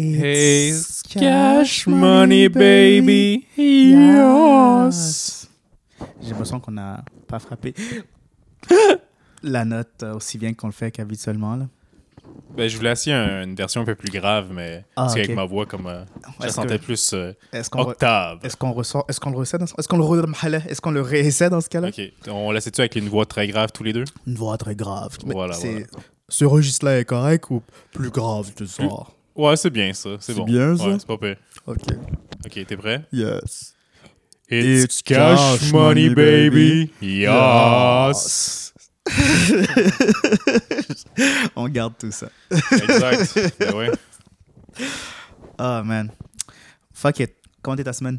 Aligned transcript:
It's 0.00 1.02
cash 1.02 1.86
money, 1.88 2.48
baby. 2.48 3.46
Yes. 3.56 5.48
J'ai 6.22 6.30
l'impression 6.30 6.60
qu'on 6.60 6.70
n'a 6.72 7.04
pas 7.26 7.38
frappé 7.40 7.74
la 9.42 9.64
note 9.64 10.04
aussi 10.14 10.38
bien 10.38 10.54
qu'on 10.54 10.68
le 10.68 10.72
fait 10.72 10.90
qu'habituellement. 10.92 11.56
là. 11.56 11.66
Ben, 12.56 12.68
je 12.68 12.76
voulais 12.76 12.92
essayer 12.92 13.14
un- 13.14 13.42
une 13.44 13.54
version 13.54 13.80
un 13.80 13.84
peu 13.84 13.94
plus 13.94 14.10
grave, 14.10 14.48
mais 14.52 14.84
Ah, 14.96 15.02
parce 15.06 15.14
ok. 15.16 15.28
ma 15.34 15.44
voix, 15.44 15.66
comme 15.66 15.86
euh, 15.86 16.04
je 16.40 16.46
la 16.46 16.52
sentais 16.52 16.78
que- 16.78 16.84
plus 16.84 17.12
euh, 17.14 17.32
Est-ce 17.52 17.68
qu'on 17.70 17.80
re- 17.82 17.88
octave. 17.90 18.38
est-ce 18.42 18.56
qu'on 18.56 18.72
ressort, 18.72 19.04
est-ce 19.08 19.20
qu'on 19.20 19.30
le 19.30 19.44
ce- 19.44 19.56
est-ce 19.56 19.88
qu'on 19.88 19.96
le 19.98 20.04
re- 20.04 20.66
est-ce 20.68 20.80
qu'on 20.80 20.90
le 20.90 21.00
réessaie 21.02 21.50
dans 21.50 21.60
ce 21.60 21.68
cas-là? 21.68 21.88
Ok, 21.88 22.00
on 22.28 22.50
laissait-tu 22.52 22.80
avec 22.80 22.96
une 22.96 23.08
voix 23.08 23.26
très 23.26 23.46
grave 23.48 23.70
tous 23.72 23.82
les 23.84 23.92
deux? 23.92 24.04
Une 24.26 24.34
voix 24.34 24.56
très 24.58 24.74
grave. 24.76 25.16
Mais 25.26 25.32
Voilà, 25.34 25.54
c'est- 25.54 25.72
voilà. 25.72 25.86
Ce 26.28 26.44
registre-là 26.44 26.98
est 27.00 27.04
correct 27.04 27.50
ou 27.50 27.62
plus 27.92 28.10
grave 28.10 28.52
tu 28.56 28.66
sors 28.66 29.14
Ouais, 29.38 29.56
c'est 29.56 29.70
bien 29.70 29.92
ça, 29.94 30.10
c'est 30.20 30.32
C'est 30.32 30.38
bon. 30.38 30.44
bien, 30.44 30.76
ça? 30.76 30.84
Ouais, 30.88 30.96
c'est 30.98 31.06
pas 31.06 31.16
pire. 31.16 31.36
Ok. 31.64 31.78
Ok, 32.44 32.66
t'es 32.66 32.76
prêt? 32.76 33.04
Yes. 33.12 33.74
It's, 34.50 35.02
cash 35.02 35.60
cash 35.60 35.72
money, 35.72 36.08
money, 36.08 36.14
baby. 36.14 36.90
baby. 37.00 37.18
Yes. 37.20 38.72
On 41.56 41.68
garde 41.68 41.94
tout 41.98 42.10
ça. 42.10 42.28
exact. 42.50 43.38
Ben 43.60 43.74
ouais. 43.74 43.90
Ah, 45.58 45.82
man. 45.84 46.10
Fuck 46.92 47.20
it. 47.20 47.34
Comment 47.62 47.74
était 47.74 47.84
ta 47.84 47.92
semaine? 47.92 48.18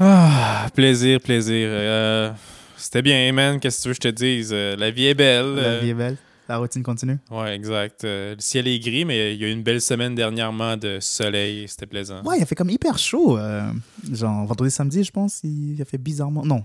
Ah, 0.00 0.68
plaisir, 0.74 1.20
plaisir. 1.20 1.68
Euh, 1.70 2.30
C'était 2.76 3.02
bien, 3.02 3.32
man. 3.32 3.60
Qu'est-ce 3.60 3.78
que 3.78 3.82
tu 3.82 3.88
veux 3.88 3.94
que 3.94 3.98
je 4.02 4.08
te 4.10 4.14
dise? 4.14 4.50
Euh, 4.52 4.76
la 4.76 4.90
vie 4.90 5.06
est 5.06 5.14
belle. 5.14 5.54
La 5.54 5.78
vie 5.78 5.90
est 5.90 5.94
belle. 5.94 6.16
La 6.48 6.58
routine 6.58 6.82
continue? 6.82 7.18
Ouais, 7.30 7.54
exact. 7.54 8.04
Euh, 8.04 8.34
le 8.34 8.40
ciel 8.40 8.66
est 8.68 8.78
gris, 8.78 9.04
mais 9.04 9.34
il 9.34 9.40
y 9.40 9.44
a 9.44 9.48
eu 9.48 9.52
une 9.52 9.62
belle 9.62 9.80
semaine 9.80 10.14
dernièrement 10.14 10.76
de 10.76 10.98
soleil. 11.00 11.66
C'était 11.68 11.86
plaisant. 11.86 12.22
Ouais, 12.24 12.38
il 12.38 12.42
a 12.42 12.46
fait 12.46 12.54
comme 12.56 12.70
hyper 12.70 12.98
chaud. 12.98 13.38
euh, 13.38 13.70
genre, 14.12 14.44
vendredi, 14.46 14.70
samedi, 14.70 15.04
je 15.04 15.10
pense. 15.12 15.40
Il 15.44 15.80
a 15.80 15.84
fait 15.84 15.98
bizarrement. 15.98 16.44
Non. 16.44 16.64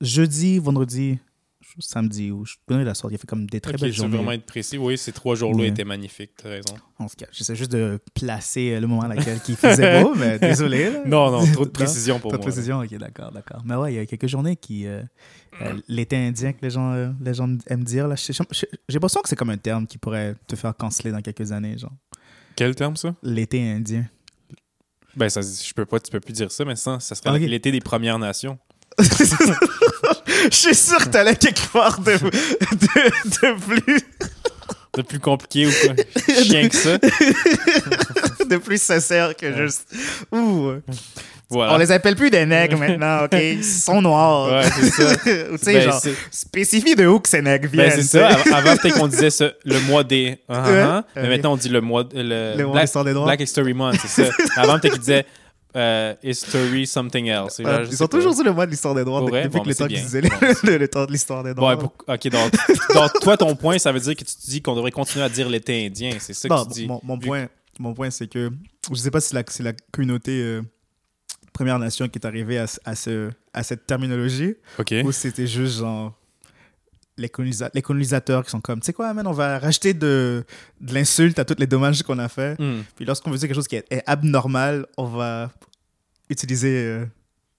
Jeudi, 0.00 0.58
vendredi, 0.58 1.18
samedi, 1.78 2.30
ou 2.32 2.44
je 2.44 2.54
connais 2.66 2.84
la 2.84 2.94
sorte. 2.94 3.12
Il 3.12 3.14
a 3.14 3.18
fait 3.18 3.26
comme 3.28 3.46
des 3.46 3.60
très 3.60 3.74
belles 3.74 3.92
journées. 3.92 4.16
vraiment 4.16 4.32
être 4.32 4.44
précis? 4.44 4.76
Oui, 4.76 4.98
ces 4.98 5.12
trois 5.12 5.36
jours-là 5.36 5.58
Ouais. 5.62 5.68
étaient 5.68 5.84
magnifiques, 5.84 6.32
t'as 6.42 6.48
raison. 6.50 6.74
En 6.98 7.06
tout 7.06 7.14
cas, 7.16 7.26
j'essaie 7.32 7.54
juste 7.54 7.70
de 7.72 8.00
placer 8.14 8.72
euh, 8.72 8.80
le 8.80 8.86
moment 8.88 9.02
à 9.02 9.08
laquelle 9.08 9.38
il 9.48 9.56
faisait 9.56 10.02
beau, 10.02 10.14
mais 10.16 10.38
désolé. 10.40 10.90
là. 10.90 10.98
Non, 11.06 11.30
non, 11.30 11.46
trop 11.52 11.64
de 11.64 11.70
précision 11.80 12.18
pour 12.18 12.32
de 12.32 12.36
moi. 12.36 12.44
précision, 12.46 12.80
ok, 12.80 12.94
d'accord, 12.98 13.30
d'accord. 13.32 13.62
Mais 13.64 13.76
ouais, 13.76 13.92
il 13.92 13.96
y 13.96 13.98
a 14.00 14.06
quelques 14.06 14.26
journées 14.26 14.56
qui. 14.56 14.86
euh, 14.86 15.02
euh, 15.60 15.74
L'été 15.88 16.16
indien 16.16 16.52
que 16.52 16.58
les 16.62 16.70
gens, 16.70 16.92
euh, 16.94 17.10
les 17.20 17.34
gens 17.34 17.48
aiment 17.66 17.84
dire. 17.84 18.08
là, 18.08 18.14
J'ai 18.16 18.32
l'impression 18.88 19.20
que 19.20 19.28
c'est 19.28 19.36
comme 19.36 19.50
un 19.50 19.58
terme 19.58 19.86
qui 19.86 19.98
pourrait 19.98 20.34
te 20.46 20.56
faire 20.56 20.74
canceller 20.76 21.10
dans 21.12 21.20
quelques 21.20 21.52
années, 21.52 21.76
genre. 21.78 21.92
Quel 22.56 22.74
terme, 22.74 22.96
ça? 22.96 23.14
L'été 23.22 23.60
indien. 23.70 24.06
Ben, 25.14 25.28
ça, 25.28 25.40
je 25.42 25.72
peux 25.74 25.84
pas, 25.84 26.00
tu 26.00 26.10
peux 26.10 26.20
plus 26.20 26.32
dire 26.32 26.50
ça, 26.50 26.64
mais 26.64 26.76
ça, 26.76 26.98
ça 27.00 27.14
serait 27.14 27.38
l'été 27.38 27.70
des 27.70 27.80
Premières 27.80 28.18
Nations. 28.18 28.58
Je 28.98 30.56
suis 30.56 30.74
sûr 30.74 30.98
que 30.98 31.08
t'allais 31.08 31.36
quelque 31.36 31.66
part 31.72 32.00
de, 32.00 32.12
de, 32.12 32.18
de 32.18 33.60
plus, 33.60 34.00
C'est 34.94 35.02
plus 35.02 35.20
compliqué 35.20 35.66
ou 35.66 35.70
quoi? 35.70 35.94
Chien 36.42 36.68
que 36.68 36.76
ça. 36.76 36.98
de 38.48 38.56
plus 38.58 38.80
sincère 38.80 39.36
que 39.36 39.54
juste. 39.56 39.94
Ouh. 40.32 40.72
Voilà. 41.52 41.74
On 41.74 41.78
les 41.78 41.92
appelle 41.92 42.16
plus 42.16 42.30
des 42.30 42.46
nègres 42.46 42.78
maintenant, 42.78 43.24
ok? 43.24 43.32
Ils 43.34 43.62
sont 43.64 44.00
noirs. 44.02 44.50
Ouais, 44.52 44.62
c'est 44.70 44.90
ça. 44.90 45.16
Tu 45.24 45.58
sais, 45.58 45.72
Ben, 45.74 45.82
genre, 45.82 46.02
spécifie 46.30 46.94
de 46.94 47.06
où 47.06 47.20
que 47.20 47.28
ces 47.28 47.42
nègres 47.42 47.68
viennent. 47.68 47.88
Ben, 47.90 47.96
c'est 47.96 48.02
ça. 48.18 48.28
Avant, 48.54 48.76
peut-être 48.76 48.98
qu'on 48.98 49.08
disait 49.08 49.28
le 49.64 49.78
mois 49.80 50.02
des. 50.04 50.38
Ah, 50.48 50.64
ah. 50.66 51.04
Ouais. 51.16 51.22
Mais 51.22 51.28
maintenant, 51.28 51.52
on 51.52 51.56
dit 51.56 51.68
le 51.68 51.80
mois. 51.80 52.04
Le, 52.14 52.56
Le 52.56 52.64
mois 52.64 52.72
Black, 52.72 53.04
des. 53.04 53.12
Black 53.14 53.40
History 53.40 53.74
Month, 53.74 53.98
c'est 54.06 54.24
ça. 54.24 54.30
Avant, 54.56 54.78
peut-être 54.78 54.92
qu'ils 54.94 55.00
disaient 55.00 55.26
euh, 55.76 56.14
History 56.22 56.86
something 56.86 57.26
else. 57.28 57.60
Genre, 57.60 57.66
Ouais, 57.66 57.84
je 57.86 57.90
ils 57.92 57.98
pas. 57.98 58.08
toujours 58.08 58.34
sur 58.34 58.44
le 58.44 58.52
mois 58.52 58.66
de 58.66 58.70
l'histoire 58.70 58.94
des 58.94 59.04
Noirs 59.04 59.24
depuis 59.24 59.48
Bon, 59.48 59.60
que 59.62 59.68
le 59.68 59.74
temps 59.74 59.86
qu'ils 59.86 60.02
disaient 60.02 60.20
le, 60.20 60.28
le- 60.64 60.76
le 60.78 60.88
temps 60.88 61.04
de 61.06 61.12
l'histoire 61.12 61.42
des 61.42 61.50
Ouais, 61.50 61.56
Noirs. 61.56 61.78
pour- 61.78 61.92
ok, 62.06 62.28
donc, 62.28 62.52
donc, 62.94 63.10
toi, 63.20 63.36
ton 63.36 63.54
point, 63.56 63.78
ça 63.78 63.90
veut 63.92 64.00
dire 64.00 64.14
que 64.14 64.24
tu 64.24 64.34
te 64.34 64.46
dis 64.50 64.60
qu'on 64.60 64.74
devrait 64.74 64.90
continuer 64.90 65.24
à 65.24 65.28
dire 65.28 65.48
l'été 65.48 65.86
indien. 65.86 66.12
C'est 66.18 66.34
ça 66.34 66.48
que 66.48 66.62
tu 66.64 66.68
dis. 66.82 66.86
mon, 67.02 67.18
point, 67.18 67.46
mon 67.78 67.94
point 67.94 68.10
c'est 68.10 68.26
que 68.26 68.50
je 68.90 68.96
sais 68.96 69.10
pas 69.10 69.20
si 69.20 69.34
la- 69.34 69.42
la 69.60 69.72
communauté 69.92 70.32
euh, 70.42 70.62
Première 71.52 71.78
Nation 71.78 72.08
qui 72.08 72.18
est 72.18 72.26
arrivée 72.26 72.58
à, 72.58 72.66
ce- 72.66 72.78
à, 72.84 72.94
ce, 72.94 73.30
à 73.52 73.62
cette 73.62 73.86
terminologie 73.86 74.54
Ok. 74.78 74.94
ou 75.04 75.12
c'était 75.12 75.46
juste 75.46 75.78
genre 75.78 76.16
les, 77.18 77.28
colonisa- 77.28 77.70
les 77.74 77.82
colonisateurs 77.82 78.42
qui 78.44 78.50
sont 78.50 78.60
comme, 78.60 78.80
tu 78.80 78.86
sais 78.86 78.92
quoi, 78.94 79.12
man, 79.12 79.26
on 79.26 79.32
va 79.32 79.58
racheter 79.58 79.92
de, 79.94 80.44
de 80.80 80.94
l'insulte 80.94 81.38
à 81.38 81.44
tous 81.44 81.56
les 81.58 81.66
dommages 81.66 82.02
qu'on 82.02 82.18
a 82.18 82.28
fait. 82.28 82.58
Hmm. 82.58 82.82
Puis 82.96 83.04
lorsqu'on 83.04 83.30
veut 83.30 83.36
dire 83.38 83.48
quelque 83.48 83.56
chose 83.56 83.68
qui 83.68 83.76
est, 83.76 83.84
est 83.92 84.02
abnormal, 84.06 84.86
on 84.96 85.04
va 85.04 85.50
utiliser 86.30 86.84
euh, 86.86 87.04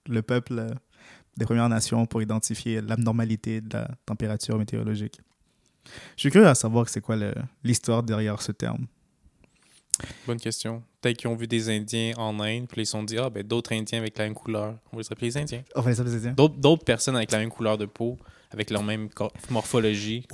le 0.10 0.22
peuple 0.24 0.58
euh, 0.58 0.70
des 1.38 1.46
Premières 1.46 1.70
Nations 1.70 2.06
pour 2.08 2.22
identifier 2.22 2.82
l'abnormalité 2.82 3.62
de 3.62 3.74
la 3.78 3.88
température 4.06 4.58
météorologique. 4.58 5.20
Je 6.16 6.22
suis 6.22 6.32
curieux 6.32 6.48
à 6.48 6.56
savoir 6.56 6.90
c'est 6.90 7.02
quoi 7.02 7.16
l'histoire 7.64 8.02
derrière 8.04 8.42
ce 8.42 8.52
terme. 8.52 8.88
Bonne 10.28 10.40
question. 10.40 10.82
Peut-être 11.02 11.18
qu'ils 11.18 11.30
ont 11.30 11.36
vu 11.36 11.48
des 11.48 11.70
Indiens 11.70 12.14
en 12.18 12.40
Inde, 12.40 12.66
puis 12.68 12.82
ils 12.82 12.86
se 12.86 12.92
sont 12.94 13.04
dit, 13.04 13.18
ah, 13.18 13.30
ben, 13.30 13.44
d'autres 13.44 13.74
Indiens 13.74 14.00
avec 14.00 14.18
la 14.18 14.24
même 14.26 14.34
couleur. 14.34 14.76
On 14.92 14.98
va 14.98 15.02
les 15.04 15.08
appeler 15.12 15.28
les 15.28 15.38
Indiens. 15.38 15.64
On 15.76 15.82
va 15.82 15.92
les 15.92 16.00
appeler 16.00 16.16
les 16.16 16.28
Indiens. 16.28 16.48
D'autres 16.58 16.84
personnes 16.84 17.16
avec 17.16 17.32
la 17.32 17.40
même 17.40 17.50
couleur 17.52 17.78
de 17.78 17.86
peau, 17.86 18.18
avec 18.52 18.70
leur 18.70 18.84
même 18.84 19.10
morphologie. 19.50 20.26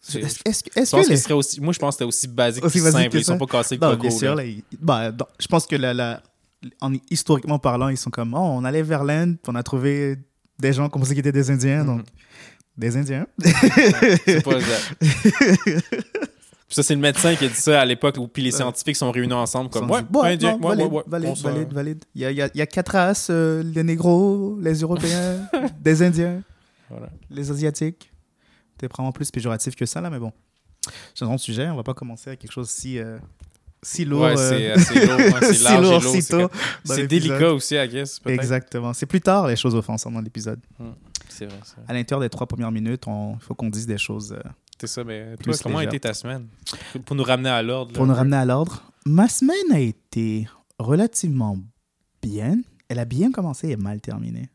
C'est- 0.00 0.20
Est-ce 0.20 0.62
est-ce 0.74 0.90
pense 0.96 1.06
que 1.06 1.10
les... 1.10 1.16
serait 1.18 1.34
aussi. 1.34 1.60
Moi, 1.60 1.72
je 1.74 1.78
pense 1.78 1.94
que 1.94 1.98
c'était 1.98 2.08
aussi 2.08 2.28
basique 2.28 2.64
Aussi 2.64 2.78
simple. 2.78 3.10
que 3.10 3.18
Ils 3.18 3.24
sont 3.24 3.32
ça? 3.34 3.38
pas 3.38 3.46
cassés 3.46 3.74
le 3.76 3.80
Non, 3.82 3.90
coco, 3.90 4.02
bien 4.02 4.10
sûr, 4.10 4.34
là. 4.34 4.42
là, 4.42 4.44
ils- 4.44 4.62
dans- 4.80 5.26
je 5.38 5.46
pense 5.48 5.66
que 5.66 5.76
la, 5.76 5.92
la- 5.92 6.22
en, 6.80 6.92
historiquement 7.10 7.58
parlant, 7.58 7.88
ils 7.88 7.96
sont 7.98 8.10
comme, 8.10 8.32
oh, 8.32 8.38
on 8.38 8.64
allait 8.64 8.82
vers 8.82 9.04
l'Inde, 9.04 9.36
puis 9.42 9.52
on 9.52 9.54
a 9.56 9.62
trouvé 9.62 10.16
des 10.58 10.72
gens 10.72 10.88
comme 10.88 11.04
ça 11.04 11.12
qui 11.12 11.20
étaient 11.20 11.32
des 11.32 11.50
Indiens, 11.50 11.84
donc 11.84 11.98
Mhm. 11.98 12.04
des 12.78 12.96
Indiens. 12.96 13.26
C'est 14.24 14.42
pas 14.42 14.52
exact. 14.58 14.94
Puis 16.68 16.74
ça, 16.74 16.82
c'est 16.82 16.94
le 16.94 17.00
médecin 17.00 17.34
qui 17.34 17.46
a 17.46 17.48
dit 17.48 17.54
ça 17.54 17.80
à 17.80 17.84
l'époque 17.86 18.16
où 18.18 18.28
puis 18.28 18.42
les 18.42 18.50
scientifiques 18.50 18.96
sont 18.96 19.10
réunis 19.10 19.32
ensemble 19.32 19.70
comme 19.70 19.90
ouais, 19.90 20.02
bon, 20.02 20.22
indien, 20.22 20.58
non, 20.58 20.68
ouais, 20.68 20.76
valide, 20.76 20.92
ouais, 20.92 20.98
ouais, 20.98 21.02
valide, 21.06 21.28
on 21.30 21.34
s'en- 21.34 21.48
valide, 21.50 21.72
valide. 21.72 22.04
Il 22.14 22.20
y 22.20 22.24
a, 22.26 22.30
il 22.30 22.36
y 22.36 22.42
a- 22.42 22.50
il 22.52 22.58
y 22.58 22.60
a 22.60 22.66
quatre 22.66 22.90
races, 22.92 23.28
euh, 23.30 23.62
les 23.62 23.82
négros, 23.82 24.58
les 24.60 24.74
Européens, 24.80 25.48
des 25.80 26.02
Indiens, 26.02 26.42
Voilà. 26.90 27.08
les 27.30 27.50
Asiatiques. 27.50 28.12
T'es 28.76 28.86
vraiment 28.86 29.12
plus 29.12 29.30
péjoratif 29.30 29.74
que 29.76 29.86
ça, 29.86 30.00
là, 30.02 30.10
mais 30.10 30.18
bon. 30.18 30.30
Changeons 31.18 31.34
de 31.36 31.40
sujet, 31.40 31.68
on 31.70 31.76
va 31.76 31.82
pas 31.82 31.94
commencer 31.94 32.28
avec 32.28 32.40
quelque 32.40 32.52
chose 32.52 32.68
si, 32.68 32.98
euh, 32.98 33.18
si 33.82 34.04
lourd. 34.04 34.20
Ouais, 34.22 34.38
euh, 34.38 34.76
c'est 34.76 34.94
ouais, 35.08 35.32
c'est 35.40 35.54
si 35.54 35.64
large 35.64 35.82
lourd, 35.90 36.02
si 36.02 36.20
c'est 36.22 36.36
tôt. 36.38 36.50
C'est 36.84 37.06
délicat 37.06 37.52
aussi, 37.52 37.76
I 37.76 37.88
guess. 37.88 38.20
Exactement. 38.26 38.92
C'est 38.92 39.06
plus 39.06 39.20
tard 39.22 39.46
les 39.48 39.56
choses 39.56 39.74
offensantes 39.74 40.12
dans 40.12 40.20
l'épisode. 40.20 40.60
C'est 41.30 41.46
vrai, 41.46 41.58
c'est 41.64 41.76
vrai. 41.76 41.84
À 41.88 41.94
l'intérieur 41.94 42.20
des 42.20 42.28
trois 42.28 42.46
premières 42.46 42.70
minutes, 42.72 43.04
il 43.06 43.36
faut 43.40 43.54
qu'on 43.54 43.70
dise 43.70 43.86
des 43.86 43.96
choses 43.98 44.32
euh, 44.32 44.48
C'est 44.80 44.86
ça, 44.86 45.04
mais 45.04 45.24
toi, 45.36 45.36
Plus 45.52 45.62
comment 45.62 45.78
a 45.78 45.84
été 45.84 45.98
ta 46.00 46.14
semaine? 46.14 46.46
Pour 47.04 47.16
nous 47.16 47.24
ramener 47.24 47.48
à 47.48 47.62
l'ordre. 47.62 47.92
pour 47.92 48.06
nous 48.06 48.14
ramener 48.14 48.36
à 48.36 48.44
l'ordre. 48.44 48.82
Ma 49.06 49.28
semaine 49.28 49.72
a 49.72 49.80
été 49.80 50.46
relativement 50.78 51.58
bien. 52.22 52.60
Elle 52.88 52.98
a 52.98 53.04
bien 53.04 53.30
commencé 53.32 53.68
et 53.70 53.76
mal 53.76 54.00
terminé. 54.00 54.48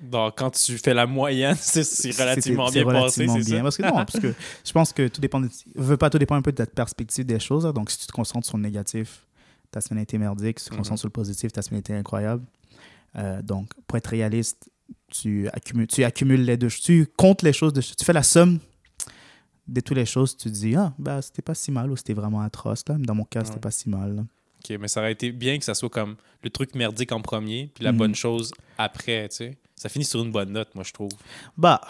Donc, 0.00 0.34
quand 0.36 0.50
tu 0.50 0.76
fais 0.78 0.92
la 0.94 1.06
moyenne, 1.06 1.56
c'est 1.60 2.10
relativement 2.18 2.68
bien 2.70 2.84
passé, 2.84 2.96
relativement 3.26 3.34
c'est 3.42 3.44
bien. 3.44 3.56
ça? 3.58 3.62
Parce 3.62 3.76
que 3.76 3.82
non, 3.82 3.92
parce 3.94 4.18
que 4.20 4.34
je 4.64 4.72
pense 4.72 4.92
que 4.92 5.08
tout 5.08 5.20
dépend, 5.20 5.40
de, 5.40 5.48
veut 5.76 5.96
pas, 5.96 6.10
tout 6.10 6.18
dépend 6.18 6.34
un 6.36 6.42
peu 6.42 6.52
de 6.52 6.56
ta 6.56 6.66
perspective 6.66 7.24
des 7.24 7.38
choses. 7.38 7.64
là. 7.64 7.72
Donc, 7.72 7.90
si 7.90 7.98
tu 7.98 8.06
te 8.06 8.12
concentres 8.12 8.46
sur 8.46 8.56
le 8.56 8.62
négatif, 8.62 9.26
ta 9.70 9.80
semaine 9.80 10.00
a 10.00 10.02
été 10.02 10.18
merdique. 10.18 10.58
Si 10.58 10.64
tu 10.66 10.70
te 10.70 10.74
Mhm. 10.74 10.78
concentres 10.80 11.00
sur 11.00 11.08
le 11.08 11.12
positif, 11.12 11.52
ta 11.52 11.62
semaine 11.62 11.78
a 11.78 11.80
été 11.80 11.94
incroyable. 11.94 12.44
Euh, 13.16 13.40
donc, 13.42 13.70
pour 13.86 13.96
être 13.96 14.08
réaliste, 14.08 14.70
tu 15.08 15.48
accumules, 15.52 15.86
tu 15.86 16.02
accumules 16.04 16.44
les 16.44 16.56
deux. 16.56 16.68
Tu 16.68 17.06
comptes 17.16 17.42
les 17.42 17.52
choses, 17.52 17.72
de, 17.72 17.80
tu 17.80 18.04
fais 18.04 18.12
la 18.12 18.22
somme 18.24 18.58
de 19.66 19.80
toutes 19.80 19.96
les 19.96 20.06
choses. 20.06 20.36
Tu 20.36 20.50
te 20.50 20.54
dis, 20.54 20.74
ah, 20.76 20.92
bah, 20.98 21.20
c'était 21.22 21.42
pas 21.42 21.54
si 21.54 21.70
mal 21.72 21.90
ou 21.90 21.96
c'était 21.96 22.14
vraiment 22.14 22.40
atroce. 22.40 22.84
Là. 22.88 22.96
Dans 22.98 23.14
mon 23.14 23.24
cas, 23.24 23.44
c'était 23.44 23.60
pas 23.60 23.70
si 23.70 23.88
mal. 23.88 24.16
là. 24.16 24.22
Ok, 24.62 24.76
mais 24.80 24.88
ça 24.88 25.00
aurait 25.00 25.12
été 25.12 25.30
bien 25.32 25.58
que 25.58 25.64
ça 25.64 25.74
soit 25.74 25.90
comme 25.90 26.16
le 26.42 26.50
truc 26.50 26.74
merdique 26.74 27.12
en 27.12 27.20
premier, 27.20 27.70
puis 27.74 27.84
la 27.84 27.92
Mhm. 27.92 27.98
bonne 27.98 28.14
chose 28.14 28.50
après, 28.78 29.28
tu 29.28 29.36
sais. 29.36 29.58
Ça 29.76 29.88
finit 29.88 30.04
sur 30.04 30.22
une 30.22 30.30
bonne 30.32 30.52
note, 30.52 30.68
moi, 30.74 30.84
je 30.86 30.92
trouve. 30.92 31.10
Bah, 31.58 31.80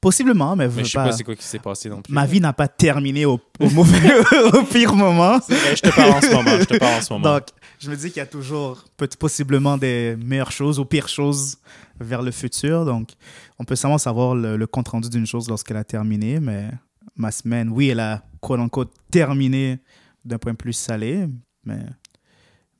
possiblement, 0.00 0.56
mais, 0.56 0.68
Mais 0.68 0.84
je 0.84 0.90
sais 0.90 0.98
pas- 0.98 1.04
pas 1.06 1.12
c'est 1.12 1.24
quoi 1.24 1.36
qui 1.36 1.44
s'est 1.44 1.58
passé 1.58 1.88
non 1.88 2.00
plus. 2.02 2.12
ma 2.12 2.26
vie 2.26 2.40
n'a 2.40 2.52
pas 2.52 2.68
terminé 2.68 3.26
au, 3.26 3.38
au 3.60 3.70
mauvais, 3.70 3.98
au 4.54 4.62
pire 4.64 4.94
moment. 4.96 5.38
Je 5.48 5.80
te 5.80 5.94
parle 5.94 6.10
en 6.12 6.20
ce 6.20 6.32
moment, 6.34 6.58
je 6.58 6.64
te 6.64 6.78
parle 6.78 6.94
en 6.94 7.02
ce 7.02 7.12
moment. 7.12 7.34
Donc, 7.34 7.42
je 7.78 7.90
me 7.90 7.96
dis 7.96 8.08
qu'il 8.08 8.16
y 8.16 8.20
a 8.20 8.26
toujours 8.26 8.84
peut- 8.96 9.08
possiblement 9.18 9.76
des 9.76 10.16
meilleures 10.16 10.52
choses 10.52 10.78
ou 10.78 10.84
pires 10.84 11.08
choses 11.08 11.58
vers 12.00 12.22
le 12.22 12.30
futur. 12.30 12.84
Donc, 12.84 13.10
on 13.58 13.64
peut 13.64 13.76
seulement 13.76 13.98
savoir 13.98 14.34
le, 14.34 14.56
le 14.56 14.66
compte-rendu 14.66 15.08
d'une 15.10 15.26
chose 15.26 15.48
lorsqu'elle 15.48 15.76
a 15.76 15.84
terminé, 15.84 16.40
mais 16.40 16.70
ma 17.16 17.30
semaine, 17.30 17.68
oui, 17.70 17.88
elle 17.88 18.00
a 18.00 18.22
quote-unquote 18.40 18.92
terminé 19.10 19.78
d'un 20.24 20.38
point 20.38 20.54
plus 20.54 20.72
salé, 20.72 21.26
mais, 21.64 21.80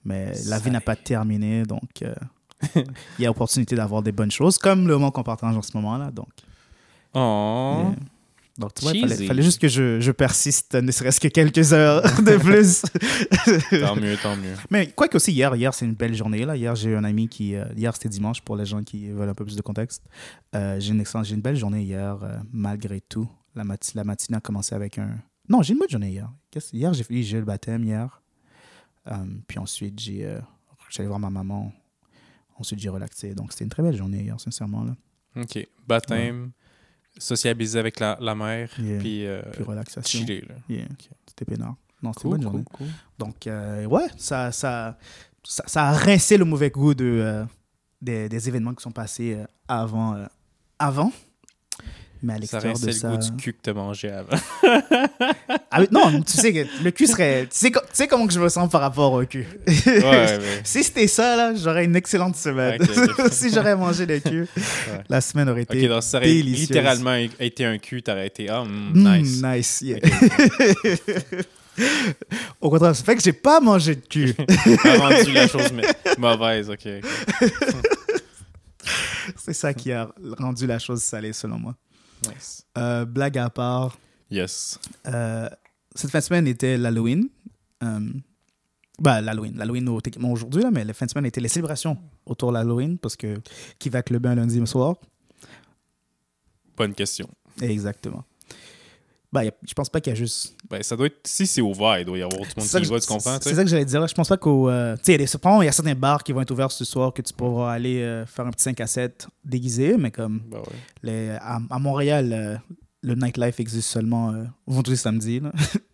mais 0.04 0.32
la 0.46 0.58
vie 0.58 0.70
n'a 0.70 0.80
pas 0.80 0.96
terminé. 0.96 1.62
Donc, 1.64 2.02
euh, 2.02 2.14
il 3.18 3.22
y 3.22 3.26
a 3.26 3.30
opportunité 3.30 3.74
d'avoir 3.76 4.02
des 4.02 4.12
bonnes 4.12 4.30
choses, 4.30 4.58
comme 4.58 4.86
le 4.86 4.94
moment 4.94 5.10
qu'on 5.10 5.22
partage 5.22 5.56
en 5.56 5.62
ce 5.62 5.76
moment-là. 5.76 6.10
Donc, 6.10 6.28
Oh. 7.12 7.92
Donc, 8.58 8.72
il 8.82 9.08
fallait, 9.26 9.42
juste 9.42 9.58
que 9.60 9.68
je, 9.68 10.00
je 10.00 10.12
persiste, 10.12 10.74
ne 10.74 10.92
serait-ce 10.92 11.18
que 11.18 11.28
quelques 11.28 11.72
heures 11.72 12.02
de 12.22 12.36
plus. 12.36 12.82
Tant 13.80 13.96
mieux, 13.96 14.16
tant 14.22 14.36
mieux. 14.36 14.54
Mais 14.70 14.88
quoi 14.92 15.08
que 15.08 15.16
aussi, 15.16 15.32
hier, 15.32 15.54
hier 15.56 15.72
c'est 15.72 15.86
une 15.86 15.94
belle 15.94 16.14
journée. 16.14 16.44
Là. 16.44 16.56
Hier, 16.56 16.74
j'ai 16.76 16.90
eu 16.90 16.96
un 16.96 17.04
ami 17.04 17.26
qui. 17.28 17.54
euh, 17.56 17.64
hier, 17.76 17.92
c'était 17.94 18.10
dimanche 18.10 18.42
pour 18.42 18.56
les 18.56 18.66
gens 18.66 18.82
qui 18.82 19.08
veulent 19.10 19.30
un 19.30 19.34
peu 19.34 19.44
plus 19.44 19.56
de 19.56 19.62
contexte. 19.62 20.04
Euh, 20.54 20.78
j'ai 20.78 20.92
une, 20.92 21.00
excellente- 21.00 21.24
j'ai 21.26 21.34
une 21.36 21.40
belle 21.40 21.56
journée 21.56 21.82
hier, 21.82 22.18
euh, 22.22 22.36
malgré 22.52 23.00
tout. 23.00 23.28
La, 23.54 23.64
mati- 23.64 23.96
la 23.96 24.04
matinée 24.04 24.36
a 24.38 24.40
commencé 24.40 24.74
avec 24.74 24.98
un. 24.98 25.16
Non, 25.48 25.62
j'ai 25.62 25.72
une 25.72 25.78
bonne 25.80 25.88
journée 25.90 26.10
hier. 26.10 26.30
Hier, 26.72 26.92
j'ai 26.94 27.02
fait 27.04 27.14
le 27.14 27.44
baptême 27.44 27.82
hier. 27.84 28.22
Euh, 29.08 29.16
puis 29.48 29.58
ensuite, 29.58 29.98
j'ai, 29.98 30.24
euh, 30.24 30.40
j'allais 30.90 31.08
voir 31.08 31.18
ma 31.18 31.30
maman. 31.30 31.72
Ensuite, 32.56 32.78
j'ai 32.78 32.88
relaxé. 32.90 33.34
Donc, 33.34 33.52
c'était 33.52 33.64
une 33.64 33.70
très 33.70 33.82
belle 33.82 33.96
journée 33.96 34.22
hier, 34.22 34.38
sincèrement. 34.38 34.84
Là. 34.84 34.94
OK. 35.36 35.66
Baptême, 35.88 36.52
sociabiliser 37.18 37.78
avec 37.78 37.98
la, 37.98 38.16
la 38.20 38.34
mère, 38.34 38.70
Yeah. 38.78 38.98
puis, 38.98 39.26
euh, 39.26 39.42
Puis 39.52 39.64
relaxation. 39.64 40.20
chiller. 40.20 40.44
Yeah. 40.68 40.86
C'était 41.26 41.44
peinard. 41.44 41.76
Non, 42.02 42.12
c'était 42.12 42.28
Cool, 42.28 42.36
une 42.36 42.42
bonne 42.44 42.52
journée. 42.52 42.64
cool. 42.72 42.86
Donc, 43.18 43.46
euh, 43.46 43.84
ouais, 43.86 44.06
ça, 44.16 44.52
ça, 44.52 44.96
ça, 45.42 45.64
ça 45.66 45.88
a 45.88 45.92
rincé 45.92 46.36
le 46.36 46.44
mauvais 46.44 46.70
goût 46.70 46.94
de, 46.94 47.44
des, 48.00 48.28
des 48.28 48.48
événements 48.48 48.74
qui 48.74 48.82
sont 48.82 48.92
passés 48.92 49.38
avant, 49.66 50.26
avant. 50.78 51.12
Mais 52.22 52.34
à 52.34 52.38
l'extérieur 52.38 52.78
de 52.78 52.90
ça. 52.92 53.08
le 53.10 53.16
goût 53.16 53.22
du 53.22 53.32
cul 53.36 53.52
que 53.54 53.58
t'as 53.62 53.72
mangé 53.72 54.10
avant. 54.10 54.36
Ah 55.70 55.80
non, 55.90 56.20
tu 56.22 56.32
sais 56.36 56.52
que 56.52 56.66
le 56.84 56.90
cul 56.90 57.06
serait. 57.06 57.44
Tu 57.44 57.48
sais, 57.56 57.70
co- 57.70 57.80
tu 57.80 57.86
sais 57.94 58.08
comment 58.08 58.26
que 58.26 58.32
je 58.34 58.40
me 58.40 58.48
sens 58.50 58.70
par 58.70 58.82
rapport 58.82 59.10
au 59.12 59.24
cul. 59.24 59.46
ouais, 59.66 60.38
mais... 60.38 60.40
si 60.64 60.84
c'était 60.84 61.06
ça, 61.06 61.34
là, 61.36 61.54
j'aurais 61.54 61.84
une 61.86 61.96
excellente 61.96 62.36
semaine. 62.36 62.78
Si 63.30 63.50
j'aurais 63.52 63.76
mangé 63.76 64.04
le 64.06 64.18
cul, 64.20 64.46
la 65.08 65.20
semaine 65.22 65.48
aurait 65.48 65.62
été. 65.62 65.82
Ok, 65.84 65.88
donc 65.88 66.02
ça 66.02 66.18
aurait 66.18 66.26
délicieuse. 66.26 66.68
littéralement 66.68 67.14
été 67.38 67.64
un 67.64 67.78
cul, 67.78 68.02
t'aurais 68.02 68.26
été 68.26 68.48
ah, 68.50 68.64
mm, 68.64 68.90
Mm, 68.94 69.18
nice. 69.18 69.42
nice, 69.42 69.80
yeah. 69.82 69.98
Au 72.60 72.68
contraire, 72.68 72.94
ça 72.94 73.02
fait 73.04 73.16
que 73.16 73.22
j'ai 73.22 73.32
pas 73.32 73.60
mangé 73.60 73.94
de 73.94 74.04
cul. 74.06 74.34
T'as 74.34 74.98
rendu 74.98 75.32
la 75.32 75.48
chose 75.48 75.72
mais- 75.72 75.84
mauvaise, 76.18 76.68
ok. 76.68 76.86
C'est 79.36 79.52
ça 79.54 79.72
qui 79.72 79.92
a 79.92 80.08
rendu 80.38 80.66
la 80.66 80.78
chose 80.78 81.00
salée, 81.02 81.32
selon 81.32 81.58
moi. 81.58 81.74
Nice. 82.28 82.66
Euh, 82.78 83.04
blague 83.04 83.38
à 83.38 83.50
part, 83.50 83.98
Yes. 84.30 84.78
euh, 85.06 85.48
cette 85.94 86.10
fin 86.10 86.18
de 86.18 86.24
semaine 86.24 86.46
était 86.46 86.76
l'Halloween. 86.76 87.28
Euh, 87.82 88.00
bah, 88.98 89.20
l'Halloween. 89.20 89.56
L'Halloween 89.56 90.00
techniquement 90.02 90.32
aujourd'hui, 90.32 90.62
là, 90.62 90.70
mais 90.70 90.84
la 90.84 90.92
fin 90.92 91.06
de 91.06 91.10
semaine 91.10 91.26
était 91.26 91.40
les 91.40 91.48
célébrations 91.48 91.96
autour 92.26 92.50
de 92.50 92.54
l'Halloween 92.58 92.98
parce 92.98 93.16
que 93.16 93.40
qui 93.78 93.88
va 93.88 94.02
clubber 94.02 94.28
un 94.28 94.34
lundi 94.36 94.64
soir? 94.66 94.96
Bonne 96.76 96.94
question. 96.94 97.28
Exactement. 97.60 98.24
Y 99.32 99.38
a- 99.48 99.52
je 99.66 99.74
pense 99.74 99.88
pas 99.88 100.00
qu'il 100.00 100.10
y 100.12 100.14
a 100.14 100.16
juste. 100.16 100.56
Ben, 100.68 100.82
ça 100.82 100.96
doit 100.96 101.06
être. 101.06 101.18
Si 101.24 101.46
c'est 101.46 101.60
ouvert, 101.60 102.00
il 102.00 102.04
doit 102.04 102.18
y 102.18 102.22
avoir 102.22 102.40
tout 102.42 102.48
le 102.56 102.62
monde 102.62 102.68
qui 102.68 102.76
y 102.78 102.90
va, 102.90 102.98
tu 103.00 103.06
comprends? 103.06 103.38
C'est 103.40 103.54
ça 103.54 103.62
que 103.62 103.70
j'allais 103.70 103.84
dire. 103.84 104.04
Je 104.08 104.14
pense 104.14 104.28
pas 104.28 104.36
qu'au. 104.36 104.68
euh, 104.68 104.96
tu 104.96 105.02
sais, 105.04 105.14
il 105.14 105.20
y 105.64 105.68
a 105.68 105.72
certains 105.72 105.94
bars 105.94 106.24
qui 106.24 106.32
vont 106.32 106.40
être 106.40 106.50
ouverts 106.50 106.72
ce 106.72 106.84
soir 106.84 107.12
que 107.12 107.22
tu 107.22 107.32
pourras 107.32 107.72
aller 107.72 108.02
euh, 108.02 108.26
faire 108.26 108.46
un 108.46 108.50
petit 108.50 108.64
5 108.64 108.80
à 108.80 108.86
7 108.88 109.28
déguisé, 109.44 109.96
mais 109.96 110.10
comme 110.10 110.40
Ben 110.50 110.58
ouais. 110.58 110.64
les, 111.04 111.28
à, 111.40 111.60
à 111.70 111.78
Montréal, 111.78 112.32
euh, 112.32 112.56
le 113.02 113.14
nightlife 113.14 113.60
existe 113.60 113.88
seulement 113.88 114.32
euh, 114.32 114.44
vendredi, 114.66 114.96
samedi. 114.96 115.38
Là. 115.40 115.52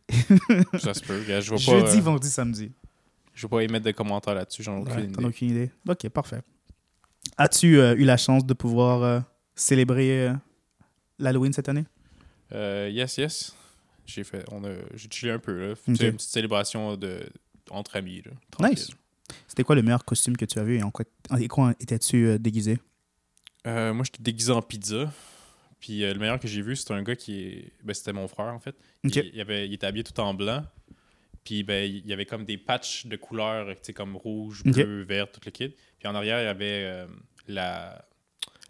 Ça 0.78 0.94
se 0.94 1.00
peut. 1.02 1.20
Je 1.26 1.32
vais 1.32 1.40
pas, 1.50 1.56
Jeudi, 1.56 2.00
vendredi, 2.00 2.30
samedi. 2.30 2.72
je 3.34 3.46
vais 3.46 3.50
pas 3.50 3.60
émettre 3.62 3.84
de 3.84 3.90
commentaires 3.90 4.34
là-dessus, 4.34 4.62
j'en 4.62 4.78
ai 4.78 4.80
aucune 4.80 4.98
idée. 5.04 5.12
T'en 5.12 5.24
as 5.24 5.28
aucune 5.28 5.50
idée. 5.50 5.70
Ok, 5.88 6.08
parfait. 6.08 6.40
As-tu 7.36 7.76
eu 7.78 8.04
la 8.04 8.16
chance 8.16 8.46
de 8.46 8.54
pouvoir 8.54 9.22
célébrer 9.54 10.32
l'Halloween 11.18 11.52
cette 11.52 11.68
année? 11.68 11.84
Euh, 12.52 12.88
yes, 12.93 13.16
yes. 13.19 13.56
J'ai 14.06 14.25
fait. 14.25 14.44
On 14.52 14.64
a. 14.64 14.70
J'ai 14.94 15.08
chillé 15.10 15.32
un 15.32 15.38
peu, 15.38 15.69
là. 15.69 15.75
Une 15.88 15.96
petite 15.96 16.20
célébration 16.20 16.96
de, 16.96 17.28
entre 17.70 17.96
amis, 17.96 18.22
là. 18.25 18.69
Nice. 18.69 18.90
C'était 19.48 19.64
quoi 19.64 19.75
le 19.75 19.82
meilleur 19.82 20.04
costume 20.04 20.37
que 20.37 20.44
tu 20.44 20.58
as 20.58 20.64
vu 20.64 20.78
et 20.78 20.82
en 20.82 20.90
quoi, 20.90 21.04
quoi 21.48 21.75
étais-tu 21.81 22.26
euh, 22.26 22.38
déguisé? 22.38 22.78
Euh, 23.66 23.93
moi, 23.93 24.04
j'étais 24.04 24.22
déguisé 24.22 24.52
en 24.52 24.62
pizza. 24.62 25.12
Puis 25.81 26.04
euh, 26.04 26.12
le 26.12 26.20
meilleur 26.20 26.38
que 26.38 26.46
j'ai 26.46 26.62
vu, 26.62 26.76
c'était 26.76 26.94
un 26.94 27.02
gars 27.02 27.16
qui 27.16 27.40
est. 27.40 27.72
Ben, 27.82 27.93
c'était 27.93 28.12
mon 28.12 28.28
frère, 28.28 28.54
en 28.54 28.60
fait. 28.60 28.76
Il, 29.02 29.31
il 29.34 29.40
avait, 29.40 29.66
il 29.66 29.75
était 29.75 29.87
habillé 29.87 30.04
tout 30.04 30.19
en 30.20 30.32
blanc. 30.34 30.64
Puis 31.46 31.62
ben, 31.62 31.88
il 31.88 32.04
y 32.04 32.12
avait 32.12 32.26
comme 32.26 32.44
des 32.44 32.58
patchs 32.58 33.06
de 33.06 33.16
couleurs, 33.16 33.69
tu 33.69 33.76
sais, 33.82 33.92
comme 33.92 34.16
rouge, 34.16 34.64
bleu, 34.64 35.02
vert, 35.04 35.31
tout 35.31 35.40
le 35.44 35.52
kit. 35.52 35.75
Puis 35.99 36.08
en 36.08 36.14
arrière, 36.16 36.40
il 36.40 36.44
y 36.44 36.49
avait 36.49 36.82
euh, 36.84 37.06
la, 37.46 38.04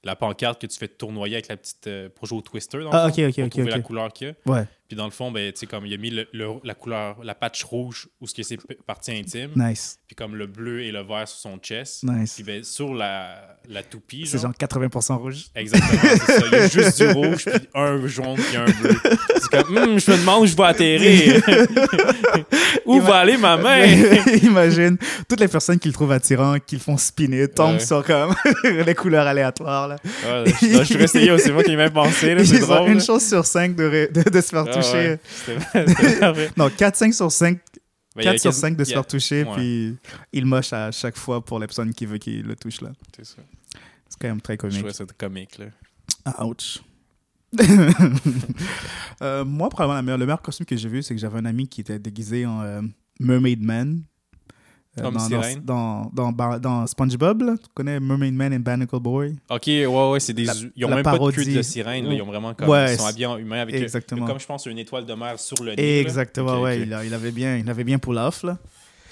la 0.07 0.17
pancarte 0.17 0.61
que 0.61 0.67
tu 0.67 0.79
fais 0.79 0.89
tournoyer 0.89 1.35
avec 1.37 1.49
la 1.49 1.57
petite. 1.57 1.87
euh, 1.87 2.09
pour 2.09 2.27
jouer 2.27 2.39
au 2.39 2.43
Twister, 2.43 2.79
dans 2.79 2.91
Ah, 2.93 3.09
fond, 3.13 3.23
ok, 3.23 3.29
ok, 3.29 3.35
pour 3.35 3.45
ok, 3.45 3.51
trouver 3.51 3.71
la 3.71 3.77
ok. 3.79 3.83
couleur 3.83 4.13
qu'il 4.13 4.29
y 4.29 4.31
a. 4.31 4.51
Ouais, 4.51 4.65
Puis 4.89 4.97
dans 4.97 5.05
le 5.07 5.11
fond, 5.11 5.31
ben, 5.33 5.53
tu 5.53 5.61
sais, 5.61 5.67
comme 5.67 5.85
il 5.87 5.93
a 5.95 5.97
mis 5.97 6.11
le, 6.11 6.27
le- 6.33 6.61
la 6.63 6.75
couleur, 6.75 7.17
la 7.25 7.35
patch 7.35 7.65
rouge 7.65 8.09
où 8.21 8.27
ce 8.27 8.35
que 8.35 8.43
c'est 8.43 8.57
p- 8.57 8.77
partie 8.87 9.11
intime, 9.13 9.51
nice. 9.57 9.99
puis 10.07 10.15
comme 10.15 10.37
le 10.37 10.47
bleu 10.47 10.83
et 10.83 10.93
le 10.93 11.03
vert 11.03 11.27
sur 11.27 11.39
son 11.41 11.59
chest. 11.59 12.05
Nice. 12.05 12.35
Puis 12.35 12.45
ben, 12.45 12.63
sur 12.63 12.95
la, 12.95 13.57
la 13.69 13.83
toupie, 13.83 14.27
C'est 14.27 14.39
genre. 14.39 14.53
genre 14.59 14.69
80% 14.71 15.15
rouge. 15.17 15.47
Exactement, 15.55 16.01
c'est 16.03 16.33
ça. 16.41 16.47
Il 16.47 16.53
y 16.53 16.55
a 16.61 16.69
juste 16.69 16.99
du 17.03 17.09
rouge, 17.09 17.45
puis 17.45 17.69
un 17.75 18.07
jaune, 18.07 18.37
puis 18.37 18.57
un 18.57 18.65
bleu. 18.67 18.95
C'est 19.43 19.51
comme, 19.51 19.77
Hum, 19.77 19.99
je 19.99 20.11
me 20.11 20.17
demande 20.19 20.43
où 20.45 20.47
je 20.47 20.57
vais 20.57 20.63
atterrir. 20.65 21.43
où 22.87 23.01
va 23.01 23.17
aller 23.17 23.37
ma 23.37 23.57
main? 23.57 23.85
Imagine 24.43 24.97
toutes 25.29 25.41
les 25.41 25.49
personnes 25.49 25.79
qui 25.79 25.89
le 25.89 25.95
trouvent 25.95 26.13
attirant, 26.13 26.57
qui 26.65 26.77
le 26.77 26.81
font 26.81 26.97
spinner, 26.97 27.49
tombent 27.49 27.67
Ouais. 27.75 27.81
sur 27.81 28.05
comme 28.05 28.35
les 28.65 28.95
couleurs 28.95 29.27
aléatoires. 29.27 29.89
Là. 29.89 29.97
Ouais, 30.25 30.45
je, 30.63 30.67
je 30.79 30.83
suis 30.85 30.97
resté 30.97 31.37
c'est 31.39 31.51
moi 31.53 31.63
qui 31.65 31.73
ai 31.73 31.77
même 31.77 31.91
pensé, 31.93 32.35
là, 32.35 32.45
c'est 32.45 32.57
Ils 32.57 32.65
ont 32.65 32.67
drôle. 32.69 32.89
une 32.91 32.99
là. 32.99 33.05
chose 33.05 33.27
sur 33.27 33.45
cinq 33.45 33.75
de, 33.75 34.09
de, 34.13 34.31
de 34.31 34.41
se 34.41 34.49
faire 34.49 34.65
toucher. 34.81 35.19
ouais. 35.49 36.51
Non, 36.57 36.69
4-5 36.69 37.13
sur 37.13 37.31
5 37.33 37.59
Ben, 38.17 38.23
il 38.23 38.25
y 38.25 38.29
a 38.29 38.33
4 38.33 38.41
sur 38.41 38.51
quasi- 38.51 38.61
5 38.61 38.77
de 38.77 38.85
se 38.85 38.91
a- 38.91 38.95
faire 38.95 39.07
toucher, 39.07 39.45
ouais. 39.45 39.55
puis 39.55 39.97
il 40.33 40.47
moche 40.47 40.73
à 40.73 40.91
chaque 40.93 41.17
fois 41.17 41.45
pour 41.45 41.59
les 41.59 41.67
personnes 41.67 41.93
qui 41.93 42.07
veulent 42.07 42.19
qu'il 42.19 42.43
le 42.43 42.57
touche 42.57 42.81
là. 42.81 42.91
C'est 43.17 43.27
ça. 43.27 43.37
C'est 44.09 44.19
quand 44.21 44.29
même 44.29 44.41
très 44.41 44.55
Je 44.55 44.59
comique. 44.59 44.79
trouvais 44.79 44.93
ça 44.93 45.05
comique, 45.19 45.59
là. 45.59 45.67
Ah, 46.25 46.47
ouch. 46.47 46.81
Euh, 49.23 49.45
moi, 49.45 49.69
probablement, 49.69 50.11
la 50.13 50.17
le 50.19 50.27
meilleur 50.27 50.43
costume 50.43 50.67
que 50.67 50.77
j'ai 50.77 50.89
vu, 50.89 51.03
c'est 51.03 51.15
que 51.15 51.21
j'avais 51.21 51.39
un 51.39 51.45
ami 51.47 51.67
qui 51.69 51.81
était 51.81 51.99
déguisé 51.99 52.45
en 52.47 52.61
euh, 52.63 52.83
Mermaid 53.21 53.63
Man. 53.63 54.03
Euh, 54.99 55.03
Comme 55.03 55.15
dans, 55.15 55.21
dans, 55.21 55.27
sirène? 55.43 55.61
dans, 55.63 56.59
dans, 56.59 56.87
SpongeBob, 56.87 57.43
là. 57.43 57.55
tu 57.63 57.69
connais 57.75 58.01
Mermaid 58.01 58.33
Man 58.35 58.53
et 58.55 58.59
Barnacle 58.59 58.99
Boy? 58.99 59.37
Ok, 59.51 59.63
ouais, 59.67 59.87
ouais, 59.87 60.21
c'est 60.21 60.33
des. 60.33 60.45
La- 60.45 60.55
ils 60.75 60.85
ont 60.85 60.89
même 60.89 61.03
pas 61.03 61.19
de 61.19 61.31
queue 61.31 61.45
de 61.45 61.63
sirène, 61.63 62.07
là. 62.07 62.15
Ils 62.15 62.23
ont 62.23 62.27
vraiment 62.27 62.55
comme. 62.55 62.69
Ouais, 62.69 62.95
ils 62.95 62.99
sont 62.99 63.05
habillés 63.07 63.27
en 63.27 63.37
humain 63.37 63.61
avec. 63.61 63.75
le- 63.75 63.83
Exactement. 63.83 64.27
comme 64.27 64.41
je 64.41 64.47
pense, 64.47 64.65
une 64.67 64.79
étoile 64.79 65.05
de 65.05 65.13
mer 65.15 65.39
sur 65.39 65.63
le 65.63 65.75
nez. 65.75 66.01
Exactement, 66.01 66.63
ouais. 66.63 66.77
ok. 66.79 66.83
Il, 66.87 66.95
a- 66.95 67.05
il 67.05 67.13
avait 67.13 67.31
bien, 67.31 67.57
il 67.57 67.69
avait 67.69 67.85
bien 67.85 67.99
pull 67.99 68.17
off, 68.17 68.43
là. 68.43 68.57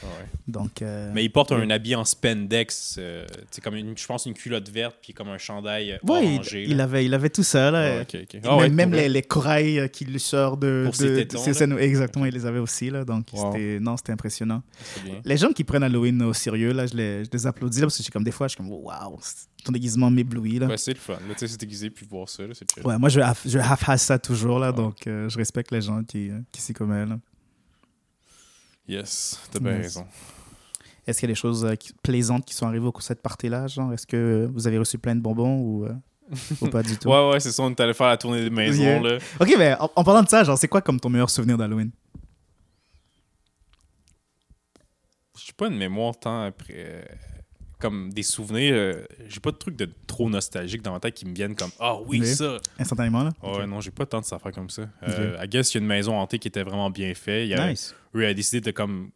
Ouais. 0.05 0.27
Donc, 0.47 0.83
euh, 0.83 1.11
Mais 1.15 1.25
il 1.25 1.31
porte 1.31 1.53
un 1.53 1.71
habit 1.71 1.95
en 1.95 2.05
spandex, 2.05 2.97
euh, 2.99 3.25
c'est 3.51 3.63
comme 3.65 3.77
une, 3.77 3.97
je 3.97 4.07
pense 4.07 4.27
une 4.27 4.35
culotte 4.35 4.69
verte 4.69 4.97
puis 5.01 5.13
comme 5.15 5.29
un 5.29 5.39
chandail 5.39 5.93
euh, 5.93 5.97
ouais, 6.03 6.27
il- 6.27 6.35
orangé. 6.35 6.65
il, 6.69 6.81
avait, 6.81 7.05
il 7.05 7.15
avait 7.15 7.31
tout 7.31 7.43
ça, 7.43 7.71
là. 7.71 7.97
Ouais, 7.97 8.01
ok, 8.03 8.19
ok. 8.23 8.35
Et 8.35 8.41
Ah 8.45 8.69
même 8.69 8.93
les, 8.93 9.09
les 9.09 9.23
corails 9.23 9.89
qui 9.91 10.05
lui 10.05 10.21
sortent 10.21 10.61
de, 10.61 10.83
Pour 10.85 10.95
ses 10.95 11.09
de 11.11 11.17
tétons, 11.17 11.39
ses 11.39 11.51
là. 11.51 11.55
scènes. 11.55 11.79
Exactement, 11.79 12.27
il 12.27 12.35
les 12.35 12.45
avait 12.47 12.59
aussi, 12.59 12.91
là. 12.91 13.05
Donc, 13.05 13.27
Wow. 13.33 13.53
c'était, 13.53 13.81
non, 13.81 13.97
c'était 13.97 14.13
impressionnant. 14.13 14.63
Les 15.25 15.37
gens 15.39 15.51
qui 15.53 15.65
prennent 15.65 15.83
Halloween 15.83 16.23
au 16.23 16.33
sérieux, 16.35 16.73
là, 16.73 16.87
je 16.87 16.95
les, 16.95 17.25
je 17.25 17.31
les 17.33 17.47
applaudis, 17.47 17.81
là, 17.81 17.87
parce 17.87 18.01
que 18.03 18.13
comme 18.13 18.25
des 18.25 18.31
fois, 18.31 18.47
je 18.49 18.53
suis 18.53 18.59
comme, 18.59 18.71
waouh, 18.71 19.19
ton 19.65 19.73
déguisement 19.73 20.11
m'éblouit, 20.11 20.59
là. 20.59 20.67
Ouais, 20.67 20.77
c'est 20.77 20.93
le 20.93 20.99
fun. 20.99 21.17
Tu 21.31 21.39
sais, 21.39 21.49
c'est 21.49 21.59
déguisé 21.61 21.89
puis 21.89 22.07
voir 22.09 22.29
ça, 22.29 22.43
c'est. 22.53 22.85
Ouais, 22.85 22.99
moi, 22.99 23.09
je, 23.09 23.21
half- 23.21 23.47
je 23.49 23.59
half-ass 23.59 24.03
ça 24.03 24.19
toujours, 24.19 24.59
là, 24.59 24.73
donc 24.73 25.07
euh, 25.07 25.29
je 25.31 25.39
respecte 25.39 25.71
les 25.73 25.81
gens 25.81 26.03
qui, 26.05 26.31
qui 26.53 26.61
s'y 26.61 26.75
commettent. 26.75 27.09
Yes, 28.87 29.41
t'as 29.51 29.59
bien 29.61 29.73
Yes. 29.77 29.83
raison. 29.83 30.07
Est-ce 31.07 31.21
qu'il 31.21 31.29
y 31.29 31.33
a 31.33 31.35
des 31.35 31.41
choses 31.41 31.65
euh, 31.65 31.75
qui- 31.75 31.93
plaisantes 32.03 32.45
qui 32.45 32.55
sont 32.55 32.67
arrivées 32.67 32.87
au 32.87 32.93
cours 32.93 33.01
de 33.01 33.05
cette 33.05 33.23
partie-là, 33.23 33.67
genre, 33.67 33.93
est-ce 33.93 34.07
que 34.07 34.17
euh, 34.17 34.49
vous 34.53 34.67
avez 34.67 34.79
reçu 34.79 34.99
plein 34.99 35.15
de 35.15 35.21
bonbons 35.21 35.59
ou, 35.61 35.85
euh, 35.85 35.93
ou 36.63 36.69
pas 36.69 36.83
du 36.83 36.97
tout? 36.99 37.09
Ouais, 37.09 37.31
ouais, 37.31 37.41
c'est 37.41 37.53
ça, 37.53 37.63
on 37.63 37.71
est 37.71 37.81
allé 37.81 37.93
faire 37.95 38.09
la 38.09 38.17
tournée 38.17 38.43
des 38.43 38.51
maisons, 38.51 38.83
Yeah. 38.83 39.01
là. 39.01 39.19
Ok, 39.41 39.55
mais 39.59 39.75
en, 39.79 39.91
en 39.97 40.05
parlant 40.05 40.23
de 40.23 40.29
ça, 40.29 40.45
genre, 40.45 40.57
c'est 40.59 40.69
quoi 40.69 40.81
comme 40.81 40.99
ton 41.01 41.09
meilleur 41.11 41.29
souvenir 41.31 41.57
d'Halloween? 41.59 41.91
J'ai 45.37 45.53
pas 45.53 45.67
une 45.67 45.77
mémoire 45.77 46.17
tant 46.19 46.43
après. 46.45 47.07
Euh, 47.85 47.89
Comme 47.89 48.13
des 48.13 48.23
souvenirs, 48.23 48.75
euh, 48.75 49.05
j'ai 49.29 49.41
pas 49.41 49.51
de 49.51 49.57
trucs 49.57 49.77
de 49.77 49.89
trop 50.07 50.29
nostalgique 50.31 50.83
dans 50.83 50.93
ma 50.93 51.01
tête 51.01 51.15
qui 51.15 51.27
me 51.27 51.35
viennent 51.35 51.55
comme 51.55 51.71
Ah 51.79 51.97
oui, 52.07 52.25
ça. 52.27 52.57
Instantanément, 52.79 53.25
là? 53.25 53.31
Ouais, 53.43 53.67
non, 53.67 53.81
j'ai 53.81 53.91
pas 53.91 54.07
tant 54.07 54.21
de 54.21 54.35
affaires 54.35 54.53
comme 54.53 54.71
ça. 54.71 54.83
Euh, 55.09 55.37
I 55.43 55.49
guess 55.49 55.73
il 55.73 55.79
y 55.79 55.79
a 55.79 55.83
une 55.83 55.87
maison 55.89 56.17
hantée 56.19 56.39
qui 56.39 56.49
était 56.49 56.63
vraiment 56.63 56.91
bien 56.91 57.15
faite. 57.15 57.49
Il 57.49 57.55
Nice. 57.57 57.95
eux 58.15 58.27
a 58.27 58.35
décidé 58.35 58.61
de 58.61 58.71
comme 58.71 59.11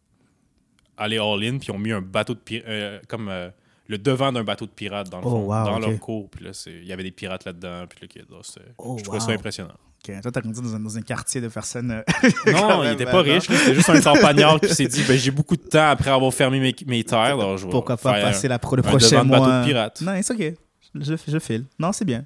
aller 0.97 1.17
all-in, 1.17 1.57
puis 1.57 1.67
ils 1.69 1.71
ont 1.71 1.79
mis 1.79 1.91
un 1.91 2.01
bateau 2.01 2.33
de 2.33 2.39
pirates, 2.39 3.05
comme 3.07 3.29
euh, 3.29 3.49
le 3.87 3.97
devant 3.97 4.31
d'un 4.31 4.43
bateau 4.43 4.65
de 4.65 4.71
pirates 4.71 5.09
dans 5.09 5.19
le 5.19 5.25
Oh, 5.25 5.29
fond, 5.29 5.41
wow, 5.45 5.65
dans 5.65 5.79
leur 5.79 5.99
cours. 5.99 6.29
Puis 6.29 6.43
là, 6.45 6.51
il 6.67 6.85
y 6.85 6.93
avait 6.93 7.03
des 7.03 7.11
pirates 7.11 7.45
là-dedans, 7.45 7.85
puis 7.87 8.07
là, 8.07 8.37
Oh, 8.77 8.97
je 8.97 9.03
trouvais 9.03 9.19
ça 9.19 9.31
impressionnant. 9.31 9.73
Ok, 10.07 10.21
toi, 10.21 10.31
t'as 10.31 10.39
grandi 10.41 10.61
dans 10.61 10.75
un, 10.75 10.79
dans 10.79 10.97
un 10.97 11.01
quartier 11.01 11.41
de 11.41 11.49
personnes. 11.49 11.91
euh, 11.91 12.01
Non, 12.53 12.83
il 12.83 12.91
était 12.91 13.05
pas 13.05 13.21
riche, 13.21 13.43
c'était 13.49 13.75
juste 13.75 13.89
un 13.89 13.99
campagnard 14.13 14.59
qui 14.61 14.73
s'est 14.73 14.87
dit 14.87 15.03
ben, 15.07 15.17
j'ai 15.17 15.31
beaucoup 15.31 15.57
de 15.57 15.61
temps 15.63 15.89
après 15.89 16.09
avoir 16.09 16.33
fermé 16.33 16.59
mes, 16.59 16.73
mes 16.87 17.03
terres, 17.03 17.19
alors 17.19 17.57
je 17.57 17.67
Pourquoi 17.67 17.97
pas 17.97 18.13
passer 18.21 18.47
la 18.47 18.59
pro 18.59 18.75
le 18.77 18.81
prochain 18.81 19.25
bateau 19.25 19.43
mois? 19.43 19.59
de 19.61 19.65
pirate. 19.65 20.01
Non, 20.01 20.17
c'est 20.21 20.33
ok. 20.33 20.53
Je, 20.95 21.15
je 21.27 21.39
file. 21.39 21.65
Non, 21.77 21.91
c'est 21.91 22.05
bien. 22.05 22.25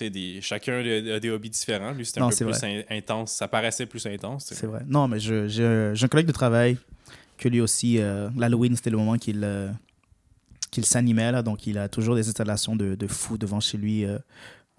des, 0.00 0.40
chacun 0.42 0.80
a 0.80 1.20
des 1.20 1.30
hobbies 1.30 1.48
différents. 1.50 1.92
Lui, 1.92 2.04
c'était 2.04 2.20
un 2.20 2.24
Non, 2.24 2.30
peu 2.36 2.44
plus 2.44 2.64
in- 2.64 2.82
intense. 2.90 3.32
Ça 3.32 3.46
paraissait 3.48 3.86
plus 3.86 4.04
intense. 4.06 4.46
C'est 4.52 4.66
vrai. 4.66 4.82
Non, 4.86 5.06
mais 5.08 5.20
je- 5.20 5.48
je- 5.48 5.92
j'ai 5.94 6.04
un 6.04 6.08
collègue 6.08 6.26
de 6.26 6.32
travail 6.32 6.76
que 7.38 7.48
lui 7.48 7.60
aussi, 7.60 7.98
euh, 8.00 8.28
l'Halloween, 8.36 8.74
c'était 8.76 8.90
le 8.90 8.96
moment 8.98 9.16
qu'il 9.16 9.40
euh, 9.44 9.70
qu'il 10.70 10.84
s'animait. 10.86 11.42
Donc, 11.42 11.66
il 11.66 11.78
a 11.78 11.88
toujours 11.88 12.14
des 12.16 12.28
installations 12.28 12.74
de, 12.76 12.94
de 12.94 13.06
fou 13.06 13.36
devant 13.38 13.60
chez 13.60 13.78
lui 13.78 14.04
euh, 14.04 14.18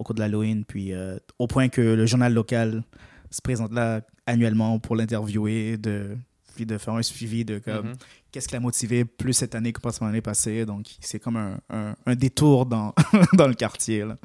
au 0.03 0.05
cours 0.05 0.15
de 0.15 0.19
l'Halloween. 0.19 0.65
Puis, 0.65 0.93
euh, 0.93 1.17
au 1.39 1.48
point 1.48 1.69
que 1.69 1.81
le 1.81 2.05
journal 2.05 2.33
local 2.33 2.83
se 3.31 3.41
présente 3.41 3.74
là 3.74 4.01
annuellement 4.27 4.77
pour 4.79 4.95
l'interviewer, 4.95 5.77
de, 5.77 6.15
puis 6.55 6.65
de 6.65 6.77
faire 6.77 6.93
un 6.93 7.01
suivi 7.01 7.43
de 7.45 7.57
comme, 7.60 7.88
Mhm. 7.89 7.95
qu'est-ce 8.31 8.48
qui 8.48 8.53
l'a 8.53 8.60
motivé 8.60 9.05
plus 9.05 9.33
cette 9.33 9.55
année 9.55 9.74
que 9.74 9.79
pendant 9.81 10.05
l'année 10.05 10.22
passée. 10.22 10.65
Donc, 10.65 10.86
c'est 11.00 11.19
comme 11.19 11.38
un, 11.38 11.60
un- 11.69 11.95
un 12.05 12.15
détour 12.15 12.65
dans, 12.65 12.93
dans 13.33 13.48
le 13.48 13.53
quartier. 13.55 14.05
Là. 14.05 14.17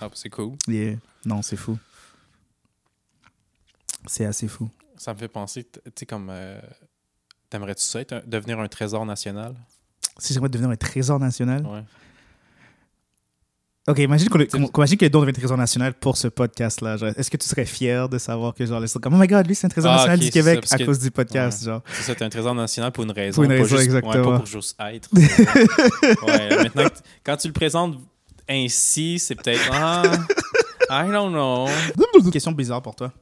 Ah, 0.00 0.08
c'est 0.14 0.30
cool. 0.30 0.54
Non, 1.24 1.42
c'est 1.42 1.56
fou. 1.56 1.78
C'est 4.06 4.24
assez 4.24 4.48
fou. 4.48 4.68
Ça 4.96 5.12
me 5.12 5.18
fait 5.18 5.28
penser, 5.28 5.64
tu 5.64 5.80
sais, 5.94 6.06
comme. 6.06 6.28
euh, 6.30 6.60
T'aimerais-tu 7.50 7.84
ça, 7.84 8.00
devenir 8.26 8.58
un 8.58 8.66
trésor 8.68 9.06
national? 9.06 9.54
Si 10.18 10.32
j'aimerais 10.34 10.48
devenir 10.48 10.70
un 10.70 10.76
trésor 10.76 11.20
national? 11.20 11.64
Ouais. 11.64 11.82
Ok, 13.88 13.98
imagine 14.00 14.28
qu'on 14.28 14.40
imagine 14.40 14.98
que 14.98 15.04
les 15.04 15.10
dons 15.10 15.20
deviennent 15.20 15.36
trésor 15.36 15.56
national 15.56 15.94
pour 15.94 16.16
ce 16.16 16.26
podcast-là. 16.26 16.96
Est-ce 17.16 17.30
que 17.30 17.36
tu 17.36 17.46
serais 17.46 17.64
fier 17.66 18.08
de 18.08 18.18
savoir 18.18 18.52
que 18.52 18.66
genre 18.66 18.80
les 18.80 18.88
gens 18.88 18.98
comme 18.98 19.14
Oh 19.14 19.16
my 19.18 19.28
god, 19.28 19.46
lui 19.46 19.54
c'est 19.54 19.66
un 19.66 19.70
trésor 19.70 19.92
Ah, 19.92 19.96
national 19.98 20.18
du 20.18 20.30
Québec 20.30 20.66
ça, 20.66 20.74
à 20.74 20.78
que- 20.78 20.84
cause 20.84 20.98
du 20.98 21.10
podcast, 21.12 21.64
genre. 21.64 21.82
C'est 21.92 22.02
ça, 22.02 22.14
t'es 22.16 22.24
un 22.24 22.28
trésor 22.28 22.52
national 22.54 22.90
pour 22.90 23.04
une 23.04 23.12
raison. 23.12 23.36
Pour 23.36 23.44
une 23.44 23.50
pas 23.50 23.62
raison, 23.62 23.76
juste- 23.76 23.78
ouais, 23.78 23.84
exactement. 23.84 24.24
pas 24.24 24.36
pour 24.38 24.46
juste 24.46 24.76
être. 24.80 25.08
ouais, 26.26 26.56
maintenant, 26.64 26.84
quand 27.22 27.36
tu 27.36 27.46
le 27.46 27.52
présentes 27.52 27.96
ainsi, 28.48 29.20
c'est 29.20 29.36
peut-être. 29.36 29.70
Ah, 29.72 30.02
I 30.90 31.08
don't 31.10 31.30
know. 31.30 31.68
Une 32.24 32.30
question 32.32 32.50
bizarre 32.52 32.82
pour 32.82 32.96
toi. 32.96 33.12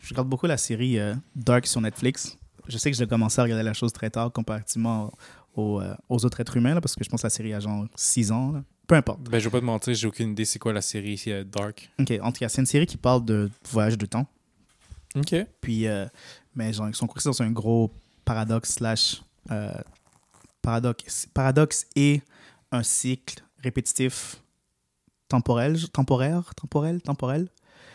Je 0.00 0.10
regarde 0.10 0.28
beaucoup 0.28 0.46
la 0.46 0.56
série 0.58 0.98
euh, 0.98 1.14
Dark 1.34 1.66
sur 1.66 1.80
Netflix. 1.80 2.36
Je 2.68 2.76
sais 2.76 2.90
que 2.90 2.96
j'ai 2.96 3.06
commencé 3.06 3.40
à 3.40 3.44
regarder 3.44 3.64
la 3.64 3.72
chose 3.72 3.92
très 3.92 4.10
tard 4.10 4.30
comparativement 4.32 5.10
aux, 5.54 5.80
euh, 5.80 5.94
aux 6.10 6.24
autres 6.26 6.40
êtres 6.40 6.56
humains, 6.58 6.74
là, 6.74 6.80
parce 6.82 6.94
que 6.94 7.02
je 7.04 7.08
pense 7.08 7.22
que 7.22 7.26
la 7.26 7.30
série 7.30 7.54
a 7.54 7.60
genre 7.60 7.86
6 7.96 8.32
ans. 8.32 8.52
là. 8.52 8.62
Peu 8.90 8.96
importe. 8.96 9.20
Ben, 9.30 9.38
je 9.38 9.44
vais 9.44 9.50
pas 9.52 9.60
te 9.60 9.64
mentir, 9.64 9.94
j'ai 9.94 10.08
aucune 10.08 10.32
idée 10.32 10.44
c'est 10.44 10.58
quoi 10.58 10.72
la 10.72 10.80
série 10.82 11.12
ici, 11.12 11.30
euh, 11.30 11.44
Dark. 11.44 11.88
Ok, 12.00 12.12
en 12.20 12.32
tout 12.32 12.40
cas, 12.40 12.48
c'est 12.48 12.60
une 12.60 12.66
série 12.66 12.86
qui 12.86 12.96
parle 12.96 13.24
de 13.24 13.48
voyage 13.70 13.96
de 13.96 14.04
temps. 14.04 14.26
Ok. 15.14 15.32
Puis, 15.60 15.86
euh, 15.86 16.06
mais 16.56 16.72
genre, 16.72 16.88
ils 16.88 16.94
sont 16.96 17.06
coincés 17.06 17.28
dans 17.28 17.40
un 17.40 17.52
gros 17.52 17.92
paradoxe 18.24 18.70
slash 18.72 19.22
euh, 19.52 19.72
paradoxe, 20.60 21.28
paradoxe 21.32 21.86
et 21.94 22.20
un 22.72 22.82
cycle 22.82 23.44
répétitif 23.58 24.42
temporel, 25.28 25.78
temporaire, 25.90 26.52
temporel, 26.56 27.00
temporel. 27.00 27.48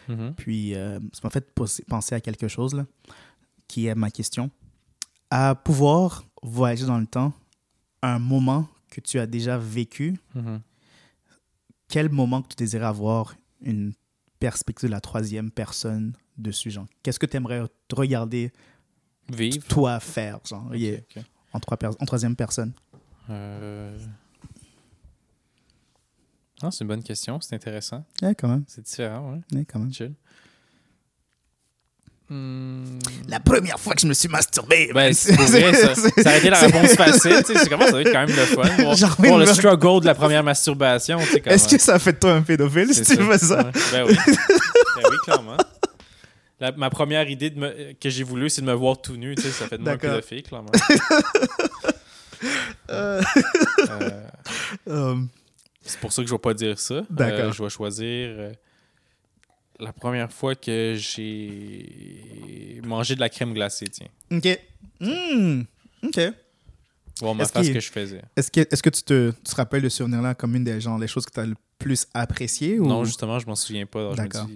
Mhm. 0.07 0.33
Puis, 0.35 0.75
euh, 0.75 1.01
ça 1.11 1.19
m'a 1.25 1.29
fait 1.29 1.45
penser 1.89 2.15
à 2.15 2.21
quelque 2.21 2.47
chose, 2.47 2.73
là, 2.73 2.85
qui 3.67 3.87
est 3.87 3.95
ma 3.95 4.11
question. 4.11 4.49
À 5.29 5.55
pouvoir 5.55 6.23
voyager 6.41 6.85
dans 6.85 6.99
le 6.99 7.05
temps, 7.07 7.33
un 8.01 8.17
moment 8.17 8.69
que 8.89 9.01
tu 9.01 9.19
as 9.19 9.27
déjà 9.27 9.57
vécu, 9.57 10.17
Mhm. 10.35 10.61
Quel 11.95 12.09
moment 12.09 12.41
que 12.41 12.49
tu 12.49 12.55
désirais 12.57 12.87
avoir 12.87 13.35
une 13.61 13.93
perspective 14.37 14.89
de 14.89 14.91
la 14.91 14.99
troisième 14.99 15.49
personne 15.49 16.11
dessus, 16.37 16.69
genre? 16.69 16.87
Qu'est-ce 17.01 17.17
que 17.19 17.25
tu 17.25 17.37
aimerais 17.37 17.61
regarder 17.93 18.51
Vivre. 19.31 19.65
toi 19.69 20.01
faire, 20.01 20.39
genre, 20.45 20.75
yeah, 20.75 20.99
en, 21.53 21.59
trois 21.61 21.77
pers- 21.77 21.95
en 21.97 22.05
troisième 22.05 22.35
personne? 22.35 22.73
Euh... 23.29 23.97
Ah, 26.61 26.69
c'est 26.69 26.83
une 26.83 26.89
bonne 26.89 27.01
question, 27.01 27.39
c'est 27.39 27.55
intéressant. 27.55 28.03
Ouais, 28.21 28.35
quand 28.35 28.49
même. 28.49 28.65
C'est 28.67 28.81
différent, 28.83 29.31
ouais. 29.31 29.41
Ouais, 29.59 29.63
quand 29.63 29.79
même. 29.79 29.93
Chill. 29.93 30.15
Hmm. 32.27 32.97
La 33.27 33.39
première 33.39 33.79
fois 33.79 33.93
que 33.93 34.01
je 34.01 34.07
me 34.07 34.13
suis 34.13 34.27
masturbé. 34.27 34.89
Ben, 34.93 35.13
c'est 35.13 35.33
vrai, 35.35 35.73
ça, 35.73 35.93
ça 35.95 36.09
aurait 36.21 36.39
été 36.39 36.49
la 36.49 36.59
réponse 36.59 36.93
facile. 36.95 37.43
tu 37.45 37.53
sais, 37.53 37.59
C'est 37.59 37.69
comment 37.69 37.85
ça 37.85 37.91
va 37.91 38.01
être 38.01 38.11
quand 38.11 38.25
même 38.25 38.35
le 38.35 38.45
fun. 38.45 38.63
Voir, 38.81 38.95
Genre, 38.95 39.15
voir 39.19 39.37
le 39.37 39.45
struggle 39.45 40.01
de 40.01 40.05
la 40.07 40.15
première 40.15 40.43
masturbation. 40.43 41.19
Est-ce 41.45 41.67
que 41.67 41.79
ça 41.79 41.99
fait 41.99 42.13
de 42.13 42.17
toi 42.19 42.31
un 42.33 42.41
pédophile 42.41 42.87
si 42.93 43.05
C'est 43.05 43.17
tu 43.17 43.23
fais 43.23 43.37
ça? 43.37 43.69
Ben 43.91 44.05
oui. 44.07 44.15
ben 44.27 45.03
oui, 45.09 45.15
clairement. 45.23 45.57
La- 46.59 46.71
ma 46.71 46.89
première 46.89 47.29
idée 47.29 47.49
de 47.51 47.59
me- 47.59 47.93
que 47.93 48.09
j'ai 48.09 48.23
voulu, 48.23 48.49
c'est 48.49 48.61
de 48.61 48.67
me 48.67 48.73
voir 48.73 48.99
tout 49.01 49.17
nu. 49.17 49.35
Tu 49.35 49.43
sais, 49.43 49.49
ça 49.49 49.67
fait 49.67 49.77
de 49.77 49.83
moi 49.83 49.91
un 49.91 49.95
D'accord. 49.95 50.15
pédophile, 50.21 50.43
clairement. 50.43 50.71
Euh, 52.91 53.21
Euh, 53.89 54.09
euh, 54.87 55.15
c'est 55.81 55.99
pour 55.99 56.11
ça 56.13 56.21
que 56.21 56.27
je 56.27 56.33
vais 56.33 56.39
pas 56.39 56.53
dire 56.53 56.77
ça. 56.77 57.01
D'accord. 57.09 57.39
Euh, 57.45 57.51
je 57.51 57.63
vais 57.63 57.69
choisir 57.69 58.05
euh, 58.37 58.51
la 59.79 59.93
première 59.93 60.31
fois 60.31 60.55
que 60.55 60.95
j'ai 60.97 62.81
mangé 62.83 63.15
de 63.15 63.19
la 63.19 63.29
crème 63.29 63.53
glacée, 63.53 63.87
tiens. 63.87 64.07
ok. 64.31 64.59
Hmm, 64.99 65.61
ok. 66.03 66.19
Voir 67.21 67.35
ma 67.35 67.45
face 67.45 67.69
que 67.69 67.79
je 67.79 67.91
faisais. 67.91 68.21
Est-ce 68.35 68.51
que, 68.51 68.59
est 68.61 68.81
que 68.81 68.89
tu, 68.89 69.03
te, 69.03 69.31
tu 69.31 69.43
te 69.43 69.55
rappelles 69.55 69.81
de 69.81 69.89
ce 69.89 69.97
souvenir-là 69.97 70.35
comme 70.35 70.55
une 70.55 70.63
des 70.65 70.81
genre, 70.81 70.97
les 70.97 71.07
choses 71.07 71.25
que 71.25 71.31
tu 71.31 71.39
as 71.39 71.45
le 71.45 71.55
plus 71.77 72.07
appréciées? 72.13 72.79
Ou... 72.79 72.87
Non, 72.87 73.05
justement, 73.05 73.39
je 73.39 73.47
m'en 73.47 73.55
souviens 73.55 73.85
pas. 73.85 74.13
D'accord. 74.15 74.49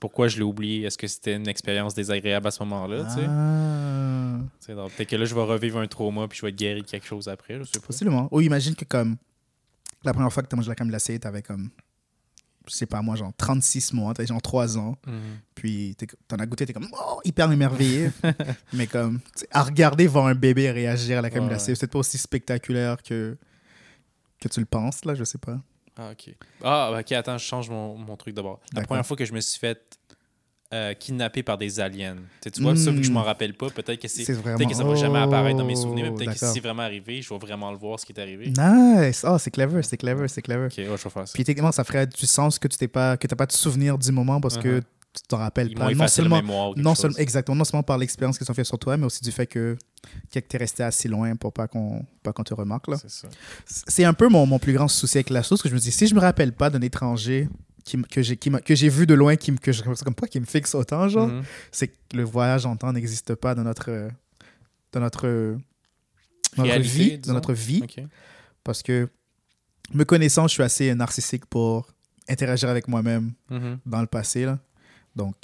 pourquoi 0.00 0.28
je 0.28 0.36
l'ai 0.38 0.42
oublié? 0.42 0.86
Est-ce 0.86 0.98
que 0.98 1.06
c'était 1.06 1.36
une 1.36 1.48
expérience 1.48 1.94
désagréable 1.94 2.48
à 2.48 2.50
ce 2.50 2.62
moment-là? 2.64 3.06
Ah, 3.28 4.38
Peut-être 4.66 5.08
que 5.08 5.16
là, 5.16 5.24
je 5.24 5.34
vais 5.34 5.42
revivre 5.42 5.78
un 5.78 5.86
trauma 5.86 6.26
puis 6.26 6.38
je 6.38 6.42
vais 6.46 6.50
être 6.50 6.56
guéri 6.56 6.82
de 6.82 6.86
quelque 6.86 7.06
chose 7.06 7.28
après. 7.28 7.58
Je 7.58 7.64
sais 7.64 7.78
pas. 7.78 7.86
possiblement. 7.86 8.28
Ou 8.32 8.40
imagine 8.40 8.74
que 8.74 8.84
comme 8.84 9.16
la 10.04 10.12
première 10.12 10.32
fois 10.32 10.42
que 10.42 10.48
tu 10.48 10.54
as 10.54 10.56
mangé 10.56 10.68
la 10.68 10.74
crème 10.74 10.88
glacée, 10.88 11.18
tu 11.18 11.26
avais 11.26 11.42
comme, 11.42 11.70
je 12.66 12.72
sais 12.74 12.86
pas 12.86 13.02
moi, 13.02 13.16
genre 13.16 13.32
36 13.36 13.92
mois, 13.92 14.14
tu 14.14 14.26
genre 14.26 14.42
3 14.42 14.78
ans. 14.78 14.96
Mhm. 15.06 15.14
Puis 15.54 15.96
t'en 16.28 16.36
as 16.36 16.46
goûté, 16.46 16.66
t'es 16.66 16.72
comme 16.72 16.88
oh, 16.92 17.20
hyper 17.24 17.50
émerveillé. 17.50 18.10
mais 18.72 18.86
comme 18.86 19.20
à 19.50 19.62
regarder 19.62 20.06
voir 20.06 20.26
un 20.26 20.34
bébé 20.34 20.70
réagir 20.70 21.18
à 21.18 21.22
la 21.22 21.30
crème 21.30 21.44
Ouais, 21.44 21.50
glacée, 21.50 21.74
c'est 21.74 21.80
peut-être 21.80 21.92
pas 21.92 21.98
aussi 21.98 22.18
spectaculaire 22.18 23.02
que, 23.02 23.36
que 24.40 24.48
tu 24.48 24.60
le 24.60 24.66
penses, 24.66 25.04
là, 25.04 25.14
je 25.14 25.24
sais 25.24 25.38
pas. 25.38 25.58
Ah, 25.96 26.10
ok. 26.10 26.34
Ah, 26.62 26.98
ok, 26.98 27.12
attends, 27.12 27.38
je 27.38 27.44
change 27.44 27.70
mon, 27.70 27.96
mon 27.96 28.16
truc 28.16 28.34
d'abord. 28.34 28.60
La 28.74 28.82
première 28.82 29.06
fois 29.06 29.16
que 29.16 29.24
je 29.24 29.32
me 29.32 29.40
suis 29.40 29.60
fait 29.60 29.98
euh, 30.74 30.92
kidnapper 30.94 31.42
par 31.42 31.56
des 31.56 31.78
aliens. 31.80 32.16
Tu 32.16 32.20
sais, 32.44 32.50
tu 32.50 32.62
vois, 32.62 32.74
ça, 32.76 32.90
vu 32.90 33.00
que 33.00 33.06
je 33.06 33.12
m'en 33.12 33.22
rappelle 33.22 33.54
pas, 33.54 33.70
peut-être 33.70 34.00
que 34.00 34.08
c'est. 34.08 34.24
C'est 34.24 34.32
vraiment. 34.34 34.58
Peut-être 34.58 34.70
que 34.70 34.76
ça 34.76 34.84
va 34.84 34.94
jamais 34.96 35.20
apparaître 35.20 35.56
dans 35.56 35.64
mes 35.64 35.76
souvenirs, 35.76 36.04
mais 36.06 36.10
Oh, 36.12 36.16
peut-être 36.16 36.32
que 36.32 36.38
si 36.38 36.52
c'est 36.52 36.60
vraiment 36.60 36.82
arrivé, 36.82 37.22
je 37.22 37.28
vais 37.32 37.38
vraiment 37.38 37.70
le 37.70 37.78
voir 37.78 37.98
ce 38.00 38.04
qui 38.04 38.12
est 38.12 38.20
arrivé. 38.20 38.52
Nice! 38.56 39.24
Oh, 39.26 39.38
c'est 39.38 39.50
clever, 39.50 39.82
c'est 39.82 39.96
clever, 39.96 40.28
c'est 40.28 40.42
clever. 40.42 40.66
Ok, 40.66 40.74
ouais, 40.78 40.84
je 40.84 40.90
vais 40.90 40.96
faire 40.98 41.28
ça. 41.28 41.32
Puis 41.32 41.44
techniquement, 41.44 41.72
ça 41.72 41.84
ferait 41.84 42.06
du 42.06 42.26
sens 42.26 42.58
que 42.58 42.68
tu 42.68 42.76
t'es 42.76 42.88
pas, 42.88 43.16
que 43.16 43.26
t'as 43.26 43.36
pas 43.36 43.46
de 43.46 43.52
souvenir 43.52 43.96
du 43.96 44.10
moment 44.12 44.40
parce 44.40 44.58
que 44.58 44.80
Uh-huh. 44.80 44.82
tu 45.22 45.28
t'en 45.28 45.36
rappelles 45.38 45.68
Ils 45.70 45.76
pas. 45.78 45.92
Non 45.94 46.08
seulement, 46.08 46.40
ou 46.40 46.74
non 46.76 46.94
seulement, 46.96 47.16
exactement, 47.18 47.54
non 47.56 47.62
seulement 47.64 47.84
par 47.84 47.98
l'expérience 47.98 48.36
qu'ils 48.36 48.50
ont 48.50 48.54
fait 48.54 48.64
sur 48.64 48.78
toi, 48.80 48.96
mais 48.96 49.06
aussi 49.06 49.22
du 49.22 49.30
fait 49.30 49.46
que, 49.46 49.76
que 50.32 50.40
t'es 50.40 50.58
resté 50.58 50.82
assez 50.82 51.06
loin 51.08 51.36
pour 51.36 51.52
pas 51.52 51.68
qu'on 51.68 52.04
pas 52.24 52.32
qu'on 52.32 52.42
te 52.42 52.52
remarque. 52.52 52.86
C'est 53.00 53.10
ça. 53.10 53.28
C'est 53.66 54.02
un 54.04 54.12
peu 54.12 54.28
mon, 54.28 54.44
mon 54.46 54.58
plus 54.58 54.72
grand 54.72 54.88
souci 54.88 55.18
avec 55.18 55.30
la 55.30 55.42
chose, 55.44 55.62
que 55.62 55.68
je 55.68 55.74
me 55.74 55.78
dis, 55.78 55.92
si 55.92 56.08
je 56.08 56.14
me 56.16 56.20
rappelle 56.20 56.52
pas 56.52 56.68
d'un 56.68 56.80
étranger 56.80 57.48
qui, 57.84 58.00
que 58.02 58.22
j'ai 58.22 58.36
que 58.36 58.88
vu 58.88 59.06
de 59.06 59.14
loin, 59.14 59.36
qui, 59.36 59.52
me- 59.52 59.58
que 59.58 59.70
je 59.72 59.82
comme 59.82 60.14
pas 60.14 60.26
qui 60.26 60.40
me 60.40 60.46
fixe 60.46 60.74
autant, 60.74 61.06
genre, 61.08 61.28
Mhm. 61.28 61.42
c'est 61.70 61.88
que 61.88 62.16
le 62.16 62.24
voyage 62.24 62.64
en 62.66 62.76
temps 62.76 62.92
n'existe 62.92 63.34
pas 63.34 63.54
dans 63.54 63.62
notre, 63.64 64.08
dans 64.92 65.00
notre, 65.00 65.28
vie, 66.78 67.18
disons. 67.18 67.20
dans 67.26 67.34
notre 67.34 67.52
vie, 67.52 67.82
parce 68.62 68.82
que 68.82 69.08
me 69.92 70.04
connaissant, 70.04 70.46
je 70.48 70.54
suis 70.54 70.62
assez 70.62 70.94
narcissique 70.94 71.44
pour 71.46 71.86
interagir 72.28 72.68
avec 72.70 72.88
moi-même 72.88 73.32
Mhm. 73.50 73.78
dans 73.84 74.00
le 74.00 74.06
passé, 74.06 74.44
là. 74.46 74.58
Donc, 75.14 75.34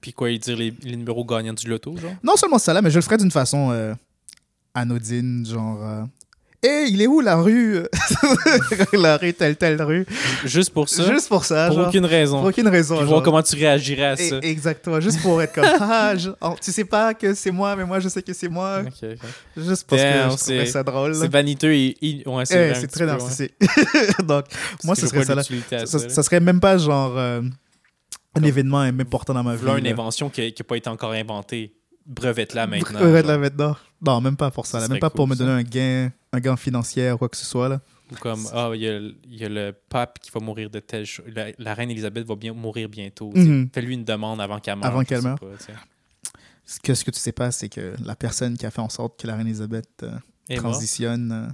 Puis 0.00 0.12
quoi, 0.12 0.30
il 0.30 0.38
dire 0.38 0.56
les, 0.56 0.70
les 0.82 0.96
numéros 0.96 1.24
gagnants 1.24 1.52
du 1.54 1.66
loto, 1.68 1.96
genre? 1.96 2.14
Non 2.22 2.36
seulement 2.36 2.58
ça 2.58 2.72
là, 2.72 2.80
mais 2.82 2.90
je 2.90 2.96
le 2.96 3.02
ferais 3.02 3.16
d'une 3.18 3.30
façon 3.30 3.70
euh, 3.72 3.94
anodine, 4.74 5.44
genre, 5.46 5.82
euh, 5.82 6.04
Hé, 6.66 6.86
il 6.88 7.02
est 7.02 7.06
où 7.06 7.20
la 7.20 7.36
rue? 7.36 7.82
La 8.94 9.16
rue, 9.18 9.34
telle, 9.34 9.56
telle 9.56 9.80
rue. 9.82 10.06
Juste 10.44 10.70
pour 10.72 10.88
ça? 10.88 11.04
Juste 11.12 11.28
pour 11.28 11.44
ça, 11.44 11.66
Pour 11.68 11.76
genre. 11.78 11.88
aucune 11.88 12.04
raison. 12.06 12.38
Pour 12.38 12.48
aucune 12.48 12.68
raison. 12.68 12.96
Puis 12.98 13.06
voir 13.06 13.22
comment 13.22 13.42
tu 13.42 13.54
réagirais 13.56 14.04
à 14.06 14.16
ça. 14.16 14.38
Et- 14.42 14.50
exactement, 14.50 14.98
juste 15.00 15.20
pour 15.20 15.42
être 15.42 15.52
comme 15.54 15.64
ah, 15.80 16.14
je- 16.16 16.30
oh, 16.40 16.54
tu 16.60 16.72
sais 16.72 16.84
pas 16.84 17.12
que 17.12 17.34
c'est 17.34 17.50
moi, 17.50 17.76
mais 17.76 17.84
moi 17.84 18.00
je 18.00 18.08
sais 18.08 18.22
que 18.22 18.32
c'est 18.32 18.48
moi. 18.48 18.82
Juste 19.56 19.86
parce 19.88 20.00
Damn, 20.02 20.28
que 20.30 20.32
je 20.32 20.36
trouvais 20.38 20.64
c'est- 20.66 20.72
ça 20.72 20.82
drôle. 20.82 21.14
C'est 21.14 21.30
vaniteux 21.30 21.72
et. 21.74 21.96
et- 22.00 22.22
Ouais, 22.26 22.46
c'est 22.46 22.70
Eh, 22.82 22.86
très 22.86 23.04
peu, 23.04 23.10
ouais. 23.12 23.18
narcissique. 23.18 23.52
Donc, 24.26 24.44
Parce 24.48 24.84
moi, 24.84 24.94
ce 24.94 25.06
serait 25.06 25.18
vois 25.18 25.26
ça. 25.26 25.34
là. 25.34 25.42
Ça, 25.42 25.86
ça, 25.86 25.98
là. 25.98 26.08
ça 26.08 26.22
serait 26.22 26.40
même 26.40 26.60
pas 26.60 26.78
genre 26.78 27.12
euh, 27.18 27.40
un 27.42 27.50
Comme- 28.34 28.44
événement 28.44 28.80
important 28.80 29.34
dans 29.34 29.42
ma 29.44 29.54
vie. 29.54 29.60
Voilà 29.62 29.78
une 29.78 29.84
là. 29.84 29.90
invention 29.90 30.30
qui 30.30 30.40
n'a 30.42 30.64
pas 30.66 30.76
été 30.76 30.88
encore 30.88 31.12
inventée. 31.12 31.74
Brevette-la 32.06 32.66
maintenant. 32.66 33.00
Ouais, 33.00 33.10
de 33.12 33.16
genre. 33.18 33.26
la 33.28 33.38
maintenant. 33.38 33.76
Non, 34.04 34.20
même 34.20 34.36
pas 34.36 34.50
pour 34.50 34.66
ça. 34.66 34.80
Là. 34.80 34.88
Même 34.88 34.98
pas 34.98 35.10
pour 35.10 35.26
me 35.26 35.34
ça. 35.34 35.44
donner 35.44 35.60
un 35.60 35.62
gain, 35.62 36.12
un 36.32 36.40
gain 36.40 36.56
financier 36.56 37.10
ou 37.12 37.18
quoi 37.18 37.28
que 37.28 37.36
ce 37.36 37.44
soit. 37.46 37.68
Là. 37.68 37.80
Ou 38.12 38.16
comme, 38.16 38.46
ah, 38.52 38.70
il 38.74 38.82
y, 38.82 39.36
y 39.36 39.44
a 39.44 39.48
le 39.48 39.74
pape 39.88 40.18
qui 40.20 40.30
va 40.30 40.40
mourir 40.40 40.68
de 40.70 40.80
telle 40.80 41.06
chose. 41.06 41.24
La, 41.34 41.46
la 41.58 41.74
reine 41.74 41.90
Elisabeth 41.90 42.26
va 42.26 42.36
bien 42.36 42.52
mourir 42.52 42.88
bientôt. 42.88 43.30
Mhm. 43.34 43.70
Fais-lui 43.72 43.94
une 43.94 44.04
demande 44.04 44.40
avant 44.40 44.58
qu'elle 44.60 44.76
meure. 44.76 44.86
Avant 44.86 45.04
qu'elle 45.04 45.22
meure. 45.22 45.38
Ce 46.66 46.80
que, 46.80 47.10
tu 47.10 47.20
sais 47.20 47.32
pas, 47.32 47.50
c'est 47.50 47.68
que 47.68 47.94
la 48.02 48.16
personne 48.16 48.56
qui 48.56 48.64
a 48.64 48.70
fait 48.70 48.80
en 48.80 48.88
sorte 48.88 49.20
que 49.20 49.26
la 49.26 49.36
reine 49.36 49.46
Elisabeth 49.46 50.02
euh, 50.02 50.56
transitionne, 50.56 51.32
euh, 51.32 51.48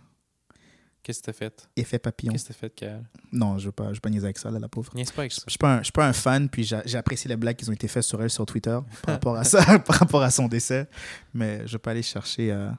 Qu'est-ce 1.11 1.21
que 1.21 1.27
t'as 1.27 1.33
fait? 1.33 1.69
Effet 1.77 1.99
papillon. 1.99 2.33
Qu'est-ce 2.33 2.49
que 2.49 2.53
t'as 2.53 2.87
fait? 2.87 2.93
Non, 3.33 3.59
je 3.59 3.67
veux 3.67 3.73
pas, 3.73 3.89
je 3.89 3.95
veux 3.95 4.01
pas 4.01 4.11
niaiser 4.11 4.27
avec 4.27 4.39
ça, 4.39 4.51
là, 4.51 4.59
la 4.61 4.69
pauvre. 4.69 4.93
Niaise 4.95 5.11
pas 5.11 5.23
avec 5.23 5.33
ça. 5.33 5.43
Je 5.47 5.51
suis 5.51 5.59
pas 5.59 5.75
un, 5.75 5.79
je 5.79 5.85
suis 5.85 5.93
pas 5.93 6.07
un 6.07 6.13
fan, 6.13 6.49
puis 6.49 6.63
j'a- 6.63 6.83
j'ai 6.87 6.97
apprécié 6.99 7.29
les 7.29 7.37
blagues 7.37 7.57
qui 7.57 7.69
ont 7.69 7.73
été 7.73 7.89
faites 7.89 8.05
sur 8.05 8.23
elle 8.23 8.31
sur 8.31 8.47
Twitter 8.47 8.79
par 9.03 9.15
rapport 9.17 9.37
à 9.37 9.45
ça, 9.45 9.79
par 9.87 9.97
rapport 9.97 10.23
à 10.23 10.31
son 10.31 10.47
décès. 10.47 10.89
Mais 11.35 11.67
je 11.67 11.73
vais 11.73 11.79
pas 11.79 11.91
aller 11.91 12.03
chercher 12.03 12.53
à, 12.53 12.79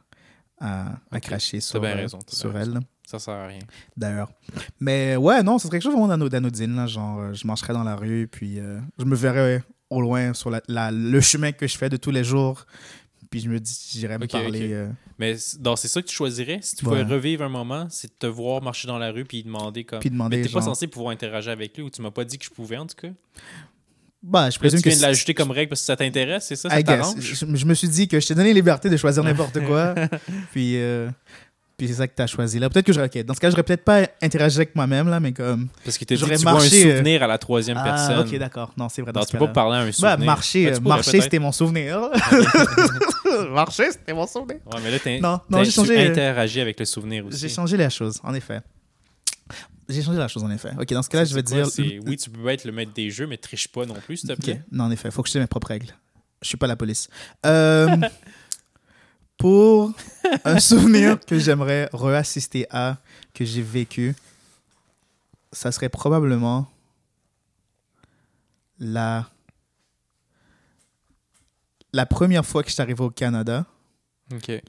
à, 0.60 0.94
à 1.12 1.20
cracher 1.20 1.60
sur, 1.60 1.82
bien 1.82 1.92
euh, 1.92 1.96
raison, 1.96 2.20
sur 2.28 2.52
bien 2.52 2.62
elle, 2.62 2.80
Ça 3.06 3.20
sert 3.20 3.34
à 3.34 3.48
rien. 3.48 3.60
d'ailleurs. 3.98 4.32
Mais 4.80 5.16
ouais, 5.18 5.44
non, 5.44 5.58
ce 5.58 5.68
serait 5.68 5.78
quelque 5.78 5.84
chose 5.84 5.94
vraiment 5.94 6.08
d'ano- 6.08 6.30
d'anodine. 6.30 6.76
là, 6.76 6.88
Genre, 6.88 7.20
euh, 7.20 7.34
je 7.34 7.46
marcherais 7.46 7.74
dans 7.74 7.84
la 7.84 7.96
rue, 7.96 8.28
puis 8.32 8.60
euh, 8.60 8.80
je 8.98 9.06
me 9.06 9.16
verrais 9.16 9.64
au 9.90 10.00
loin 10.02 10.34
sur 10.34 10.50
la, 10.50 10.62
la- 10.70 10.92
le 10.92 11.20
chemin 11.20 11.52
que 11.52 11.68
je 11.68 11.78
fais 11.78 11.90
de 11.90 11.98
tous 11.98 12.12
les 12.12 12.24
jours. 12.24 12.66
Puis 13.32 13.40
je 13.40 13.50
me 13.50 13.60
dis, 13.60 13.76
j'irais 13.94 14.20
me 14.20 14.28
parler. 14.28 14.74
euh, 14.74 14.90
Mais 15.18 15.36
donc, 15.60 15.80
c'est 15.80 15.88
ça 15.88 16.02
que 16.02 16.08
tu 16.08 16.14
choisirais? 16.14 16.60
Si 16.62 16.76
tu 16.76 16.84
pouvais 16.84 17.02
revivre 17.02 17.44
un 17.44 17.50
moment, 17.50 17.88
c'est 17.90 18.10
de 18.10 18.14
te 18.20 18.28
voir 18.28 18.62
marcher 18.62 18.88
dans 18.88 18.98
la 19.00 19.10
rue 19.12 19.24
puis 19.26 19.42
demander 19.42 19.86
comme. 19.86 20.00
puis 20.02 20.10
demander. 20.12 20.38
Mais 20.38 20.44
t'es 20.44 20.50
pas 20.50 20.62
censé 20.62 20.86
pouvoir 20.88 21.12
interagir 21.14 21.52
avec 21.54 21.76
lui 21.78 21.84
ou 21.84 21.90
tu 21.90 22.02
m'as 22.04 22.12
pas 22.12 22.26
dit 22.26 22.38
que 22.38 22.44
je 22.46 22.50
pouvais 22.50 22.78
en 22.78 22.86
tout 22.86 22.96
cas? 23.02 23.08
Bah, 24.24 24.50
je 24.52 24.60
Puis 24.60 24.68
là, 24.68 24.70
présume 24.70 24.80
tu 24.80 24.84
que 24.84 24.90
viens 24.90 24.98
de 24.98 25.02
l'ajouter 25.04 25.34
comme 25.34 25.50
règle 25.50 25.70
parce 25.70 25.82
que 25.82 25.86
ça 25.86 25.96
t'intéresse, 25.96 26.46
c'est 26.46 26.56
ça? 26.56 26.70
Ça 26.70 26.80
I 26.80 26.84
guess. 26.84 26.98
t'arrange? 27.00 27.20
Je, 27.20 27.34
je 27.56 27.66
me 27.66 27.74
suis 27.74 27.88
dit 27.88 28.08
que 28.08 28.20
je 28.20 28.28
t'ai 28.28 28.36
donné 28.36 28.50
la 28.50 28.54
liberté 28.54 28.88
de 28.90 28.98
choisir 28.98 29.24
n'importe 29.26 29.66
quoi. 29.66 29.96
puis 30.52 30.76
euh, 30.78 31.10
puis 31.82 31.88
c'est 31.88 31.96
ça 31.96 32.08
que 32.08 32.14
tu 32.16 32.22
as 32.22 32.28
choisi 32.28 32.60
là. 32.60 32.70
Peut-être 32.70 32.86
que 32.86 32.94
j'aurais. 32.94 33.08
ok, 33.08 33.24
Dans 33.26 33.34
ce 33.34 33.40
cas, 33.40 33.50
j'aurais 33.50 33.64
peut-être 33.64 33.84
pas 33.84 34.02
interagi 34.22 34.58
avec 34.58 34.76
moi-même, 34.76 35.10
là, 35.10 35.20
mais 35.20 35.32
comme. 35.32 35.68
Parce 35.84 35.98
qu'il 35.98 36.06
t'a 36.06 36.14
dit 36.14 36.22
que 36.22 36.30
tu 36.30 36.36
vois 36.44 36.52
marché, 36.54 36.84
un 36.84 36.88
euh, 36.90 36.98
souvenir 36.98 37.24
à 37.24 37.28
la 37.28 37.38
troisième 37.40 37.78
Ah, 37.80 37.84
personne. 37.84 38.20
ok, 38.20 38.38
d'accord. 38.38 38.72
Non, 38.78 38.88
c'est 38.88 39.02
vrai. 39.02 39.12
Dans 39.12 39.24
ce 39.24 39.28
tu 39.30 39.38
peux 39.38 39.48
pas 39.48 39.52
parler 39.52 39.78
à 39.78 39.80
un 39.82 39.86
Bah, 39.88 39.92
souvenir. 39.92 40.20
marcher, 40.20 40.66
Ben, 40.66 40.76
euh, 40.76 40.80
marcher 40.82 41.22
c'était 41.22 41.40
mon 41.40 41.52
souvenir. 41.52 42.00
marcher, 43.52 43.92
c'était 43.92 44.14
mon 44.14 44.28
souvenir. 44.28 44.58
Ouais, 44.72 44.80
mais 44.84 44.92
là, 44.92 45.00
t'as- 45.00 45.20
Non, 45.20 45.40
non, 45.50 45.64
j'ai 45.64 45.72
changé, 45.72 45.98
euh, 45.98 46.12
interagis 46.12 46.62
avec 46.62 46.80
le 46.80 46.86
souvenir 46.86 47.26
aussi. 47.26 47.40
J'ai 47.40 47.50
changé 47.50 47.78
la 47.78 47.90
chose, 47.90 48.20
en 48.24 48.34
effet. 48.36 48.60
J'ai 49.90 50.04
changé 50.04 50.20
la 50.20 50.28
chose, 50.28 50.44
en 50.44 50.52
effet. 50.52 50.70
Ok, 50.80 50.94
dans 50.94 51.02
ce 51.02 51.10
cas-là, 51.10 51.26
je 51.26 51.34
vais 51.36 51.44
quoi, 51.44 51.64
dire. 51.64 52.02
Oui, 52.06 52.16
tu 52.16 52.30
peux 52.30 52.48
être 52.50 52.66
le 52.66 52.72
maître 52.72 52.94
des 52.94 53.10
jeux, 53.10 53.26
mais 53.28 53.38
triche 53.38 53.68
pas 53.68 53.86
non 53.86 53.96
plus, 53.96 54.18
s'il 54.18 54.30
te 54.30 54.34
Ok, 54.34 54.40
plaît. 54.44 54.62
non, 54.72 54.84
en 54.86 54.92
effet, 54.92 55.10
faut 55.12 55.22
que 55.24 55.28
je 55.30 55.34
sais 55.34 55.40
mes 55.40 55.48
propres 55.48 55.68
règles. 55.70 55.88
Je 56.42 56.48
suis 56.48 56.58
pas 56.58 56.68
la 56.68 56.76
police. 56.76 57.08
Euh, 57.46 57.88
pour 59.42 59.92
un 60.46 60.60
souvenir 60.72 61.20
que 61.20 61.40
j'aimerais 61.40 61.90
reassister 61.94 62.68
à, 62.70 62.98
que 63.34 63.44
j'ai 63.44 63.62
vécu, 63.64 64.16
ça 65.52 65.72
serait 65.72 65.90
probablement 65.90 66.68
la 68.80 69.28
la 71.94 72.06
première 72.06 72.46
fois 72.46 72.64
que 72.64 72.70
je 72.70 72.74
suis 72.74 72.82
arrivé 72.82 73.04
au 73.04 73.10
Canada, 73.10 73.66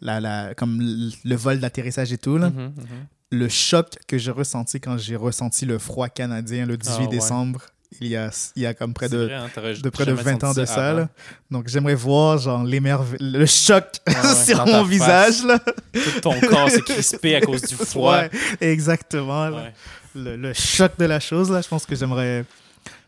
la, 0.00 0.18
la, 0.20 0.54
comme 0.56 0.80
le, 0.80 1.36
vol 1.36 1.60
d'atterrissage 1.60 2.12
et 2.12 2.18
tout, 2.18 2.36
là, 2.36 2.50
Mhm, 2.50 2.62
mhm. 2.76 3.06
le 3.30 3.48
choc 3.48 3.96
que 4.08 4.18
j'ai 4.18 4.32
ressenti 4.32 4.80
quand 4.80 4.98
j'ai 4.98 5.14
ressenti 5.14 5.64
le 5.64 5.78
froid 5.78 6.08
canadien 6.08 6.66
le 6.66 6.76
18 6.76 6.94
Ah, 6.94 7.00
ouais. 7.02 7.06
décembre, 7.08 7.66
il 8.00 8.08
y 8.08 8.16
a, 8.16 8.30
il 8.56 8.62
y 8.62 8.66
a 8.66 8.74
comme 8.74 8.94
près 8.94 9.08
de, 9.08 9.18
vrai, 9.24 9.34
hein, 9.34 9.48
de 9.82 9.90
près 9.90 10.04
de 10.04 10.16
jamais 10.16 10.22
20 10.38 10.44
ans 10.44 10.52
de 10.54 10.64
ça. 10.64 10.88
avant. 10.88 10.98
là. 11.00 11.08
Donc 11.50 11.68
j'aimerais 11.68 11.94
voir 11.94 12.38
genre 12.38 12.64
le 12.64 13.46
choc 13.46 13.84
sur 14.44 14.66
mon 14.66 14.84
visage. 14.84 15.44
Là. 15.44 15.58
Tout 15.92 16.20
ton 16.20 16.40
corps 16.40 16.70
s'est 16.70 16.82
crispé 16.82 17.36
à 17.36 17.40
cause 17.40 17.62
du 17.62 17.74
froid. 17.76 18.18
Ouais, 18.18 18.30
exactement. 18.60 19.48
Ouais. 19.48 19.72
Le, 20.14 20.36
le 20.36 20.52
choc 20.52 20.92
de 20.98 21.04
la 21.04 21.20
chose, 21.20 21.50
là, 21.50 21.60
je 21.60 21.68
pense 21.68 21.86
que 21.86 21.94
j'aimerais 21.94 22.44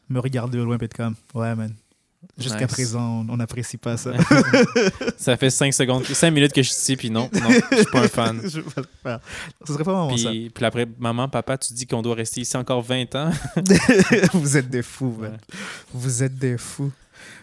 me 0.09 0.21
regarder 0.21 0.59
au 0.59 0.65
loin 0.65 0.79
et 0.79 0.85
être 0.85 0.95
comme, 0.95 1.15
ouais, 1.35 1.55
man. 1.55 1.73
Jusqu'à 2.39 2.61
Nice. 2.65 2.73
présent, 2.73 3.25
on- 3.29 3.37
n'apprécie 3.37 3.77
pas 3.77 3.97
ça. 3.97 4.13
Ça 5.17 5.37
fait 5.37 5.51
5 5.51 5.73
secondes, 5.73 6.05
5 6.05 6.31
minutes 6.31 6.53
que 6.53 6.63
je 6.63 6.69
suis 6.71 6.81
ici, 6.81 6.97
puis 6.97 7.11
non, 7.11 7.29
non, 7.33 7.49
je 7.71 7.77
suis 7.77 7.87
pas 7.87 8.01
un 8.01 8.09
fan. 8.09 8.41
je 8.45 8.61
veux 8.61 8.71
pas 8.71 8.81
le 8.81 8.87
faire. 9.03 9.21
Ce 9.67 9.73
serait 9.73 9.85
pas 9.85 9.93
vraiment 9.93 10.17
ça. 10.17 10.31
Puis, 10.31 10.51
puis 10.51 10.65
après, 10.65 10.87
maman, 10.99 11.29
papa, 11.29 11.57
tu 11.59 11.73
dis 11.75 11.87
qu'on 11.87 12.03
doit 12.03 12.15
rester 12.15 12.41
ici 12.41 12.57
encore 12.57 12.83
20 12.83 13.15
ans. 13.15 13.31
Vous 14.33 14.57
êtes 14.57 14.69
des 14.69 14.83
fous. 14.83 15.17
Ouais. 15.21 15.31
Vous 15.93 16.23
êtes 16.23 16.37
des 16.39 16.59
fous. 16.59 16.93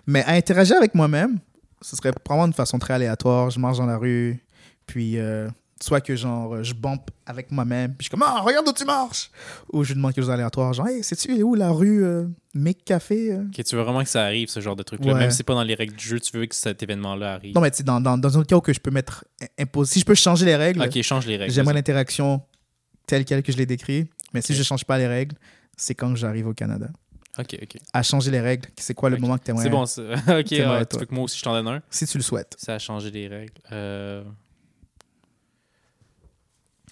Mais 0.05 0.23
à 0.25 0.31
interagir 0.31 0.77
avec 0.77 0.93
moi-même, 0.95 1.39
ce 1.81 1.95
serait 1.95 2.11
probablement 2.11 2.50
de 2.50 2.55
façon 2.55 2.77
très 2.79 2.93
aléatoire. 2.93 3.50
Je 3.50 3.59
marche 3.59 3.77
dans 3.77 3.85
la 3.85 3.97
rue, 3.97 4.39
puis 4.85 5.17
euh, 5.17 5.50
soit 5.81 6.01
que 6.01 6.15
genre 6.15 6.63
je 6.63 6.74
bump 6.74 7.09
avec 7.25 7.51
moi-même, 7.51 7.91
puis 7.91 8.00
je 8.00 8.03
suis 8.05 8.09
comme 8.11 8.24
ah 8.24 8.41
regarde 8.41 8.67
où 8.67 8.74
tu 8.74 8.85
marches, 8.85 9.31
ou 9.72 9.83
je 9.83 9.94
demande 9.94 10.13
quelque 10.13 10.24
chose 10.24 10.29
d'aléatoire, 10.29 10.74
genre 10.74 10.87
hey 10.87 11.03
sais-tu 11.03 11.41
où 11.44 11.55
la 11.55 11.72
rue 11.72 12.03
euh, 12.03 12.27
Make 12.53 12.83
Café 12.85 13.33
euh? 13.33 13.44
Ok, 13.48 13.63
tu 13.63 13.75
veux 13.75 13.81
vraiment 13.81 14.03
que 14.03 14.09
ça 14.09 14.24
arrive, 14.24 14.50
ce 14.50 14.59
genre 14.59 14.75
de 14.75 14.83
truc-là. 14.83 15.13
Ouais. 15.13 15.20
Même 15.20 15.31
si 15.31 15.37
c'est 15.37 15.44
pas 15.44 15.55
dans 15.55 15.63
les 15.63 15.75
règles 15.75 15.96
du 15.96 16.05
jeu, 16.05 16.20
tu 16.20 16.37
veux 16.37 16.46
que 16.46 16.55
cet 16.55 16.83
événement-là 16.83 17.33
arrive. 17.33 17.55
Non 17.55 17.61
mais 17.61 17.72
tu 17.72 17.77
sais 17.77 17.83
dans, 17.83 18.01
dans, 18.01 18.17
dans 18.17 18.37
un 18.37 18.44
cas 18.44 18.55
où 18.55 18.61
que 18.61 18.74
je 18.74 18.79
peux 18.79 18.91
mettre 18.91 19.25
imposer, 19.59 19.94
si 19.94 20.00
je 20.00 20.05
peux 20.05 20.15
changer 20.15 20.46
les 20.46 20.55
règles, 20.55 20.81
ok, 20.81 21.01
change 21.01 21.25
les 21.25 21.37
règles. 21.37 21.53
j'aimerais 21.53 21.74
l'interaction 21.74 22.41
telle 23.07 23.25
quelle 23.25 23.44
que 23.44 23.51
je 23.51 23.57
l'ai 23.57 23.65
décrit. 23.65 24.07
Mais 24.33 24.41
si 24.41 24.55
je 24.55 24.63
change 24.63 24.85
pas 24.85 24.98
les 24.98 25.07
règles, 25.07 25.35
c'est 25.75 25.96
quand 25.96 26.15
j'arrive 26.15 26.48
au 26.48 26.53
Canada. 26.53 26.87
Ok, 27.39 27.57
ok. 27.61 27.77
À 27.94 28.03
changer 28.03 28.31
les 28.31 28.41
règles, 28.41 28.70
c'est 28.77 28.94
quoi 28.94 29.09
le 29.09 29.17
moment 29.17 29.37
que 29.37 29.44
tu 29.44 29.51
aimerais 29.51 29.63
C'est 29.63 29.70
bon, 29.70 29.85
ça. 29.85 30.01
ok, 30.39 30.46
T'aimerais, 30.46 30.79
ah, 30.81 30.85
tu 30.85 30.98
veux 30.98 31.05
que 31.05 31.13
moi 31.13 31.24
aussi 31.24 31.37
je 31.37 31.44
t'en 31.44 31.53
donne 31.53 31.67
un? 31.67 31.81
Si 31.89 32.05
tu 32.05 32.17
le 32.17 32.24
souhaites. 32.24 32.55
Ça 32.57 32.75
a 32.75 32.79
changé 32.79 33.09
les 33.11 33.27
règles. 33.27 33.53
Euh, 33.72 34.24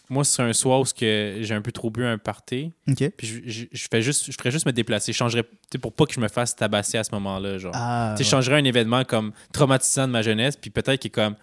Moi, 0.10 0.24
c'est 0.24 0.41
un 0.41 0.54
soir 0.54 0.80
où 0.80 0.86
ce 0.86 0.93
que 0.93 1.38
j'ai 1.41 1.54
un 1.54 1.62
peu 1.62 1.72
trop 1.72 1.91
bu 1.91 2.04
un 2.04 2.17
party. 2.17 2.72
Puis 2.86 3.28
je, 3.28 3.39
je, 3.45 3.65
je 3.72 3.88
fais 3.91 4.02
juste, 4.02 4.26
je 4.32 4.36
ferais 4.38 4.50
juste 4.52 4.65
me 4.65 4.72
déplacer. 4.72 5.12
Je 5.13 5.17
changerais, 5.17 5.43
pour 5.82 5.93
pas 5.93 6.06
que 6.06 6.13
je 6.13 6.19
me 6.19 6.28
fasse 6.28 6.56
tabasser 6.56 6.98
à 6.98 7.04
ce 7.04 7.12
moment-là. 7.13 7.58
Genre. 7.60 7.72
Ah, 7.76 8.15
je 8.17 8.24
changerais 8.24 8.58
un 8.60 8.63
événement 8.63 9.04
comme 9.04 9.32
traumatisant 9.54 10.08
de 10.08 10.12
ma 10.13 10.22
jeunesse, 10.24 10.56
puis 10.56 10.72
peut-être 10.72 11.00
qu'il 11.02 11.10
est 11.10 11.12
comme. 11.13 11.36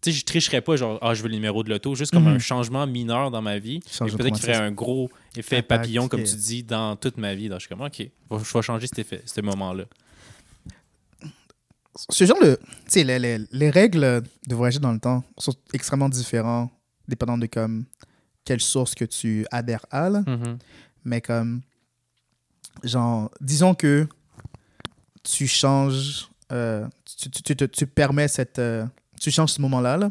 Tu 0.00 0.10
sais, 0.12 0.18
je 0.18 0.24
tricherais 0.24 0.60
pas, 0.60 0.76
genre, 0.76 0.98
ah, 1.02 1.14
je 1.14 1.22
veux 1.22 1.28
le 1.28 1.34
numéro 1.34 1.62
de 1.62 1.70
l'auto, 1.70 1.94
juste 1.94 2.12
comme 2.12 2.24
Mhm. 2.24 2.34
un 2.36 2.38
changement 2.38 2.86
mineur 2.86 3.30
dans 3.30 3.40
ma 3.42 3.58
vie. 3.58 3.80
Peut-être 3.80 4.32
qu'il 4.34 4.38
ferait 4.38 4.54
un 4.56 4.70
gros 4.72 5.10
effet 5.36 5.56
Impact, 5.58 5.68
papillon, 5.82 6.08
comme 6.08 6.22
tu 6.24 6.36
dis, 6.36 6.62
dans 6.62 6.96
toute 6.96 7.16
ma 7.18 7.34
vie. 7.34 7.48
Donc, 7.48 7.60
je 7.60 7.66
suis 7.66 7.74
comme, 7.74 7.84
OK, 7.86 7.98
je 8.00 8.52
vais 8.54 8.62
changer 8.62 8.86
cet 8.86 8.98
effet, 8.98 9.22
ce 9.24 9.40
moment-là. 9.40 9.84
ce 12.10 12.24
genre 12.24 12.40
de. 12.40 12.58
Tu 12.86 12.90
sais, 12.92 13.04
les, 13.04 13.18
les, 13.18 13.38
les 13.50 13.70
règles 13.70 14.22
de 14.46 14.54
voyager 14.54 14.78
dans 14.78 14.92
le 14.92 14.98
temps 15.00 15.22
sont 15.38 15.54
extrêmement 15.72 16.08
différentes, 16.08 16.70
dépendant 17.08 17.38
de 17.38 17.46
comme 17.46 17.84
quelle 18.44 18.60
source 18.60 18.94
que 18.94 19.04
tu 19.04 19.46
adhères 19.50 19.86
à. 19.90 20.08
là. 20.10 20.22
Mhm. 20.26 20.58
Mais 21.04 21.20
comme. 21.20 21.62
Genre, 22.82 23.30
disons 23.40 23.74
que 23.74 24.06
tu 25.22 25.46
changes. 25.46 26.28
euh, 26.52 26.86
tu, 27.04 27.30
tu, 27.30 27.54
tu, 27.56 27.68
tu 27.68 27.86
permets 27.86 28.28
cette. 28.28 28.58
euh, 28.58 28.84
tu 29.20 29.30
changes 29.30 29.50
ce 29.52 29.60
moment-là. 29.62 29.96
là. 29.96 30.10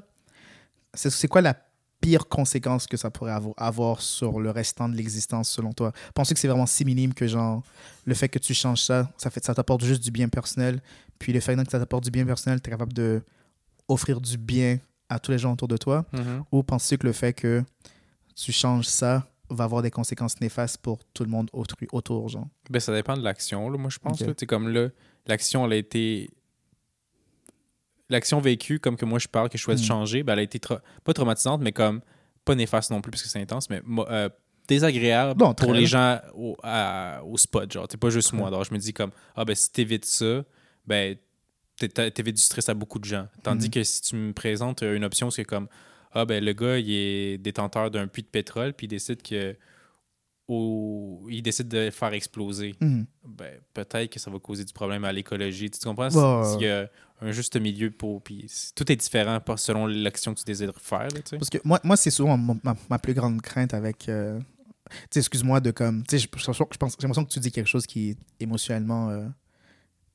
C'est 0.95 1.27
quoi 1.27 1.41
la 1.41 1.55
pire 2.01 2.27
conséquence 2.27 2.85
que 2.85 2.97
ça 2.97 3.09
pourrait 3.09 3.31
avo- 3.31 3.53
avoir 3.57 4.01
sur 4.01 4.39
le 4.39 4.51
restant 4.51 4.89
de 4.89 4.95
l'existence 4.95 5.49
selon 5.49 5.73
toi? 5.73 5.91
Penses-tu 6.13 6.33
que 6.35 6.39
c'est 6.39 6.47
vraiment 6.47 6.65
si 6.65 6.85
minime 6.85 7.13
que 7.13 7.27
genre 7.27 7.63
le 8.05 8.13
fait 8.13 8.29
que 8.29 8.39
tu 8.39 8.53
changes 8.53 8.81
ça, 8.81 9.09
ça 9.17 9.29
fait 9.29 9.43
ça 9.43 9.53
t'apporte 9.55 9.83
juste 9.83 10.03
du 10.03 10.11
bien 10.11 10.29
personnel, 10.29 10.81
puis 11.17 11.31
le 11.33 11.39
fait 11.39 11.55
que 11.55 11.71
ça 11.71 11.79
t'apporte 11.79 12.03
du 12.03 12.11
bien 12.11 12.25
personnel, 12.25 12.61
tu 12.61 12.69
es 12.69 12.71
capable 12.71 12.93
de 12.93 13.21
offrir 13.87 14.19
du 14.21 14.37
bien 14.37 14.79
à 15.09 15.17
tous 15.19 15.31
les 15.31 15.37
gens 15.39 15.53
autour 15.53 15.67
de 15.67 15.77
toi? 15.77 16.05
Mhm. 16.13 16.43
Ou 16.51 16.61
penses-tu 16.63 16.97
que 16.97 17.07
le 17.07 17.13
fait 17.13 17.33
que 17.33 17.63
tu 18.35 18.51
changes 18.51 18.85
ça 18.85 19.27
va 19.49 19.65
avoir 19.65 19.81
des 19.81 19.91
conséquences 19.91 20.39
néfastes 20.41 20.77
pour 20.77 20.99
tout 21.13 21.23
le 21.23 21.29
monde 21.29 21.49
autrui, 21.53 21.87
autour, 21.91 22.27
genre 22.29 22.47
Ben, 22.69 22.79
ça 22.79 22.93
dépend 22.93 23.15
de 23.15 23.21
l'action, 23.23 23.69
moi, 23.77 23.89
je 23.89 23.99
pense. 23.99 24.19
Ok. 24.21 24.27
là. 24.27 24.33
Tu 24.33 24.39
sais, 24.41 24.45
comme 24.47 24.69
là, 24.69 24.89
l'action, 25.27 25.65
elle 25.65 25.73
a 25.73 25.75
été. 25.75 26.29
L'action 28.09 28.39
vécue, 28.41 28.79
comme 28.79 28.95
que 28.97 29.05
moi 29.05 29.17
je 29.19 29.27
parle, 29.27 29.49
que 29.49 29.57
je 29.57 29.63
souhaite 29.63 29.79
Mhm. 29.79 29.85
changer, 29.85 30.23
ben, 30.23 30.33
elle 30.33 30.39
a 30.39 30.43
été 30.43 30.59
tra- 30.59 30.81
pas 31.03 31.13
traumatisante, 31.13 31.61
mais 31.61 31.71
comme 31.71 32.01
pas 32.45 32.55
néfaste 32.55 32.91
non 32.91 33.01
plus, 33.01 33.11
parce 33.11 33.23
que 33.23 33.29
c'est 33.29 33.41
intense, 33.41 33.69
mais 33.69 33.81
euh, 34.09 34.29
désagréable 34.67 35.41
pour 35.55 35.73
les 35.73 35.85
gens 35.85 36.19
au, 36.35 36.55
à- 36.63 37.21
au 37.23 37.37
spot. 37.37 37.71
Genre, 37.71 37.87
c'est 37.89 37.97
pas 37.99 38.09
juste 38.09 38.33
moi. 38.33 38.47
Alors, 38.49 38.63
je 38.65 38.73
me 38.73 38.79
dis 38.79 38.93
comme, 38.93 39.11
ah, 39.35 39.45
ben, 39.45 39.55
si 39.55 39.71
t'évites 39.71 40.05
ça, 40.05 40.43
ben, 40.85 41.15
t'é- 41.77 41.89
t'é- 41.89 42.11
t'évites 42.11 42.35
du 42.35 42.41
stress 42.41 42.67
à 42.69 42.73
beaucoup 42.73 42.99
de 42.99 43.05
gens. 43.05 43.27
Tandis 43.41 43.67
Mhm. 43.67 43.71
que 43.71 43.83
si 43.83 44.01
tu 44.01 44.15
me 44.15 44.33
présentes 44.33 44.81
une 44.83 45.03
option, 45.05 45.29
c'est 45.31 45.45
comme, 45.45 45.67
ah, 46.13 46.25
ben, 46.25 46.43
le 46.43 46.53
gars, 46.53 46.77
il 46.77 46.91
est 46.91 47.37
détenteur 47.37 47.89
d'un 47.91 48.07
puits 48.07 48.21
de 48.23 48.27
pétrole, 48.27 48.73
puis 48.73 48.85
il 48.85 48.89
décide 48.89 49.21
que. 49.21 49.55
au- 50.49 51.25
il 51.29 51.41
décide 51.41 51.69
de 51.69 51.77
le 51.85 51.91
faire 51.91 52.11
exploser 52.13 52.75
Mhm. 52.81 53.05
ben, 53.25 53.59
peut-être 53.73 54.11
que 54.11 54.19
ça 54.19 54.29
va 54.29 54.39
causer 54.39 54.65
du 54.65 54.73
problème 54.73 55.05
à 55.05 55.11
l'écologie. 55.13 55.69
Tu 55.71 55.79
comprends? 55.79 56.09
Ouais, 56.09 56.43
S'il 56.51 56.61
y 56.63 56.69
a 56.69 56.89
un 57.21 57.31
juste 57.31 57.55
milieu 57.59 57.89
pour. 57.91 58.21
Puis 58.21 58.47
tout 58.75 58.91
est 58.91 58.95
différent 58.97 59.39
selon 59.55 59.87
l'action 59.87 60.33
que 60.33 60.39
tu 60.39 60.45
désires 60.45 60.73
faire. 60.81 61.03
Là, 61.03 61.21
tu 61.21 61.21
sais. 61.29 61.37
Parce 61.37 61.49
que 61.49 61.59
moi, 61.63 61.79
moi 61.83 61.95
c'est 61.95 62.11
souvent 62.11 62.37
ma, 62.37 62.75
ma 62.89 62.99
plus 62.99 63.13
grande 63.13 63.41
crainte 63.41 63.73
avec. 63.73 64.09
euh, 64.09 64.37
excuse-moi 65.15 65.61
de 65.61 65.71
comme. 65.71 66.03
J'ai 66.11 66.17
l'impression 66.19 67.23
que 67.25 67.31
tu 67.31 67.39
dis 67.39 67.51
quelque 67.51 67.69
chose 67.69 67.87
qui 67.87 68.17
émotionnellement 68.41 69.11
euh, 69.11 69.25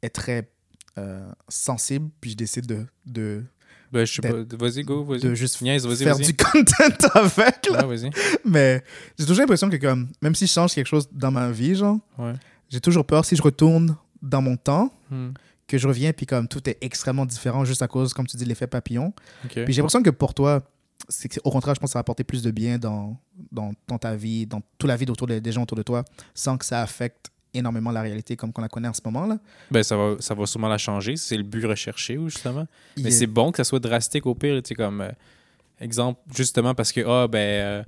est 0.03 0.11
très 0.11 0.51
euh, 0.99 1.27
sensible, 1.49 2.11
puis 2.21 2.33
je 2.33 2.37
décide 2.37 2.67
de, 2.67 2.85
de, 3.07 3.45
Ben, 3.93 4.05
je 4.05 4.13
sais 4.15 4.23
pas. 4.23 4.57
Vas-y, 4.59 4.83
go, 4.85 5.05
vas-y. 5.05 5.21
de 5.21 5.35
juste 5.35 5.61
Niaise, 5.63 5.87
vas-y, 5.87 6.05
faire 6.05 6.17
du 6.19 6.35
content 6.37 7.09
avec. 7.15 7.67
Là. 7.71 7.87
Ouais, 7.87 7.97
vas-y. 7.97 8.11
Mais 8.45 8.83
j'ai 9.19 9.25
toujours 9.25 9.41
l'impression 9.41 9.71
que, 9.71 9.77
comme, 9.77 10.09
même 10.23 10.35
si 10.35 10.47
je 10.47 10.53
change 10.53 10.75
quelque 10.75 10.87
chose 10.87 11.09
dans 11.13 11.31
ma 11.31 11.51
vie, 11.51 11.75
genre, 11.75 11.99
Ouais. 12.19 12.35
j'ai 12.69 12.81
toujours 12.81 13.05
peur 13.07 13.25
si 13.25 13.35
je 13.37 13.43
retourne 13.43 13.97
dans 14.23 14.43
mon 14.43 14.57
temps, 14.57 14.93
Hmm. 15.11 15.31
que 15.67 15.79
je 15.79 15.89
reviens, 15.89 16.13
puis 16.13 16.27
comme 16.27 16.49
tout 16.49 16.69
est 16.69 16.77
extrêmement 16.83 17.25
différent 17.25 17.65
juste 17.65 17.81
à 17.83 17.89
cause, 17.89 18.13
comme 18.13 18.27
tu 18.27 18.37
dis, 18.37 18.45
de 18.45 18.49
l'effet 18.49 18.67
papillon. 18.67 19.13
Puis 19.49 19.65
j'ai 19.69 19.77
l'impression 19.81 20.03
que 20.03 20.11
pour 20.11 20.35
toi, 20.35 20.63
c'est 21.09 21.39
au 21.45 21.51
contraire, 21.51 21.75
je 21.75 21.81
pense 21.81 21.89
que 21.89 21.93
ça 21.93 21.99
va 21.99 22.01
apporter 22.01 22.25
plus 22.25 22.43
de 22.43 22.51
bien 22.51 22.77
dans, 22.79 23.17
dans, 23.53 23.73
dans 23.87 23.97
ta 23.99 24.15
vie, 24.17 24.47
dans 24.47 24.61
toute 24.77 24.89
la 24.89 24.97
vie 24.97 25.07
autour 25.09 25.27
des 25.27 25.53
gens 25.53 25.63
autour 25.63 25.77
de 25.79 25.83
toi, 25.83 26.05
sans 26.35 26.59
que 26.59 26.65
ça 26.67 26.83
affecte 26.83 27.31
énormément 27.55 27.91
la 27.91 28.03
réalité 28.03 28.37
comme 28.37 28.53
qu'on 28.53 28.63
la 28.63 28.69
connaît 28.69 28.89
en 28.89 28.95
ce 28.95 29.01
moment. 29.05 29.27
Là. 29.27 29.39
Ben, 29.71 29.83
ça 29.83 29.97
va, 29.97 30.17
ça 30.21 30.35
va 30.35 30.47
sûrement 30.47 30.69
la 30.69 30.79
changer. 30.79 31.17
C'est 31.17 31.37
le 31.37 31.43
but 31.43 31.65
recherché, 31.65 32.19
justement. 32.27 32.67
Mais 32.97 33.11
c'est 33.11 33.27
bon 33.27 33.51
que 33.51 33.57
ça 33.59 33.65
soit 33.65 33.81
drastique 33.81 34.27
au 34.27 34.35
pire. 34.35 34.63
Tu 34.63 34.69
sais, 34.69 34.75
comme 34.75 35.01
euh, 35.01 35.11
exemple, 35.81 36.21
justement 36.35 36.75
parce 36.75 36.93
que, 36.93 37.01
ah, 37.07 37.27
ben, 37.29 37.85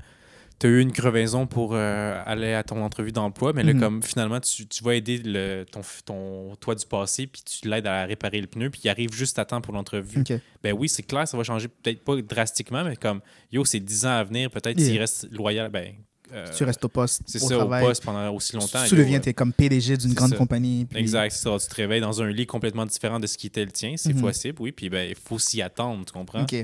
tu 0.59 0.67
as 0.67 0.71
eu 0.71 0.81
une 0.81 0.93
crevaison 0.93 1.47
pour 1.47 1.71
euh, 1.73 2.23
aller 2.27 2.53
à 2.53 2.63
ton 2.63 2.83
entrevue 2.85 3.13
d'emploi, 3.13 3.55
mais 3.55 3.63
là, 3.63 3.73
Mhm. 3.73 3.81
comme 3.81 4.03
finalement, 4.03 4.41
tu, 4.41 4.67
tu 4.67 4.85
vas 4.85 4.95
aider 4.95 5.17
le, 5.25 5.65
ton, 5.65 5.81
ton 6.05 6.55
toi 6.57 6.75
du 6.75 6.85
passé, 6.87 7.27
puis 7.27 7.43
tu 7.43 7.67
l'aides 7.67 7.87
à 7.87 8.05
réparer 8.05 8.41
le 8.43 8.47
pneu, 8.47 8.69
puis 8.69 8.83
il 8.85 8.91
arrive 8.91 9.11
juste 9.15 9.39
à 9.39 9.47
temps 9.47 9.63
pour 9.63 9.73
l'entrevue. 9.73 10.23
Ben 10.63 10.75
oui, 10.77 10.89
c'est 10.91 11.03
clair, 11.03 11.27
ça 11.27 11.37
va 11.39 11.45
changer 11.45 11.69
peut-être 11.69 12.05
pas 12.05 12.21
drastiquement, 12.21 12.85
mais 12.85 12.97
comme, 12.97 13.21
yo, 13.51 13.65
c'est 13.65 13.81
10 13.81 14.05
ans 14.05 14.11
à 14.19 14.25
venir, 14.25 14.51
peut-être 14.51 14.79
Yeah. 14.79 14.87
s'il 14.89 14.99
reste 14.99 15.29
loyal, 15.33 15.71
ben. 15.71 15.95
Euh, 16.33 16.47
tu 16.57 16.65
restes 16.65 16.85
au 16.85 16.89
poste, 16.89 17.23
c'est 17.27 17.39
ça, 17.39 17.57
travail. 17.57 17.83
au 17.85 17.87
poste 17.89 18.05
pendant 18.05 18.31
aussi 18.35 18.55
longtemps. 18.57 18.85
tu 18.89 18.95
deviens 18.97 19.21
t'es 19.21 19.35
comme 19.35 19.53
PDG 19.53 19.97
d'une 19.97 20.15
grande 20.15 20.31
ça. 20.31 20.37
compagnie. 20.37 20.85
puis- 20.85 20.99
Exact, 20.99 21.31
c'est 21.33 21.43
ça. 21.43 21.57
Tu 21.59 21.67
te 21.69 21.75
réveilles 21.75 22.01
dans 22.01 22.23
un 22.23 22.29
lit 22.31 22.47
complètement 22.47 22.87
différent 22.87 23.19
de 23.21 23.27
ce 23.27 23.37
qui 23.39 23.47
était 23.49 23.65
le 23.65 23.71
tien. 23.73 23.95
C'est 23.97 24.13
Mhm. 24.15 24.21
possible, 24.21 24.57
oui. 24.63 24.73
Puis 24.73 24.89
ben, 24.89 25.09
il 25.09 25.17
faut 25.17 25.39
s'y 25.39 25.61
attendre, 25.63 26.05
tu 26.05 26.13
comprends? 26.13 26.43
Ok. 26.43 26.55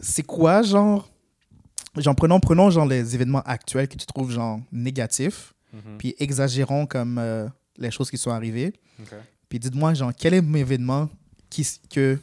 C'est 0.00 0.22
quoi, 0.22 0.62
genre, 0.62 1.08
genre 1.96 2.14
prenons, 2.14 2.40
prenons 2.40 2.70
genre 2.70 2.86
les 2.86 3.14
événements 3.14 3.42
actuels 3.42 3.88
que 3.88 3.96
tu 3.96 4.06
trouves 4.06 4.30
genre 4.30 4.60
négatifs, 4.72 5.54
Mhm. 5.72 5.98
puis 5.98 6.14
exagérons 6.18 6.86
comme 6.86 7.18
euh, 7.18 7.48
les 7.78 7.90
choses 7.90 8.10
qui 8.10 8.18
sont 8.18 8.30
arrivées. 8.30 8.72
Puis 9.48 9.58
dites-moi, 9.58 9.94
genre, 9.94 10.12
quel 10.16 10.34
est 10.34 10.40
l'événement 10.42 11.08
qui, 11.50 11.60
s- 11.62 11.80
que, 11.90 12.18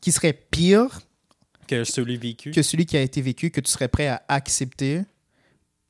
qui 0.00 0.10
serait 0.10 0.32
pire 0.32 1.00
Que 1.68 1.84
celui 1.84 2.16
vécu. 2.16 2.50
que 2.50 2.62
celui 2.62 2.84
qui 2.86 2.96
a 2.96 3.00
été 3.02 3.20
vécu, 3.22 3.50
que 3.50 3.60
tu 3.60 3.70
serais 3.70 3.88
prêt 3.88 4.08
à 4.08 4.22
accepter 4.28 5.02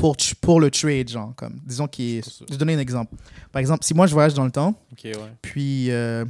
pour, 0.02 0.16
pour 0.40 0.60
le 0.60 0.68
trade, 0.70 1.08
genre, 1.08 1.32
comme, 1.36 1.60
disons 1.64 1.86
qui 1.86 2.16
est... 2.18 2.22
C'est 2.24 2.30
ça. 2.40 2.44
Je 2.48 2.52
vais 2.54 2.58
donner 2.58 2.74
un 2.74 2.78
exemple. 2.80 3.14
Par 3.52 3.60
exemple, 3.60 3.84
si 3.84 3.94
moi, 3.94 4.06
je 4.08 4.12
voyage 4.12 4.34
dans 4.34 4.44
le 4.44 4.50
temps, 4.50 4.74
ouais. 5.04 5.12
puis 5.40 5.90
euh, 5.92 6.24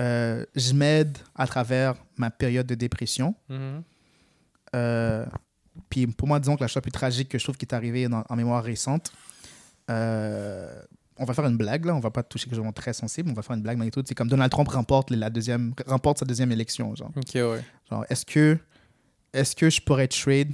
euh, 0.00 0.46
je 0.56 0.72
m'aide 0.72 1.18
à 1.34 1.46
travers 1.46 1.94
ma 2.16 2.30
période 2.30 2.66
de 2.66 2.74
dépression, 2.74 3.34
Mhm. 3.48 3.82
Euh, 4.74 5.26
puis 5.90 6.06
pour 6.06 6.26
moi, 6.26 6.40
disons 6.40 6.56
que 6.56 6.62
la 6.62 6.66
chose 6.68 6.76
la 6.76 6.80
plus 6.80 6.90
tragique 6.92 7.28
que 7.28 7.38
je 7.38 7.44
trouve 7.44 7.58
qui 7.58 7.66
est 7.66 7.74
arrivée 7.74 8.08
dans- 8.08 8.24
en 8.28 8.36
mémoire 8.36 8.64
récente, 8.64 9.12
on 11.18 11.24
va 11.26 11.34
faire 11.34 11.46
une 11.46 11.58
blague, 11.58 11.84
là, 11.84 11.94
on 11.94 12.00
va 12.00 12.10
pas 12.10 12.22
toucher 12.22 12.46
quelque 12.46 12.56
chose 12.56 12.66
de 12.66 12.72
très 12.72 12.94
sensible, 12.94 13.30
on 13.30 13.34
va 13.34 13.42
faire 13.42 13.54
une 13.56 13.62
blague 13.62 13.76
malgré 13.76 13.90
tout. 13.90 14.02
C'est 14.06 14.14
comme 14.14 14.28
Donald 14.28 14.50
Trump 14.50 14.68
remporte, 14.68 15.10
la 15.10 15.28
deuxième, 15.28 15.74
remporte 15.86 16.18
sa 16.18 16.24
deuxième 16.24 16.50
élection. 16.52 16.94
Genre, 16.94 17.10
Ok, 17.14 17.34
ouais. 17.34 17.62
genre 17.90 18.04
est-ce 18.08 18.24
que, 18.24 18.56
est 19.34 19.54
que 19.54 19.68
je 19.68 19.80
pourrais 19.82 20.08
trade 20.08 20.48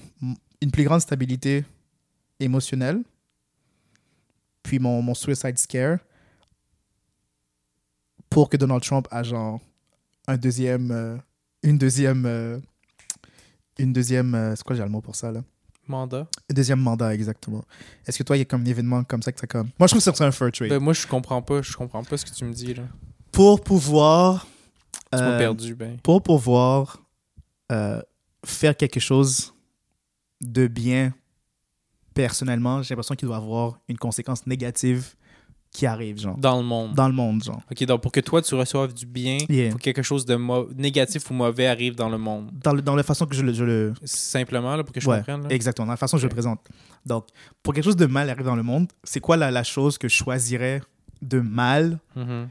une 0.61 0.71
plus 0.73 0.83
grande 0.85 1.01
stabilité 1.01 1.65
émotionnelle, 2.41 3.03
puis 4.63 4.79
mon, 4.79 5.03
mon 5.03 5.15
suicide 5.15 5.59
scare, 5.59 5.99
pour 8.31 8.49
que 8.49 8.57
Donald 8.57 8.83
Trump 8.83 9.09
a 9.11 9.23
genre 9.23 9.61
un 10.27 10.37
deuxième, 10.37 10.91
euh, 10.91 11.17
une 11.63 11.79
deuxième, 11.79 12.25
euh, 12.27 12.59
une 13.79 13.93
deuxième, 13.93 14.35
euh, 14.35 14.55
c'est 14.55 14.63
quoi 14.63 14.77
j'ai 14.77 14.83
le 14.83 14.89
mot 14.89 15.01
pour 15.01 15.17
ça 15.17 15.33
là? 15.33 15.43
Mandat. 15.87 16.29
Un 16.51 16.55
deuxième 16.55 16.81
mandat 16.81 17.15
exactement. 17.15 17.65
Est-ce 18.07 18.19
que 18.19 18.23
toi 18.23 18.37
il 18.37 18.41
y 18.41 18.43
a 18.43 18.45
comme 18.45 18.61
un 18.61 18.67
événement 18.67 19.05
comme 19.05 19.23
ça 19.23 19.33
que 19.33 19.41
ça 19.41 19.47
comme, 19.47 19.71
moi 19.79 19.87
je 19.87 19.95
trouve 19.95 20.05
que 20.05 20.17
c'est 20.17 20.23
un 20.25 20.31
fair 20.31 20.53
trade. 20.53 20.69
Ben, 20.69 20.79
moi, 20.79 20.93
je 20.93 21.07
comprends 21.07 21.41
pas. 21.41 21.63
Je 21.63 21.75
comprends 21.75 22.05
pas 22.05 22.17
ce 22.19 22.27
que 22.27 22.31
tu 22.35 22.45
me 22.45 22.53
dis, 22.53 22.75
là. 22.75 22.83
pour 23.33 23.63
pouvoir, 23.65 24.47
Tu 25.11 25.19
euh, 25.19 25.39
perdu, 25.39 25.75
ben. 25.75 25.97
pour 26.03 26.23
pouvoir 26.23 27.01
faire 28.45 28.77
quelque 28.77 29.01
chose 29.01 29.55
de 30.43 30.67
bien 30.67 31.15
personnellement, 32.23 32.83
j'ai 32.83 32.95
l'impression 32.95 33.15
qu'il 33.15 33.29
doit 33.29 33.37
avoir 33.37 33.79
une 33.89 33.97
conséquence 33.97 34.45
négative 34.47 35.15
qui 35.71 35.87
arrive, 35.87 36.19
genre, 36.19 36.37
Dans 36.37 36.57
le 36.57 36.65
monde. 36.67 36.95
dans 36.95 37.07
le 37.07 37.15
monde, 37.15 37.45
genre. 37.45 37.61
Ok, 37.71 37.85
donc 37.85 38.01
pour 38.01 38.11
que 38.11 38.19
toi, 38.21 38.43
tu 38.43 38.55
reçoives 38.57 38.93
du 38.93 39.07
bien, 39.07 39.39
Yeah. 39.49 39.71
faut 39.71 39.77
que 39.79 39.83
quelque 39.85 40.03
chose 40.03 40.25
de 40.25 40.35
négatif 40.75 41.31
ou 41.31 41.35
mauvais 41.35 41.67
arrive 41.67 41.95
dans 41.95 42.09
le 42.09 42.19
monde. 42.19 42.51
Dans, 42.65 42.73
le- 42.73 42.83
dans 42.83 42.97
la 42.97 43.03
façon 43.05 43.25
que 43.27 43.35
je 43.37 43.43
le... 43.43 43.53
Je 43.53 43.65
le 43.65 43.95
Simplement, 44.03 44.75
là, 44.77 44.83
pour 44.83 44.93
que 44.93 45.01
je 45.01 45.09
ouais, 45.09 45.19
comprenne. 45.19 45.43
là. 45.43 45.49
exactement, 45.51 45.87
dans 45.87 45.93
la 45.93 45.97
façon 45.99 46.17
que 46.17 46.23
je 46.23 46.27
le 46.27 46.33
présente. 46.33 46.59
Donc, 47.07 47.27
pour 47.63 47.73
quelque 47.75 47.85
chose 47.85 47.97
de 47.97 48.07
mal 48.07 48.29
arrive 48.31 48.47
dans 48.47 48.57
le 48.57 48.63
monde, 48.65 48.89
c'est 49.05 49.21
quoi 49.21 49.37
la, 49.37 49.51
la 49.53 49.63
chose 49.63 49.97
que 49.99 50.09
je 50.09 50.17
choisirais 50.17 50.81
de 51.23 51.39
mal 51.41 51.99
Mhm. 52.17 52.49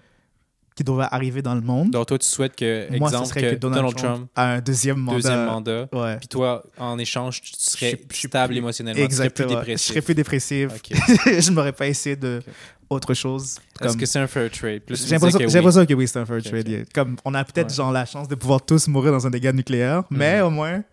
Qui 0.78 0.84
devrait 0.86 1.08
arriver 1.12 1.42
dans 1.42 1.56
le 1.56 1.62
monde? 1.62 1.90
Donc, 1.92 2.06
toi, 2.08 2.18
tu 2.18 2.28
souhaites 2.28 2.56
que, 2.56 2.88
Moi, 2.98 3.10
exemple, 3.10 3.28
serait 3.28 3.42
que, 3.42 3.50
que 3.52 3.56
Donald, 3.56 3.96
Trump, 3.96 4.30
a 4.36 4.54
un 4.54 4.60
deuxième 4.62 4.98
mandat. 4.98 5.16
deuxième 5.18 5.46
mandat, 5.46 5.90
Ouais. 5.92 6.18
puis 6.18 6.28
toi, 6.30 6.64
en 6.78 6.98
échange, 7.00 7.42
tu 7.42 7.52
serais 7.58 8.00
Je- 8.10 8.16
je 8.22 8.28
stable 8.28 8.48
plus- 8.54 8.58
émotionnellement, 8.60 9.00
tu 9.00 9.04
Exactement. 9.06 9.50
serais 9.50 9.64
plus 9.64 9.66
Je 9.66 9.66
dépressif. 9.72 9.88
serais 9.90 10.02
plus 10.02 10.16
dépressif. 10.16 10.70
Ok. 10.76 10.90
je 11.42 11.52
m'aurais 11.52 11.74
pas 11.74 11.88
essayé 11.88 12.16
de 12.16 12.42
autre 12.90 13.14
chose. 13.14 13.56
Est-ce 13.82 13.90
Comme... 13.90 13.98
que 13.98 14.06
c'est 14.06 14.20
un 14.20 14.28
fair 14.28 14.50
trade? 14.50 14.82
Tu 14.88 14.96
J'ai 14.96 15.10
l'impression 15.16 15.40
que 15.40 15.44
oui. 15.46 15.88
que 15.88 15.94
oui, 15.96 16.08
c'est 16.08 16.20
un 16.20 16.26
fair 16.26 16.42
trade. 16.42 16.86
Comme 16.94 17.18
on 17.26 17.34
a 17.34 17.44
peut-être 17.44 17.70
Ouais. 17.70 17.76
genre 17.76 17.92
la 17.92 18.06
chance 18.06 18.28
de 18.30 18.36
pouvoir 18.36 18.62
tous 18.64 18.88
mourir 18.88 19.12
dans 19.12 19.28
un 19.28 19.30
dégât 19.30 19.52
nucléaire, 19.52 20.04
mais 20.10 20.40
au 20.42 20.50
moins, 20.50 20.84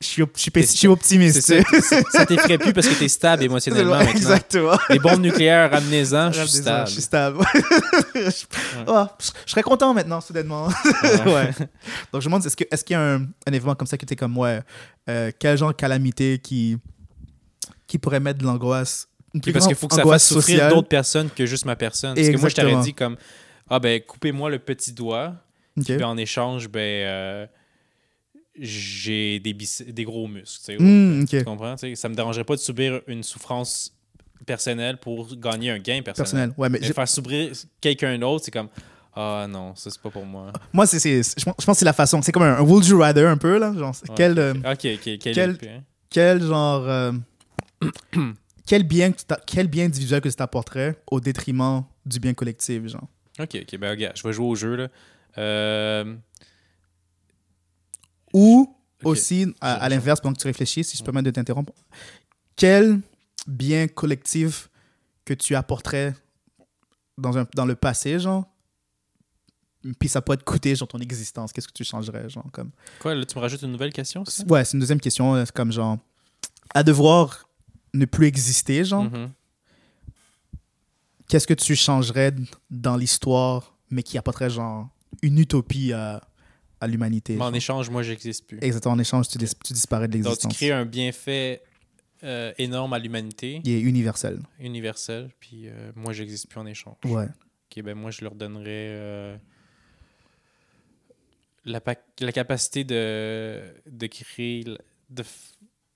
je 0.00 0.06
suis, 0.06 0.22
op- 0.22 0.36
je 0.36 0.88
optimiste. 0.88 1.40
Ça, 1.40 1.54
ça 2.12 2.26
t'effraie 2.26 2.58
plus 2.58 2.72
parce 2.72 2.86
que 2.88 2.94
t'es 2.94 3.08
stable 3.08 3.42
émotionnellement 3.44 3.96
maintenant. 3.96 4.10
Exactement. 4.10 4.78
Les 4.90 4.98
bombes 4.98 5.20
nucléaires, 5.20 5.70
ramenez-en, 5.70 6.30
je 6.32 6.42
suis 6.42 6.58
stable. 6.58 6.86
Je 6.88 6.92
suis 6.92 7.02
stable. 7.02 7.38
Je- 8.14 8.30
Oh, 8.86 9.04
je 9.20 9.30
je 9.46 9.50
serais 9.50 9.62
content 9.62 9.94
maintenant, 9.94 10.20
soudainement. 10.20 10.66
ouais. 11.26 11.50
Donc, 12.12 12.20
je 12.22 12.28
me 12.28 12.34
demande, 12.34 12.44
est-ce 12.46 12.56
qu'il 12.84 12.94
y 12.94 12.96
a 12.96 13.00
un, 13.14 13.22
un 13.46 13.52
événement 13.52 13.74
comme 13.74 13.86
ça 13.86 13.96
qui 13.96 14.04
était 14.04 14.16
comme, 14.16 14.36
ouais, 14.36 14.60
euh, 15.08 15.30
quel 15.38 15.56
genre 15.56 15.70
de 15.70 15.76
calamité 15.76 16.38
qui, 16.38 16.76
qui 17.86 17.98
pourrait 17.98 18.20
mettre 18.20 18.40
de 18.40 18.44
l'angoisse 18.44 19.08
parce 19.52 19.66
qu'il 19.66 19.74
faut 19.76 19.88
que 19.88 19.96
ça 19.96 20.02
fasse 20.04 20.28
souffrir 20.28 20.68
d'autres 20.68 20.88
personnes 20.88 21.28
que 21.28 21.44
juste 21.46 21.64
ma 21.64 21.74
personne. 21.76 22.14
Parce 22.14 22.28
que 22.28 22.36
moi, 22.36 22.48
je 22.48 22.54
t'aurais 22.54 22.68
Exactement. 22.68 22.84
dit 22.84 22.94
comme 22.94 23.16
Ah 23.68 23.80
ben 23.80 24.00
coupez-moi 24.00 24.48
le 24.50 24.58
petit 24.60 24.92
doigt, 24.92 25.34
Ok. 25.76 25.86
puis 25.86 26.04
en 26.04 26.16
échange, 26.16 26.68
ben 26.68 26.78
euh, 26.80 27.46
j'ai 28.58 29.40
des, 29.40 29.52
des 29.88 30.04
gros 30.04 30.28
muscles. 30.28 30.72
tu. 30.76 30.82
Hmm. 30.82 31.24
Tu 31.26 31.42
comprends? 31.44 31.74
Tu 31.76 31.88
sais, 31.88 31.94
Ça 31.96 32.08
me 32.08 32.14
dérangerait 32.14 32.44
pas 32.44 32.54
de 32.56 32.60
subir 32.60 33.00
une 33.06 33.22
souffrance 33.22 33.92
personnelle 34.46 34.98
pour 34.98 35.34
gagner 35.36 35.70
un 35.70 35.78
gain 35.78 36.02
personnel. 36.02 36.14
Personnel. 36.50 36.54
Ouais, 36.58 36.68
mais 36.68 36.80
faire 36.80 37.08
souffrir 37.08 37.52
quelqu'un 37.80 38.18
d'autre, 38.18 38.44
c'est 38.44 38.50
comme 38.50 38.68
Ah 39.14 39.46
non, 39.48 39.74
ça 39.74 39.90
c'est 39.90 40.00
pas 40.00 40.10
pour 40.10 40.26
moi. 40.26 40.52
moi, 40.72 40.86
c'est, 40.86 40.98
je 41.22 41.44
pense 41.44 41.64
que 41.64 41.72
c'est 41.74 41.84
la 41.84 41.92
façon. 41.92 42.20
C'est 42.22 42.32
comme 42.32 42.42
un, 42.42 42.56
un 42.56 42.60
Would 42.62 42.84
You 42.86 42.98
Rather 43.00 43.26
un 43.28 43.36
peu, 43.36 43.58
là. 43.58 43.72
Genre, 43.76 43.94
Ouais, 44.08 44.14
quel, 44.16 44.32
ok, 44.32 44.38
euh, 44.38 44.54
ok, 44.54 44.64
ok, 44.94 45.18
quel, 45.20 45.58
quel- 45.58 45.68
hein? 45.68 45.82
quel 46.10 46.42
genre. 46.42 46.88
euh, 46.88 47.12
quel, 48.66 48.82
bien 48.84 49.12
que 49.12 49.18
tu 49.18 49.24
t'a- 49.24 49.40
quel 49.46 49.68
bien 49.68 49.86
individuel 49.86 50.20
que 50.20 50.28
tu 50.28 50.34
t'apporterais 50.34 50.96
au 51.10 51.20
détriment 51.20 51.84
du 52.06 52.18
bien 52.20 52.34
collectif, 52.34 52.86
genre? 52.86 53.08
Ok, 53.38 53.56
ok, 53.62 53.78
ben 53.78 53.90
regarde, 53.90 54.16
je 54.16 54.22
vais 54.26 54.32
jouer 54.32 54.46
au 54.46 54.54
jeu 54.54 54.76
là. 54.76 54.88
Euh, 55.38 56.14
Ou 58.34 58.74
aussi, 59.04 59.46
à, 59.60 59.88
l'inverse, 59.88 60.20
pendant 60.20 60.34
que 60.34 60.40
tu 60.40 60.46
réfléchis, 60.46 60.82
si 60.84 60.96
je 60.96 61.02
peux 61.02 61.10
me 61.10 61.14
permettre 61.14 61.26
de 61.26 61.30
t'interrompre, 61.30 61.72
quel 62.56 63.00
bien 63.46 63.86
collectif 63.88 64.68
que 65.24 65.34
tu 65.34 65.54
apporterais 65.54 66.14
dans, 67.16 67.38
un, 67.38 67.46
dans 67.54 67.64
le 67.66 67.74
passé, 67.76 68.18
genre, 68.18 68.44
puis 69.98 70.08
ça 70.08 70.20
pourrait 70.22 70.38
te 70.38 70.44
coûter, 70.44 70.74
genre, 70.74 70.88
ton 70.88 70.98
existence, 70.98 71.52
qu'est-ce 71.52 71.68
que 71.68 71.72
tu 71.72 71.84
changerais, 71.84 72.28
genre, 72.28 72.46
comme... 72.52 72.70
Quoi, 73.00 73.14
là, 73.14 73.24
tu 73.24 73.36
me 73.36 73.40
rajoutes 73.40 73.62
une 73.62 73.72
nouvelle 73.72 73.92
question, 73.92 74.24
ça? 74.24 74.42
Ouais, 74.46 74.64
c'est 74.64 74.72
une 74.74 74.80
deuxième 74.80 75.00
question, 75.00 75.34
euh, 75.34 75.44
comme, 75.54 75.70
genre, 75.70 75.98
à 76.74 76.82
devoir 76.82 77.48
ne 77.92 78.06
plus 78.06 78.26
exister, 78.26 78.84
genre, 78.84 79.04
Mhm. 79.04 79.30
qu'est-ce 81.28 81.46
que 81.46 81.54
tu 81.54 81.76
changerais 81.76 82.34
dans 82.70 82.96
l'histoire, 82.96 83.74
mais 83.90 84.02
qui 84.02 84.18
apporterait, 84.18 84.50
genre, 84.50 84.88
une 85.22 85.38
utopie 85.38 85.92
à, 85.92 86.22
à 86.84 86.86
l'humanité? 86.86 87.36
En 87.40 87.52
échange, 87.54 87.90
moi, 87.90 88.02
j'existe 88.02 88.46
plus. 88.46 88.58
Exactement, 88.62 88.94
en 88.94 88.98
échange, 88.98 89.28
tu, 89.28 89.38
dis- 89.38 89.50
tu 89.64 89.72
disparais 89.72 90.06
de 90.08 90.12
Donc, 90.12 90.22
tu 90.22 90.28
l'existence. 90.28 90.54
crées 90.56 90.72
un 90.72 90.84
bienfait 90.84 91.62
euh, 92.22 92.52
énorme 92.58 92.92
à 92.92 92.98
l'humanité, 92.98 93.60
Il 93.64 93.70
est 93.72 93.80
universel. 93.80 94.40
universel, 94.60 95.30
puis 95.40 95.68
euh, 95.68 95.90
moi, 95.96 96.12
j'existe 96.12 96.48
plus 96.48 96.60
en 96.60 96.66
échange. 96.66 96.96
Ouais. 97.04 97.26
Ok, 97.26 97.82
ben 97.82 97.94
moi, 97.94 98.10
je 98.10 98.22
leur 98.22 98.34
donnerais 98.34 98.64
euh, 98.68 99.36
la, 101.64 101.80
pa- 101.80 101.96
la 102.20 102.32
capacité 102.32 102.84
de, 102.84 103.60
de 103.90 104.06
créer 104.06 104.64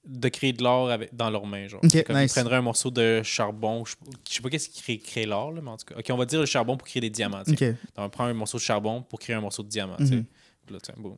de, 0.05 0.29
créer 0.31 0.53
de 0.53 0.63
l'or 0.63 0.91
dans 1.13 1.29
leurs 1.31 1.47
mains. 1.47 1.67
Genre. 1.69 1.81
Ok, 1.85 1.91
C'est 1.93 2.05
comme 2.05 2.17
nice. 2.19 2.33
Ils 2.33 2.35
prendraient 2.41 2.57
un 2.57 2.63
morceau 2.63 2.91
de 2.91 3.23
charbon. 3.23 3.85
Je, 3.85 3.95
je 4.29 4.35
sais 4.35 4.41
pas 4.41 4.49
qu'est-ce 4.49 4.69
qui 4.71 4.81
crée, 4.83 4.99
crée 4.99 5.27
l'or, 5.27 5.53
mais 5.53 5.69
en 5.71 5.77
tout 5.77 5.87
cas. 5.87 5.97
Ok, 5.99 6.07
on 6.11 6.17
va 6.17 6.25
dire 6.25 6.41
le 6.41 6.47
charbon 6.47 6.77
pour 6.77 6.87
créer 6.89 7.01
des 7.01 7.11
diamants. 7.11 7.43
tu 7.45 7.55
sais. 7.57 7.71
Ok. 7.71 7.77
Donc, 7.97 8.07
on 8.07 8.11
prend 8.11 8.25
un 8.25 8.33
morceau 8.35 8.57
de 8.59 8.63
charbon 8.63 9.03
pour 9.03 9.19
créer 9.19 9.37
un 9.37 9.41
morceau 9.41 9.63
de 9.63 9.69
diamant. 9.69 9.97
sais. 9.99 10.25
Mhm. 10.69 10.75
Puis 10.75 10.75
là, 10.75 10.81
tiens, 10.81 10.95
boum. 10.99 11.17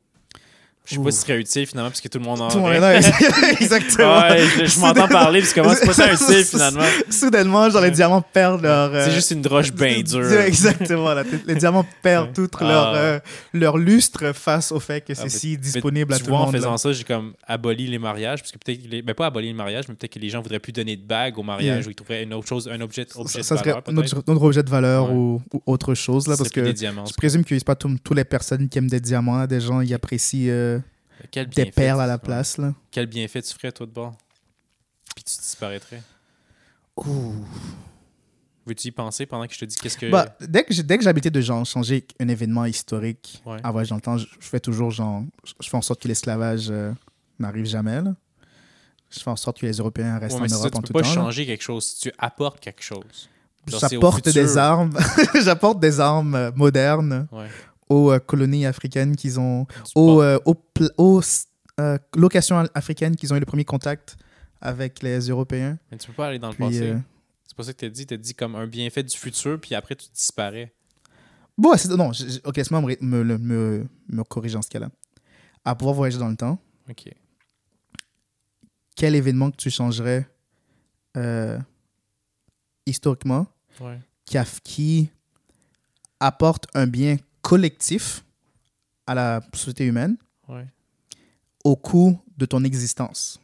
Je 0.90 0.96
sais 0.96 1.02
pas 1.02 1.10
si 1.10 1.16
ce 1.18 1.22
serait 1.26 1.38
utile 1.38 1.66
finalement, 1.66 1.90
parce 1.90 2.00
que 2.00 2.08
tout 2.08 2.18
le 2.18 2.24
monde 2.24 2.40
en 2.40 2.48
Tout 2.48 2.58
le 2.58 2.62
monde 2.64 2.72
exactement. 3.60 4.20
Ouais, 4.20 4.38
je, 4.58 4.64
je 4.66 4.80
m'entends 4.80 5.08
parler, 5.08 5.40
parce 5.40 5.52
que 5.52 5.60
comment 5.60 5.74
c'est 5.74 5.86
pas 5.86 5.92
ça 5.92 6.12
utile 6.12 6.44
finalement? 6.44 6.84
Soudainement, 7.10 7.70
genre, 7.70 7.82
les 7.82 7.90
diamants 7.90 8.22
perdent 8.22 8.62
leur. 8.62 8.94
euh, 8.94 9.04
C'est 9.06 9.12
juste 9.14 9.30
une 9.30 9.42
droche 9.42 9.72
bien 9.72 10.00
dure. 10.02 10.30
Exactement. 10.40 11.14
là. 11.14 11.22
Les 11.46 11.54
diamants 11.54 11.86
perdent 12.02 12.32
tout 12.32 12.48
Ah. 12.60 12.64
leur, 12.64 12.94
euh, 12.94 13.18
leur 13.52 13.78
lustre 13.78 14.32
face 14.34 14.72
au 14.72 14.80
fait 14.80 15.00
que 15.00 15.14
c'est 15.14 15.20
Ah, 15.22 15.24
mais- 15.24 15.30
si 15.30 15.56
disponible 15.58 16.12
à 16.14 16.18
tout 16.18 16.26
vois, 16.26 16.32
le 16.38 16.42
en 16.42 16.46
monde. 16.46 16.54
faisant 16.54 16.70
là. 16.72 16.78
ça, 16.78 16.92
j'ai 16.92 17.04
comme 17.04 17.32
aboli 17.46 17.86
les 17.86 17.98
mariages, 17.98 18.40
parce 18.40 18.52
que 18.52 18.58
peut-être, 18.58 18.80
les- 18.90 19.02
ben 19.02 19.14
pas 19.14 19.26
aboli 19.26 19.48
le 19.50 19.54
mariage, 19.56 19.84
mais 19.88 19.94
peut-être 19.94 20.12
que 20.14 20.18
les 20.18 20.28
gens 20.30 20.40
voudraient 20.42 20.58
plus 20.58 20.72
donner 20.72 20.96
de 20.96 21.02
bague 21.06 21.38
au 21.38 21.42
mariage, 21.42 21.78
Yeah. 21.78 21.86
ou 21.86 21.90
ils 21.90 21.94
trouveraient 21.94 22.22
une 22.24 22.34
autre 22.34 22.48
chose, 22.48 22.68
un 22.72 22.80
objet, 22.80 23.06
objet 23.14 23.42
Ça 23.42 23.54
de 23.54 23.60
serait 23.60 23.70
valeur, 23.70 23.78
un 23.78 23.82
peut-être. 23.94 24.16
autre, 24.18 24.32
autre 24.32 24.42
objet 24.42 24.62
de 24.62 24.70
valeur 24.70 25.08
Ouais. 25.10 25.14
ou, 25.16 25.42
ou 25.54 25.62
autre 25.66 25.94
chose, 25.94 26.26
là, 26.26 26.34
Ce 26.34 26.38
parce 26.38 26.50
serait 26.50 26.72
que 26.72 26.76
je 26.76 27.14
présume 27.16 27.44
que 27.44 27.56
c'est 27.58 27.64
pas 27.64 27.74
tous 27.76 28.14
les 28.14 28.24
personnes 28.24 28.68
qui 28.68 28.78
aiment 28.78 28.88
des 28.90 29.00
diamants, 29.00 29.46
des 29.46 29.60
gens 29.60 29.80
qui 29.84 29.94
apprécient 29.94 30.48
euh, 30.50 30.78
Quel 31.30 31.48
des 31.48 31.66
perles 31.70 31.98
tu- 31.98 32.02
à 32.02 32.06
la 32.06 32.18
place. 32.18 32.58
Là. 32.58 32.74
Quel 32.90 33.06
bienfait 33.06 33.42
tu 33.42 33.52
ferais, 33.54 33.72
toi, 33.72 33.86
de 33.86 33.92
bord? 33.92 34.16
Puis 35.14 35.24
tu 35.24 35.36
disparaîtrais. 35.38 36.02
Veux-tu 38.66 38.88
y 38.88 38.90
penser 38.90 39.26
pendant 39.26 39.46
que 39.46 39.54
je 39.54 39.58
te 39.58 39.64
dis 39.64 39.74
qu'est-ce 39.76 39.96
que. 39.96 40.10
Bah, 40.10 40.36
dès 40.40 40.64
que 40.64 40.80
dès 40.82 40.98
que 40.98 41.02
j'habitais 41.04 41.30
de 41.30 41.40
genre 41.40 41.64
changer 41.64 42.06
un 42.20 42.28
événement 42.28 42.66
historique 42.66 43.42
Ouais. 43.46 43.58
à 43.62 43.70
voyage 43.72 43.88
dans 43.88 43.96
le 43.96 44.02
temps, 44.02 44.18
je, 44.18 44.26
je 44.38 44.46
fais 44.46 44.60
toujours 44.60 44.90
genre 44.90 45.22
je 45.60 45.68
fais 45.68 45.76
en 45.76 45.82
sorte 45.82 46.02
que 46.02 46.08
l'esclavage 46.08 46.68
euh, 46.70 46.92
n'arrive 47.38 47.64
jamais. 47.64 48.02
là. 48.02 48.14
Je 49.10 49.18
fais 49.18 49.30
en 49.30 49.36
sorte 49.36 49.58
que 49.60 49.66
les 49.66 49.72
Européens 49.78 50.18
restent 50.18 50.36
Ouais, 50.38 50.44
en 50.44 50.48
ça, 50.48 50.56
Europe 50.56 50.70
tu 50.72 50.76
en 50.78 50.80
peux 50.82 50.86
tout 50.88 50.92
pas 50.92 51.02
temps. 51.02 51.08
là. 51.08 51.14
changer 51.14 51.46
quelque 51.46 51.62
chose. 51.62 51.84
Si 51.86 52.00
tu 52.00 52.12
apportes 52.18 52.60
quelque 52.60 52.82
chose. 52.82 53.28
J'apporte 53.66 54.28
des 54.28 54.56
armes, 54.56 54.96
j'apporte 55.42 55.80
des 55.80 56.00
armes 56.00 56.50
modernes 56.56 57.26
Ouais. 57.30 57.46
Aux 57.90 58.10
euh, 58.10 58.18
colonies 58.18 58.64
africaines 58.64 59.16
qu'ils 59.16 59.38
ont, 59.38 59.66
aux, 59.94 60.22
euh, 60.22 60.38
aux, 60.46 60.56
aux, 60.96 61.20
euh, 61.78 61.98
locations 62.16 62.64
africaines 62.74 63.16
qu'ils 63.16 63.32
ont 63.34 63.36
eu 63.36 63.40
le 63.40 63.46
premier 63.46 63.64
contact 63.66 64.16
avec 64.60 65.02
les 65.02 65.28
Européens. 65.28 65.78
Mais 65.90 65.98
tu 65.98 66.06
peux 66.06 66.12
pas 66.14 66.28
aller 66.28 66.38
dans 66.38 66.48
le 66.50 66.54
passé. 66.56 66.94
C'est 67.46 67.56
pas 67.56 67.64
ça 67.64 67.72
que 67.72 67.78
tu 67.78 67.84
as 67.84 67.90
dit. 67.90 68.06
Tu 68.06 68.14
as 68.14 68.16
dit 68.16 68.34
comme 68.34 68.54
un 68.54 68.66
bienfait 68.66 69.02
du 69.02 69.16
futur, 69.16 69.60
puis 69.60 69.74
après 69.74 69.96
tu 69.96 70.08
disparais. 70.14 70.72
Bon, 71.58 71.76
c'est- 71.76 71.88
non, 71.94 72.12
ok, 72.44 72.56
laisse-moi 72.56 72.80
me, 72.80 72.96
me, 73.24 73.38
me, 73.38 73.86
me 74.08 74.22
corriger 74.24 74.56
en 74.56 74.62
ce 74.62 74.70
cas-là. 74.70 74.88
À 75.64 75.74
pouvoir 75.74 75.94
voyager 75.94 76.18
dans 76.18 76.28
le 76.28 76.36
temps, 76.36 76.58
Ok. 76.88 77.12
quel 78.96 79.14
événement 79.14 79.50
que 79.50 79.56
tu 79.56 79.68
changerais 79.70 80.26
euh, 81.16 81.58
historiquement 82.86 83.46
Ouais. 83.80 83.98
qui, 84.24 84.38
a- 84.38 84.44
qui 84.62 85.10
apporte 86.20 86.66
un 86.74 86.86
bien 86.86 87.16
collectif 87.42 88.24
à 89.06 89.14
la 89.14 89.40
société 89.54 89.84
humaine 89.84 90.16
Ouais. 90.48 90.66
au 91.64 91.76
coût 91.76 92.20
de 92.36 92.46
ton 92.46 92.64
existence? 92.64 93.40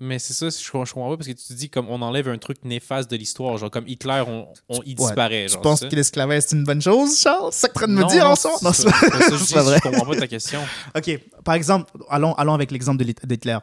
Mais 0.00 0.20
c'est 0.20 0.32
ça, 0.32 0.48
je, 0.48 0.54
je 0.64 0.70
comprends 0.70 1.10
pas 1.10 1.16
parce 1.16 1.26
que 1.26 1.32
tu 1.32 1.42
te 1.44 1.52
dis 1.54 1.68
comme 1.70 1.88
on 1.88 2.00
enlève 2.02 2.28
un 2.28 2.38
truc 2.38 2.64
néfaste 2.64 3.10
de 3.10 3.16
l'histoire. 3.16 3.56
Genre 3.58 3.68
comme 3.68 3.88
Hitler, 3.88 4.22
on, 4.28 4.46
on, 4.68 4.78
Ouais. 4.78 4.84
disparaît. 4.94 5.46
Tu 5.46 5.54
genre, 5.54 5.62
penses 5.62 5.80
c'est 5.80 5.86
ça? 5.86 5.90
que 5.90 5.96
l'esclavage 5.96 6.42
c'est 6.46 6.54
une 6.56 6.62
bonne 6.62 6.80
chose, 6.80 7.18
Charles? 7.20 7.48
C'est 7.52 7.62
ça 7.62 7.68
que 7.68 7.72
tu 7.74 7.80
es 7.80 7.82
en 7.82 7.86
train 7.86 7.88
de 7.88 7.96
me 7.98 8.02
Non, 8.02 8.06
dire 8.08 8.24
non, 8.24 8.30
en 8.30 8.36
soi? 8.36 8.52
Non, 8.62 8.72
c'est 8.72 8.84
je 8.88 9.44
dis, 9.44 9.54
pas 9.54 9.62
vrai. 9.64 9.78
Je 9.82 9.88
comprends 9.88 10.06
pas 10.06 10.14
ta 10.16 10.28
question. 10.28 10.62
Ok, 10.96 11.18
par 11.44 11.54
exemple, 11.56 11.92
allons, 12.10 12.32
allons 12.34 12.54
avec 12.54 12.70
l'exemple 12.70 13.02
d'Hitler. 13.04 13.58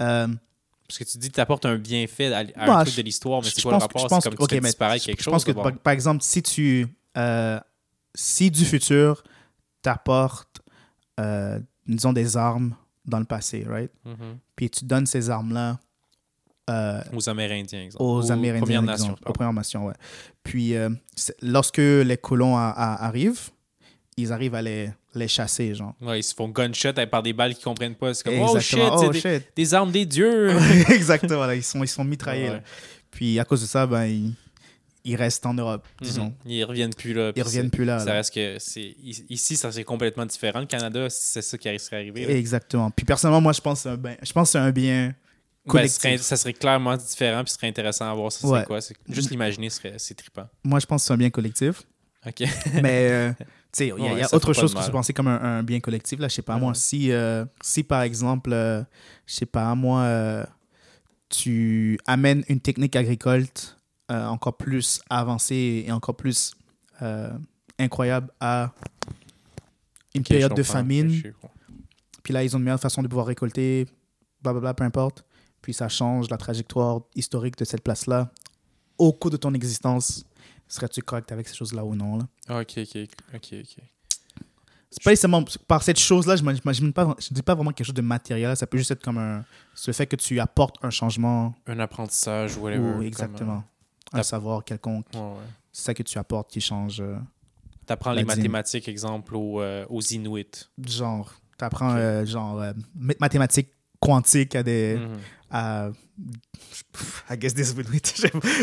Euh, 0.00 0.28
Parce 0.88 0.98
que 0.98 1.04
tu 1.04 1.18
dis 1.18 1.28
que 1.28 1.34
tu 1.34 1.40
apportes 1.40 1.66
un 1.66 1.76
bienfait 1.76 2.32
à, 2.32 2.38
à 2.38 2.40
un 2.40 2.66
Bah, 2.66 2.80
truc 2.84 2.94
je- 2.94 3.00
de 3.02 3.04
l'histoire, 3.04 3.42
mais 3.42 3.48
je 3.50 3.54
c'est 3.56 3.62
quoi 3.62 3.72
le 3.72 3.76
rapport? 3.78 4.00
je 4.00 4.06
C'est 4.14 4.30
comme 4.30 4.34
que- 4.34 4.44
tu 4.46 4.54
fais 4.54 4.60
disparaître 4.62 5.02
je 5.02 5.10
quelque 5.10 5.22
chose. 5.22 5.32
pense 5.32 5.44
que, 5.44 5.52
par 5.52 5.92
exemple, 5.92 6.22
si 6.22 6.42
tu. 6.42 6.86
euh, 7.18 7.60
si 8.16 8.50
du 8.50 8.64
futur 8.64 9.22
t'apportes, 9.82 10.60
euh, 11.20 11.60
disons, 11.86 12.12
des 12.12 12.36
armes 12.36 12.74
dans 13.04 13.18
le 13.20 13.24
passé, 13.24 13.64
right? 13.68 13.90
Mhm. 14.04 14.38
Puis 14.56 14.70
tu 14.70 14.84
donnes 14.84 15.06
ces 15.06 15.30
armes-là 15.30 15.78
euh, 16.68 17.00
Aux 17.12 17.28
Amérindiens, 17.28 17.82
exemple. 17.84 18.02
aux 18.02 18.32
Amérindiens, 18.32 18.80
Premières 18.80 18.92
exemple, 18.94 19.10
Nations. 19.12 19.28
aux. 19.28 19.32
Premières 19.32 19.52
Nations, 19.52 19.86
ouais. 19.86 19.94
Puis 20.42 20.74
euh, 20.74 20.88
lorsque 21.40 21.78
les 21.78 22.16
colons 22.16 22.56
a- 22.56 22.70
a- 22.70 23.04
arrivent, 23.06 23.50
ils 24.16 24.32
arrivent 24.32 24.56
à 24.56 24.62
les, 24.62 24.90
les 25.14 25.28
chasser, 25.28 25.74
genre. 25.74 25.94
Ouais, 26.00 26.18
ils 26.18 26.22
se 26.24 26.34
font 26.34 26.48
gunshot 26.48 26.94
par 27.10 27.22
des 27.22 27.32
balles 27.32 27.54
qu'ils 27.54 27.62
comprennent 27.62 27.94
pas. 27.94 28.14
C'est 28.14 28.24
comme, 28.24 28.40
oh 28.40 28.58
shit, 28.58 28.78
Exactement. 28.78 28.96
Oh, 29.06 29.12
des, 29.12 29.20
shit. 29.20 29.44
des 29.54 29.74
armes 29.74 29.92
des 29.92 30.06
dieux. 30.06 30.50
Exactement, 30.90 31.46
là, 31.46 31.54
ils 31.54 31.62
sont, 31.62 31.84
ils 31.84 31.88
sont 31.88 32.02
mitraillés. 32.02 32.50
Ouais. 32.50 32.62
Puis 33.12 33.38
à 33.38 33.44
cause 33.44 33.60
de 33.62 33.66
ça, 33.66 33.86
ben, 33.86 34.04
ils, 34.06 34.34
ils 35.06 35.16
restent 35.16 35.46
en 35.46 35.54
Europe, 35.54 35.86
disons. 36.02 36.26
Mhm. 36.44 36.50
Ils 36.52 36.64
reviennent 36.64 36.94
plus 36.94 37.14
là. 37.14 37.32
Ils 37.34 37.42
reviennent 37.42 37.64
c'est- 37.64 37.70
plus 37.70 37.84
là. 37.84 37.98
Ça 38.00 38.06
là. 38.06 38.12
reste 38.14 38.34
que 38.34 38.56
c'est 38.58 38.94
ici 39.30 39.56
ça 39.56 39.70
serait 39.72 39.84
complètement 39.84 40.26
différent. 40.26 40.60
Le 40.60 40.66
Canada, 40.66 41.08
c'est 41.08 41.42
ça 41.42 41.56
qui 41.56 41.78
serait 41.78 41.96
arrivé. 41.96 42.26
là. 42.26 42.32
Exactement. 42.34 42.90
Puis 42.90 43.06
personnellement, 43.06 43.40
moi, 43.40 43.52
je 43.52 43.60
pense 43.60 43.78
que 43.78 43.82
c'est 43.84 43.88
un 43.90 43.96
bien, 43.96 44.16
je 44.22 44.32
pense 44.32 44.50
c'est 44.50 44.58
un 44.58 44.70
bien 44.72 45.14
Ben, 45.64 45.70
collectif. 45.70 46.00
serait- 46.02 46.18
ça 46.18 46.36
serait 46.36 46.52
clairement 46.52 46.96
différent 46.96 47.42
puis 47.44 47.50
ce 47.52 47.56
serait 47.56 47.68
intéressant 47.68 48.10
à 48.10 48.14
voir 48.14 48.30
ça 48.32 48.46
Ouais. 48.46 48.60
c'est 48.60 48.66
quoi. 48.66 48.80
C'est- 48.80 48.96
Juste 49.08 49.30
l'imaginer 49.30 49.70
serait 49.70 49.94
c'est 49.98 50.14
trippant. 50.14 50.48
Moi, 50.64 50.80
je 50.80 50.86
pense 50.86 51.02
que 51.02 51.06
c'est 51.06 51.14
un 51.14 51.16
bien 51.18 51.30
collectif. 51.30 51.82
OK. 52.26 52.40
Mais, 52.82 53.08
euh, 53.10 53.32
tu 53.38 53.44
sais, 53.72 53.86
il 53.96 54.02
y 54.04 54.08
a, 54.08 54.18
y 54.20 54.24
autre 54.34 54.52
chose 54.52 54.74
que 54.74 54.82
se 54.82 54.90
penser 54.90 55.12
comme 55.12 55.28
un, 55.28 55.40
un 55.58 55.62
bien 55.62 55.78
collectif. 55.78 56.18
Là, 56.18 56.26
je 56.28 56.34
sais 56.34 56.42
pas, 56.42 56.54
Ouais. 56.54 56.60
moi, 56.60 56.74
si, 56.74 57.12
euh, 57.12 57.44
si 57.62 57.84
par 57.84 58.02
exemple, 58.02 58.50
euh, 58.52 58.82
je 59.26 59.34
sais 59.34 59.46
pas, 59.46 59.72
moi, 59.76 60.00
euh, 60.00 60.44
tu 61.28 61.98
amènes 62.06 62.44
une 62.48 62.60
technique 62.60 62.94
agricole 62.96 63.46
euh, 64.10 64.26
encore 64.26 64.56
plus 64.56 65.00
avancée 65.10 65.84
et 65.86 65.92
encore 65.92 66.16
plus 66.16 66.54
euh, 67.02 67.30
incroyable 67.78 68.30
à 68.40 68.72
une 70.14 70.22
période 70.22 70.54
de 70.54 70.62
famine, 70.62 71.22
puis 72.22 72.32
là, 72.32 72.42
ils 72.42 72.54
ont 72.54 72.58
une 72.58 72.64
meilleure 72.64 72.80
façon 72.80 73.02
de 73.02 73.08
pouvoir 73.08 73.26
récolter, 73.26 73.86
blablabla, 74.42 74.74
peu 74.74 74.84
importe. 74.84 75.24
Puis 75.60 75.74
ça 75.74 75.88
change 75.88 76.30
la 76.30 76.36
trajectoire 76.36 77.00
historique 77.14 77.56
de 77.58 77.64
cette 77.64 77.82
place-là. 77.82 78.30
Au 78.98 79.12
cours 79.12 79.30
de 79.30 79.36
ton 79.36 79.52
existence, 79.54 80.24
serais-tu 80.68 81.02
correct 81.02 81.30
avec 81.32 81.48
ces 81.48 81.54
choses-là 81.54 81.84
ou 81.84 81.94
non? 81.94 82.18
Là? 82.18 82.60
OK, 82.60 82.78
OK, 82.78 83.08
OK, 83.34 83.54
OK. 83.60 83.82
C'est 84.90 85.02
pas 85.02 85.10
nécessairement 85.10 85.44
par 85.66 85.82
cette 85.82 85.98
chose-là, 85.98 86.36
je 86.36 86.42
m'imagine 86.42 86.92
pas, 86.92 87.14
je 87.18 87.34
dis 87.34 87.42
pas 87.42 87.54
vraiment 87.54 87.72
quelque 87.72 87.86
chose 87.86 87.94
de 87.94 88.02
matériel. 88.02 88.56
Ça 88.56 88.66
peut 88.66 88.78
juste 88.78 88.92
être 88.92 89.02
comme 89.02 89.18
un. 89.18 89.44
Le 89.86 89.92
fait 89.92 90.06
que 90.06 90.16
tu 90.16 90.38
apportes 90.40 90.76
un 90.82 90.90
changement 90.90 91.54
Un 91.66 91.80
apprentissage, 91.80 92.56
whatever. 92.56 92.88
ou 92.88 92.92
comme, 92.92 93.02
exactement 93.02 93.64
un 94.12 94.22
savoir 94.22 94.64
quelconque. 94.64 95.06
euh, 95.14 95.18
ouais, 95.18 95.24
ouais. 95.34 95.40
C'est 95.72 95.82
ça 95.84 95.94
que 95.94 96.02
tu 96.02 96.18
apportes 96.18 96.50
qui 96.50 96.60
change. 96.60 97.00
euh, 97.00 97.16
T'apprends 97.86 98.10
La 98.12 98.20
les 98.22 98.24
mathématiques, 98.24 98.88
exemple, 98.88 99.36
aux, 99.36 99.60
euh, 99.60 99.84
aux 99.88 100.00
Inuits. 100.00 100.68
genre, 100.84 101.32
tu 101.58 101.64
apprends 101.64 101.94
Ok. 102.20 102.24
genre 102.26 102.60
euh, 102.60 102.72
mathématiques 103.20 103.68
quantiques 104.00 104.56
à 104.56 104.62
des. 104.62 104.96
Mhm. 104.98 105.18
à, 105.50 105.90
I 107.30 107.36
guess 107.38 107.54
des 107.54 107.70
Inuits. 107.72 108.00
Je 108.14 108.20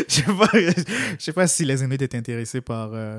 sais 0.08 0.22
pas- 0.24 0.48
je 0.52 1.24
sais 1.24 1.32
pas, 1.32 1.46
si 1.46 1.64
les 1.64 1.82
Inuits 1.82 1.94
étaient 2.02 2.16
intéressés 2.18 2.60
par, 2.60 2.90
euh, 2.92 3.18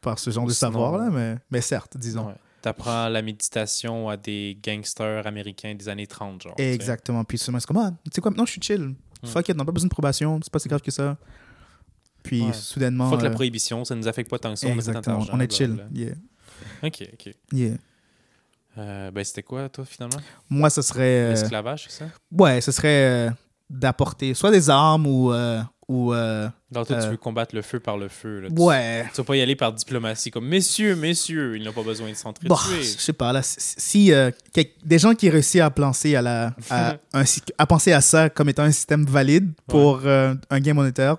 par 0.00 0.18
ce 0.18 0.30
genre 0.30 0.46
de 0.46 0.52
Sinon, 0.52 0.72
savoir 0.72 0.98
là, 0.98 1.10
mais, 1.10 1.36
mais 1.50 1.60
certes, 1.60 1.96
disons. 1.96 2.26
Ouais. 2.28 2.34
T'apprends 2.62 3.08
la 3.08 3.22
méditation 3.22 4.08
à 4.08 4.16
des 4.16 4.58
gangsters 4.62 5.26
américains 5.26 5.74
des 5.74 5.88
années 5.88 6.06
30, 6.06 6.42
genre. 6.42 6.54
tu. 6.56 6.62
Exactement. 6.64 7.22
Puis 7.24 7.38
seulement, 7.38 7.60
c'est 7.60 7.66
comme, 7.66 7.76
ah, 7.78 7.92
tu 8.04 8.10
sais 8.12 8.20
quoi, 8.20 8.30
maintenant 8.30 8.44
je 8.46 8.52
suis 8.52 8.60
chill. 8.60 8.94
Mm. 9.22 9.26
Fuck 9.26 9.48
it, 9.50 9.56
n'a 9.56 9.64
pas 9.64 9.72
besoin 9.72 9.86
de 9.88 9.92
probation, 9.92 10.38
c'est 10.42 10.52
pas 10.52 10.58
si 10.58 10.68
grave 10.68 10.82
que 10.82 10.90
ça. 10.90 11.16
Puis 12.26 12.42
Ouais. 12.42 12.52
soudainement. 12.52 13.08
Fuck 13.10 13.22
la 13.22 13.28
euh, 13.30 13.32
prohibition, 13.34 13.84
ça 13.84 13.94
nous 13.94 14.08
affecte 14.08 14.28
pas 14.30 14.38
tant 14.38 14.50
que 14.52 14.58
ça. 14.58 14.68
Exactement, 14.68 15.24
on 15.32 15.40
est 15.40 15.52
chill. 15.52 15.76
Yeah. 15.94 16.14
Ok, 16.82 17.02
ok. 17.12 17.34
Yeah. 17.52 17.74
Euh, 18.78 19.10
ben, 19.10 19.24
c'était 19.24 19.42
quoi, 19.42 19.68
toi, 19.68 19.84
finalement? 19.84 20.18
Moi, 20.50 20.68
ce 20.70 20.82
serait. 20.82 21.02
euh, 21.02 21.30
L'esclavage, 21.30 21.86
c'est 21.88 21.98
ça? 22.04 22.10
ouais, 22.32 22.60
ce 22.60 22.72
serait 22.72 23.30
d'apporter 23.70 24.34
soit 24.34 24.50
des 24.50 24.68
armes 24.70 25.06
ou. 25.06 25.32
ou 25.88 26.12
Donc, 26.70 26.88
toi, 26.88 27.00
tu 27.02 27.08
veux 27.08 27.16
combattre 27.16 27.54
le 27.54 27.62
feu 27.62 27.80
par 27.80 27.96
le 27.96 28.08
feu. 28.08 28.40
Là. 28.40 28.48
Tu- 28.48 28.60
ouais. 28.60 29.04
Tu 29.14 29.16
vas 29.18 29.24
pas 29.24 29.36
y 29.36 29.40
aller 29.40 29.56
par 29.56 29.72
diplomatie, 29.72 30.30
comme 30.30 30.46
messieurs, 30.46 30.94
messieurs, 30.96 31.56
ils 31.56 31.62
n'ont 31.64 31.72
pas 31.72 31.82
besoin 31.82 32.10
de 32.10 32.14
s'entretuer. 32.16 32.48
Bon, 32.48 32.56
je 32.56 32.82
sais 32.82 33.12
pas, 33.14 33.32
là, 33.32 33.40
si 33.42 34.12
euh, 34.12 34.30
des 34.84 34.98
gens 34.98 35.14
qui 35.14 35.30
réussissent 35.30 35.60
à 35.62 35.70
penser 35.70 36.14
à, 36.16 36.22
la, 36.22 36.54
à, 36.70 36.96
un 37.14 37.24
sy- 37.24 37.40
à 37.56 37.66
penser 37.66 37.92
à 37.92 38.00
ça 38.02 38.28
comme 38.28 38.48
étant 38.50 38.64
un 38.64 38.72
système 38.72 39.06
valide 39.06 39.52
pour 39.68 40.00
euh, 40.04 40.34
un 40.50 40.60
gain 40.60 40.74
monétaire, 40.74 41.16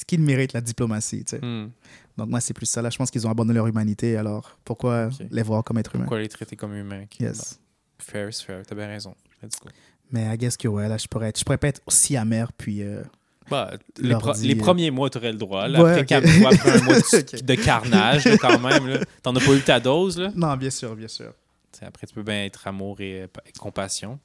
ce 0.00 0.04
qu'ils 0.04 0.20
méritent 0.20 0.52
la 0.52 0.60
diplomatie, 0.60 1.24
tu 1.24 1.36
sais. 1.36 1.44
Hmm. 1.44 1.70
Donc 2.16 2.28
moi, 2.28 2.40
c'est 2.40 2.54
plus 2.54 2.66
ça. 2.66 2.82
Là, 2.82 2.90
je 2.90 2.96
pense 2.98 3.10
qu'ils 3.10 3.26
ont 3.26 3.30
abandonné 3.30 3.54
leur 3.54 3.66
humanité, 3.66 4.16
alors 4.16 4.58
pourquoi 4.64 5.08
les 5.30 5.42
voir 5.42 5.62
comme 5.64 5.78
êtres 5.78 5.94
humains? 5.94 6.04
Pourquoi 6.04 6.20
les 6.20 6.28
traiter 6.28 6.56
comme 6.56 6.74
humains? 6.74 7.04
Yes. 7.20 7.60
Fair 7.98 8.28
is 8.28 8.42
fair, 8.44 8.62
t'as 8.66 8.74
bien 8.74 8.86
raison. 8.86 9.14
Let's 9.42 9.58
go. 9.60 9.68
Mais 10.10 10.32
I 10.34 10.38
guess 10.38 10.56
que 10.56 10.68
ouais, 10.68 10.88
là, 10.88 10.96
je 10.96 11.06
pourrais, 11.06 11.28
être- 11.28 11.38
je 11.38 11.44
pourrais 11.44 11.58
pas 11.58 11.68
être 11.68 11.82
aussi 11.86 12.16
amer, 12.16 12.52
puis... 12.52 12.82
euh, 12.82 13.02
Bah, 13.50 13.72
les, 13.98 14.08
Leur 14.10 14.20
pro- 14.20 14.32
dit, 14.32 14.48
les 14.48 14.54
euh, 14.54 14.58
premiers 14.58 14.90
mois, 14.90 15.10
tu 15.10 15.18
aurais 15.18 15.32
le 15.32 15.38
droit. 15.38 15.68
Là. 15.68 15.82
Ouais, 15.82 15.90
après, 15.90 16.00
ok. 16.02 16.06
quatre 16.06 16.38
mois, 16.40 16.50
après 16.54 16.80
un 16.80 16.82
mois 16.84 16.94
de, 16.96 17.54
carnage, 17.64 18.24
là, 18.24 18.36
quand 18.38 18.58
même. 18.58 19.04
T'en 19.22 19.34
as 19.36 19.40
pas 19.40 19.54
eu 19.54 19.60
ta 19.62 19.80
dose. 19.80 20.18
Là? 20.18 20.30
Non, 20.34 20.56
bien 20.56 20.70
sûr, 20.70 20.94
bien 20.96 21.08
sûr. 21.08 21.32
T'sais, 21.72 21.84
après, 21.86 22.06
tu 22.06 22.14
peux 22.14 22.22
bien 22.22 22.44
être 22.44 22.66
amour 22.66 23.00
et, 23.00 23.22
euh, 23.22 23.26
et 23.46 23.52
compassion. 23.58 24.18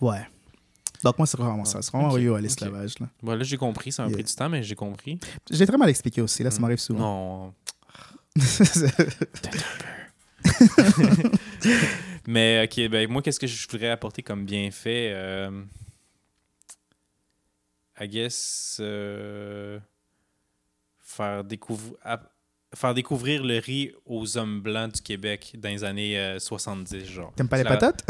Ouais. 0.00 0.26
Donc 1.04 1.18
moi, 1.18 1.26
c'est 1.26 1.36
vraiment 1.38 1.64
ça. 1.64 1.82
C'est 1.82 1.92
vraiment 1.92 2.08
Ok, 2.08 2.14
relié 2.14 2.34
à 2.34 2.40
l'esclavage. 2.40 2.98
là. 2.98 3.08
Bon, 3.22 3.34
là, 3.34 3.44
j'ai 3.44 3.56
compris. 3.58 3.92
Ça 3.92 4.02
m'a 4.04 4.08
Yeah. 4.08 4.16
pris 4.16 4.24
du 4.24 4.34
temps, 4.34 4.48
mais 4.48 4.62
j'ai 4.62 4.74
compris. 4.74 5.18
J'ai 5.50 5.66
très 5.66 5.76
mal 5.76 5.90
expliqué 5.90 6.22
aussi, 6.22 6.42
là, 6.42 6.50
ça 6.50 6.58
Hmm. 6.58 6.62
m'arrive 6.62 6.78
souvent. 6.78 7.46
Non. 7.46 7.54
Mais, 12.26 12.64
OK, 12.64 12.88
ben, 12.88 13.08
moi, 13.10 13.20
qu'est-ce 13.22 13.38
que 13.38 13.46
je 13.46 13.68
voudrais 13.68 13.90
apporter 13.90 14.22
comme 14.22 14.44
bienfait? 14.46 15.12
Euh, 15.14 15.62
I 18.00 18.08
guess... 18.08 18.78
euh, 18.80 19.78
faire, 21.00 21.44
découvrir 21.44 21.92
faire 22.74 22.94
découvrir 22.94 23.42
le 23.44 23.58
riz 23.58 23.92
aux 24.06 24.36
hommes 24.36 24.60
blancs 24.60 24.94
du 24.94 25.00
Québec 25.02 25.52
dans 25.58 25.68
les 25.68 25.84
années 25.84 26.18
euh, 26.18 26.38
70, 26.38 27.04
genre. 27.06 27.32
T'aimes 27.36 27.48
pas 27.48 27.58
les 27.58 27.64
patates? 27.64 28.02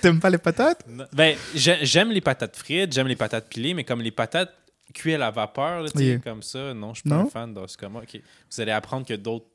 T'aimes 0.00 0.20
pas 0.20 0.30
les 0.30 0.38
patates? 0.38 0.84
Ben, 1.12 1.36
j'ai- 1.54 1.84
j'aime 1.84 2.10
les 2.10 2.20
patates 2.20 2.56
frites, 2.56 2.92
j'aime 2.92 3.08
les 3.08 3.16
patates 3.16 3.48
pilées, 3.48 3.74
mais 3.74 3.84
comme 3.84 4.00
les 4.02 4.10
patates 4.10 4.52
cuites 4.94 5.14
à 5.14 5.18
la 5.18 5.30
vapeur, 5.30 5.82
là, 5.82 5.88
comme 6.22 6.42
ça, 6.42 6.74
non, 6.74 6.94
je 6.94 7.00
suis 7.00 7.08
pas 7.08 7.16
un 7.16 7.26
fan 7.26 7.54
de 7.54 7.66
ce 7.66 7.76
comme 7.76 7.96
OK. 7.96 8.20
Vous 8.50 8.60
allez 8.60 8.72
apprendre 8.72 9.06
que 9.06 9.14
d'autres 9.14 9.46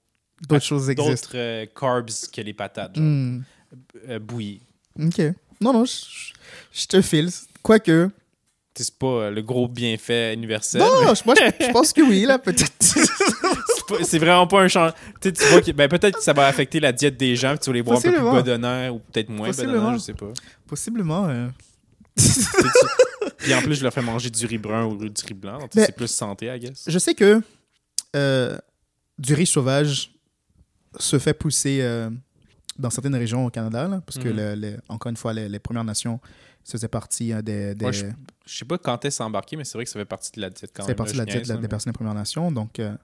D'autres 0.48 0.66
choses 0.66 0.90
existent. 0.90 1.10
d'autres 1.12 1.32
euh, 1.38 1.66
carbs 1.76 2.10
que 2.32 2.42
les 2.42 2.54
patates, 2.54 2.96
genre, 2.96 3.04
Hmm. 3.04 3.42
euh, 4.08 4.20
bouillies. 4.20 4.62
Ok. 5.00 5.20
Non, 5.60 5.74
non, 5.74 5.84
je 5.86 6.86
te 6.88 7.02
file. 7.02 7.30
Quoique. 7.64 8.10
C'est 8.84 8.98
pas 8.98 9.08
euh, 9.08 9.32
le 9.32 9.42
gros 9.42 9.68
bienfait 9.68 10.34
universel. 10.34 10.82
Non, 10.82 10.88
mais 11.06 11.16
je- 11.16 11.22
moi, 11.26 11.36
je, 11.38 11.66
je 11.66 11.72
pense 11.72 11.94
que 11.94 12.02
oui, 12.02 12.24
là, 12.26 12.38
peut-être. 12.40 12.72
c'est 14.04 14.20
vraiment 14.20 14.48
pas 14.48 14.62
un 14.62 14.68
changement. 14.68 14.96
Tu 15.22 15.30
sais, 15.30 15.34
tu 15.34 15.44
vois 15.46 15.62
que 15.62 15.72
ben, 15.72 15.88
peut-être 15.88 16.18
que 16.18 16.24
ça 16.24 16.34
va 16.34 16.48
affecter 16.48 16.80
la 16.80 16.92
diète 16.92 17.18
des 17.18 17.36
gens, 17.36 17.52
puis 17.52 17.60
tu 17.60 17.70
vas 17.70 17.74
les 17.76 17.82
voir 17.82 17.98
un 17.98 18.02
peu 18.02 18.12
plus 18.12 18.32
bedonnants 18.32 18.90
ou 18.90 19.00
peut-être 19.00 19.30
moins 19.30 19.50
bedonnants, 19.52 19.94
je 19.94 20.00
sais 20.00 20.14
pas. 20.14 20.32
Possiblement. 20.68 21.28
euh. 21.30 21.48
Puis 23.38 23.54
en 23.54 23.62
plus, 23.62 23.76
je 23.76 23.84
leur 23.84 23.94
fais 23.94 24.02
manger 24.02 24.30
du 24.30 24.46
riz 24.46 24.58
brun 24.58 24.86
ou 24.86 24.96
du 24.98 25.12
riz 25.26 25.34
blanc, 25.34 25.60
c'est 25.72 25.96
plus 25.96 26.08
santé, 26.08 26.48
I 26.54 26.60
guess. 26.60 26.84
Je 26.88 27.00
sais 27.00 27.14
que 27.14 27.42
euh, 28.16 28.58
du 29.18 29.34
riz 29.34 29.46
sauvage 29.46 30.12
se 31.00 31.20
fait 31.20 31.34
pousser 31.34 31.80
euh, 31.82 32.10
dans 32.80 32.90
certaines 32.90 33.16
régions 33.16 33.46
au 33.46 33.50
Canada, 33.50 33.88
là, 33.88 34.02
parce 34.06 34.18
que, 34.18 34.30
Mhm. 34.30 34.36
le- 34.36 34.56
le- 34.56 34.78
encore 34.90 35.10
une 35.12 35.18
fois, 35.18 35.34
les, 35.34 35.48
les 35.48 35.60
Premières 35.60 35.84
Nations 35.84 36.20
faisaient 36.72 36.88
partie 36.88 37.32
hein, 37.34 37.42
des. 37.42 37.76
des 37.76 37.86
Ouais, 37.86 37.92
Je 37.94 38.58
sais 38.58 38.66
pas 38.66 38.78
quand 38.78 39.04
est-ce 39.06 39.22
embarqué, 39.24 39.56
mais 39.58 39.64
c'est 39.66 39.78
vrai 39.78 39.86
que 39.86 39.90
ça 39.90 40.00
fait 40.00 40.06
partie 40.06 40.32
de 40.34 40.42
la 40.42 40.50
diète 40.50 40.72
quand 40.74 40.84
ça 40.84 40.88
même. 40.88 40.96
fait 40.96 40.96
partie 40.96 41.14
de 41.14 41.18
la 41.18 41.26
je 41.26 41.30
diète 41.44 41.60
des 41.62 41.68
personnes 41.68 41.92
des 41.92 41.98
Premières 41.98 42.14
Nations, 42.14 42.52
donc 42.52 42.80
euh, 42.80 42.96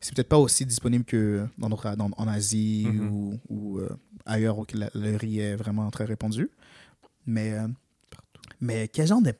c'est 0.00 0.14
peut-être 0.14 0.28
pas 0.28 0.38
aussi 0.38 0.66
disponible 0.66 1.04
que 1.04 1.46
dans 1.58 1.68
d'autres- 1.68 1.94
dans- 1.96 2.10
en 2.16 2.28
Asie 2.28 2.86
Mhm. 2.86 3.08
ou, 3.10 3.40
ou, 3.48 3.78
euh, 3.78 3.88
ailleurs 4.26 4.58
où 4.58 4.66
la- 4.74 4.90
le 4.94 5.16
riz 5.16 5.40
est 5.40 5.56
vraiment 5.56 5.90
très 5.90 6.04
répandu. 6.04 6.50
Mais, 7.26 7.52
euh, 7.52 7.68
mais 8.60 8.88
quel 8.88 9.06
genre 9.06 9.22
de. 9.22 9.32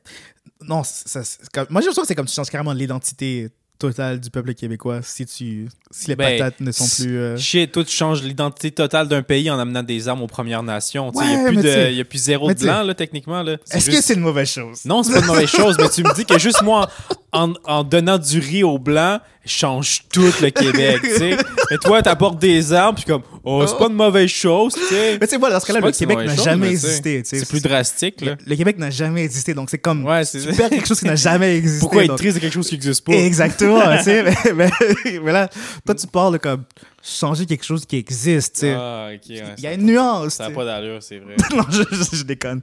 Non, 0.61 0.83
ça, 0.83 1.21
moi 1.69 1.81
j'ai 1.81 1.87
l'impression 1.87 2.01
que 2.03 2.07
c'est 2.07 2.15
comme 2.15 2.25
tu 2.27 2.33
changes 2.33 2.49
carrément 2.49 2.73
l'identité 2.73 3.49
totale 3.87 4.19
du 4.19 4.29
peuple 4.29 4.53
québécois 4.53 4.99
si, 5.03 5.25
tu, 5.25 5.67
si 5.91 6.07
les 6.07 6.15
Ben, 6.15 6.37
patates 6.37 6.59
ne 6.59 6.71
sont 6.71 6.87
plus. 6.87 7.17
euh, 7.17 7.37
Shit, 7.37 7.71
toi, 7.71 7.83
tu 7.83 7.95
changes 7.95 8.23
l'identité 8.23 8.71
totale 8.71 9.07
d'un 9.07 9.21
pays 9.23 9.49
en 9.51 9.59
amenant 9.59 9.83
des 9.83 10.07
armes 10.07 10.21
aux 10.21 10.27
Premières 10.27 10.63
Nations. 10.63 11.11
Il 11.15 11.59
n'y 11.59 11.69
a, 11.99 12.01
a 12.01 12.03
plus 12.05 12.17
zéro 12.19 12.51
de 12.53 12.59
blanc, 12.59 12.83
là, 12.83 12.93
techniquement. 12.93 13.43
Là. 13.43 13.57
Est-ce 13.71 13.85
juste- 13.85 13.97
que 13.97 14.03
c'est 14.03 14.13
une 14.15 14.21
mauvaise 14.21 14.49
chose? 14.49 14.85
Non, 14.85 15.03
c'est 15.03 15.13
pas 15.13 15.19
une 15.19 15.25
mauvaise 15.27 15.49
chose, 15.49 15.75
mais 15.79 15.89
tu 15.89 16.03
me 16.03 16.13
dis 16.15 16.25
que 16.25 16.39
juste 16.39 16.61
moi, 16.61 16.89
en, 17.33 17.53
en 17.65 17.83
donnant 17.83 18.17
du 18.17 18.39
riz 18.39 18.63
aux 18.63 18.77
blancs, 18.79 19.19
je 19.45 19.51
change 19.51 20.03
tout 20.13 20.21
le 20.41 20.49
Québec, 20.51 21.01
tu 21.03 21.17
sais. 21.17 21.37
Mais 21.71 21.77
toi, 21.77 22.01
t'apportes 22.01 22.39
des 22.39 22.71
armes, 22.71 22.95
puis 22.95 23.03
comme, 23.03 23.23
oh, 23.43 23.65
c'est 23.67 23.77
pas 23.77 23.87
une 23.87 23.95
mauvaise 23.95 24.29
chose, 24.29 24.73
tu 24.73 24.81
sais. 24.85 25.17
Mais 25.19 25.27
tu 25.27 25.31
sais, 25.31 25.37
voilà, 25.37 25.55
dans 25.55 25.59
ce 25.59 25.65
cas-là, 25.65 25.81
le 25.81 25.91
Québec 25.91 26.17
n'a 26.19 26.35
jamais 26.35 26.69
existé. 26.69 27.21
C'est 27.25 27.49
plus 27.49 27.61
drastique, 27.61 28.21
là. 28.21 28.35
Le, 28.39 28.49
le 28.51 28.55
Québec 28.55 28.77
n'a 28.77 28.89
jamais 28.89 29.23
existé, 29.25 29.53
donc 29.53 29.69
c'est 29.69 29.79
comme. 29.79 30.05
Ouais, 30.05 30.25
Tu 30.25 30.39
perds 30.55 30.69
quelque 30.69 30.87
chose 30.87 30.99
qui 30.99 31.05
n'a 31.07 31.15
jamais 31.17 31.57
existé. 31.57 31.79
Pourquoi 31.81 32.05
être 32.05 32.15
triste 32.15 32.35
de 32.35 32.39
quelque 32.41 32.53
chose 32.53 32.67
qui 32.69 32.75
n'existe 32.75 33.03
pas? 33.05 33.13
Exactement, 33.13 33.97
tu 33.97 34.03
sais. 34.03 34.23
Mais, 34.53 34.69
mais- 35.05 35.19
mais 35.23 35.31
là, 35.33 35.49
toi, 35.85 35.95
tu 35.95 36.07
parles 36.07 36.33
de 36.33 36.37
comme 36.37 36.63
changer 37.03 37.45
quelque 37.45 37.65
chose 37.65 37.85
qui 37.85 37.97
existe, 37.97 38.53
tu 38.55 38.59
sais. 38.61 38.73
Ah, 38.77 39.09
ok, 39.13 39.29
ouais, 39.29 39.43
Il 39.57 39.63
y 39.63 39.67
a 39.67 39.73
une 39.73 39.85
nuance. 39.85 40.35
Ça 40.35 40.47
n'a 40.47 40.55
pas 40.55 40.63
d'allure, 40.63 41.01
c'est 41.03 41.17
vrai. 41.17 41.35
non, 41.53 41.63
je, 41.69 41.83
je- 41.91 42.15
je 42.17 42.23
déconne. 42.23 42.61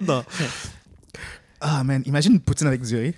non. 0.00 0.22
Ah, 1.60 1.82
man, 1.84 2.02
imagine 2.06 2.32
une 2.34 2.40
poutine 2.40 2.66
avec 2.68 2.82
du 2.82 2.96
riz. 2.96 3.14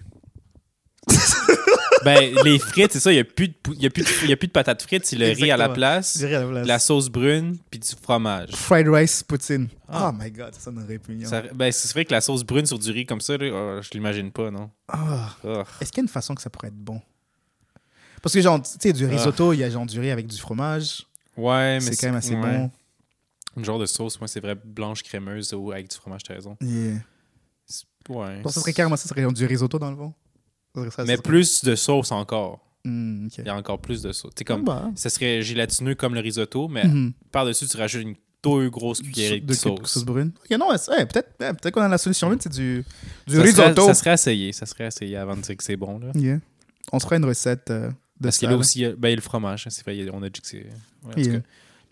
Ben, 2.04 2.34
les 2.44 2.58
frites, 2.58 2.92
c'est 2.92 3.00
ça, 3.00 3.12
il 3.12 3.16
n'y 3.16 3.20
a, 3.20 3.24
plus 3.24 3.48
de 3.48 3.54
y 3.78 3.86
a, 3.86 3.90
plus 3.90 4.02
de- 4.02 4.08
il 4.24 4.30
y 4.30 4.32
a 4.32 4.36
plus 4.36 4.46
de 4.48 4.52
patates 4.52 4.82
frites, 4.82 5.06
c'est 5.06 5.16
le 5.16 5.26
riz 5.30 5.50
à 5.50 5.56
la 5.56 5.68
place, 5.68 6.16
Du 6.18 6.26
riz 6.26 6.34
à 6.34 6.40
la 6.40 6.46
place. 6.48 6.66
la 6.66 6.78
sauce 6.78 7.08
brune, 7.08 7.56
puis 7.70 7.78
du 7.80 7.88
fromage. 8.00 8.50
Fried 8.54 8.88
rice 8.88 9.22
poutine. 9.22 9.68
Ah. 9.88 10.10
Oh 10.12 10.16
my 10.18 10.30
god, 10.30 10.54
ça 10.54 10.60
sonne 10.60 10.84
répugnant. 10.86 11.28
Ça- 11.28 11.42
ben, 11.54 11.70
c'est 11.72 11.92
vrai 11.92 12.04
que 12.04 12.12
la 12.12 12.20
sauce 12.20 12.44
brune 12.44 12.66
sur 12.66 12.78
du 12.78 12.90
riz 12.90 13.06
comme 13.06 13.20
ça, 13.20 13.36
là, 13.36 13.46
oh, 13.52 13.82
je 13.82 13.90
l'imagine 13.92 14.30
pas, 14.32 14.50
non? 14.50 14.70
Ah. 14.88 15.36
Oh. 15.44 15.62
Est-ce 15.80 15.90
qu'il 15.92 15.98
y 15.98 16.00
a 16.00 16.04
une 16.04 16.08
façon 16.08 16.34
que 16.34 16.42
ça 16.42 16.50
pourrait 16.50 16.68
être 16.68 16.76
bon? 16.76 17.00
Parce 18.22 18.34
que, 18.34 18.40
genre, 18.40 18.62
tu 18.62 18.70
sais, 18.80 18.92
du 18.92 19.04
risotto, 19.06 19.52
il 19.52 19.58
y 19.60 19.64
a 19.64 19.70
genre 19.70 19.86
du 19.86 19.98
riz 19.98 20.10
avec 20.10 20.26
du 20.28 20.38
fromage. 20.38 21.04
Ouais, 21.36 21.74
mais 21.74 21.80
C'est 21.80 21.96
quand 21.96 22.06
même 22.08 22.16
assez 22.16 22.34
ouais. 22.34 22.40
bon. 22.58 22.70
Un 23.56 23.62
genre 23.64 23.78
de 23.78 23.86
sauce, 23.86 24.18
moi, 24.20 24.28
c'est 24.28 24.40
vrai, 24.40 24.54
blanche 24.64 25.02
crémeuse 25.02 25.52
ou 25.52 25.72
avec 25.72 25.88
du 25.90 25.96
fromage, 25.96 26.22
t'as 26.22 26.34
raison. 26.34 26.56
Yeah. 26.60 26.98
Ouais. 28.08 28.40
Donc, 28.42 28.52
ça 28.52 28.60
serait 28.60 28.72
carrément 28.72 28.96
ça, 28.96 29.02
ça 29.04 29.08
serait 29.14 29.30
du 29.32 29.46
risotto 29.46 29.78
dans 29.78 29.90
le 29.90 29.96
fond. 29.96 30.12
Ça 30.74 30.80
serait 30.80 30.90
ça, 30.90 31.02
Mais 31.04 31.08
ça 31.08 31.12
serait- 31.16 31.22
plus 31.22 31.64
de 31.64 31.74
sauce 31.74 32.12
encore. 32.12 32.60
Hmm. 32.84 33.28
Il 33.38 33.44
y 33.44 33.48
a 33.48 33.54
encore 33.56 33.78
plus 33.78 34.02
de 34.02 34.10
sauce. 34.12 34.32
C'est 34.36 34.44
comme, 34.44 34.62
Ah, 34.68 34.84
bah. 34.86 34.90
ça 34.96 35.08
serait 35.10 35.40
gélatineux 35.42 35.94
comme 35.94 36.14
le 36.14 36.20
risotto, 36.20 36.66
mais 36.68 36.84
Mhm. 36.84 37.12
par-dessus, 37.30 37.66
tu 37.66 37.76
rajoutes 37.76 38.02
une 38.02 38.14
deux 38.44 38.70
grosses 38.70 39.00
cuillerées 39.00 39.38
de, 39.38 39.46
de 39.46 39.52
sauce. 39.54 39.78
sauce 39.84 40.04
brune. 40.04 40.32
Ok, 40.44 40.58
non, 40.58 40.68
ouais, 40.70 41.06
peut-être 41.06 41.28
ouais, 41.38 41.54
peut 41.54 41.70
qu'on 41.70 41.80
a 41.82 41.86
la 41.88 41.96
solution 41.98 42.32
une, 42.32 42.40
c'est 42.40 42.52
du, 42.52 42.84
du 43.28 43.34
Ça 43.36 43.38
serait, 43.38 43.44
risotto. 43.46 43.86
ça 43.86 43.94
serait 43.94 44.14
essayé, 44.14 44.52
ça 44.52 44.66
serait 44.66 44.86
essayé 44.88 45.16
avant 45.16 45.36
de 45.36 45.42
dire 45.42 45.56
que 45.56 45.62
c'est 45.62 45.76
bon. 45.76 46.00
Là. 46.00 46.08
Yeah. 46.16 46.38
On 46.92 46.98
se 46.98 47.04
fera 47.04 47.18
une 47.18 47.24
recette 47.24 47.70
euh, 47.70 47.86
de 47.88 47.94
Parce 48.20 48.34
ça. 48.34 48.38
qu'il 48.40 48.46
y 48.46 48.48
a 48.48 48.50
là. 48.54 48.56
aussi 48.58 48.84
euh, 48.84 48.96
ben, 48.98 49.08
il 49.08 49.10
y 49.10 49.12
a 49.12 49.16
le 49.16 49.22
fromage. 49.22 49.64
hein, 49.68 49.70
c'est 49.70 49.84
vrai, 49.84 50.04
on 50.12 50.20
a 50.24 50.28
dit 50.28 50.40
que 50.40 50.48
c'est. 50.48 50.66
ouais, 51.04 51.22
Yeah. 51.22 51.40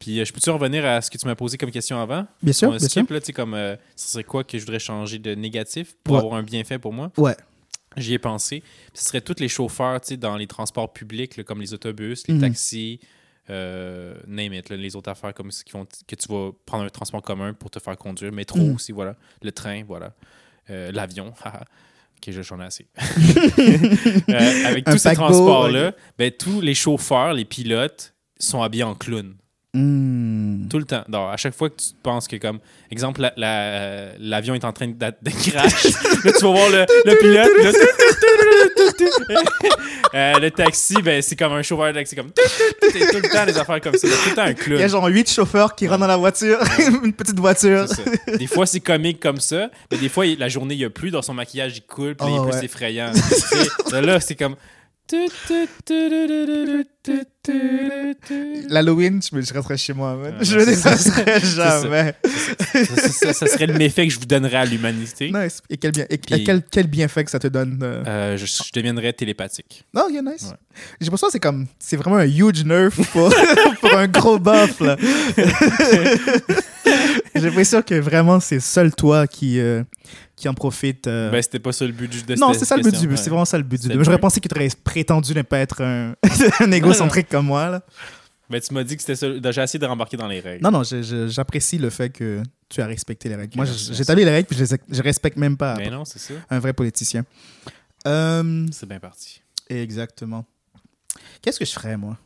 Puis 0.00 0.18
euh, 0.18 0.24
je 0.24 0.32
peux-tu 0.32 0.50
revenir 0.50 0.84
à 0.86 1.00
ce 1.02 1.08
que 1.08 1.18
tu 1.18 1.26
m'as 1.28 1.36
posé 1.36 1.56
comme 1.56 1.70
question 1.70 2.00
avant? 2.02 2.26
Bien 2.42 2.52
sûr, 2.52 2.66
on 2.68 2.70
bien 2.72 2.80
sûr. 2.80 2.88
skip, 2.90 3.10
là, 3.10 3.20
tu 3.20 3.26
sais, 3.26 3.32
comme 3.32 3.54
euh, 3.54 3.76
ce 3.94 4.08
serait 4.14 4.24
quoi 4.24 4.42
que 4.42 4.58
je 4.58 4.64
voudrais 4.64 4.78
changer 4.80 5.20
de 5.20 5.36
négatif 5.36 5.94
pour 6.02 6.14
Ouais. 6.16 6.20
avoir 6.20 6.34
un 6.34 6.42
bienfait 6.42 6.80
pour 6.80 6.92
moi? 6.92 7.12
Ouais. 7.16 7.36
J'y 7.96 8.14
ai 8.14 8.18
pensé. 8.18 8.62
Ce 8.94 9.04
serait 9.06 9.20
tous 9.20 9.40
les 9.40 9.48
chauffeurs 9.48 10.00
dans 10.18 10.36
les 10.36 10.46
transports 10.46 10.92
publics, 10.92 11.36
là, 11.36 11.44
comme 11.44 11.60
les 11.60 11.74
autobus, 11.74 12.26
les 12.28 12.34
Mhm. 12.34 12.40
taxis, 12.40 13.00
euh, 13.50 14.14
name 14.28 14.52
it, 14.52 14.68
là, 14.68 14.76
les 14.76 14.94
autres 14.94 15.10
affaires 15.10 15.34
comme 15.34 15.50
qui 15.50 15.72
que 16.06 16.14
tu 16.14 16.28
vas 16.28 16.50
prendre 16.66 16.84
un 16.84 16.88
transport 16.88 17.20
commun 17.22 17.52
pour 17.52 17.70
te 17.70 17.78
faire 17.80 17.96
conduire. 17.96 18.30
Métro 18.32 18.58
Mhm. 18.60 18.74
aussi, 18.76 18.92
voilà. 18.92 19.16
Le 19.42 19.50
train, 19.50 19.82
voilà. 19.84 20.14
Euh, 20.70 20.92
L'avion. 20.92 21.32
Ok, 22.22 22.32
je- 22.34 22.42
j'en 22.42 22.60
ai 22.60 22.64
assez. 22.64 22.86
Euh, 24.28 24.66
avec 24.66 24.84
tous 24.84 24.98
ces 24.98 25.14
transports-là, 25.14 25.92
ben, 26.18 26.30
tous 26.30 26.60
les 26.60 26.74
chauffeurs, 26.74 27.32
les 27.32 27.44
pilotes 27.46 28.14
sont 28.38 28.62
habillés 28.62 28.82
en 28.84 28.94
clown. 28.94 29.34
Hmm. 29.72 30.66
Tout 30.68 30.78
le 30.78 30.84
temps. 30.84 31.04
Donc, 31.08 31.32
à 31.32 31.36
chaque 31.36 31.54
fois 31.54 31.70
que 31.70 31.76
tu 31.76 31.88
penses 32.02 32.26
que, 32.26 32.36
comme, 32.36 32.58
exemple, 32.90 33.20
la- 33.20 33.32
la- 33.36 34.08
l'avion 34.18 34.54
est 34.54 34.64
en 34.64 34.72
train 34.72 34.88
de, 34.88 34.94
de 34.94 35.30
crash, 35.30 35.84
là, 36.24 36.32
tu 36.36 36.44
vas 36.44 36.50
voir 36.52 36.68
le, 36.70 36.86
le 37.04 37.16
pilote. 37.18 37.50
là, 37.62 37.70
Euh, 40.12 40.40
le 40.40 40.50
taxi, 40.50 40.94
ben, 41.02 41.22
c'est 41.22 41.36
comme 41.36 41.52
un 41.52 41.62
chauffeur 41.62 41.86
de 41.88 41.92
taxi, 41.98 42.16
comme. 42.16 42.32
Tout 42.32 42.42
le 42.42 43.32
temps 43.32 43.46
des 43.46 43.56
affaires 43.56 43.80
comme 43.80 43.94
ça. 43.94 44.08
Tout 44.08 44.30
le 44.30 44.34
temps 44.34 44.42
un 44.42 44.54
Il 44.74 44.80
y 44.80 44.82
a 44.82 44.88
genre 44.88 45.06
huit 45.06 45.30
chauffeurs 45.30 45.76
qui 45.76 45.86
rentrent 45.86 46.00
dans 46.00 46.06
la 46.08 46.16
voiture, 46.16 46.58
une 47.04 47.12
petite 47.12 47.38
voiture. 47.38 47.84
Des 48.36 48.46
fois, 48.48 48.66
c'est 48.66 48.80
comique 48.80 49.20
comme 49.20 49.38
ça, 49.38 49.70
mais 49.90 49.98
des 49.98 50.08
fois, 50.08 50.26
il- 50.26 50.38
la 50.38 50.48
journée, 50.48 50.74
il 50.74 50.78
n'y 50.78 50.84
a 50.84 50.90
plus. 50.90 51.10
Dans 51.12 51.22
son 51.22 51.34
maquillage, 51.34 51.76
il 51.76 51.82
coule, 51.82 52.16
puis 52.16 52.26
là, 52.26 52.32
il 52.34 52.38
Oh, 52.40 52.44
est 52.46 52.50
plus 52.50 52.58
ouais. 52.58 52.64
effrayant. 52.64 53.12
Là, 53.92 54.18
c'est 54.20 54.34
comme. 54.34 54.56
L'Halloween, 58.68 59.20
je, 59.22 59.34
me- 59.34 59.42
je 59.42 59.52
resterais 59.52 59.76
chez 59.76 59.92
moi, 59.92 60.14
man. 60.14 60.34
Ouais, 60.38 60.44
je 60.44 60.58
dépasserais 60.58 61.40
ça. 61.40 61.80
jamais. 61.82 62.14
ça, 62.84 63.08
ça- 63.08 63.32
ça 63.32 63.46
serait 63.46 63.66
le 63.66 63.74
méfait 63.74 64.06
que 64.06 64.12
je 64.12 64.18
vous 64.18 64.26
donnerais 64.26 64.58
à 64.58 64.64
l'humanité. 64.64 65.30
Nice. 65.32 65.60
Et 65.70 65.76
quel, 65.76 65.92
bien, 65.92 66.04
et 66.10 66.18
Puis- 66.18 66.44
quel, 66.44 66.62
quel 66.70 66.86
bienfait 66.86 67.24
que 67.24 67.30
ça 67.30 67.38
te 67.38 67.48
donne. 67.48 67.78
euh? 67.82 68.02
Euh, 68.06 68.36
je, 68.36 68.46
je 68.46 68.70
deviendrais 68.74 69.12
télépathique. 69.12 69.84
Non, 69.94 70.08
yeah, 70.10 70.22
nice. 70.22 70.42
Ouais. 70.50 70.56
J'ai 71.00 71.06
l'impression 71.06 71.26
que 71.28 71.32
c'est 71.32 71.40
comme. 71.40 71.66
C'est 71.78 71.96
vraiment 71.96 72.16
un 72.16 72.26
huge 72.26 72.64
nerf 72.64 72.92
pour, 73.12 73.32
pour 73.80 73.94
un 73.96 74.06
gros 74.06 74.38
buff, 74.38 74.80
là. 74.80 74.96
J'ai 77.34 77.40
l'impression 77.46 77.82
que 77.82 77.94
vraiment 77.94 78.40
c'est 78.40 78.60
seul 78.60 78.94
toi 78.94 79.26
qui, 79.26 79.58
euh, 79.60 79.82
qui 80.40 80.48
en 80.48 80.54
profite. 80.54 81.06
euh. 81.06 81.30
Ben, 81.30 81.40
c'était 81.42 81.58
pas 81.60 81.72
ça 81.72 81.86
le 81.86 81.92
but 81.92 82.08
du 82.10 82.34
non, 82.36 82.52
c'est 82.54 82.64
ça 82.64 82.76
le 82.76 82.82
but 82.82 82.98
du 82.98 83.06
Ouais. 83.08 83.16
C'est 83.16 83.30
vraiment 83.30 83.44
ça 83.44 83.56
le 83.58 83.64
but 83.64 83.80
du 83.80 83.88
le 83.88 84.02
J'aurais 84.02 84.16
but. 84.16 84.22
pensé 84.22 84.40
que 84.40 84.48
tu 84.48 84.54
aurais 84.54 84.68
prétendu 84.82 85.34
ne 85.34 85.42
pas 85.42 85.58
être 85.58 85.82
un, 85.82 86.14
un 86.60 86.72
égocentrique 86.72 87.28
comme 87.28 87.46
moi, 87.46 87.68
là. 87.70 87.82
Ben, 88.48 88.60
tu 88.60 88.74
m'as 88.74 88.82
dit 88.82 88.96
que 88.96 89.02
c'était 89.02 89.14
ça. 89.14 89.28
J'ai 89.52 89.62
essayé 89.62 89.78
de 89.78 89.86
rembarquer 89.86 90.16
dans 90.16 90.26
les 90.26 90.40
règles. 90.40 90.64
Non, 90.64 90.72
non, 90.72 90.82
j'apprécie 91.28 91.78
le 91.78 91.88
fait 91.90 92.10
que 92.10 92.42
tu 92.68 92.80
as 92.82 92.86
respecté 92.86 93.28
les 93.28 93.36
règles. 93.36 93.52
Moi, 93.56 93.64
j'établis 93.64 94.24
les 94.24 94.30
règles 94.30 94.48
puis 94.48 94.58
je, 94.58 94.64
je 94.90 95.02
respecte 95.02 95.36
même 95.36 95.56
pas 95.56 95.74
Ben 95.74 95.90
non, 95.92 96.04
c'est 96.04 96.18
ça. 96.18 96.34
un 96.50 96.58
vrai 96.58 96.72
politicien. 96.72 97.24
Euh, 98.08 98.66
C'est 98.72 98.88
bien 98.88 98.98
parti. 98.98 99.40
exactement. 99.68 100.44
Qu'est-ce 101.42 101.58
que 101.58 101.64
je 101.64 101.72
ferais, 101.72 101.96
moi? 101.96 102.16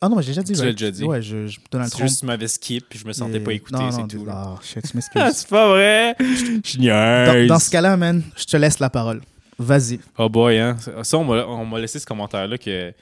Ah 0.00 0.08
non, 0.08 0.16
mais 0.16 0.22
j'ai 0.22 0.28
déjà 0.32 0.42
dit. 0.42 0.52
Tu 0.52 0.64
l'as 0.64 0.72
déjà 0.72 0.90
dit. 0.90 1.04
Ouais, 1.04 1.22
je, 1.22 1.46
je 1.46 1.58
Donald 1.70 1.90
Trump. 1.90 2.06
juste 2.08 2.20
tu 2.20 2.26
m'avais 2.26 2.48
skip 2.48 2.86
puis 2.88 2.98
je 2.98 3.06
me 3.06 3.12
sentais 3.12 3.36
Et- 3.36 3.40
pas 3.40 3.52
écouté, 3.52 3.76
non, 3.78 3.90
c'est 3.90 3.98
non, 4.00 4.08
tout. 4.08 4.26
Ah, 4.28 4.56
shit, 4.62 4.86
je 4.86 4.92
m'excuse. 4.94 5.22
c'est 5.32 5.48
pas 5.48 5.68
vrai! 5.68 6.16
Je 6.20 6.78
niaise. 6.78 7.48
dans, 7.48 7.54
dans 7.54 7.58
ce 7.60 7.70
cas-là, 7.70 7.96
man, 7.96 8.22
je 8.36 8.44
te 8.44 8.56
laisse 8.56 8.78
la 8.78 8.90
parole. 8.90 9.20
Vas-y. 9.58 10.00
Oh 10.18 10.28
boy, 10.28 10.58
hein. 10.58 10.76
Ça, 11.02 11.16
on 11.18 11.24
m'a 11.24 11.44
on 11.46 11.64
m'a 11.64 11.78
laissé 11.78 11.98
ce 11.98 12.06
commentaire-là 12.06 12.58
que 12.58 12.92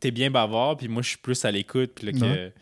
t'es 0.00 0.10
bien 0.12 0.30
bavard, 0.30 0.76
puis 0.76 0.86
moi, 0.88 1.02
je 1.02 1.08
suis 1.08 1.18
plus 1.18 1.44
à 1.44 1.50
l'écoute, 1.50 1.90
puis 1.96 2.06
là, 2.06 2.12
que 2.12 2.18
Ouais. 2.24 2.52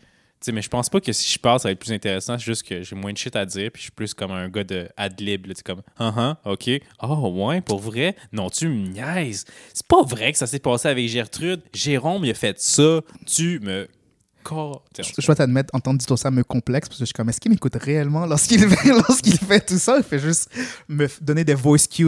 Sais, 0.41 0.51
mais 0.51 0.61
je 0.61 0.69
pense 0.69 0.89
pas 0.89 0.99
que 1.01 1.11
si 1.11 1.31
je 1.31 1.39
parle, 1.39 1.59
ça 1.59 1.67
va 1.67 1.71
être 1.71 1.79
plus 1.79 1.91
intéressant. 1.91 2.37
C'est 2.37 2.45
juste 2.45 2.63
que 2.63 2.83
j'ai 2.83 2.95
moins 2.95 3.11
de 3.13 3.17
shit 3.17 3.35
à 3.35 3.45
dire, 3.45 3.71
puis 3.71 3.79
je 3.79 3.83
suis 3.83 3.91
plus 3.91 4.13
comme 4.13 4.31
un 4.31 4.49
gars 4.49 4.63
de 4.63 4.87
ad-lib. 4.97 5.45
là, 5.47 5.53
Tu 5.53 5.59
sais, 5.59 5.63
comme, 5.63 5.81
ah, 5.97 6.13
ah, 6.15 6.51
ok. 6.51 6.69
Oh, 7.01 7.45
ouais, 7.47 7.61
pour 7.61 7.79
vrai? 7.79 8.15
Non, 8.31 8.49
tu 8.49 8.67
me. 8.67 8.93
C'est 9.73 9.87
pas 9.87 10.03
vrai 10.03 10.31
que 10.31 10.37
ça 10.37 10.47
s'est 10.47 10.59
passé 10.59 10.87
avec 10.87 11.07
Gertrude. 11.07 11.61
Jérôme, 11.73 12.25
il 12.25 12.31
a 12.31 12.33
fait 12.33 12.59
ça. 12.59 13.01
Tu 13.25 13.59
me. 13.59 13.87
Sais, 14.95 15.03
Je 15.17 15.25
dois 15.25 15.35
t'admettre, 15.35 15.69
entendre 15.73 15.99
dire 15.99 16.17
ça 16.17 16.31
me 16.31 16.43
complexe 16.43 16.87
parce 16.87 16.99
que 16.99 17.03
je 17.03 17.07
suis 17.07 17.13
comme, 17.13 17.29
est-ce 17.29 17.39
qu'il 17.39 17.51
m'écoute 17.51 17.75
réellement 17.79 18.25
lorsqu'il 18.25 18.59
fait, 18.69 18.89
lorsqu'il 18.89 19.37
fait 19.37 19.65
tout 19.65 19.77
ça? 19.77 19.97
Il 19.97 20.03
fait 20.03 20.19
juste 20.19 20.49
me 20.87 21.07
donner 21.21 21.43
des 21.43 21.53
voice 21.53 21.87
cues 21.89 22.05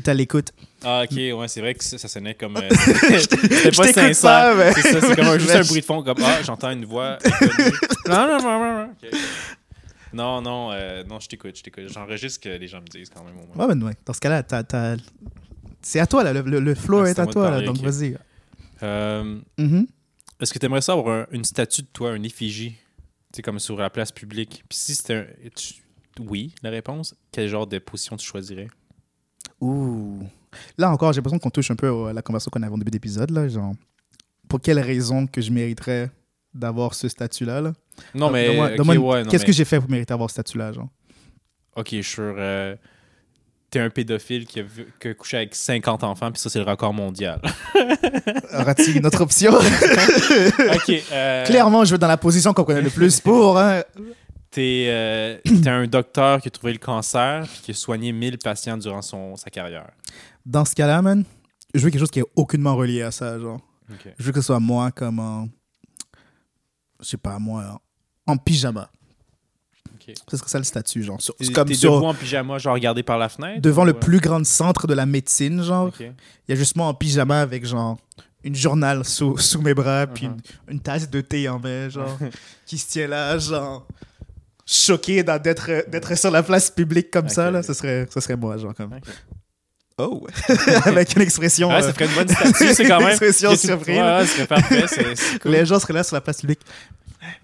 est 0.00 0.08
à 0.08 0.14
l'écoute? 0.14 0.52
Ah, 0.84 1.04
ok, 1.04 1.16
ouais, 1.16 1.48
c'est 1.48 1.60
vrai 1.60 1.74
que 1.74 1.82
ça, 1.84 1.96
ça 1.98 2.08
sonnait 2.08 2.34
comme. 2.34 2.56
euh, 2.58 2.68
C'était 2.70 3.72
je 3.72 3.76
pas 3.76 3.92
sincère. 3.92 4.14
pas, 4.22 4.54
mais- 4.54 4.72
C'est 4.74 4.92
ça, 4.92 5.00
c'est 5.00 5.16
comme 5.16 5.26
un- 5.26 5.38
juste 5.38 5.50
un 5.54 5.62
je- 5.62 5.68
bruit 5.68 5.80
de 5.80 5.86
fond, 5.86 6.02
comme 6.02 6.18
Ah, 6.22 6.42
j'entends 6.44 6.70
une 6.70 6.84
voix. 6.84 7.18
non, 8.08 8.26
non, 8.28 8.38
non, 8.38 8.58
non, 8.58 8.74
non. 8.78 8.88
Ok. 9.02 9.18
Non, 10.12 10.40
non, 10.40 10.70
euh, 10.72 11.02
non, 11.04 11.18
je 11.20 11.28
t'écoute, 11.28 11.56
je 11.58 11.62
t'écoute. 11.62 11.84
J'enregistre 11.92 12.40
ce 12.42 12.48
que 12.48 12.56
les 12.58 12.68
gens 12.68 12.80
me 12.80 12.86
disent 12.86 13.10
quand 13.10 13.22
même 13.24 13.34
au 13.38 13.54
moins. 13.56 13.66
Ouais, 13.66 13.74
ben 13.74 13.82
ouais. 13.86 13.94
Dans 14.06 14.12
ce 14.12 14.20
cas-là, 14.20 14.42
t'as- 14.42 14.62
t'as- 14.64 14.96
c'est 15.82 16.00
à 16.00 16.06
toi, 16.06 16.24
là. 16.24 16.32
Le, 16.32 16.40
le, 16.42 16.60
le 16.60 16.74
flow 16.74 17.00
Ah, 17.04 17.10
est 17.10 17.18
à 17.18 17.26
toi, 17.26 17.50
là. 17.50 17.60
Donc, 17.62 17.78
vas-y. 17.78 18.16
Euh, 18.82 19.38
Mhm. 19.58 19.86
Est-ce 20.40 20.52
que 20.52 20.58
tu 20.58 20.66
aimerais 20.66 20.80
ça 20.82 20.92
avoir 20.92 21.08
un- 21.22 21.26
une 21.32 21.44
statue 21.44 21.82
de 21.82 21.86
toi, 21.92 22.14
une 22.16 22.24
effigie, 22.24 22.76
tu 23.32 23.42
comme 23.42 23.58
sur 23.58 23.76
la 23.78 23.90
place 23.90 24.12
publique? 24.12 24.64
Puis 24.68 24.78
si 24.78 24.94
c'était 24.94 25.14
un. 25.14 25.26
tu- 25.54 25.74
Oui, 26.20 26.54
la 26.62 26.70
réponse. 26.70 27.14
Quel 27.30 27.46
genre 27.48 27.66
de 27.66 27.78
position 27.78 28.16
tu 28.16 28.26
choisirais? 28.26 28.68
Ouh. 29.60 30.20
Là 30.78 30.90
encore, 30.90 31.12
j'ai 31.12 31.18
l'impression 31.18 31.38
qu'on 31.38 31.50
touche 31.50 31.70
un 31.70 31.76
peu 31.76 32.06
à 32.06 32.12
la 32.12 32.22
conversation 32.22 32.50
qu'on 32.50 32.62
avait 32.62 32.72
en 32.72 32.78
début 32.78 32.90
d'épisode, 32.90 33.30
là. 33.30 33.48
Genre, 33.48 33.74
pour 34.48 34.60
quelle 34.60 34.78
raison 34.78 35.26
que 35.26 35.40
je 35.42 35.50
mériterais 35.50 36.10
d'avoir 36.54 36.94
ce 36.94 37.08
statut-là, 37.08 37.60
là? 37.60 37.72
Non, 38.14 38.30
mais. 38.30 38.48
Ouais, 38.48 38.76
non, 38.76 39.30
Qu'est-ce 39.30 39.42
mais- 39.42 39.46
que 39.46 39.52
j'ai 39.52 39.64
fait 39.66 39.78
pour 39.80 39.90
mériter 39.90 40.08
d'avoir 40.10 40.30
ce 40.30 40.34
statut-là, 40.34 40.72
genre? 40.72 40.88
Ok, 41.76 41.88
je 41.92 42.00
suis 42.00 42.22
euh, 42.22 42.74
T'es 43.76 43.82
un 43.82 43.90
pédophile 43.90 44.46
qui 44.46 44.60
a, 44.60 44.62
vu- 44.62 44.86
qui 44.98 45.08
a 45.08 45.12
couché 45.14 45.36
avec 45.36 45.54
50 45.54 46.02
enfants, 46.02 46.32
puis 46.32 46.40
ça, 46.40 46.48
c'est 46.48 46.58
le 46.58 46.64
record 46.64 46.94
mondial. 46.94 47.42
Auras-tu 48.54 48.92
une 48.96 49.04
autre 49.04 49.20
option? 49.20 49.52
ok. 49.54 51.02
euh, 51.12 51.44
Clairement, 51.44 51.84
je 51.84 51.92
vais 51.92 51.98
dans 51.98 52.06
la 52.08 52.16
position 52.16 52.54
qu'on 52.54 52.64
connaît 52.64 52.80
le 52.80 52.88
plus 52.88 53.20
pour, 53.20 53.58
hein. 53.58 53.82
T'es 54.50 54.86
euh, 54.88 55.36
t'es 55.44 55.68
un 55.68 55.86
docteur 55.86 56.40
qui 56.40 56.48
a 56.48 56.50
trouvé 56.50 56.72
le 56.72 56.78
cancer 56.78 57.42
puis 57.46 57.60
qui 57.64 57.70
a 57.72 57.74
soigné 57.74 58.12
1000 58.12 58.38
patients 58.38 58.78
durant 58.78 59.02
son, 59.02 59.36
sa 59.36 59.50
carrière. 59.50 59.90
Dans 60.46 60.64
ce 60.64 60.74
cas-là, 60.74 61.02
man, 61.02 61.24
je 61.74 61.80
veux 61.80 61.90
quelque 61.90 62.00
chose 62.00 62.10
qui 62.10 62.20
est 62.20 62.26
aucunement 62.34 62.76
relié 62.76 63.02
à 63.02 63.10
ça, 63.10 63.38
genre. 63.38 63.60
Je 64.18 64.24
veux 64.24 64.32
que 64.32 64.40
ce 64.40 64.46
soit 64.46 64.60
moi 64.60 64.90
comme 64.90 65.18
en... 65.18 65.48
Je 67.00 67.06
sais 67.08 67.16
pas, 67.18 67.38
moi, 67.38 67.78
en, 68.26 68.32
en 68.32 68.36
pyjama. 68.38 68.88
Ok. 70.08 70.14
Ce 70.30 70.36
serait 70.36 70.48
ça 70.48 70.58
le 70.58 70.64
statut, 70.64 71.02
genre. 71.02 71.20
Sur- 71.20 71.34
T'es 71.36 71.46
comme 71.48 71.72
sur- 71.74 71.94
debout 71.94 72.06
en 72.06 72.14
pyjama, 72.14 72.58
genre 72.58 72.74
regardé 72.74 73.02
par 73.02 73.18
la 73.18 73.28
fenêtre? 73.28 73.60
devant 73.60 73.82
ou, 73.82 73.86
le 73.86 73.92
euh, 73.92 73.94
plus 73.94 74.20
grand 74.20 74.44
centre 74.44 74.86
de 74.86 74.94
la 74.94 75.06
médecine, 75.06 75.62
genre. 75.62 75.90
Il 76.00 76.12
y 76.48 76.52
a 76.52 76.56
juste 76.56 76.76
moi 76.76 76.86
en 76.86 76.94
pyjama 76.94 77.40
avec, 77.40 77.66
genre, 77.66 77.96
une 78.44 78.54
journal 78.54 79.04
sous, 79.04 79.36
sous 79.38 79.60
mes 79.60 79.74
bras, 79.74 80.06
puis 80.06 80.26
Uh-huh. 80.26 80.30
une, 80.68 80.74
une 80.74 80.80
tasse 80.80 81.10
de 81.10 81.20
thé 81.20 81.48
en 81.48 81.58
main, 81.58 81.88
genre, 81.88 82.16
qui 82.66 82.78
se 82.78 82.86
tient 82.88 83.08
là, 83.08 83.36
genre, 83.38 83.86
choqué 84.64 85.22
d'être 85.22 85.88
d'être 85.90 86.16
sur 86.18 86.30
la 86.30 86.42
place 86.42 86.70
publique 86.70 87.10
comme 87.10 87.28
ça, 87.28 87.50
là. 87.50 87.62
Ce 87.62 87.72
serait, 87.74 88.06
ce 88.12 88.20
serait 88.20 88.36
moi, 88.36 88.56
genre, 88.56 88.74
comme... 88.74 88.98
Oh! 89.98 90.26
avec 90.84 91.16
une 91.16 91.22
expression... 91.22 91.68
Ouais, 91.70 91.76
euh, 91.76 91.80
ça 91.82 91.92
ferait 91.94 92.04
une 92.06 92.14
bonne 92.14 92.28
statue, 92.28 92.74
c'est 92.74 92.84
quand 92.88 92.98
même. 92.98 93.08
Expression 93.08 93.50
que 93.52 93.56
tu- 93.60 93.66
surprise. 93.66 93.96
Ouais, 93.96 94.24
ouais, 94.40 94.46
parfait. 94.46 94.84
Cool. 95.40 95.52
Les 95.52 95.64
gens 95.64 95.78
seraient 95.80 95.94
là 95.94 96.04
sur 96.04 96.14
la 96.16 96.20
place 96.20 96.40
publique. 96.40 96.60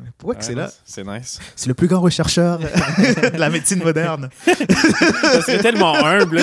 Mais 0.01 0.07
pourquoi 0.19 0.35
que 0.35 0.41
Ouais, 0.41 0.47
c'est 0.47 0.55
là? 0.55 0.71
C'est 0.85 1.07
nice. 1.07 1.39
C'est 1.57 1.69
le 1.69 1.75
plus 1.75 1.89
grand 1.89 2.01
rechercheur 2.01 2.59
de 2.59 3.37
la 3.39 3.51
médecine 3.51 3.83
moderne. 3.83 4.29
Serait 4.47 5.59
tellement 5.59 5.95
humble. 5.97 6.41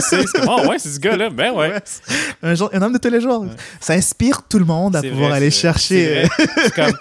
C'est 0.00 0.24
oh 0.48 0.68
ouais, 0.68 0.78
c'est 0.78 0.90
ce 0.90 1.00
gars-là. 1.00 1.30
Ben 1.30 1.52
ouais. 1.52 1.74
Un, 2.42 2.82
homme 2.82 2.92
de 2.92 2.98
tous 2.98 3.10
les 3.10 3.20
jours. 3.20 3.46
Ça 3.80 3.94
inspire 3.94 4.42
tout 4.48 4.58
le 4.58 4.64
monde 4.64 4.96
à 4.96 5.00
C'est 5.00 5.10
pouvoir 5.10 5.32
aller 5.32 5.50
c'est 5.50 5.60
chercher. 5.60 6.28
C'est. 6.36 6.46
C'est 6.64 6.74
comme, 6.74 6.92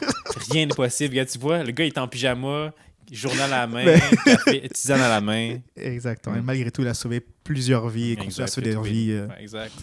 rien 0.51 0.65
n'est 0.65 0.73
possible. 0.75 1.25
Tu 1.25 1.39
vois, 1.39 1.63
le 1.63 1.71
gars, 1.71 1.84
il 1.86 1.88
est 1.88 1.97
en 1.97 2.07
pyjama, 2.07 2.71
journal 3.11 3.51
à 3.53 3.61
la 3.61 3.67
main, 3.67 3.86
café, 4.25 4.69
tisane 4.73 5.01
à 5.01 5.09
la 5.09 5.21
main. 5.21 5.57
Exactement. 5.75 6.36
Malgré 6.43 6.71
tout, 6.71 6.82
il 6.82 6.88
a 6.88 6.93
sauvé 6.93 7.25
plusieurs 7.43 7.88
vies 7.89 8.11
et 8.11 8.15
construit 8.15 8.63
des 8.63 8.78
vies. 8.82 9.11
euh. 9.11 9.28
Exact. 9.39 9.73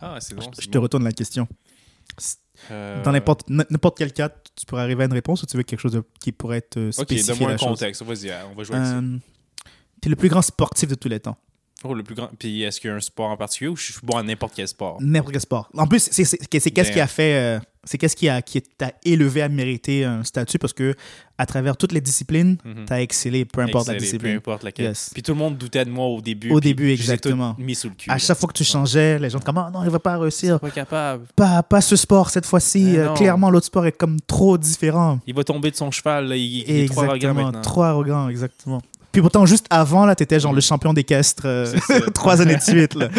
Ah, 0.00 0.16
c'est 0.20 0.34
bon. 0.34 0.42
Je 0.42 0.62
c'est 0.64 0.70
te 0.70 0.78
retourne 0.78 1.04
la 1.04 1.12
question. 1.12 1.46
Euh, 2.70 3.02
Dans 3.02 3.12
n'importe 3.12 3.98
quel 3.98 4.12
cas, 4.12 4.28
tu 4.28 4.66
pourrais 4.66 4.82
arriver 4.82 5.02
à 5.02 5.06
une 5.06 5.12
réponse 5.12 5.42
ou 5.42 5.46
tu 5.46 5.56
veux 5.56 5.62
quelque 5.64 5.80
chose 5.80 5.92
de- 5.92 6.04
qui 6.20 6.32
pourrait 6.32 6.58
être 6.58 6.76
euh, 6.76 6.88
Ok, 6.88 7.06
spécifié 7.06 7.32
donne-moi 7.34 7.50
un 7.52 7.56
contexte. 7.56 8.02
Vas-y, 8.02 8.32
on 8.50 8.54
va 8.54 8.62
jouer 8.64 8.76
avec 8.76 8.88
ça. 8.88 8.96
Euh, 8.98 9.18
T'es 10.00 10.08
le 10.10 10.16
plus 10.16 10.28
grand 10.28 10.42
sportif 10.42 10.88
de 10.88 10.94
tous 10.94 11.08
les 11.08 11.20
temps. 11.20 11.36
Oh, 11.84 11.94
le 11.94 12.02
plus 12.02 12.14
grand? 12.14 12.30
Puis 12.38 12.62
est-ce 12.62 12.80
qu'il 12.80 12.88
y 12.88 12.92
a 12.92 12.96
un 12.96 13.00
sport 13.00 13.30
en 13.30 13.36
particulier 13.36 13.68
ou 13.68 13.76
je 13.76 13.92
suis 13.92 14.00
bon 14.02 14.16
à 14.16 14.22
n'importe 14.22 14.54
quel 14.56 14.66
sport? 14.68 14.96
N'importe 15.00 15.32
quel 15.32 15.40
sport. 15.40 15.68
En 15.76 15.86
plus, 15.86 16.08
c'est 16.10 16.24
c'est 16.24 16.38
qu'est-ce 16.48 16.90
qui 16.92 17.00
a 17.00 17.06
fait, 17.06 17.34
euh, 17.34 17.60
c'est 17.84 17.98
qu'est-ce 17.98 18.16
qui 18.16 18.28
a 18.28 18.40
qui 18.42 18.62
t'a 18.62 18.92
élevé 19.04 19.42
à 19.42 19.48
mériter 19.48 20.04
un 20.04 20.24
statut 20.24 20.58
parce 20.58 20.72
que 20.72 20.94
à 21.36 21.46
travers 21.46 21.76
toutes 21.76 21.90
les 21.92 22.00
disciplines, 22.00 22.56
Mhm. 22.64 22.84
t'as 22.86 23.00
excellé, 23.00 23.44
peu 23.44 23.60
importe 23.60 23.88
la 23.88 23.96
discipline. 23.96 24.34
Peu 24.34 24.50
importe 24.50 24.62
laquelle. 24.62 24.86
Yes. 24.86 25.10
Puis 25.12 25.22
tout 25.22 25.32
le 25.32 25.38
monde 25.38 25.58
doutait 25.58 25.84
de 25.84 25.90
moi 25.90 26.06
au 26.06 26.20
début. 26.20 26.50
Au 26.52 26.60
début, 26.60 26.90
exactement. 26.92 27.54
tous 27.54 27.62
mis 27.62 27.74
sous 27.74 27.88
le 27.88 27.94
cul. 27.96 28.08
À 28.08 28.14
là. 28.14 28.18
chaque 28.18 28.38
fois 28.38 28.48
que 28.48 28.56
tu 28.56 28.62
changeais, 28.64 29.18
les 29.18 29.28
gens 29.30 29.40
te 29.40 29.44
comme 29.44 29.58
ah 29.58 29.68
non, 29.74 29.82
il 29.84 29.90
va 29.90 29.98
pas 29.98 30.16
réussir. 30.16 30.60
Pas 30.60 30.70
capable. 30.70 31.26
Pas, 31.34 31.62
pas 31.64 31.80
ce 31.80 31.96
sport 31.96 32.30
cette 32.30 32.46
fois-ci. 32.46 32.96
Euh, 32.96 33.12
clairement, 33.14 33.50
l'autre 33.50 33.66
sport 33.66 33.84
est 33.84 33.92
comme 33.92 34.20
trop 34.20 34.56
différent. 34.56 35.18
Il 35.26 35.34
va 35.34 35.42
tomber 35.44 35.70
de 35.72 35.76
son 35.76 35.90
cheval. 35.90 36.28
Là. 36.28 36.36
Il, 36.36 36.60
il 36.60 36.70
est 36.70 36.88
trop 36.88 37.02
arrogant 37.02 37.34
maintenant. 37.34 37.60
trop 37.62 37.82
arrogant, 37.82 38.28
exactement. 38.28 38.80
Puis 39.14 39.22
pourtant, 39.22 39.46
juste 39.46 39.66
avant, 39.70 40.06
là, 40.06 40.16
t'étais 40.16 40.40
genre 40.40 40.52
le 40.52 40.60
champion 40.60 40.92
d'équestre 40.92 41.44
euh, 41.46 41.72
trois 42.14 42.40
années 42.40 42.56
de 42.56 42.60
suite. 42.60 42.94
Là. 42.94 43.08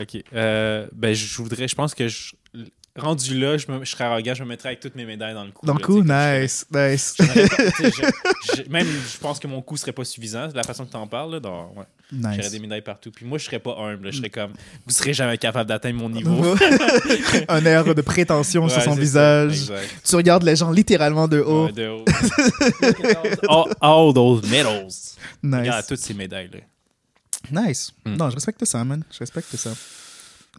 Ok. 0.00 0.22
Euh, 0.34 0.86
ben, 0.92 1.14
je 1.14 1.36
voudrais. 1.36 1.68
Je 1.68 1.74
pense 1.74 1.94
que 1.94 2.08
je, 2.08 2.32
rendu 2.96 3.38
là, 3.38 3.56
je, 3.58 3.70
me- 3.70 3.84
je 3.84 3.90
serais 3.90 4.04
arrogant. 4.04 4.34
Je 4.34 4.42
me 4.44 4.48
mettrais 4.48 4.68
avec 4.70 4.80
toutes 4.80 4.94
mes 4.94 5.04
médailles 5.04 5.34
dans 5.34 5.44
le 5.44 5.50
cou. 5.50 5.66
Dans 5.66 5.74
le 5.74 5.80
que 5.80 5.92
nice, 6.42 6.64
nice. 6.72 7.14
je- 7.18 7.24
j'aurais 7.24 7.46
je- 8.56 8.62
je- 8.64 8.70
même, 8.70 8.86
je 8.86 9.18
pense 9.18 9.38
que 9.40 9.46
mon 9.48 9.60
coup 9.62 9.76
serait 9.76 9.92
pas 9.92 10.04
suffisant. 10.04 10.48
La 10.54 10.62
façon 10.62 10.84
que 10.86 10.90
tu 10.90 10.96
en 10.96 11.06
parles, 11.06 11.32
là, 11.32 11.40
dans- 11.40 11.72
ouais. 11.76 11.84
J'aurais 12.12 12.36
nice. 12.36 12.50
des 12.52 12.58
médailles 12.60 12.82
partout. 12.82 13.10
Puis 13.10 13.24
moi, 13.26 13.38
je 13.38 13.44
serais 13.46 13.58
pas 13.58 13.76
humble. 13.78 14.12
Je 14.12 14.18
serais 14.18 14.30
comme, 14.30 14.52
vous 14.86 14.92
serez 14.92 15.12
jamais 15.14 15.38
capable 15.38 15.68
d'atteindre 15.68 15.98
mon 15.98 16.08
niveau. 16.10 16.54
un 17.48 17.64
air 17.64 17.92
de 17.94 18.00
prétention 18.02 18.68
sur 18.68 18.82
son 18.82 18.94
visage. 18.94 19.72
Tu 20.04 20.14
regardes 20.16 20.44
les 20.44 20.54
gens 20.54 20.70
littéralement 20.70 21.26
de 21.26 21.40
haut. 21.40 21.66
Ouais, 21.66 21.72
de 21.72 21.88
haut. 21.88 22.04
all, 23.48 23.74
all 23.80 24.14
those 24.14 24.42
medals. 24.50 25.16
nice. 25.42 25.60
Regarde 25.60 25.86
toutes 25.88 25.98
ces 25.98 26.14
médailles-là. 26.14 26.60
Nice. 27.66 27.92
Mm. 28.06 28.16
Non, 28.16 28.30
je 28.30 28.34
respecte 28.36 28.64
ça, 28.64 28.84
man. 28.84 29.02
Je 29.12 29.18
respecte 29.18 29.54
ça. 29.56 29.70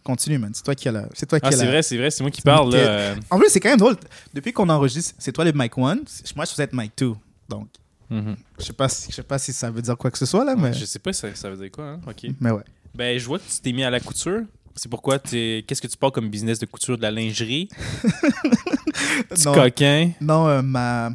Continue, 0.06 0.38
man. 0.38 0.52
C'est 0.54 0.62
toi 0.62 0.76
qui 0.76 0.88
as 0.88 0.92
la. 0.92 1.08
C'est 1.14 1.26
toi 1.26 1.40
qui 1.40 1.46
Ah, 1.48 1.50
c'est 1.50 1.64
la- 1.64 1.70
vrai, 1.72 1.82
c'est 1.82 1.96
vrai, 1.98 2.10
c'est 2.12 2.22
moi 2.22 2.30
qui 2.30 2.40
parle. 2.42 2.70
Là. 2.72 2.78
euh, 2.78 3.14
En 3.28 3.38
plus, 3.40 3.48
c'est 3.50 3.58
quand 3.58 3.70
même 3.70 3.78
drôle. 3.78 3.96
Depuis 4.32 4.52
qu'on 4.52 4.68
enregistre, 4.68 5.14
c'est 5.18 5.32
toi 5.32 5.44
le 5.44 5.50
mic 5.52 5.76
one. 5.76 6.02
Moi, 6.36 6.44
je 6.44 6.50
suis 6.52 6.62
être 6.62 6.72
mic 6.74 6.94
two. 6.94 7.16
Donc, 7.48 7.66
mhm. 8.08 8.36
je 8.60 8.64
sais 8.64 8.72
pas 8.72 8.88
si, 8.88 9.10
je 9.10 9.16
sais 9.16 9.22
pas 9.24 9.38
si 9.40 9.52
ça 9.52 9.68
veut 9.68 9.82
dire 9.82 9.96
quoi 9.96 10.12
que 10.12 10.18
ce 10.18 10.24
soit 10.26 10.44
là, 10.44 10.54
mais. 10.56 10.72
Je 10.72 10.84
sais 10.84 11.00
pas 11.00 11.12
ça, 11.12 11.34
ça 11.34 11.50
veut 11.50 11.56
dire 11.56 11.72
quoi. 11.72 11.84
Hein? 11.84 12.00
Ok. 12.06 12.30
Mais 12.40 12.52
ouais. 12.52 12.62
Ben, 12.94 13.18
je 13.18 13.26
vois 13.26 13.40
que 13.40 13.44
tu 13.50 13.60
t'es 13.60 13.72
mis 13.72 13.82
à 13.82 13.90
la 13.90 13.98
couture. 13.98 14.42
C'est 14.76 14.88
pourquoi 14.88 15.18
t'es- 15.18 15.64
Qu'est-ce 15.66 15.82
que 15.82 15.88
tu 15.88 15.96
parles 15.96 16.12
comme 16.12 16.28
business 16.30 16.58
de 16.60 16.66
couture? 16.66 16.96
De 16.96 17.02
la 17.02 17.10
lingerie? 17.10 17.68
Du 19.34 19.44
Non. 19.44 19.54
coquin? 19.54 20.12
Non, 20.20 20.46
euh, 20.48 20.62
ma, 20.62 21.10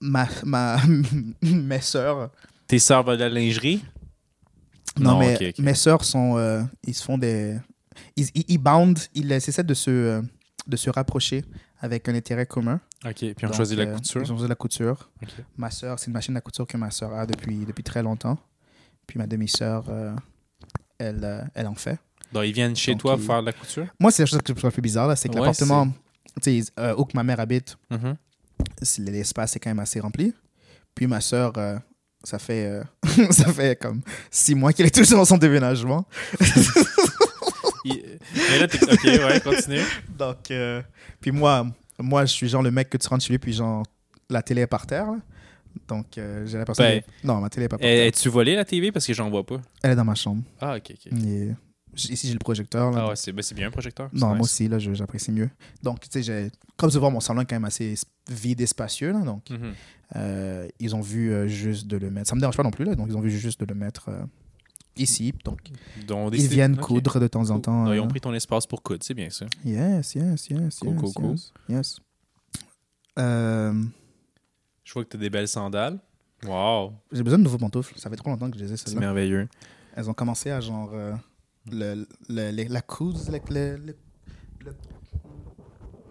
ma, 0.00 0.28
ma, 0.44 0.76
mes 1.42 1.80
sœurs. 1.80 2.30
Tes 2.66 2.78
sœurs 2.78 3.04
de 3.04 3.12
la 3.14 3.28
lingerie? 3.28 3.82
Non, 4.98 5.12
Non, 5.12 5.18
mais 5.18 5.52
mes 5.58 5.74
sœurs 5.74 6.04
sont, 6.04 6.36
euh, 6.38 6.62
ils 6.86 6.94
se 6.94 7.02
font 7.02 7.18
des, 7.18 7.56
ils, 8.16 8.28
ils, 8.34 8.44
ils 8.48 8.58
bound, 8.58 8.98
ils 9.14 9.30
essaient 9.32 9.62
de 9.64 9.74
se, 9.74 9.90
euh, 9.90 10.22
de 10.66 10.76
se 10.76 10.90
rapprocher 10.90 11.44
avec 11.80 12.08
un 12.08 12.14
intérêt 12.14 12.46
commun. 12.46 12.80
Ok, 13.04 13.14
puis 13.16 13.34
on 13.42 13.46
Donc, 13.48 13.54
choisit 13.54 13.76
la 13.78 13.84
euh, 13.84 13.94
couture. 13.94 14.22
Ils 14.22 14.32
ont 14.32 14.36
choisi 14.36 14.48
la 14.48 14.54
couture. 14.54 15.10
Ok. 15.22 15.28
Ma 15.56 15.70
sœur, 15.70 15.98
c'est 15.98 16.06
une 16.06 16.12
machine 16.14 16.36
à 16.36 16.40
couture 16.40 16.66
que 16.66 16.76
ma 16.76 16.90
sœur 16.90 17.12
a 17.14 17.26
depuis, 17.26 17.64
depuis 17.64 17.84
très 17.84 18.02
longtemps. 18.02 18.38
Puis 19.06 19.18
ma 19.18 19.26
demi-sœur, 19.26 19.84
euh, 19.88 20.14
elle, 20.98 21.48
elle 21.54 21.66
en 21.66 21.74
fait. 21.74 21.98
Donc, 22.32 22.44
ils 22.46 22.52
viennent 22.52 22.74
chez 22.74 22.92
Donc, 22.92 23.02
toi 23.02 23.16
ils- 23.18 23.24
faire 23.24 23.40
de 23.42 23.46
la 23.46 23.52
couture? 23.52 23.86
Moi, 24.00 24.10
c'est 24.10 24.22
la 24.22 24.26
chose 24.26 24.40
que 24.42 24.52
je 24.52 24.58
trouve 24.58 24.68
un 24.68 24.72
peu 24.74 24.82
bizarre, 24.82 25.16
c'est 25.16 25.28
que 25.28 25.34
Ouais, 25.34 25.40
l'appartement, 25.40 25.86
euh, 26.80 26.94
où 26.96 27.04
que 27.04 27.12
ma 27.16 27.22
mère 27.22 27.38
habite, 27.38 27.76
Mhm. 27.90 28.16
c'est- 28.82 29.02
l'espace 29.02 29.54
est 29.54 29.60
quand 29.60 29.70
même 29.70 29.78
assez 29.78 30.00
rempli. 30.00 30.32
Puis 30.94 31.06
ma 31.06 31.20
euh, 31.58 31.78
ça 32.24 32.38
fait, 32.40 32.66
euh, 32.66 32.82
ça 33.30 33.52
fait 33.52 33.78
comme 33.80 34.00
six 34.30 34.54
mois 34.54 34.72
qu'elle 34.72 34.86
est 34.86 34.90
toujours 35.04 35.18
dans 35.18 35.24
son 35.26 35.36
déménagement. 35.38 36.04
Il- 37.86 38.18
Mais 38.50 38.58
là, 38.58 38.68
t'es... 38.68 38.82
Ok, 38.82 39.02
ouais, 39.04 39.40
continue. 39.40 39.80
Donc, 40.18 40.50
euh, 40.50 40.82
puis 41.20 41.30
moi, 41.30 41.66
moi, 41.98 42.24
je 42.24 42.32
suis 42.32 42.48
genre 42.48 42.62
le 42.62 42.70
mec 42.70 42.90
que 42.90 42.96
tu 42.98 43.08
rentres 43.08 43.24
chez 43.24 43.32
lui, 43.32 43.38
puis 43.38 43.52
genre, 43.52 43.82
la 44.30 44.42
télé 44.42 44.62
est 44.62 44.66
par 44.66 44.86
terre. 44.86 45.06
là. 45.06 45.18
Donc, 45.88 46.16
euh, 46.18 46.46
j'ai 46.46 46.56
l'impression 46.58 46.82
Ben, 46.84 47.00
que... 47.02 47.06
Non, 47.26 47.40
ma 47.40 47.50
télé 47.50 47.66
est 47.66 47.68
pas 47.68 47.76
par 47.78 47.82
terre. 47.82 48.06
Es-tu 48.06 48.28
volé 48.30 48.54
la 48.54 48.64
TV? 48.64 48.92
Parce 48.92 49.06
que 49.06 49.12
j'en 49.14 49.28
vois 49.30 49.44
pas. 49.44 49.60
Elle 49.82 49.92
est 49.92 49.96
dans 49.96 50.04
ma 50.04 50.14
chambre. 50.14 50.42
Ah, 50.60 50.76
ok, 50.76 50.92
ok. 50.92 51.12
Et 51.12 51.50
J- 51.94 52.12
Ici, 52.12 52.26
j'ai 52.26 52.32
le 52.34 52.38
projecteur. 52.38 52.90
Là, 52.90 53.02
Ah 53.04 53.08
ouais, 53.08 53.16
c'est 53.16 53.32
ben, 53.32 53.40
c'est 53.42 53.54
bien 53.54 53.68
un 53.68 53.70
projecteur. 53.70 54.10
Non, 54.12 54.28
moi 54.28 54.36
nice. 54.38 54.44
aussi, 54.44 54.68
là, 54.68 54.78
je- 54.78 54.92
j'apprécie 54.94 55.32
mieux. 55.32 55.48
Donc, 55.82 56.00
tu 56.00 56.08
sais, 56.10 56.22
j'ai- 56.22 56.50
comme 56.76 56.90
tu 56.90 56.98
vois, 56.98 57.08
mon 57.10 57.20
salon 57.20 57.40
est 57.42 57.46
quand 57.46 57.54
même 57.56 57.64
assez 57.64 57.94
vide 58.30 58.60
et 58.60 58.66
spacieux. 58.66 59.12
Là, 59.12 59.20
donc, 59.20 59.48
Mhm. 59.50 59.72
euh, 60.16 60.68
ils 60.78 60.94
ont 60.94 61.00
vu 61.00 61.32
euh, 61.32 61.46
juste 61.48 61.86
de 61.86 61.96
le 61.96 62.10
mettre. 62.10 62.28
Ça 62.28 62.34
me 62.34 62.40
dérange 62.40 62.56
pas 62.56 62.62
non 62.62 62.70
plus, 62.70 62.84
là. 62.84 62.94
Donc, 62.94 63.06
ils 63.08 63.16
ont 63.16 63.20
vu 63.20 63.30
juste 63.30 63.60
de 63.60 63.66
le 63.66 63.74
mettre 63.74 64.08
euh, 64.10 64.22
ici. 64.96 65.32
Donc, 65.44 65.60
Donc, 66.06 66.34
ils 66.34 66.46
viennent 66.48 66.76
coudre 66.76 67.18
de 67.20 67.26
temps 67.28 67.50
en 67.50 67.60
temps. 67.60 67.92
Ils 67.92 68.00
ont 68.00 68.04
euh, 68.04 68.08
pris 68.08 68.20
ton 68.20 68.32
espace 68.34 68.66
pour 68.66 68.82
coudre, 68.82 69.02
c'est 69.04 69.14
bien 69.14 69.30
ça. 69.30 69.46
Yes, 69.64 70.14
yes, 70.14 70.48
yes, 70.48 70.78
Cool, 70.78 70.90
yes, 70.90 71.00
cool, 71.00 71.12
cool. 71.14 71.30
yes, 71.30 71.52
yes. 71.68 72.00
Euh, 73.18 73.82
Je 74.84 74.92
vois 74.92 75.04
que 75.04 75.10
tu 75.10 75.16
as 75.16 75.20
des 75.20 75.30
belles 75.30 75.48
sandales. 75.48 75.98
Wow, 76.44 76.92
j'ai 77.12 77.22
besoin 77.22 77.38
de 77.38 77.44
nouveaux 77.44 77.58
pantoufles. 77.58 77.98
Ça 77.98 78.10
fait 78.10 78.16
trop 78.16 78.28
longtemps 78.30 78.50
que 78.50 78.58
je 78.58 78.64
les 78.64 78.72
ai, 78.72 78.76
c'est 78.76 78.88
celles-là. 78.90 79.00
merveilleux. 79.00 79.48
Elles 79.94 80.08
ont 80.10 80.14
commencé 80.14 80.50
à 80.50 80.60
genre. 80.60 80.90
euh, 80.92 81.14
le, 81.70 82.06
le- 82.28 82.50
le- 82.52 82.68
la 82.68 82.82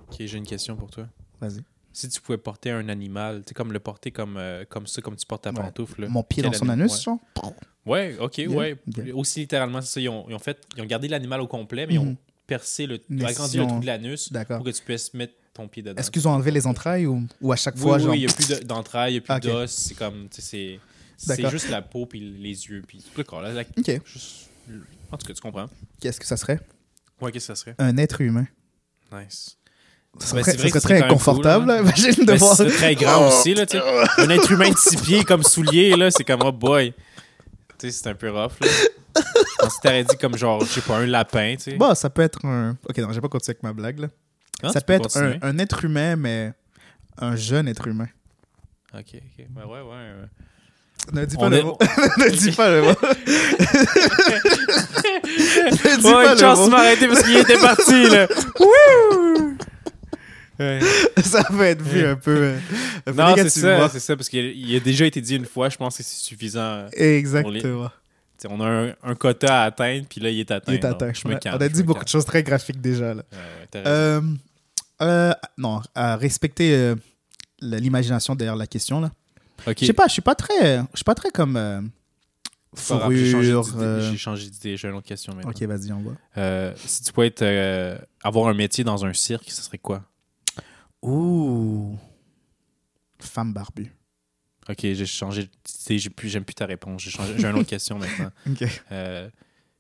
Ok, 0.08 0.16
j'ai 0.20 0.38
une 0.38 0.46
question 0.46 0.76
pour 0.76 0.90
toi. 0.90 1.08
Vas-y. 1.40 1.62
Si 1.94 2.10
tu 2.10 2.20
pouvais 2.22 2.38
porter 2.38 2.72
un 2.72 2.90
animal, 2.90 3.44
tu 3.46 3.50
sais, 3.50 3.54
comme 3.54 3.72
le 3.72 3.80
porter 3.80 4.12
comme, 4.12 4.36
euh, 4.38 4.66
comme 4.68 4.86
ça, 4.88 5.02
comme 5.02 5.16
tu 5.16 5.26
portes 5.26 5.44
ta 5.44 5.52
Ouais. 5.52 5.56
pantoufle. 5.56 6.08
Mon 6.10 6.24
pied 6.24 6.44
dans 6.44 6.52
son 6.54 6.68
anus, 6.70 7.02
genre. 7.02 7.20
Ouais, 7.86 8.16
ok, 8.20 8.38
Yeah, 8.40 8.50
ouais. 8.50 8.78
Aussi 9.14 9.42
littéralement, 9.42 9.82
c'est 9.82 9.94
ça. 9.94 10.00
Ils 10.02 10.10
ont, 10.10 10.26
ils 10.28 10.34
ont 10.36 10.40
fait, 10.40 10.58
ils 10.76 10.82
ont 10.82 10.86
gardé 10.86 11.08
l'animal 11.08 11.42
au 11.42 11.48
complet, 11.48 11.86
mais 11.86 11.94
ils 11.96 12.00
ont 12.00 12.06
Mhm. 12.06 12.16
percé 12.48 12.88
le, 12.88 13.00
agrandi 13.26 13.58
le 13.58 13.68
trou 13.68 13.80
de 13.80 13.86
l'anus 13.86 14.30
pour 14.48 14.64
que 14.64 14.72
tu 14.72 14.82
puisses 14.84 15.14
mettre 15.14 15.34
ton 15.54 15.68
pied 15.68 15.84
dedans. 15.84 16.00
Est-ce 16.00 16.10
qu'ils 16.12 16.28
ont 16.28 16.32
enlevé 16.32 16.52
les 16.52 16.66
entrailles 16.68 17.06
ou, 17.06 17.24
ou 17.42 17.52
à 17.52 17.56
chaque 17.56 17.76
Oui, 17.76 17.82
fois, 17.82 17.98
oui, 17.98 18.04
genre? 18.04 18.16
il 18.16 18.20
n'y 18.20 18.26
a 18.26 18.34
plus 18.34 18.48
de- 18.50 18.64
d'entrailles, 18.64 19.14
il 19.14 19.22
n'y 19.22 19.24
a 19.34 19.40
plus 19.40 19.48
d'os. 19.50 19.72
C'est 19.72 19.94
comme, 19.96 20.28
c'est. 20.32 20.80
C'est 21.18 21.50
juste 21.50 21.70
la 21.70 21.82
peau 21.82 22.06
puis 22.06 22.20
les 22.20 22.66
yeux 22.68 22.84
puis 22.86 22.98
tout 23.00 23.18
le 23.18 23.24
corps. 23.24 23.42
Là, 23.42 23.54
la- 23.54 23.62
Ok. 23.62 24.02
juste- 24.06 24.50
En 25.12 25.18
tout 25.18 25.28
cas, 25.28 25.34
tu 25.34 25.42
comprends. 25.42 25.70
Qu'est-ce 26.02 26.20
que 26.20 26.26
ça 26.26 26.36
serait? 26.38 26.60
Ouais, 27.22 27.32
qu'est-ce 27.32 27.48
que 27.48 27.56
ça 27.56 27.62
serait? 27.62 27.76
Un 27.78 27.96
être 27.98 28.20
humain. 28.20 28.48
Nice. 29.14 29.58
Ça 30.20 30.36
Ben, 30.36 30.44
serait, 30.44 30.58
vrai 30.58 30.70
ça 30.70 30.82
très 30.82 31.02
inconfortable. 31.04 31.66
cool, 31.66 31.72
hein. 31.72 31.82
Imagine 31.84 32.26
de 32.26 32.32
Ben, 32.32 32.36
voir. 32.38 32.56
c'est 32.58 32.68
très 32.68 32.96
grand 32.96 33.28
aussi, 33.28 33.54
là, 33.54 33.66
tu 33.66 33.78
sais. 33.78 33.84
Un 34.18 34.30
être 34.30 34.52
humain 34.52 34.70
de 34.72 34.78
six 34.78 34.98
pieds 34.98 35.24
comme 35.24 35.44
soulier, 35.44 35.96
là, 35.96 36.10
c'est 36.12 36.24
comme, 36.24 36.42
oh 36.44 36.52
boy. 36.52 36.94
Tu 37.78 37.92
sais, 37.92 37.92
c'est 37.92 38.10
un 38.10 38.16
peu 38.16 38.30
rough, 38.32 38.54
là. 38.62 38.68
On 39.64 39.70
s'était 39.70 40.04
dit 40.04 40.18
comme 40.18 40.38
genre, 40.38 40.62
je 40.66 40.68
sais 40.72 40.82
pas, 40.82 40.98
un 40.98 41.06
lapin, 41.06 41.56
tu 41.58 41.64
sais. 41.72 41.78
Bon, 41.78 41.96
ça 41.96 42.10
peut 42.10 42.22
être 42.22 42.46
un. 42.46 42.78
Ok, 42.88 42.98
non, 42.98 43.12
j'ai 43.14 43.22
pas 43.22 43.30
continué 43.30 43.52
avec 43.56 43.64
ma 43.64 43.74
blague. 43.74 44.00
Là. 44.00 44.08
Ça 44.72 44.82
peut 44.82 44.94
être 44.94 45.18
un, 45.18 45.58
être 45.60 45.86
humain, 45.86 46.16
mais 46.16 46.54
un 47.18 47.36
jeune 47.36 47.68
être 47.68 47.88
humain. 47.88 48.08
Ok, 48.94 49.16
ok. 49.16 49.46
Ben 49.50 49.66
ouais, 49.66 49.82
ouais. 49.82 49.86
euh. 49.94 50.26
Ne 51.14 51.26
dis 51.26 51.36
pas 51.36 51.44
On 51.46 51.50
le 51.50 51.58
est- 51.58 51.64
mot. 51.64 51.78
ne 52.18 52.30
dis 52.30 52.52
pas 52.52 52.70
le 52.70 52.82
mot. 52.82 52.90
ne 55.86 55.98
dis 55.98 56.06
Ouais, 56.08 56.12
pas 56.14 56.32
une 56.34 56.40
chance 56.40 56.66
de 56.66 56.70
m'arrêter 56.72 57.08
parce 57.08 57.24
qu'il 57.24 57.38
était 57.38 57.58
parti, 57.60 58.10
là. 58.10 58.28
Wouh! 58.60 59.14
Ouais. 60.60 60.80
Ça 61.24 61.43
peut 61.43 61.62
être 61.64 61.82
vu 61.82 62.06
un 62.06 62.16
peu, 62.16 62.32
euh, 62.32 62.58
un 63.08 63.12
peu 63.12 63.18
Non, 63.18 63.34
c'est 63.36 63.49
ça, 63.49 63.89
c'est 63.89 63.99
ça, 63.99 64.16
parce 64.16 64.30
qu'il 64.30 64.45
il 64.45 64.76
a 64.76 64.80
déjà 64.80 65.06
été 65.06 65.20
dit 65.22 65.36
une 65.36 65.45
fois, 65.45 65.70
je 65.70 65.78
pense 65.78 65.97
que 65.97 66.03
c'est 66.03 66.18
suffisant. 66.18 66.86
Exactement. 66.93 67.89
T'sais, 68.38 68.47
on 68.51 68.60
a 68.62 68.68
un, 68.68 68.93
un 69.03 69.16
quota 69.16 69.62
à 69.64 69.66
atteindre, 69.66 70.06
puis 70.10 70.20
là, 70.22 70.30
il 70.30 70.39
est 70.41 70.51
atteint. 70.51 70.74
Il 70.74 70.76
est 70.76 70.86
atteint. 70.86 71.12
Je 71.14 71.28
me 71.28 71.34
On 71.34 71.38
a- 71.38 71.39
calme. 71.39 71.58
On 71.60 71.64
a 71.64 71.70
dit 71.70 71.80
me 71.82 71.88
beaucoup 71.88 72.03
de 72.03 72.10
choses 72.10 72.26
très 72.26 72.43
graphiques 72.43 72.82
déjà. 72.82 73.14
Là. 73.14 73.24
Ouais. 73.32 73.82
Euh, 73.86 74.22
euh, 75.01 75.34
non, 75.58 75.82
à 75.93 76.16
respecter 76.18 76.74
euh, 76.76 76.95
l'imagination 77.62 78.36
derrière 78.36 78.56
la 78.58 78.68
question. 78.68 78.99
Là. 78.99 79.12
ok. 79.68 79.76
Je 79.80 79.86
sais 79.86 79.93
pas, 79.93 80.08
je 80.08 80.14
suis 80.14 80.22
pas 80.22 80.36
très, 80.36 80.78
je 80.80 80.95
suis 80.97 81.03
pas 81.06 81.16
très 81.16 81.30
comme 81.30 81.56
euh, 81.56 81.82
fourrure. 82.76 83.66
euh, 83.78 84.12
j'ai 84.12 84.18
changé 84.18 84.49
d'idée, 84.49 84.78
j'ai 84.78 84.88
une 84.89 84.95
autre 84.95 85.08
question 85.08 85.34
maintenant. 85.34 85.51
Ok, 85.51 85.62
vas-y, 85.64 85.91
on 85.93 85.99
voit. 85.99 86.14
Euh, 86.38 86.74
si 86.86 87.03
tu 87.03 87.14
pouvais 87.14 87.28
être, 87.28 87.41
euh, 87.41 87.97
avoir 88.24 88.47
un 88.49 88.53
métier 88.53 88.84
dans 88.84 89.06
un 89.06 89.14
cirque, 89.14 89.49
ce 89.49 89.62
serait 89.62 89.78
quoi? 89.78 90.03
Ouh, 91.06 91.97
femme 93.20 93.53
barbue. 93.53 93.91
Ok, 94.68 94.80
j'ai 94.82 95.06
changé 95.06 95.43
d'idée, 95.64 95.99
j'ai 95.99 96.10
plus- 96.10 96.30
j'aime 96.30 96.43
plus 96.43 96.56
ta 96.56 96.66
réponse. 96.66 97.01
J'ai 97.03 97.12
changé- 97.12 97.36
j'ai 97.38 97.47
une 97.47 97.56
autre 97.58 97.70
question 97.70 97.99
maintenant. 97.99 98.32
Euh, 98.91 99.30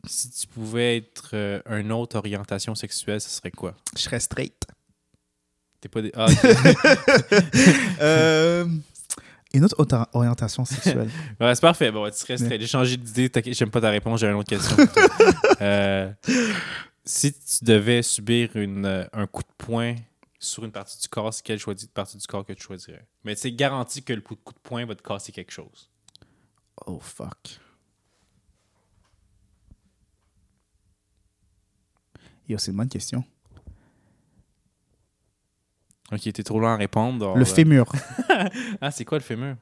si 0.05 0.29
tu 0.29 0.45
pouvais 0.47 0.97
être 0.97 1.31
euh, 1.33 1.59
une 1.79 1.91
autre 1.91 2.15
orientation 2.17 2.75
sexuelle, 2.75 3.19
ce 3.19 3.29
serait 3.29 3.49
quoi? 3.49 3.75
Je 3.95 4.01
serais 4.03 4.19
straight. 4.19 4.67
T'es 5.81 5.89
pas 5.89 6.01
des... 6.03 6.11
Ah. 6.15 6.27
Euh, 8.01 8.67
une 9.53 9.63
autre 9.65 9.75
ori- 9.79 10.05
orientation 10.13 10.63
sexuelle. 10.65 11.09
Ouais, 11.39 11.55
c'est 11.55 11.61
parfait. 11.61 11.91
Bon, 11.91 12.07
tu 12.11 12.17
serais 12.17 12.37
straight. 12.37 12.61
J'ai 12.61 12.67
changé 12.67 12.97
d'idée. 12.97 13.29
t'inquiète, 13.29 13.55
J'aime 13.57 13.71
pas 13.71 13.81
ta 13.81 13.89
réponse. 13.89 14.19
J'ai 14.19 14.27
une 14.27 14.33
autre 14.35 14.49
question. 14.49 14.75
si 17.03 17.33
tu 17.33 17.63
devais 17.65 18.03
subir 18.03 18.49
une, 18.55 19.07
un 19.11 19.25
coup 19.27 19.41
de 19.41 19.65
poing 19.65 19.95
sur 20.39 20.63
une 20.65 20.71
partie 20.71 20.99
du 21.01 21.07
corps, 21.07 21.33
c'est 21.33 21.43
quelle 21.43 21.59
choisi- 21.59 21.87
partie 21.87 22.17
du 22.17 22.27
corps 22.27 22.45
que 22.45 22.53
tu 22.53 22.63
choisirais? 22.63 23.07
Mais 23.23 23.35
c'est 23.35 23.51
garanti 23.51 24.03
que 24.03 24.13
le 24.13 24.21
coup 24.21 24.35
de, 24.35 24.41
coup 24.41 24.53
de 24.53 24.59
poing 24.59 24.85
va 24.85 24.95
te 24.95 25.01
casser 25.03 25.31
quelque 25.31 25.51
chose. 25.51 25.89
oh 26.85 26.99
fuck. 26.99 27.59
Yo, 32.47 32.57
c'est 32.57 32.71
une 32.71 32.77
bonne 32.77 32.89
question. 32.89 33.23
Ok, 36.11 36.21
t'es 36.31 36.43
trop 36.43 36.59
loin 36.59 36.73
à 36.73 36.77
répondre. 36.77 37.35
le 37.35 37.41
euh, 37.41 37.45
fémur. 37.45 37.91
Ah, 38.81 38.91
c'est 38.91 39.05
quoi 39.05 39.17
le 39.17 39.23
fémur? 39.23 39.55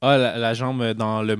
Ah, 0.00 0.16
la, 0.16 0.38
la 0.38 0.54
jambe 0.54 0.92
dans 0.94 1.22
le 1.22 1.36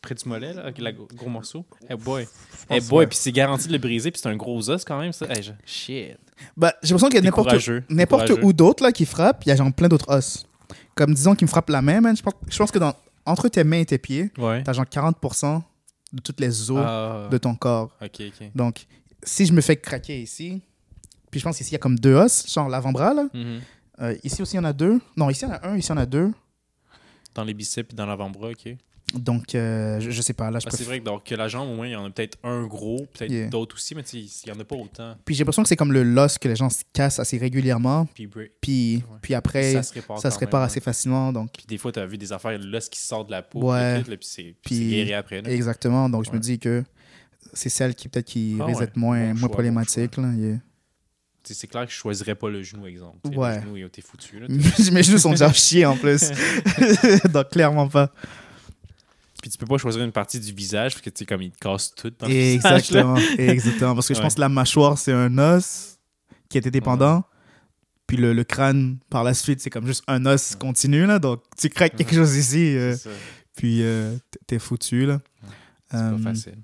près 0.00 0.14
du 0.16 0.28
mollet, 0.28 0.52
là, 0.52 0.70
le 0.70 0.92
gros 1.14 1.28
morceau? 1.30 1.64
Hey 1.88 1.96
boy. 1.96 2.22
Hey 2.68 2.78
pense, 2.80 2.88
boy, 2.88 3.06
puis 3.06 3.16
c'est 3.16 3.32
garanti 3.32 3.66
de 3.68 3.72
le 3.72 3.78
briser, 3.78 4.10
puis 4.10 4.20
c'est 4.20 4.28
un 4.28 4.36
gros 4.36 4.68
os 4.70 4.84
quand 4.84 4.98
même, 5.00 5.12
ça. 5.12 5.26
Hey, 5.26 5.42
je- 5.42 5.52
Shit. 5.64 6.18
Bah, 6.56 6.74
j'ai 6.82 6.88
l'impression 6.94 7.08
qu'il 7.08 7.16
y 7.16 7.18
a 7.18 7.22
n'importe 7.22 7.68
n'importe 7.88 8.30
où 8.42 8.52
d'autre 8.52 8.82
là 8.82 8.92
qui 8.92 9.06
frappe, 9.06 9.44
il 9.46 9.48
y 9.48 9.52
a 9.52 9.56
genre 9.56 9.72
plein 9.72 9.88
d'autres 9.88 10.08
os. 10.12 10.46
Comme 10.94 11.14
disons 11.14 11.34
qu'il 11.34 11.46
me 11.46 11.50
frappe 11.50 11.70
la 11.70 11.82
main, 11.82 12.00
man, 12.00 12.16
je 12.16 12.22
pense, 12.22 12.34
je 12.48 12.56
pense 12.58 12.70
que 12.70 12.78
dans, 12.78 12.94
entre 13.26 13.48
tes 13.48 13.64
mains 13.64 13.78
et 13.80 13.86
tes 13.86 13.98
pieds, 13.98 14.30
Ouais. 14.38 14.62
t'as 14.62 14.72
genre 14.72 14.84
40% 14.84 15.62
de 16.12 16.20
toutes 16.20 16.40
les 16.40 16.70
os 16.70 16.82
Ah, 16.84 17.28
de 17.30 17.38
ton 17.38 17.54
corps. 17.54 17.96
Donc, 18.54 18.86
si 19.22 19.46
je 19.46 19.52
me 19.52 19.60
fais 19.60 19.76
craquer 19.76 20.20
ici, 20.20 20.60
puis 21.30 21.38
je 21.40 21.44
pense 21.44 21.56
qu'ici 21.56 21.70
il 21.70 21.74
y 21.74 21.76
a 21.76 21.78
comme 21.78 21.98
deux 21.98 22.14
os, 22.14 22.52
genre 22.52 22.68
l'avant-bras 22.68 23.14
là. 23.14 23.24
Mhm. 23.32 23.60
Euh, 24.00 24.16
ici 24.24 24.40
aussi 24.42 24.54
il 24.54 24.56
y 24.56 24.60
en 24.60 24.64
a 24.64 24.72
deux. 24.72 25.00
Non, 25.16 25.28
ici 25.30 25.44
il 25.44 25.48
y 25.48 25.50
en 25.52 25.54
a 25.54 25.68
un, 25.68 25.76
ici 25.76 25.88
il 25.88 25.90
y 25.90 25.98
en 25.98 26.02
a 26.02 26.06
deux. 26.06 26.32
Dans 27.34 27.44
les 27.44 27.54
biceps 27.54 27.92
et 27.92 27.96
dans 27.96 28.06
l'avant-bras, 28.06 28.48
ok. 28.50 28.76
Donc, 29.14 29.54
euh, 29.54 29.98
je, 30.00 30.10
je 30.10 30.22
sais 30.22 30.32
pas, 30.34 30.50
là 30.50 30.58
je 30.60 30.66
Ah, 30.66 30.70
c'est 30.70 30.76
préfère- 30.76 30.86
vrai 30.86 31.00
que, 31.00 31.04
donc, 31.04 31.24
que 31.24 31.34
la 31.34 31.48
jambe, 31.48 31.68
au 31.68 31.74
moins, 31.74 31.86
il 31.86 31.92
y 31.92 31.96
en 31.96 32.04
a 32.04 32.10
peut-être 32.10 32.38
un 32.44 32.64
gros, 32.66 33.06
peut-être 33.12 33.30
Yeah. 33.30 33.48
d'autres 33.48 33.74
aussi, 33.76 33.94
mais 33.94 34.02
il 34.12 34.28
n'y 34.46 34.52
en 34.52 34.60
a 34.60 34.64
pas 34.64 34.76
autant. 34.76 35.16
Puis 35.24 35.34
j'ai 35.34 35.42
l'impression 35.42 35.62
que 35.62 35.68
c'est 35.68 35.76
comme 35.76 35.92
le 35.92 36.02
loss 36.02 36.38
que 36.38 36.48
les 36.48 36.56
gens 36.56 36.70
se 36.70 36.82
cassent 36.92 37.18
assez 37.18 37.36
régulièrement. 37.38 38.06
Puis, 38.14 38.28
Puis, 38.60 38.96
Ouais. 38.96 39.02
puis 39.22 39.34
après, 39.34 39.72
ça 39.72 39.82
ça 39.82 39.88
se 39.90 39.94
répare. 39.94 40.18
se 40.18 40.22
quand 40.28 40.38
répare 40.38 40.60
même, 40.60 40.66
assez 40.66 40.78
ouais. 40.80 40.84
facilement. 40.84 41.32
Donc, 41.32 41.50
Puis 41.52 41.66
des 41.66 41.78
fois, 41.78 41.90
tu 41.92 41.98
as 42.00 42.06
vu 42.06 42.18
des 42.18 42.32
affaires, 42.32 42.58
l'os 42.58 42.88
qui 42.88 43.00
sort 43.00 43.24
de 43.24 43.30
la 43.32 43.42
peau, 43.42 43.70
Ouais. 43.72 44.02
puis, 44.02 44.16
c'est 44.20 44.54
c'est 44.66 44.74
guéri 44.74 45.12
après. 45.14 45.42
là. 45.42 45.50
exactement. 45.50 46.08
Donc, 46.08 46.24
je 46.26 46.30
me 46.32 46.38
dis 46.38 46.58
que 46.58 46.84
c'est 47.52 47.68
celle 47.68 47.94
qui 47.94 48.08
peut-être 48.08 48.26
qui 48.26 48.56
Ah 48.60 48.64
risque 48.66 48.80
d'être 48.80 48.96
moins, 48.96 49.18
Bon 49.18 49.24
moins 49.26 49.34
choix, 49.36 49.48
bon 49.48 49.52
problématique. 49.52 50.16
là. 50.18 50.32
Yeah. 50.36 50.58
C'est 51.42 51.66
clair 51.66 51.86
que 51.86 51.90
je 51.90 51.96
choisirais 51.96 52.34
pas 52.34 52.48
le 52.50 52.62
genou, 52.62 52.86
exemple. 52.86 53.16
Ouais. 53.36 53.56
Le 53.56 53.62
genou, 53.62 53.76
été 53.78 54.02
foutu. 54.02 54.38
Là, 54.40 54.46
Mes 54.92 55.02
genoux 55.02 55.18
sont 55.18 55.30
déjà 55.30 55.50
chiés 55.52 55.86
en 55.86 55.96
plus. 55.96 56.30
donc, 57.32 57.48
clairement 57.50 57.88
pas. 57.88 58.12
Puis 59.40 59.50
tu 59.50 59.58
peux 59.58 59.66
pas 59.66 59.78
choisir 59.78 60.02
une 60.02 60.12
partie 60.12 60.38
du 60.38 60.52
visage, 60.52 60.92
parce 60.92 61.02
que 61.02 61.10
tu 61.10 61.20
sais, 61.20 61.26
comme 61.26 61.40
il 61.42 61.50
te 61.50 61.58
casse 61.58 61.94
tout 61.94 62.12
dans 62.18 62.26
le 62.26 62.32
visage. 62.32 62.72
Exactement. 62.78 63.16
Exactement. 63.38 63.94
Parce 63.94 64.08
que 64.08 64.14
je 64.14 64.20
pense 64.20 64.34
que 64.34 64.40
la 64.40 64.48
mâchoire, 64.48 64.98
c'est 64.98 65.12
un 65.12 65.36
os 65.38 65.98
qui 66.48 66.58
était 66.58 66.70
dépendant. 66.70 67.24
Puis 68.06 68.16
le, 68.16 68.32
le 68.32 68.44
crâne, 68.44 68.98
par 69.08 69.22
la 69.24 69.34
suite, 69.34 69.60
c'est 69.60 69.70
comme 69.70 69.86
juste 69.86 70.02
un 70.08 70.26
os 70.26 70.56
continu. 70.56 71.06
Là. 71.06 71.18
Donc, 71.18 71.42
tu 71.56 71.68
craques 71.70 71.94
quelque 71.96 72.14
chose 72.14 72.34
ici, 72.36 72.76
euh, 72.76 72.96
puis 73.56 73.82
euh, 73.82 74.16
t'es- 74.46 74.58
foutu. 74.58 75.06
Là. 75.06 75.20
C'est 75.90 75.96
Euh, 75.96 76.10
pas 76.18 76.22
facile. 76.30 76.56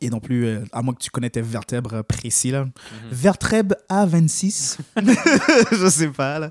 et 0.00 0.10
non 0.10 0.18
plus, 0.20 0.44
euh, 0.46 0.64
à 0.72 0.82
moins 0.82 0.92
que 0.94 1.00
tu 1.00 1.10
connais 1.10 1.30
tes 1.30 1.42
vertèbres 1.42 2.02
précis. 2.02 2.50
Là. 2.50 2.64
Mhm. 2.64 2.72
Vertèbre 3.12 3.76
A26. 3.88 4.78
je 5.72 5.88
sais 5.88 6.08
pas. 6.08 6.38
Là. 6.40 6.50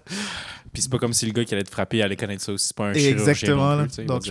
Puis 0.73 0.81
c'est 0.81 0.89
pas 0.91 0.97
comme 0.97 1.13
si 1.13 1.25
le 1.27 1.31
gars 1.33 1.45
qui 1.45 1.53
allait 1.53 1.63
te 1.63 1.69
frapper 1.69 2.01
allait 2.01 2.15
connaître 2.15 2.41
ça 2.43 2.51
aussi. 2.51 2.67
C'est 2.67 2.75
pas 2.75 2.87
un 2.87 2.93
chirurgien 2.93 3.11
Exactement. 3.31 3.75
là. 3.75 3.85
plus, 3.85 4.05
Donc, 4.05 4.23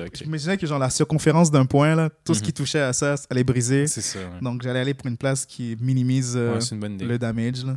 que 0.58 0.66
genre, 0.66 0.78
la 0.80 0.90
circonférence 0.90 1.50
d'un 1.52 1.64
point, 1.66 1.94
là, 1.94 2.10
tout 2.24 2.34
ce 2.34 2.40
Mhm. 2.40 2.46
qui 2.46 2.52
touchait 2.52 2.80
à 2.80 2.92
ça, 2.92 3.16
ça 3.16 3.26
allait 3.30 3.44
briser. 3.44 3.86
C'est 3.86 4.00
ça. 4.00 4.18
ouais. 4.18 4.24
Donc, 4.42 4.62
j'allais 4.62 4.80
aller 4.80 4.94
pour 4.94 5.06
une 5.06 5.16
place 5.16 5.46
qui 5.46 5.76
minimise 5.80 6.34
euh, 6.36 6.54
Ouais, 6.54 6.60
c'est 6.60 6.74
une 6.74 6.80
bonne 6.80 6.94
idée. 6.94 7.04
le 7.04 7.16
damage. 7.18 7.64
Là. 7.64 7.76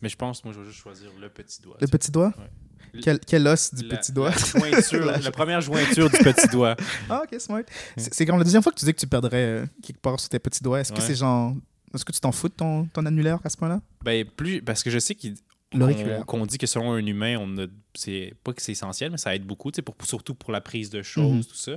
Mais 0.00 0.08
je 0.08 0.16
pense, 0.16 0.42
moi, 0.44 0.52
je 0.54 0.60
vais 0.60 0.66
juste 0.66 0.78
choisir 0.80 1.10
le 1.20 1.28
petit 1.28 1.60
doigt. 1.62 1.76
Le 1.80 1.86
petit 1.86 2.10
doigt? 2.10 2.32
Ouais. 2.38 3.00
quel, 3.02 3.18
quel 3.20 3.46
os 3.46 3.72
du 3.74 3.86
La- 3.86 3.96
petit 3.96 4.12
doigt? 4.12 4.30
La, 4.30 4.36
jointure, 4.70 5.04
La- 5.06 5.18
la 5.18 5.30
première 5.30 5.60
jointure 5.60 6.08
du 6.10 6.16
petit 6.18 6.48
doigt. 6.48 6.76
Ah, 7.10 7.22
ok, 7.24 7.38
smart. 7.40 7.62
C'est 7.96 8.14
c'est 8.14 8.26
comme 8.26 8.38
la 8.38 8.44
deuxième 8.44 8.62
fois 8.62 8.72
que 8.72 8.78
tu 8.78 8.84
dis 8.86 8.92
que 8.94 8.98
tu 9.00 9.06
perdrais 9.06 9.36
euh, 9.44 9.66
quelque 9.82 10.00
part 10.00 10.18
sur 10.18 10.28
tes 10.30 10.38
petits 10.38 10.62
doigts. 10.62 10.80
Est-ce 10.80 10.92
que 10.92 11.00
c'est 11.02 11.14
genre. 11.14 11.54
Est-ce 11.94 12.04
que 12.06 12.12
tu 12.12 12.20
t'en 12.20 12.32
fous 12.32 12.48
de 12.48 12.54
ton, 12.54 12.86
ton 12.86 13.04
annulaire 13.04 13.38
à 13.44 13.50
ce 13.50 13.56
point-là? 13.58 13.80
Ben, 14.02 14.24
plus. 14.26 14.62
Parce 14.62 14.82
que 14.82 14.90
je 14.90 14.98
sais 14.98 15.14
qu'il. 15.14 15.34
L'auriculaire. 15.78 16.26
Qu'on 16.26 16.44
dit 16.46 16.58
que 16.58 16.66
selon 16.66 16.92
un 16.92 17.04
humain, 17.06 17.36
on 17.40 17.58
a. 17.58 17.66
C'est 17.94 18.34
pas 18.44 18.52
que 18.52 18.62
c'est 18.62 18.72
essentiel, 18.72 19.10
mais 19.10 19.18
ça 19.18 19.34
aide 19.34 19.44
beaucoup, 19.44 19.70
pour, 19.70 19.94
surtout 20.04 20.34
pour 20.34 20.52
la 20.52 20.60
prise 20.60 20.90
de 20.90 21.02
choses, 21.02 21.32
Mhm. 21.32 21.44
tout 21.44 21.54
ça. 21.54 21.72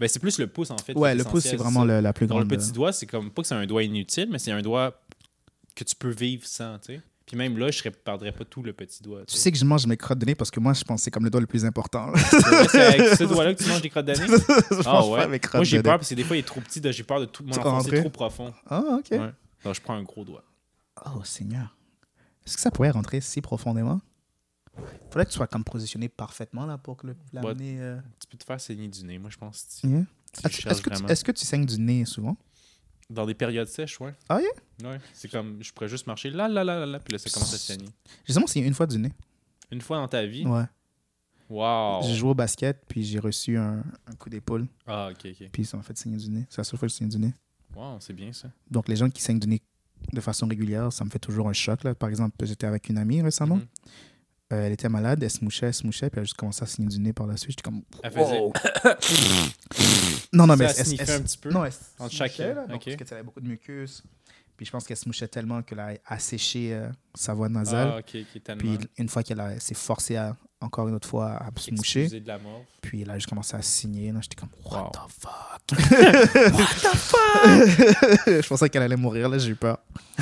Ben, 0.00 0.08
c'est 0.08 0.20
plus 0.20 0.38
le 0.38 0.46
pouce, 0.46 0.70
en 0.70 0.78
fait. 0.78 0.94
Ouais, 0.94 1.14
le 1.14 1.24
pouce, 1.24 1.42
c'est 1.44 1.56
vraiment 1.56 1.84
le- 1.84 2.00
la 2.00 2.12
plus 2.12 2.26
Dans 2.26 2.38
le 2.38 2.44
grande. 2.44 2.58
petit 2.60 2.70
doigt, 2.72 2.92
c'est 2.92 3.06
comme 3.06 3.30
pas 3.30 3.42
que 3.42 3.48
c'est 3.48 3.54
un 3.56 3.66
doigt 3.66 3.82
inutile, 3.82 4.28
mais 4.30 4.38
c'est 4.38 4.52
un 4.52 4.62
doigt 4.62 5.00
que 5.74 5.82
tu 5.84 5.94
peux 5.96 6.10
vivre 6.10 6.46
sans, 6.46 6.78
tu 6.78 6.94
sais. 6.94 7.00
Puis 7.26 7.36
même 7.36 7.58
là, 7.58 7.70
je 7.70 7.82
ne 7.86 7.90
perdrais 7.90 8.32
pas 8.32 8.44
tout 8.46 8.62
le 8.62 8.72
petit 8.72 9.02
doigt. 9.02 9.20
Tu 9.26 9.36
sais 9.36 9.52
que 9.52 9.58
je 9.58 9.64
mange 9.64 9.86
mes 9.86 9.98
crottes 9.98 10.18
de 10.18 10.24
nez 10.24 10.34
parce 10.34 10.50
que 10.50 10.60
moi, 10.60 10.72
je 10.72 10.82
pense 10.82 11.00
que 11.00 11.04
c'est 11.04 11.10
comme 11.10 11.24
le 11.24 11.30
doigt 11.30 11.42
le 11.42 11.46
plus 11.46 11.64
important. 11.66 12.10
C'est 12.70 12.80
avec 12.80 13.16
ce 13.18 13.24
doigt-là 13.24 13.54
que 13.54 13.62
tu 13.62 13.68
manges 13.68 13.82
des 13.82 13.90
crottes 13.90 14.06
d'année? 14.06 14.26
Je 14.26 14.76
Ah 14.86 14.92
mange 14.92 15.08
ouais. 15.10 15.18
pas 15.20 15.26
mes 15.28 15.38
crottes 15.38 15.54
Moi, 15.56 15.64
j'ai 15.64 15.76
de 15.76 15.82
peur 15.82 15.92
nez. 15.94 15.98
parce 15.98 16.08
que 16.08 16.14
des 16.14 16.24
fois, 16.24 16.36
il 16.36 16.38
est 16.40 16.42
trop 16.44 16.60
petit. 16.62 16.80
J'ai 16.90 17.02
peur 17.02 17.20
de 17.20 17.26
tout 17.26 17.44
mon 17.44 17.52
enfoncer 17.54 18.00
trop 18.00 18.08
profond. 18.08 18.54
Ah, 18.66 18.82
ok. 18.98 19.08
Ouais. 19.10 19.30
Donc, 19.64 19.74
je 19.74 19.80
prends 19.82 19.94
un 19.94 20.02
gros 20.04 20.24
doigt. 20.24 20.42
Oh, 21.04 21.20
Seigneur. 21.22 21.76
Est-ce 22.48 22.56
que 22.56 22.62
ça 22.62 22.70
pourrait 22.70 22.90
rentrer 22.90 23.20
si 23.20 23.40
profondément? 23.42 24.00
Faudrait 25.10 25.26
que 25.26 25.30
tu 25.30 25.36
sois 25.36 25.46
comme 25.46 25.64
positionné 25.64 26.08
parfaitement 26.08 26.64
là 26.64 26.78
pour 26.78 26.96
que 26.96 27.08
le- 27.08 27.16
l'amener. 27.32 27.78
euh, 27.80 27.98
Tu 28.20 28.26
peux 28.28 28.38
te 28.38 28.44
faire 28.44 28.58
saigner 28.60 28.88
du 28.88 29.04
nez. 29.04 29.18
Moi, 29.18 29.28
je 29.30 29.36
pense 29.36 29.80
yeah. 29.84 30.00
Est-ce 30.44 30.82
que, 31.24 31.32
tu- 31.32 31.32
que 31.32 31.38
saignes 31.46 31.66
du 31.66 31.78
nez 31.78 32.04
souvent? 32.04 32.36
Dans 33.10 33.26
des 33.26 33.34
périodes 33.34 33.68
sèches, 33.68 34.00
ouais. 34.00 34.14
Ah, 34.28 34.40
yeah? 34.40 34.90
Ouais. 34.90 34.98
C'est 35.12 35.30
comme, 35.30 35.62
je 35.62 35.72
pourrais 35.72 35.88
juste 35.88 36.06
marcher 36.06 36.30
là, 36.30 36.48
là, 36.48 36.62
là, 36.64 36.78
là, 36.80 36.86
là, 36.86 37.00
puis 37.00 37.12
là, 37.12 37.18
ça 37.18 37.28
commence 37.30 37.52
à 37.54 37.58
saigner. 37.58 37.88
Justement, 38.26 38.46
c'est 38.46 38.60
une 38.60 38.74
fois 38.74 38.86
du 38.86 38.98
nez. 38.98 39.12
Une 39.70 39.80
fois 39.82 39.96
dans 39.98 40.08
ta 40.08 40.24
vie, 40.24 40.46
Ouais. 40.46 40.64
wow. 41.48 42.02
J'ai 42.02 42.14
joué 42.14 42.30
au 42.30 42.34
basket, 42.34 42.82
puis 42.88 43.02
j'ai 43.04 43.18
reçu 43.18 43.56
un, 43.56 43.82
un 44.06 44.14
coup 44.14 44.28
d'épaule, 44.30 44.66
Ah, 44.86 45.08
ok, 45.10 45.26
ok. 45.40 45.48
puis 45.52 45.64
ça 45.64 45.76
m'a 45.76 45.82
fait 45.82 45.96
saigner 45.96 46.16
du 46.18 46.28
nez. 46.30 46.46
C'est 46.50 46.58
la 46.58 46.64
seule 46.64 46.78
fois 46.78 46.86
que 46.88 46.92
je 46.92 46.98
saigne 46.98 47.08
du 47.08 47.18
nez. 47.18 47.34
Wow, 47.74 47.98
c'est 48.00 48.12
bien 48.14 48.32
ça. 48.32 48.50
Donc, 48.70 48.88
les 48.88 48.96
gens 48.96 49.08
qui 49.10 49.22
saignent 49.22 49.38
du 49.40 49.46
nez 49.48 49.62
de 50.12 50.20
façon 50.20 50.46
régulière, 50.46 50.92
ça 50.92 51.04
me 51.04 51.10
fait 51.10 51.18
toujours 51.18 51.48
un 51.48 51.52
choc. 51.52 51.84
Là. 51.84 51.94
Par 51.94 52.08
exemple, 52.08 52.34
j'étais 52.44 52.66
avec 52.66 52.88
une 52.88 52.98
amie 52.98 53.22
récemment. 53.22 53.56
Mhm. 53.56 53.66
Euh, 54.50 54.64
elle 54.66 54.72
était 54.72 54.88
malade, 54.88 55.22
elle 55.22 55.30
se 55.30 55.44
mouchait, 55.44 55.66
elle 55.66 55.74
se 55.74 55.84
mouchait, 55.84 56.08
puis 56.08 56.18
elle 56.18 56.22
a 56.22 56.24
juste 56.24 56.36
commencé 56.38 56.62
à 56.62 56.66
saigner 56.66 56.88
du 56.88 56.98
nez 57.00 57.12
par 57.12 57.26
la 57.26 57.36
suite. 57.36 57.50
J'étais 57.50 57.62
comme. 57.62 57.82
Elle 58.02 58.10
faisait. 58.12 58.38
Wow. 58.38 58.52
non, 60.32 60.46
non, 60.46 60.56
mais 60.56 60.64
elle, 60.64 60.86
sniffait 60.86 61.04
elle- 61.06 61.20
un 61.20 61.22
petit 61.22 61.38
peu? 61.38 61.50
Non, 61.50 61.64
elle 61.64 61.72
chaque- 62.10 62.30
mouchait, 62.32 62.54
là, 62.54 62.66
donc, 62.66 62.82
parce 62.84 62.96
qu'elle 62.96 63.06
avait 63.12 63.22
beaucoup 63.22 63.40
de 63.40 63.48
mucus. 63.48 64.02
Puis 64.56 64.66
je 64.66 64.72
pense 64.72 64.84
qu'elle 64.86 64.96
se 64.96 65.06
mouchait 65.06 65.28
tellement 65.28 65.62
qu'elle 65.62 65.78
a 65.80 65.92
asséché 66.06 66.74
euh, 66.74 66.88
sa 67.14 67.32
voie 67.34 67.48
nasale. 67.48 67.92
Ah, 67.98 68.02
tellement. 68.42 68.58
Puis 68.58 68.78
une 68.98 69.08
fois 69.08 69.22
qu'elle 69.22 69.38
a- 69.40 69.52
elle 69.52 69.60
s'est 69.60 69.74
forcée 69.74 70.16
à, 70.16 70.36
encore 70.60 70.88
une 70.88 70.94
autre 70.94 71.08
fois 71.08 71.34
à 71.34 71.50
se 71.56 71.70
moucher, 71.72 72.08
puis 72.80 73.08
a 73.08 73.14
juste 73.14 73.28
commencé 73.28 73.56
à 73.56 73.62
signer. 73.62 74.10
là. 74.12 74.18
J'étais 74.22 74.36
comme, 74.36 74.48
what 74.64 74.84
Wow. 74.84 74.90
the 74.92 75.12
fuck? 75.20 75.78
what 76.52 76.74
the 76.74 76.96
fuck? 76.96 78.42
je 78.42 78.48
pensais 78.48 78.68
qu'elle 78.68 78.82
allait 78.82 78.96
mourir, 78.96 79.28
là, 79.28 79.38
j'ai 79.38 79.50
eu 79.50 79.54
peur. 79.56 79.78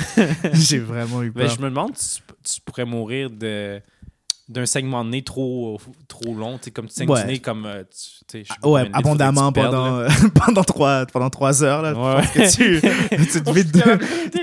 j'ai 0.53 0.79
vraiment 0.79 1.23
eu 1.23 1.31
Ben, 1.31 1.47
peur. 1.47 1.55
je 1.55 1.61
me 1.61 1.69
demande, 1.69 1.93
tu, 1.95 2.21
tu 2.43 2.61
pourrais 2.61 2.85
mourir 2.85 3.29
de 3.29 3.81
d'un 4.49 4.65
segment 4.65 5.03
de 5.03 5.09
nez 5.09 5.23
trop, 5.23 5.77
trop 6.07 6.33
long, 6.33 6.57
tu 6.57 6.65
sais, 6.65 6.71
comme 6.71 6.87
tu 6.87 6.93
saignes 6.93 7.09
Ouais. 7.09 7.21
du 7.21 7.27
nez 7.27 7.39
comme, 7.39 7.65
euh, 7.65 7.83
tu 8.29 8.45
Ah, 8.63 8.67
ouais, 8.69 8.89
abondamment 8.93 9.51
que 9.51 9.59
pendant, 9.59 9.97
euh, 9.97 10.07
pendant, 10.33 10.63
trois, 10.63 11.05
pendant 11.07 11.29
trois 11.29 11.63
heures. 11.63 11.81
Là, 11.81 11.93
Ouais. 11.93 12.23
Que 12.33 12.49
tu, 12.49 12.79
tu, 13.31 13.41
te 13.43 13.51
vides 13.53 13.71
de, 13.71 13.81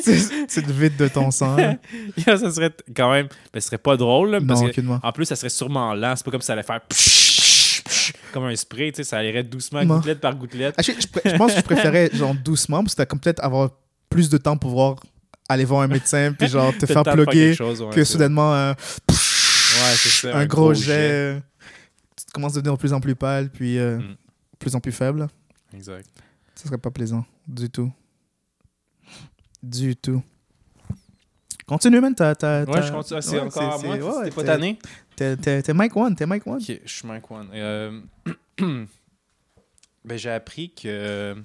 tu, 0.02 0.46
tu 0.46 0.62
te 0.62 0.72
vides 0.72 0.96
de 0.96 1.08
ton 1.08 1.30
sang. 1.30 1.56
perdes. 1.56 1.78
ça 2.38 2.50
serait 2.50 2.72
quand 2.94 3.10
même, 3.12 3.28
ben, 3.52 3.60
ce 3.60 3.66
serait 3.68 3.78
pas 3.78 3.96
drôle, 3.96 4.32
là, 4.32 4.40
parce 4.46 4.60
Non, 4.60 4.66
que, 4.66 4.72
aucunement. 4.72 5.00
en 5.02 5.12
plus, 5.12 5.24
ça 5.24 5.36
serait 5.36 5.48
sûrement 5.48 5.94
lent, 5.94 6.14
c'est 6.16 6.24
pas 6.24 6.30
comme 6.30 6.42
si 6.42 6.46
ça 6.48 6.52
allait 6.52 6.62
faire 6.62 6.80
comme 8.32 8.44
un 8.44 8.56
spray, 8.56 8.92
tu 8.92 8.96
sais, 8.96 9.04
ça 9.04 9.22
irait 9.24 9.42
doucement, 9.44 9.84
Non. 9.84 9.96
gouttelette 9.96 10.20
par 10.20 10.34
gouttelette. 10.34 10.74
Ah, 10.76 10.82
je, 10.82 10.92
je 10.92 11.06
pr- 11.06 11.30
je 11.30 11.36
pense 11.36 11.52
que 11.52 11.58
je 11.60 11.64
préférais 11.64 12.10
genre 12.12 12.34
doucement 12.34 12.82
parce 12.82 12.94
que 12.94 12.98
t'as 12.98 13.06
comme 13.06 13.20
peut-être 13.20 13.42
avoir 13.42 13.70
plus 14.10 14.28
de 14.28 14.36
temps 14.36 14.56
pour 14.56 14.70
pouvoir 14.70 14.96
aller 15.48 15.64
voir 15.64 15.82
un 15.82 15.86
médecin 15.88 16.32
puis 16.36 16.48
genre 16.48 16.72
te 16.76 16.86
faire 16.86 17.02
plugger 17.02 17.54
chose, 17.54 17.80
ouais, 17.82 17.90
que 17.90 18.02
soudainement 18.02 18.54
euh, 18.54 18.72
Ouais, 19.84 19.94
c'est 19.96 20.08
ça, 20.08 20.36
un, 20.36 20.46
gros, 20.46 20.74
jet, 20.74 21.42
tu 22.16 22.24
commences 22.32 22.52
à 22.52 22.56
devenir 22.56 22.74
de 22.74 22.78
plus 22.78 22.92
en 22.92 23.00
plus 23.00 23.14
pâle 23.14 23.50
puis 23.50 23.78
euh, 23.78 23.98
Mm. 23.98 24.00
de 24.10 24.16
plus 24.58 24.74
en 24.74 24.80
plus 24.80 24.92
faible. 24.92 25.28
Exact. 25.74 26.08
Ce 26.54 26.66
serait 26.68 26.78
pas 26.78 26.90
plaisant 26.90 27.24
du 27.46 27.68
tout. 27.70 27.92
Du 29.62 29.96
tout. 29.96 30.22
Continue, 31.66 32.00
man. 32.00 32.14
T'as, 32.14 32.34
t'as, 32.34 32.64
Ouais, 32.64 32.82
je 32.82 32.92
continue. 32.92 33.18
Ah, 33.18 33.22
c'est 33.22 33.36
ouais, 33.36 33.40
encore 33.40 33.62
à 33.62 33.78
moi. 33.78 33.96
c'est- 33.96 34.02
ouais, 34.02 34.24
T'es 34.24 34.30
pas 34.34 34.44
tanné? 34.44 34.78
T'es, 35.16 35.36
t'es, 35.36 35.62
t'es 35.62 35.72
Mike 35.74 35.96
One, 35.96 36.14
t'es 36.14 36.26
Mike 36.26 36.46
One. 36.46 36.60
Ok, 36.60 36.80
je 36.84 36.92
suis 36.92 37.06
Mike 37.08 37.30
One. 37.30 37.48
Euh, 37.54 38.00
ben, 40.04 40.16
j'ai 40.16 40.30
appris 40.30 40.70
que 40.74 41.36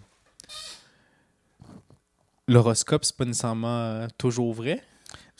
l'horoscope, 2.47 3.05
c'est 3.05 3.15
pas 3.15 3.25
nécessairement 3.25 3.79
euh, 3.79 4.07
toujours 4.17 4.53
vrai. 4.53 4.83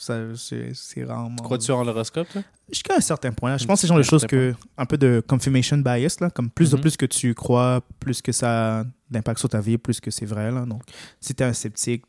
C'est, 0.02 1.04
rarement. 1.04 1.36
Crois-tu 1.36 1.70
en 1.72 1.84
l'horoscope? 1.84 2.26
Jusqu'à 2.70 2.96
un 2.96 3.00
certain 3.00 3.32
point. 3.32 3.50
là. 3.50 3.58
Je 3.58 3.66
pense 3.66 3.76
que 3.78 3.80
c'est 3.82 3.86
genre 3.88 3.98
de 3.98 4.02
choses 4.02 4.24
que. 4.26 4.54
Un 4.78 4.86
peu 4.86 4.96
de 4.96 5.22
confirmation 5.26 5.76
bias, 5.76 6.16
là. 6.20 6.30
Comme 6.30 6.48
plus 6.50 6.70
de 6.70 6.76
Mhm. 6.76 6.80
plus 6.80 6.96
que 6.96 7.04
tu 7.04 7.34
crois, 7.34 7.82
plus 7.98 8.22
que 8.22 8.32
ça 8.32 8.80
a 8.80 8.84
d'impact 9.10 9.38
sur 9.40 9.48
ta 9.50 9.60
vie, 9.60 9.76
plus 9.76 10.00
que 10.00 10.10
c'est 10.10 10.24
vrai, 10.24 10.50
là. 10.50 10.64
Donc, 10.64 10.82
si 11.20 11.34
t'es 11.34 11.44
un 11.44 11.52
sceptique, 11.52 12.04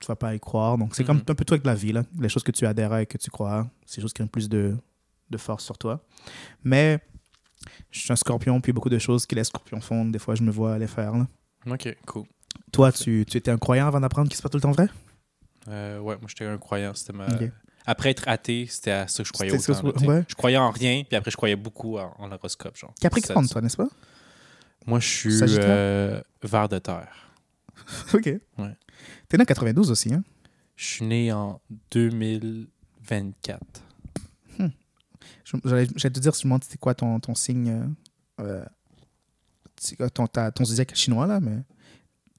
tu 0.00 0.06
vas 0.08 0.16
pas 0.16 0.34
y 0.34 0.40
croire. 0.40 0.76
Donc, 0.76 0.96
c'est 0.96 1.04
comme 1.04 1.18
Mhm. 1.18 1.24
un 1.28 1.34
peu 1.34 1.44
toi 1.44 1.54
avec 1.54 1.64
la 1.66 1.74
vie, 1.76 1.92
là. 1.92 2.02
Les 2.18 2.28
choses 2.28 2.42
que 2.42 2.50
tu 2.52 2.66
adhères 2.66 2.92
à 2.92 3.02
et 3.02 3.06
que 3.06 3.18
tu 3.18 3.30
crois, 3.30 3.68
c'est 3.86 3.96
des 3.98 4.02
choses 4.02 4.12
qui 4.12 4.22
ont 4.22 4.26
plus 4.26 4.48
de, 4.48 4.76
de 5.30 5.36
force 5.38 5.64
sur 5.64 5.78
toi. 5.78 6.04
Mais, 6.64 6.98
je 7.92 8.00
suis 8.00 8.12
un 8.12 8.16
scorpion, 8.16 8.60
puis 8.60 8.72
beaucoup 8.72 8.90
de 8.90 8.98
choses 8.98 9.26
que 9.26 9.36
les 9.36 9.44
scorpions 9.44 9.80
font, 9.80 10.04
des 10.06 10.18
fois, 10.18 10.34
je 10.34 10.42
me 10.42 10.50
vois 10.50 10.76
les 10.78 10.88
faire, 10.88 11.12
là. 11.16 11.26
Ok, 11.70 11.96
cool. 12.06 12.24
Toi, 12.72 12.90
tu, 12.90 13.24
tu 13.28 13.36
étais 13.36 13.50
un 13.52 13.58
croyant 13.58 13.86
avant 13.86 14.00
d'apprendre 14.00 14.28
qu'il 14.28 14.36
c'est 14.36 14.42
pas 14.42 14.48
tout 14.48 14.56
le 14.58 14.62
temps 14.62 14.72
vrai? 14.72 14.88
Euh, 15.68 15.98
ouais, 15.98 16.16
moi, 16.16 16.26
j'étais 16.28 16.44
un 16.46 16.58
croyant. 16.58 16.92
C'était 16.94 17.12
ma... 17.12 17.26
Après 17.86 18.10
être 18.10 18.26
athée, 18.28 18.66
c'était 18.68 18.90
à 18.92 19.08
ça 19.08 19.22
que 19.22 19.26
je 19.28 19.32
croyais 19.32 19.52
autant. 19.52 19.74
ça, 19.74 19.82
là, 19.82 19.92
tu 19.92 20.00
sais. 20.00 20.06
ouais. 20.08 20.24
Je 20.28 20.34
croyais 20.34 20.56
en 20.56 20.70
rien, 20.70 21.04
puis 21.04 21.16
après, 21.16 21.30
je 21.30 21.36
croyais 21.36 21.56
beaucoup 21.56 21.98
en, 21.98 22.14
en 22.18 22.28
l'horoscope. 22.28 22.76
genre. 22.78 22.94
Capricorne, 23.00 23.46
toi, 23.48 23.60
n'est-ce 23.60 23.76
pas? 23.76 23.88
Moi, 24.86 25.00
je 25.00 25.06
suis 25.08 25.30
euh, 25.58 26.20
vers 26.42 26.68
de 26.68 26.78
terre. 26.78 27.32
Ok. 28.14 28.26
Ouais. 28.58 28.76
T'es 29.28 29.36
né 29.36 29.42
en 29.42 29.46
92 29.46 29.90
aussi, 29.90 30.14
hein? 30.14 30.22
Je 30.76 30.84
suis 30.86 31.04
né 31.04 31.32
en 31.32 31.60
2024. 31.90 33.60
Je- 35.44 35.56
J'allais 35.64 35.86
j'allais 35.96 36.12
te 36.12 36.20
dire, 36.20 36.34
sûrement, 36.34 36.58
c'était 36.62 36.78
quoi 36.78 36.94
ton, 36.94 37.20
ton 37.20 37.34
signe, 37.34 37.92
euh, 38.40 38.64
euh, 40.00 40.08
ton, 40.08 40.26
ta- 40.26 40.50
ton 40.52 40.64
chinois, 40.64 41.26
là, 41.26 41.38
mais 41.40 41.58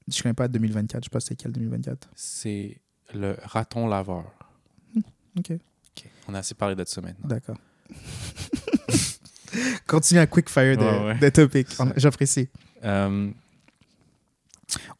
je 0.08 0.22
connais 0.22 0.34
pas 0.34 0.48
2024, 0.48 1.02
je 1.02 1.06
sais 1.06 1.10
pas 1.10 1.20
c'est 1.20 1.36
quel 1.36 1.52
2024. 1.52 2.08
C'est 2.16 2.80
le 3.14 3.36
raton 3.42 3.86
laveur. 3.88 4.24
Ok, 5.38 5.50
Ok, 5.52 6.04
On 6.28 6.34
a 6.34 6.38
assez 6.38 6.54
parlé 6.54 6.74
de 6.74 6.82
ça 6.84 7.00
maintenant. 7.02 7.28
d'accord. 7.28 7.58
Continue 9.86 10.20
un 10.20 10.26
quick 10.26 10.48
fire 10.48 10.76
de, 10.76 10.82
Ouais, 10.82 11.04
ouais. 11.06 11.18
de 11.18 11.28
topic. 11.28 11.68
J'apprécie. 11.96 12.48
Oh, 12.82 13.32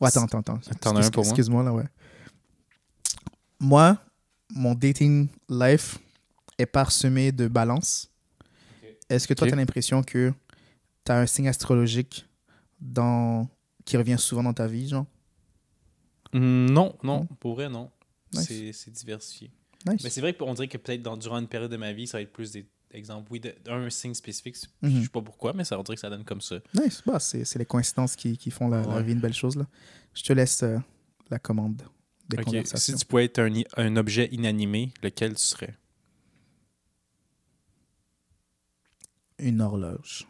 attends, 0.07 0.25
attends, 0.25 0.39
attends. 0.41 0.61
T'en 0.81 0.95
as 0.97 0.99
un 0.99 1.01
Excuse- 1.01 1.11
pour 1.11 1.25
moi? 1.25 1.31
Excuse-moi, 1.33 1.63
là, 1.65 1.73
ouais. 1.73 1.85
Moi, 3.61 3.97
mon 4.55 4.75
dating 4.75 5.29
life 5.49 5.99
est 6.59 6.67
parsemé 6.67 7.33
de 7.33 7.49
balance. 7.49 8.11
Est-ce 9.09 9.27
que 9.27 9.35
toi, 9.35 9.47
Ok. 9.47 9.51
tu 9.51 9.55
as 9.55 9.57
l'impression 9.57 10.03
que 10.03 10.33
tu 11.05 11.13
as 11.13 11.19
un 11.19 11.27
signe 11.27 11.49
astrologique 11.49 12.27
dans... 12.81 13.49
qui 13.85 13.97
revient 13.97 14.17
souvent 14.19 14.43
dans 14.43 14.53
ta 14.55 14.67
vie, 14.67 14.89
genre? 14.89 15.07
mm, 16.33 16.67
non, 16.71 16.97
non, 17.03 17.27
pour 17.41 17.55
vrai, 17.55 17.69
non. 17.69 17.91
Nice. 18.37 18.72
C'est- 18.72 18.91
diversifié. 18.91 19.51
Nice. 19.87 20.03
Mais 20.03 20.11
c'est 20.11 20.20
vrai 20.20 20.34
qu'on 20.34 20.55
dirait 20.55 20.68
que 20.68 20.78
peut-être 20.78 21.03
durant 21.18 21.39
une 21.39 21.49
période 21.49 21.70
de 21.70 21.76
ma 21.76 21.93
vie, 21.93 22.07
ça 22.07 22.18
va 22.18 22.22
être 22.22 22.32
plus 22.32 22.53
des 22.53 22.66
exemples, 22.91 23.28
oui, 23.30 23.41
d'un 23.41 23.91
signe 23.91 24.14
spécifique. 24.14 24.57
Mhm. 24.82 24.99
Je 24.99 25.03
sais 25.03 25.09
pas 25.09 25.20
pourquoi, 25.22 25.53
mais 25.53 25.64
ça 25.64 25.78
on 25.78 25.82
dirait 25.82 25.97
que 25.97 26.01
ça 26.01 26.11
donne 26.11 26.24
comme 26.24 26.41
ça. 26.41 26.57
Nice. 26.74 27.03
Bah, 27.07 27.20
c'est 27.20 27.55
les 27.57 27.66
coïncidences 27.66 28.16
qui, 28.16 28.37
qui 28.37 28.51
font 28.51 28.68
la, 28.68 29.03
vie 29.03 29.12
une 29.12 29.20
belle 29.20 29.34
chose. 29.34 29.57
Là. 29.57 29.66
Je 30.14 30.22
te 30.22 30.32
laisse 30.32 30.62
euh, 30.62 30.78
la 31.30 31.39
commande 31.39 31.82
des 32.28 32.39
Ok, 32.39 32.66
Si 32.76 32.95
tu 32.95 33.05
pouvais 33.05 33.26
être 33.26 33.39
un, 33.39 33.53
un 33.76 33.97
objet 33.97 34.28
inanimé, 34.32 34.93
lequel 35.03 35.34
tu 35.34 35.43
serais? 35.43 35.74
Une 39.39 39.61
horloge. 39.61 40.26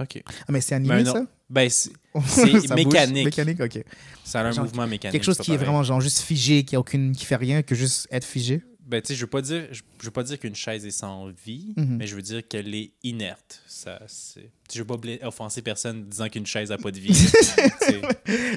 Ok. 0.00 0.22
Ah, 0.26 0.30
mais 0.50 0.60
c'est 0.60 0.74
animé, 0.74 0.96
Ben 0.96 1.04
non. 1.04 1.12
ça? 1.12 1.26
Ben, 1.50 1.68
c'est 2.26 2.74
mécanique. 2.74 3.24
Mécanique, 3.26 3.60
ok. 3.60 3.84
ça 4.24 4.40
a 4.40 4.44
un 4.44 4.50
Genre, 4.52 4.64
mouvement 4.64 4.86
mécanique. 4.86 5.12
Quelque 5.12 5.24
chose 5.24 5.38
qui 5.38 5.52
est 5.52 5.56
vraiment 5.56 5.82
genre 5.82 6.00
juste 6.00 6.20
figé, 6.20 6.64
qui, 6.64 6.76
a 6.76 6.80
aucune, 6.80 7.12
qui 7.14 7.24
fait 7.24 7.36
rien 7.36 7.62
que 7.62 7.74
juste 7.74 8.08
être 8.10 8.24
figé? 8.24 8.62
Ben, 8.86 9.00
tu 9.00 9.08
sais, 9.08 9.14
je 9.14 9.20
veux 9.22 9.26
pas 9.30 9.40
dire, 9.42 9.68
je, 9.70 9.80
je 10.00 10.04
veux 10.06 10.10
pas 10.10 10.22
dire 10.22 10.38
qu'une 10.38 10.54
chaise 10.54 10.84
est 10.84 10.90
sans 10.90 11.28
vie, 11.44 11.72
Mhm. 11.76 11.96
mais 11.98 12.06
je 12.06 12.14
veux 12.16 12.20
dire 12.22 12.42
qu'elle 12.46 12.74
est 12.74 12.90
inerte. 13.02 13.62
Ça, 13.66 14.00
c'est. 14.06 14.50
Je 14.72 14.78
veux 14.80 14.84
pas 14.86 14.96
offenser 15.22 15.62
personne 15.62 16.04
disant 16.08 16.28
qu'une 16.28 16.46
chaise 16.46 16.72
a 16.72 16.78
pas 16.78 16.90
de 16.90 16.98
vie. 16.98 17.10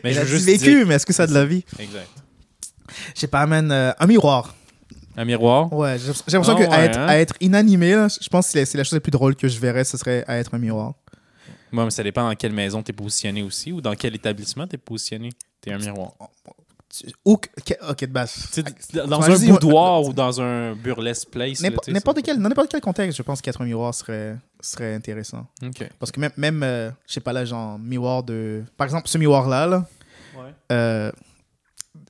Mais 0.03 0.11
Elle 0.11 0.13
je 0.13 0.19
a 0.19 0.23
veux 0.23 0.29
juste 0.29 0.45
vécu, 0.45 0.63
dire- 0.77 0.87
mais 0.87 0.95
est-ce 0.95 1.05
que 1.05 1.13
ça 1.13 1.23
a 1.23 1.27
de 1.27 1.33
la 1.33 1.45
vie? 1.45 1.63
Exact. 1.79 2.09
Je 3.13 3.19
sais 3.21 3.27
pas, 3.27 3.41
amène 3.41 3.71
un 3.71 4.07
miroir. 4.07 4.55
Un 5.17 5.25
miroir? 5.25 5.71
Ouais, 5.71 5.97
j'ai 5.97 6.07
l'impression 6.07 6.41
Ah 6.57 6.59
que 6.59 6.63
à 6.65 6.69
ouais, 6.69 6.85
être, 6.85 6.99
hein? 6.99 7.07
à 7.07 7.17
être 7.17 7.35
inanimé, 7.39 7.91
là, 7.95 8.07
je 8.09 8.27
pense 8.27 8.47
que 8.47 8.51
c'est 8.51 8.59
la- 8.59 8.65
c'est 8.65 8.77
la 8.77 8.83
chose 8.83 8.93
la 8.93 8.99
plus 8.99 9.11
drôle 9.11 9.35
que 9.35 9.47
je 9.47 9.57
verrais, 9.59 9.85
ce 9.85 9.97
serait 9.97 10.25
à 10.27 10.37
être 10.37 10.53
un 10.53 10.57
miroir. 10.57 10.95
Moi, 11.75 11.83
mais 11.83 11.91
ça 11.91 12.03
dépend 12.03 12.27
dans 12.27 12.35
quelle 12.35 12.53
maison 12.53 12.81
tu 12.81 12.91
es 12.91 12.93
positionné 12.93 13.43
aussi 13.43 13.71
ou 13.71 13.81
dans 13.81 13.93
quel 13.95 14.15
établissement 14.15 14.65
tu 14.65 14.75
es 14.75 14.77
positionné. 14.77 15.31
Tu 15.61 15.69
es 15.69 15.73
un 15.73 15.77
miroir. 15.77 16.13
Ok, 17.25 17.49
de 18.01 18.05
base. 18.05 18.31
Sais, 18.51 18.63
dans 19.05 19.21
un 19.21 19.47
boudoir 19.49 20.03
ou 20.03 20.13
dans 20.13 20.39
un 20.39 20.73
burlesque 20.75 21.29
place. 21.29 21.61
N'importe 21.61 22.21
quel, 22.23 22.37
dans 22.37 22.47
n'importe 22.47 22.69
quel 22.71 22.79
contexte, 22.79 23.17
je 23.17 23.23
pense 23.23 23.41
qu'être 23.41 23.61
un 23.61 23.65
miroir 23.65 23.93
serait, 23.93 24.37
serait 24.61 24.93
intéressant. 24.95 25.45
Parce 25.99 26.11
que 26.13 26.19
même, 26.21 26.31
même 26.37 26.63
euh, 26.63 26.89
je 27.05 27.13
sais 27.13 27.19
pas 27.19 27.33
là, 27.33 27.43
genre, 27.43 27.77
miroir 27.77 28.23
de. 28.23 28.63
Par 28.77 28.85
exemple, 28.85 29.09
ce 29.09 29.17
miroir-là, 29.17 29.67
là, 29.67 29.85
euh, 30.71 31.11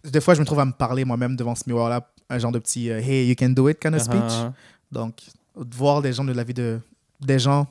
des 0.04 0.22
fois, 0.22 0.36
je 0.36 0.42
me 0.42 0.46
trouve 0.46 0.60
à 0.60 0.66
me 0.66 0.74
parler 0.74 1.04
moi-même 1.04 1.36
devant 1.36 1.56
ce 1.56 1.64
miroir-là, 1.66 2.08
un 2.30 2.38
genre 2.38 2.52
de 2.52 2.60
petit 2.60 2.92
euh, 2.92 3.00
Hey, 3.00 3.28
you 3.28 3.36
can 3.36 3.50
do 3.50 3.68
it 3.68 3.80
kind 3.80 3.96
of 3.96 4.04
speech. 4.04 4.20
Uh-huh. 4.20 4.52
Donc, 4.92 5.16
de 5.56 5.76
voir 5.76 6.04
des 6.04 6.14
gens 6.14 6.24
de 6.24 6.34
la 6.34 6.44
vie 6.44 6.54
de. 6.54 6.80
Des 7.22 7.40
gens 7.40 7.66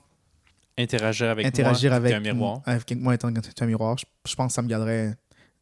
Interagir 0.76 1.30
avec 1.30 1.46
interagir 1.46 1.90
moi, 1.90 1.96
avec, 1.98 2.12
un 2.12 2.20
miroir. 2.20 2.62
avec 2.66 2.90
moi 2.96 3.14
étant 3.14 3.28
un 3.28 3.66
miroir, 3.66 3.96
je, 3.96 4.04
je 4.28 4.34
pense 4.34 4.48
que 4.48 4.54
ça 4.54 4.62
me 4.62 4.68
garderait. 4.68 5.14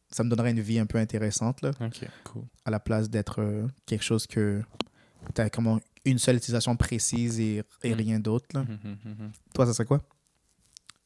Ça 0.09 0.23
me 0.23 0.29
donnerait 0.29 0.51
une 0.51 0.59
vie 0.61 0.77
un 0.79 0.85
peu 0.85 0.97
intéressante, 0.99 1.61
là, 1.61 1.71
cool. 2.23 2.43
à 2.65 2.71
la 2.71 2.79
place 2.79 3.09
d'être 3.09 3.41
euh, 3.41 3.67
quelque 3.85 4.03
chose 4.03 4.27
que. 4.27 4.61
Tu 5.33 5.41
as 5.41 5.49
comme 5.49 5.79
une 6.05 6.19
seule 6.19 6.35
utilisation 6.35 6.75
précise 6.75 7.39
et, 7.39 7.63
et 7.83 7.91
Mm. 7.93 7.97
rien 7.97 8.19
d'autre. 8.19 8.45
là. 8.53 8.63
Mhm, 8.63 8.97
mhm. 9.05 9.31
Toi, 9.53 9.65
ça 9.65 9.73
serait 9.73 9.85
quoi? 9.85 10.01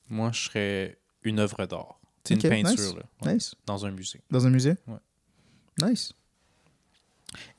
Moi, 0.10 0.32
je 0.34 0.41
serais 0.45 0.97
une 1.24 1.39
œuvre 1.39 1.66
d'art. 1.68 1.99
C'est 2.24 2.34
une 2.34 2.41
peinture, 2.41 2.70
nice. 2.72 2.95
là, 2.95 3.01
ouais, 3.26 3.34
Nice. 3.36 3.55
dans 3.66 3.86
un 3.86 3.91
musée. 3.91 4.22
Dans 4.32 4.45
un 4.45 4.49
musée? 4.49 4.76
Ouais. 4.88 4.97
Nice. 5.89 6.12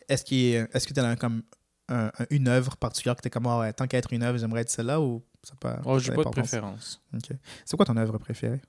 Est-ce 0.08 0.24
a- 0.34 0.68
est-ce 0.74 0.86
que 0.86 0.92
tu 0.94 1.00
as 1.00 1.16
comme 1.16 1.42
un- 1.88 2.06
un- 2.18 2.26
une 2.30 2.48
œuvre 2.48 2.76
particulière 2.76 3.16
que 3.16 3.22
tu 3.22 3.28
es 3.28 3.30
comme, 3.30 3.46
Ah 3.46 3.60
ouais, 3.60 3.72
tant 3.72 3.86
qu'à 3.86 3.98
être 3.98 4.12
une 4.12 4.22
œuvre, 4.22 4.38
j'aimerais 4.38 4.62
être 4.62 4.70
celle-là 4.70 5.00
ou 5.00 5.22
ça 5.42 5.54
pas 5.58 5.80
Oh, 5.84 5.98
j'ai 5.98 6.12
pas 6.12 6.24
de 6.24 6.28
préférence. 6.30 7.00
Ok. 7.14 7.30
C'est 7.64 7.76
quoi 7.76 7.86
ton 7.86 7.96
œuvre 7.96 8.18
préférée? 8.18 8.60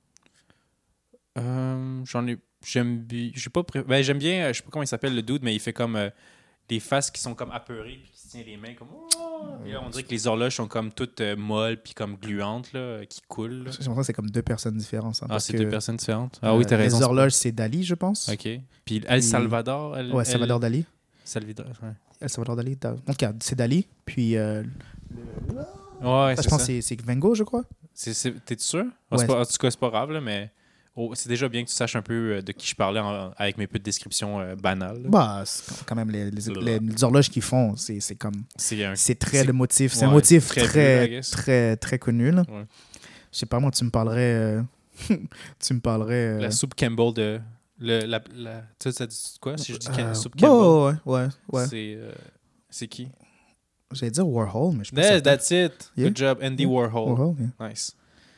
Euh, 1.38 2.02
J'en 2.06 2.28
ai. 2.28 2.38
J'aime 2.66 3.00
bien. 3.00 3.32
J'ai 3.34 3.50
pas 3.50 3.64
pré- 3.64 3.84
ben, 3.84 4.02
j'aime 4.04 4.18
bien. 4.18 4.46
euh, 4.46 4.54
Je 4.54 4.58
sais 4.58 4.64
pas 4.64 4.70
comment 4.72 4.84
il 4.84 4.88
s'appelle 4.88 5.16
le 5.16 5.22
dude, 5.22 5.44
mais 5.44 5.56
il 5.56 5.60
fait 5.60 5.72
comme 5.74 5.96
euh, 5.96 6.10
des 6.68 6.80
faces 6.82 7.10
qui 7.10 7.22
sont 7.22 7.34
comme 7.34 7.52
apeurées 7.52 8.00
puis 8.04 8.12
qui 8.12 8.20
se 8.20 8.28
tient 8.30 8.44
les 8.44 8.58
mains 8.58 8.74
comme. 8.74 8.90
Oh! 8.92 9.46
Puis 9.64 9.72
là, 9.72 9.82
on 9.86 9.90
dirait 9.90 10.04
que 10.04 10.10
les 10.12 10.28
horloges 10.28 10.56
sont 10.56 10.68
comme 10.68 10.92
toutes 10.92 11.22
euh, 11.22 11.36
molles 11.38 11.82
puis 11.82 11.94
comme 11.94 12.16
gluantes 12.18 12.74
là, 12.74 13.06
qui 13.06 13.22
coulent. 13.28 13.64
là. 13.66 13.72
Que 13.72 14.04
c'est 14.04 14.14
comme 14.14 14.30
deux 14.30 14.42
personnes 14.42 14.76
différentes. 14.78 15.16
ça, 15.16 15.28
Ah, 15.30 15.40
c'est 15.40 15.54
que, 15.54 15.60
deux 15.60 15.70
personnes 15.70 15.96
différentes. 15.98 16.40
Ah 16.42 16.56
oui, 16.56 16.66
t'as 16.66 16.76
raison. 16.78 16.98
Les 16.98 17.04
horloges, 17.04 17.32
c'est 17.32 17.52
Dali, 17.54 17.84
je 17.84 17.96
pense. 17.96 18.28
Ok. 18.30 18.48
Puis 18.84 19.02
El 19.08 19.24
Salvador. 19.24 19.98
El, 19.98 20.12
Ouais, 20.14 20.26
Salvador 20.26 20.58
El- 20.58 20.62
Dali. 20.62 20.86
Salvador. 21.24 21.68
Ouais, 21.82 21.90
El 22.20 22.30
Salvador 22.30 22.56
Dali. 22.58 22.76
Da- 22.76 22.96
Donc, 23.08 23.18
c'est 23.40 23.56
Dali. 23.56 23.88
Puis, 24.06 24.36
euh, 24.36 24.64
ouais 26.02 26.36
je 26.38 26.42
c'est 26.42 26.50
pense 26.50 26.62
ça. 26.62 26.68
que 26.68 26.82
c'est- 26.82 26.96
Gogh, 27.20 27.36
je 27.36 27.44
crois. 27.44 27.64
T'es 28.46 28.58
sûr? 28.60 28.86
Ah, 29.12 29.18
Ouais. 29.18 29.28
pas- 29.28 29.42
en 29.42 29.46
tout 29.46 29.58
cas, 29.60 29.70
c'est 29.72 29.80
pas 29.80 29.90
grave, 29.90 30.12
là, 30.12 30.22
mais 30.22 30.52
oh, 30.96 31.12
c'est 31.16 31.28
déjà 31.30 31.50
bien 31.50 31.64
que 31.64 31.70
tu 31.70 31.76
saches 31.76 31.96
un 31.96 32.02
peu 32.02 32.38
euh, 32.38 32.42
de 32.42 32.52
qui 32.54 32.68
je 32.68 32.76
parlais 32.76 33.00
en- 33.00 33.32
avec 33.38 33.58
mes 33.58 33.68
petites 33.68 33.84
descriptions 33.86 34.40
euh, 34.40 34.56
banales. 34.56 35.02
Bah, 35.06 35.44
quand 35.86 35.96
même 35.96 36.10
les, 36.10 36.32
les, 36.32 36.42
les- 36.62 36.80
les 36.80 37.04
horloges 37.04 37.30
qu'ils 37.30 37.42
font, 37.42 37.76
c'est 37.76 38.16
comme. 38.16 38.44
C'est 38.58 39.16
très 39.20 39.44
le 39.44 39.54
motif. 39.54 39.94
C'est 39.94 40.06
un 40.06 40.12
motif 40.12 40.48
très 40.48 40.62
très, 40.62 41.08
bleu, 41.08 41.22
très, 41.32 41.76
connu. 42.00 42.32
Là. 42.32 42.44
Ouais. 42.50 42.66
Je 43.32 43.38
sais 43.40 43.46
pas, 43.46 43.60
moi, 43.60 43.72
tu 43.72 43.84
me 43.84 43.90
parlerais. 43.92 44.34
euh, 44.34 44.62
tu 45.60 45.74
me 45.74 45.80
parlerais. 45.80 46.14
euh, 46.38 46.40
La 46.40 46.52
soupe 46.52 46.76
Campbell 46.76 47.14
de. 47.14 47.40
Le, 47.82 48.06
la, 48.06 48.22
la, 48.36 48.60
tu 48.62 48.66
sais, 48.80 48.92
ça 48.92 49.08
dit 49.08 49.38
quoi 49.40 49.58
si 49.58 49.72
je 49.74 49.78
dis 49.78 49.88
soupe 50.14 50.36
Campbell? 50.38 50.96
ouais, 51.06 51.14
ouais, 51.24 51.28
ouais. 51.54 51.68
C'est 51.68 51.98
c'est 52.70 52.88
qui? 52.90 53.08
J'allais 53.92 54.12
dire 54.12 54.28
Warhol, 54.28 54.76
mais 54.76 54.84
je 54.84 54.92
pense 54.92 55.04
Yeah, 55.04 55.22
that's 55.22 55.50
it. 55.52 55.92
Yeah. 55.98 56.10
Good 56.10 56.18
job, 56.18 56.40
Andy 56.44 56.64
Yeah. 56.64 56.72
Warhol. 56.72 57.10
Warhol. 57.10 57.36
Nice. 57.60 57.96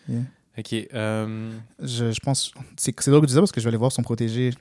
Yeah. 0.08 0.22
Ok. 0.58 0.74
euh, 0.94 1.52
Je, 1.82 2.12
je 2.12 2.20
pense. 2.22 2.52
C'est 2.78 2.94
c'est 3.00 3.12
drôle 3.12 3.22
que 3.22 3.26
tu 3.28 3.32
dis 3.32 3.36
ça 3.36 3.42
parce 3.42 3.52
que 3.52 3.60
je 3.60 3.66
vais 3.66 3.70
aller 3.70 3.78
voir 3.78 3.92
son 3.92 4.02
protégé. 4.02 4.52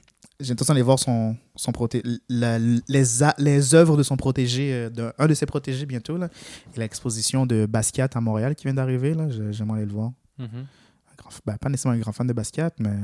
J'ai 0.41 0.49
l'intention 0.51 0.72
d'aller 0.72 0.82
voir 0.82 0.99
son, 0.99 1.36
son 1.55 1.70
proté 1.72 2.03
la- 2.28 2.59
les, 2.59 3.22
a- 3.22 3.34
les 3.38 3.74
œuvres 3.74 3.97
de 3.99 4.03
son 4.03 4.16
protégé, 4.16 4.72
euh, 4.72 4.88
de, 4.91 5.12
un 5.18 5.26
de 5.26 5.34
ses 5.34 5.45
protégés 5.47 5.84
bientôt. 5.86 6.16
Là. 6.16 6.28
Et 6.74 6.78
l'exposition 6.78 7.45
de 7.47 7.66
Basquiat 7.66 8.09
à 8.14 8.20
Montréal 8.20 8.55
qui 8.55 8.64
vient 8.64 8.74
d'arriver. 8.74 9.14
J'aimerais 9.51 9.78
aller 9.80 9.86
le 9.86 9.93
voir. 9.93 10.12
mhm. 10.38 10.47
Un 10.49 11.14
grand- 11.18 11.30
ben, 11.45 11.57
pas 11.59 11.68
nécessairement 11.68 11.97
un 11.99 12.01
grand 12.01 12.12
fan 12.12 12.26
de 12.26 12.32
Basquiat, 12.32 12.70
mais 12.78 12.97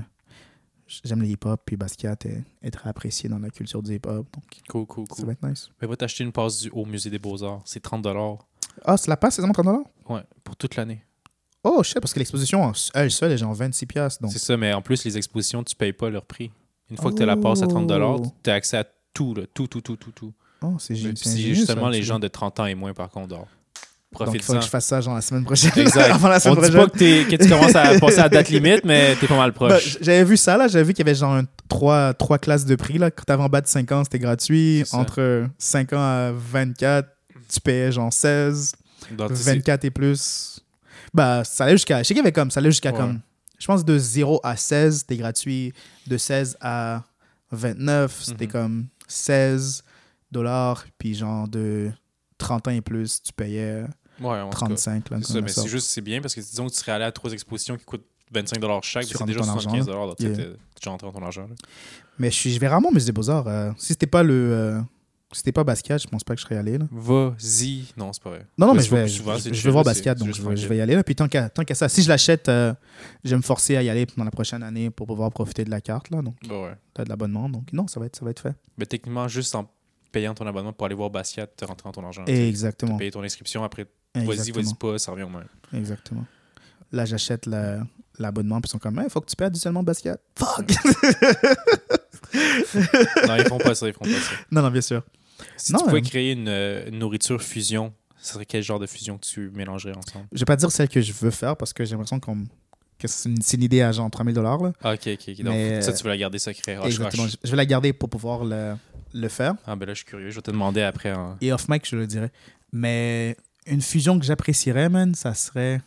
j'aime 1.04 1.20
le 1.20 1.26
hip-hop. 1.26 1.60
Puis 1.64 1.76
Basquiat 1.76 2.16
est, 2.24 2.42
est 2.62 2.70
très 2.70 2.88
apprécié 2.88 3.28
dans 3.28 3.38
la 3.38 3.50
culture 3.50 3.82
du 3.82 3.94
hip-hop. 3.94 4.26
Donc 4.34 4.44
Cool, 4.68 4.86
cool, 4.86 5.06
ça 5.08 5.14
cool. 5.16 5.26
va 5.26 5.32
être 5.32 5.42
nice. 5.48 5.70
Mais 5.80 5.88
va 5.88 5.96
t'acheter 5.96 6.24
une 6.24 6.32
passe 6.32 6.62
du, 6.62 6.70
au 6.70 6.84
Musée 6.84 7.10
des 7.10 7.18
Beaux-Arts. 7.18 7.62
C'est 7.64 7.80
30 7.80 8.06
Ah, 8.84 8.96
c'est 8.96 9.08
la 9.08 9.16
passe, 9.16 9.34
c'est 9.36 9.42
vraiment 9.42 9.52
30 9.54 9.86
Ouais, 10.08 10.22
pour 10.44 10.56
toute 10.56 10.76
l'année. 10.76 11.02
Oh, 11.64 11.80
je 11.82 11.90
sais, 11.90 12.00
parce 12.00 12.12
que 12.14 12.20
l'exposition, 12.20 12.72
elle 12.94 13.10
seule, 13.10 13.32
est 13.32 13.38
genre 13.38 13.52
26 13.52 13.86
piastres. 13.86 14.22
Donc, 14.22 14.30
C'est 14.32 14.38
ça, 14.38 14.56
mais 14.56 14.72
en 14.72 14.82
plus, 14.82 15.04
les 15.04 15.16
expositions, 15.16 15.64
tu 15.64 15.74
payes 15.74 15.92
pas 15.92 16.10
leur 16.10 16.24
prix. 16.24 16.52
Une 16.90 16.96
fois 16.96 17.10
que 17.10 17.16
tu 17.16 17.22
as 17.24 17.26
la 17.26 17.36
passe 17.36 17.62
à 17.62 17.66
30 17.66 17.90
Oh. 17.90 18.22
tu 18.44 18.50
as 18.50 18.54
accès 18.54 18.76
à 18.76 18.84
tout, 19.12 19.34
là. 19.34 19.42
tout, 19.52 19.66
tout, 19.66 19.80
tout, 19.80 19.96
tout, 19.96 20.12
tout. 20.12 20.32
oh, 20.62 20.76
c'est 20.78 20.94
gé- 20.94 21.08
Puis 21.08 21.16
c'est 21.16 21.24
C'est 21.24 21.30
ingénieux, 21.38 21.54
justement 21.54 21.84
ça, 21.86 21.90
les 21.90 22.02
gens 22.04 22.20
de 22.20 22.28
30 22.28 22.60
ans 22.60 22.66
et 22.66 22.76
moins, 22.76 22.94
par 22.94 23.10
contre, 23.10 23.28
d'or. 23.28 23.48
Donc, 24.18 24.28
il 24.34 24.42
faut 24.42 24.54
que 24.54 24.60
je 24.62 24.68
fasse 24.68 24.86
ça 24.86 25.00
genre 25.00 25.14
la 25.14 25.20
semaine 25.20 25.44
prochaine. 25.44 25.72
Exact. 25.76 26.10
Avant 26.10 26.28
la 26.28 26.36
On 26.36 26.40
semaine 26.40 26.54
dit 26.54 26.60
prochaine. 26.70 26.80
pas 26.80 26.86
que, 26.88 26.98
t'es- 26.98 27.24
que 27.36 27.42
tu 27.42 27.48
commences 27.50 27.74
à 27.74 27.98
passer 28.00 28.18
à 28.20 28.28
date 28.28 28.48
limite, 28.48 28.82
mais 28.84 29.14
t'es 29.16 29.26
pas 29.26 29.36
mal 29.36 29.50
Bah, 29.50 29.54
proche. 29.68 29.98
j'avais 30.00 30.24
vu 30.24 30.36
ça, 30.38 30.56
là. 30.56 30.68
J'avais 30.68 30.84
vu 30.84 30.94
qu'il 30.94 31.04
y 31.04 31.08
avait 31.10 31.18
genre 31.18 31.34
un- 31.34 31.44
trois, 31.68 32.14
trois 32.14 32.38
classes 32.38 32.64
de 32.64 32.76
prix. 32.76 32.96
Là. 32.98 33.10
Quand 33.10 33.24
t'avais 33.26 33.42
en 33.42 33.48
bas 33.48 33.60
de 33.60 33.66
5 33.66 33.90
ans, 33.92 34.04
c'était 34.04 34.18
gratuit. 34.20 34.84
Entre 34.92 35.46
5 35.58 35.92
ans 35.92 36.00
à 36.00 36.32
24, 36.32 37.08
tu 37.52 37.60
payais 37.60 37.92
genre 37.92 38.12
16. 38.12 38.72
Donc, 39.12 39.30
tu 39.30 39.36
sais, 39.36 39.54
24 39.54 39.84
et 39.84 39.90
plus. 39.90 40.60
Bah, 41.12 41.42
ça 41.44 41.64
allait 41.64 41.74
jusqu'à. 41.74 41.98
Je 41.98 42.04
sais 42.04 42.14
qu'il 42.14 42.18
y 42.18 42.20
avait 42.20 42.32
comme. 42.32 42.50
Ça 42.50 42.60
allait 42.60 42.70
jusqu'à 42.70 42.92
Ouais. 42.92 42.96
comme. 42.96 43.20
Je 43.58 43.66
pense 43.66 43.84
de 43.84 43.98
0 43.98 44.40
à 44.42 44.56
16, 44.56 44.98
c'était 45.00 45.16
gratuit. 45.16 45.72
De 46.06 46.16
16 46.16 46.56
à 46.60 47.02
29, 47.52 48.18
c'était 48.22 48.46
Mhm. 48.46 48.52
comme 48.52 48.86
16 49.08 49.82
dollars. 50.32 50.84
Puis 50.98 51.14
genre 51.14 51.48
de 51.48 51.90
30 52.38 52.68
ans 52.68 52.70
et 52.70 52.80
plus, 52.80 53.22
tu 53.22 53.32
payais 53.32 53.82
ouais, 54.20 54.40
en 54.40 54.50
tout 54.50 54.58
cas, 54.58 54.66
35. 54.66 55.10
là, 55.10 55.18
C'est 55.22 55.32
ça, 55.32 55.40
mais 55.40 55.48
c'est 55.48 55.66
juste, 55.68 55.88
c'est 55.88 56.00
bien 56.00 56.20
parce 56.20 56.34
que 56.34 56.40
disons 56.40 56.66
que 56.66 56.72
tu 56.72 56.78
serais 56.78 56.92
allé 56.92 57.04
à 57.04 57.12
trois 57.12 57.32
expositions 57.32 57.76
qui 57.76 57.84
coûtent 57.84 58.04
25 58.32 58.58
chaque, 58.82 59.06
Tu 59.06 59.16
c'est 59.16 59.24
déjà 59.24 59.38
ton 59.40 59.46
75 59.46 59.88
argent, 59.88 60.06
donc 60.08 60.16
tu 60.16 60.24
déjà 60.28 60.50
rentré 60.86 61.06
dans 61.06 61.12
ton 61.12 61.24
argent. 61.24 61.42
là. 61.48 61.54
Mais 62.18 62.30
je, 62.30 62.34
suis, 62.36 62.52
je 62.52 62.58
vais 62.58 62.66
rarement 62.68 62.88
au 62.88 62.92
musée 62.92 63.06
des 63.06 63.12
Beaux-Arts. 63.12 63.46
euh, 63.46 63.70
si 63.78 63.88
c'était 63.88 64.06
pas 64.06 64.22
le. 64.22 64.32
euh, 64.52 64.80
si 65.32 65.38
c'était 65.40 65.52
pas 65.52 65.64
Basquiat, 65.64 65.98
je 65.98 66.06
pense 66.06 66.24
pas 66.24 66.34
que 66.34 66.40
je 66.40 66.44
serais 66.46 66.56
allé. 66.56 66.78
Vas-y. 66.90 67.84
Non, 67.96 68.12
c'est 68.12 68.22
pas 68.22 68.30
vrai. 68.30 68.46
Non, 68.58 68.68
non, 68.68 68.74
Mais 68.74 68.82
je 68.82 68.90
vais, 68.94 69.06
je, 69.08 69.16
souvent, 69.18 69.34
je- 69.36 69.42
c'est 69.42 69.48
je 69.50 69.54
chill, 69.54 69.64
vais 69.66 69.70
voir 69.72 69.84
Basquiat, 69.84 70.14
donc 70.14 70.28
je 70.28 70.32
vais, 70.32 70.38
je 70.38 70.42
tranquille. 70.42 70.68
vais 70.68 70.76
y 70.76 70.80
aller. 70.80 70.94
Là. 70.94 71.02
Puis 71.04 71.14
tant 71.14 71.28
qu'à 71.28 71.48
qu'à 71.50 71.74
ça, 71.74 71.88
si 71.88 72.02
je 72.02 72.08
l'achète, 72.08 72.48
euh, 72.48 72.72
je 73.24 73.30
vais 73.30 73.36
me 73.36 73.42
forcer 73.42 73.76
à 73.76 73.82
y 73.82 73.90
aller 73.90 74.06
pendant 74.06 74.24
la 74.24 74.30
prochaine 74.30 74.62
année 74.62 74.90
pour 74.90 75.06
pouvoir 75.06 75.30
profiter 75.30 75.64
de 75.64 75.70
la 75.70 75.80
carte, 75.80 76.10
là, 76.10 76.22
donc 76.22 76.36
Bah 76.48 76.62
ouais. 76.62 76.74
t'as 76.94 77.04
de 77.04 77.08
l'abonnement. 77.08 77.48
Donc 77.48 77.72
non, 77.72 77.86
ça 77.88 78.00
va 78.00 78.06
être, 78.06 78.16
ça 78.16 78.24
va 78.24 78.30
être 78.30 78.40
fait. 78.40 78.54
Mais 78.78 78.86
techniquement, 78.86 79.26
juste 79.28 79.54
en 79.54 79.68
payant 80.16 80.32
ton 80.32 80.46
abonnement 80.46 80.72
pour 80.72 80.86
aller 80.86 80.94
voir 80.94 81.10
Basquiat, 81.10 81.46
tu 81.46 81.66
rentres 81.66 81.84
dans 81.84 81.92
ton 81.92 82.02
argent. 82.02 82.24
Tu. 82.24 82.32
Exactement. 82.32 82.92
T'as 82.92 82.98
payé 82.98 83.10
ton 83.10 83.22
inscription, 83.22 83.62
après, 83.62 83.86
vas-y, 84.14 84.50
vas-y 84.50 84.72
pas, 84.74 84.98
ça 84.98 85.12
revient 85.12 85.24
au 85.24 85.28
même. 85.28 85.44
Exactement. 85.74 86.24
Là, 86.90 87.04
j'achète 87.04 87.44
la- 87.44 87.82
l'abonnement, 88.18 88.62
puis 88.62 88.68
ils 88.68 88.70
sont 88.70 88.78
comme, 88.78 88.98
il 89.04 89.10
faut 89.10 89.20
que 89.20 89.28
tu 89.28 89.36
payes 89.36 89.48
additionnement 89.48 89.82
Basquiat. 89.82 90.16
Fuck! 90.38 90.70
non, 93.28 93.36
ils 93.36 93.44
font 93.46 93.58
pas 93.58 93.74
ça, 93.74 93.88
ils 93.88 93.92
font 93.92 94.04
pas 94.04 94.10
ça. 94.10 94.32
non, 94.50 94.62
non, 94.62 94.70
bien 94.70 94.80
sûr. 94.80 95.02
Si 95.58 95.74
Non, 95.74 95.80
tu 95.80 95.84
pouvais 95.84 95.98
euh, 95.98 96.04
créer 96.04 96.32
une, 96.32 96.48
euh, 96.48 96.88
une 96.88 96.98
nourriture 96.98 97.42
fusion, 97.42 97.92
ce 98.16 98.32
serait 98.32 98.46
quel 98.46 98.62
genre 98.62 98.78
de 98.78 98.86
fusion 98.86 99.18
que 99.18 99.26
tu 99.26 99.50
mélangerais 99.50 99.94
ensemble? 99.98 100.28
Je 100.32 100.38
vais 100.38 100.44
pas 100.46 100.56
dire 100.56 100.72
celle 100.72 100.88
que 100.88 101.02
je 101.02 101.12
veux 101.12 101.30
faire 101.30 101.58
parce 101.58 101.74
que 101.74 101.84
j'ai 101.84 101.90
l'impression 101.90 102.20
qu'on 102.20 102.46
que 102.98 103.06
c'est 103.06 103.28
une, 103.28 103.62
idée 103.62 103.82
à 103.82 103.92
genre 103.92 104.10
3000 104.10 104.34
dollars. 104.34 104.72
Ah, 104.82 104.94
ok, 104.94 105.00
ok, 105.08 105.24
ok. 105.28 105.36
Donc, 105.42 105.54
Mais, 105.54 105.82
ça, 105.82 105.90
euh, 105.90 105.94
tu 105.94 106.04
veux 106.04 106.08
la 106.08 106.16
garder 106.16 106.38
secret. 106.38 106.78
Je- 106.84 106.86
Exactement. 106.86 107.26
je 107.44 107.50
vais 107.50 107.56
la 107.58 107.66
garder 107.66 107.92
pour 107.92 108.08
pouvoir 108.08 108.42
le, 108.42 108.74
le 109.16 109.28
faire. 109.28 109.54
Ah, 109.66 109.76
ben 109.76 109.86
là, 109.86 109.92
je 109.94 109.98
suis 109.98 110.06
curieux. 110.06 110.30
Je 110.30 110.36
vais 110.36 110.42
te 110.42 110.50
demander 110.50 110.82
après. 110.82 111.14
Et 111.40 111.52
off 111.52 111.68
mic, 111.68 111.88
je 111.88 111.96
le 111.96 112.06
dirais. 112.06 112.30
Mais 112.72 113.36
une 113.66 113.80
fusion 113.82 114.18
que 114.18 114.24
j'apprécierais, 114.24 114.88
man, 114.88 115.14
ça 115.14 115.34
serait 115.34 115.80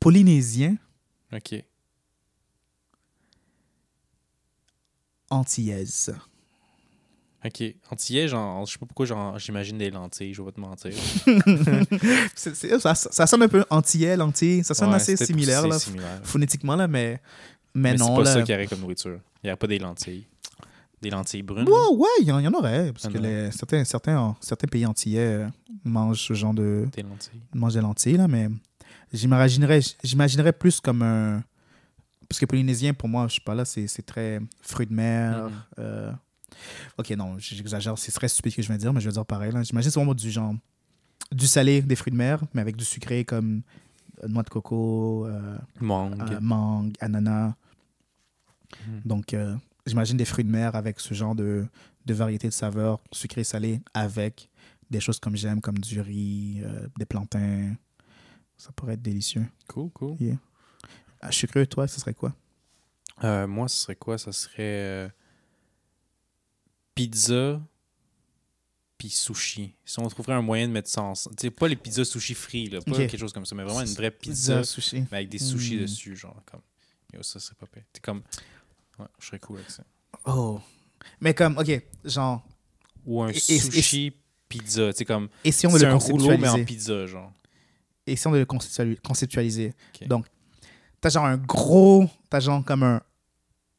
polynésien, 0.00 0.76
Ok. 1.32 1.54
antillaise. 5.30 6.14
Ok. 7.44 7.62
Antillais, 7.90 8.28
genre, 8.28 8.64
je 8.66 8.72
sais 8.72 8.78
pas 8.78 8.86
pourquoi 8.86 9.04
genre, 9.06 9.36
j'imagine 9.38 9.76
des 9.76 9.90
lentilles, 9.90 10.32
je 10.32 10.40
vais 10.42 10.52
pas 10.52 10.52
te 10.52 10.60
mentir. 10.60 10.92
C'est- 12.36 12.54
c'est- 12.54 12.78
ça, 12.78 12.94
ça 12.94 13.26
sonne 13.26 13.42
un 13.42 13.48
peu 13.48 13.64
antillais, 13.68 14.16
lentilles. 14.16 14.62
Ça 14.62 14.74
sonne 14.74 14.90
Ouais, 14.90 14.94
assez 14.96 15.16
similaire, 15.16 15.66
là, 15.66 15.78
similaire. 15.78 16.20
phonétiquement, 16.22 16.76
là, 16.76 16.86
mais, 16.86 17.20
mais, 17.74 17.92
Mais, 17.92 17.96
non. 17.98 18.06
c'est 18.08 18.14
pas 18.14 18.22
là. 18.24 18.32
ça 18.34 18.42
qu'il 18.42 18.52
y 18.52 18.54
aurait 18.56 18.66
comme 18.68 18.80
nourriture. 18.80 19.18
Il 19.42 19.46
n'y 19.46 19.50
aurait 19.50 19.56
pas 19.56 19.66
des 19.66 19.78
lentilles. 19.80 20.24
Des 21.02 21.10
lentilles 21.10 21.42
brunes. 21.42 21.68
Ouais, 21.68 21.96
ouais, 21.96 22.08
il 22.20 22.28
y, 22.28 22.32
en- 22.32 22.38
y 22.38 22.46
en 22.48 22.52
aurait. 22.54 22.92
Parce 22.92 23.08
que 23.08 23.18
les- 23.18 23.50
certains, 23.50 23.84
certains, 23.84 24.36
certains 24.40 24.68
pays 24.68 24.86
antillais 24.86 25.46
mangent 25.84 26.20
ce 26.22 26.32
genre 26.34 26.54
de. 26.54 26.86
Des 26.92 27.02
lentilles. 27.02 27.40
mangent 27.54 27.74
des 27.74 27.80
lentilles, 27.80 28.16
là, 28.16 28.28
mais 28.28 28.48
j'imaginerais, 29.12 29.80
j'imaginerais 30.04 30.52
plus 30.52 30.80
comme 30.80 31.02
un. 31.02 31.42
Parce 32.28 32.38
que 32.40 32.46
polynésien, 32.46 32.94
pour 32.94 33.08
moi, 33.08 33.26
je 33.28 33.34
sais 33.34 33.40
pas 33.44 33.54
là, 33.54 33.64
c'est 33.64 33.86
c'est 33.88 34.02
très 34.02 34.40
fruits 34.62 34.86
de 34.86 34.94
mer. 34.94 35.44
Mhm. 35.44 35.50
euh, 35.80 36.12
Ok, 36.98 37.10
non, 37.10 37.36
j'exagère, 37.38 37.98
c'est 37.98 38.12
très 38.12 38.28
stupide 38.28 38.52
ce 38.52 38.56
que 38.58 38.62
je 38.62 38.68
vais 38.68 38.78
dire, 38.78 38.92
mais 38.92 39.00
je 39.00 39.08
vais 39.08 39.12
dire 39.12 39.26
pareil. 39.26 39.50
là. 39.52 39.62
J'imagine 39.62 39.90
c'est 39.90 39.98
vraiment 39.98 40.14
du 40.14 40.30
genre. 40.30 40.54
Du 41.32 41.46
salé, 41.46 41.80
des 41.82 41.96
fruits 41.96 42.12
de 42.12 42.16
mer, 42.16 42.40
mais 42.54 42.60
avec 42.60 42.76
du 42.76 42.84
sucré 42.84 43.24
comme 43.24 43.62
euh, 44.22 44.28
noix 44.28 44.42
de 44.42 44.50
coco, 44.50 45.26
euh, 45.26 45.56
Mangue. 45.80 46.20
euh, 46.30 46.38
mangue, 46.40 46.92
ananas. 47.00 47.54
Mhm. 48.86 49.00
Donc, 49.04 49.34
j'imagine 49.86 50.16
des 50.16 50.24
fruits 50.24 50.44
de 50.44 50.50
mer 50.50 50.74
avec 50.76 51.00
ce 51.00 51.14
genre 51.14 51.34
de, 51.34 51.66
de 52.06 52.14
variété 52.14 52.48
de 52.48 52.52
saveurs, 52.52 53.00
sucré, 53.12 53.44
salé, 53.44 53.80
avec 53.94 54.48
des 54.90 55.00
choses 55.00 55.18
comme 55.18 55.36
j'aime, 55.36 55.60
comme 55.60 55.78
du 55.78 56.00
riz, 56.00 56.60
euh, 56.64 56.86
des 56.98 57.06
plantains. 57.06 57.74
Ça 58.56 58.70
pourrait 58.72 58.94
être 58.94 59.02
délicieux. 59.02 59.46
Cool, 59.68 59.90
cool. 59.90 60.16
Ah, 61.20 61.30
je 61.30 61.36
suis 61.36 61.46
curieux, 61.48 61.66
toi, 61.66 61.88
ce 61.88 61.98
serait 62.00 62.14
quoi? 62.14 62.34
Euh, 63.24 63.46
moi, 63.46 63.68
ce 63.68 63.76
serait 63.76 63.96
quoi? 63.96 64.18
Ça 64.18 64.32
serait 64.32 64.58
euh, 64.60 65.08
pizza 66.94 67.60
puis 68.98 69.08
sushi. 69.10 69.74
Si 69.84 69.98
on 69.98 70.06
trouverait 70.08 70.34
un 70.34 70.42
moyen 70.42 70.68
de 70.68 70.72
mettre 70.72 70.88
ça 70.88 71.02
ensemble. 71.02 71.34
Tu 71.36 71.42
sais, 71.46 71.50
pas 71.50 71.66
les 71.66 71.74
pizzas 71.76 72.04
sushi 72.04 72.34
frits, 72.34 72.68
là, 72.68 72.80
pas 72.80 72.92
quelque 72.92 73.16
chose 73.16 73.32
comme 73.32 73.44
ça, 73.46 73.54
mais 73.56 73.64
vraiment 73.64 73.80
une 73.80 73.94
vraie 73.94 74.10
pizza, 74.12 74.62
sushi. 74.62 75.04
mais 75.10 75.18
avec 75.18 75.28
des 75.28 75.38
sushis 75.38 75.76
Mm. 75.76 75.80
dessus, 75.82 76.16
genre 76.16 76.40
comme. 76.46 76.60
Yo, 77.12 77.22
ça 77.22 77.40
serait 77.40 77.56
pas 77.56 77.66
pire. 77.66 77.82
Comme. 78.00 78.22
Ouais, 78.98 79.06
je 79.18 79.26
serais 79.26 79.38
cool 79.38 79.58
avec 79.58 79.70
ça. 79.70 79.82
Oh. 80.26 80.60
Mais 81.20 81.34
comme, 81.34 81.56
OK, 81.58 81.82
genre, 82.04 82.44
Ou 83.04 83.20
un 83.22 83.28
Et- 83.30 83.32
et- 83.32 83.54
et- 83.56 83.58
sushi 83.58 84.12
pizza. 84.48 84.92
Tu 84.92 84.98
sais, 84.98 85.04
comme. 85.04 85.28
essayons 85.42 85.72
de 85.72 85.78
C'est 85.78 85.86
le 85.86 85.92
un 85.92 85.96
rouleau, 85.96 86.26
mais 86.28 86.34
en 86.48 86.52
conceptualiser? 86.52 86.64
pizza, 86.64 87.06
genre. 87.06 87.32
Essayons 88.06 88.32
de 88.34 88.38
le 88.38 88.44
conceptuali- 88.44 89.00
conceptualiser? 89.00 89.74
Ok. 90.00 90.06
Donc, 90.06 90.26
t'as 91.00 91.08
genre 91.10 91.24
un 91.24 91.36
gros, 91.36 92.08
t'as 92.30 92.38
genre 92.38 92.64
comme 92.64 92.84
un, 92.84 93.00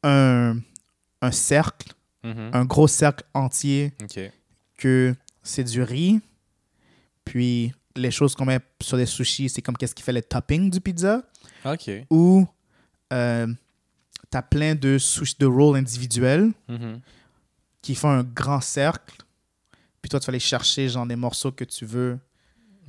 un, 0.02 0.58
un 1.22 1.30
cercle, 1.30 1.92
Mhm. 2.22 2.50
un 2.52 2.64
gros 2.66 2.86
cercle 2.88 3.24
entier 3.32 3.92
Ok. 4.02 4.20
que 4.76 5.14
c'est 5.42 5.64
du 5.64 5.82
riz, 5.82 6.20
puis 7.24 7.72
les 7.96 8.10
choses 8.10 8.34
qu'on 8.34 8.44
met 8.44 8.60
sur 8.82 8.96
les 8.98 9.06
sushis, 9.06 9.48
c'est 9.48 9.62
comme 9.62 9.76
qu'est-ce 9.76 9.94
qui 9.94 10.02
fait 10.02 10.12
le 10.12 10.22
topping 10.22 10.68
du 10.70 10.80
pizza, 10.80 11.22
Ok. 11.64 11.90
ou 12.10 12.46
euh, 13.12 13.46
t'as 14.34 14.42
plein 14.42 14.74
de 14.74 14.98
de 15.38 15.46
rolls 15.46 15.76
individuels 15.76 16.50
Mhm. 16.68 17.00
qui 17.82 17.94
font 17.94 18.08
un 18.10 18.24
grand 18.24 18.60
cercle, 18.60 19.16
puis 20.02 20.08
toi 20.08 20.18
tu 20.18 20.26
vas 20.26 20.30
aller 20.32 20.40
chercher 20.40 20.88
genre 20.88 21.06
des 21.06 21.14
morceaux 21.16 21.52
que 21.52 21.62
tu 21.64 21.84
veux. 21.86 22.18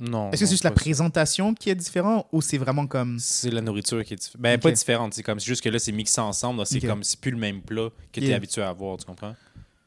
Non. 0.00 0.30
Est-ce 0.30 0.40
que 0.40 0.46
c'est 0.46 0.52
juste 0.54 0.64
la 0.64 0.72
présentation 0.72 1.54
qui 1.54 1.70
est 1.70 1.74
différente 1.76 2.26
ou 2.32 2.42
c'est 2.42 2.58
vraiment 2.58 2.86
comme 2.86 3.18
C'est 3.20 3.50
la 3.50 3.60
nourriture 3.60 4.04
qui 4.04 4.14
est 4.14 4.16
différente. 4.16 4.42
Ben, 4.42 4.58
pas 4.60 4.70
différente. 4.72 5.14
C'est 5.14 5.22
comme, 5.22 5.40
juste 5.40 5.62
que 5.62 5.70
là, 5.70 5.78
c'est 5.78 5.92
mixé 5.92 6.20
ensemble. 6.20 6.66
C'est 6.66 6.82
Ok. 6.84 6.86
comme, 6.90 7.02
c'est 7.02 7.18
plus 7.18 7.30
le 7.30 7.38
même 7.38 7.62
plat 7.62 7.88
que 8.12 8.20
tu 8.20 8.26
es 8.26 8.28
Yeah. 8.28 8.36
habitué 8.36 8.60
à 8.62 8.68
avoir, 8.68 8.98
tu 8.98 9.06
comprends? 9.06 9.34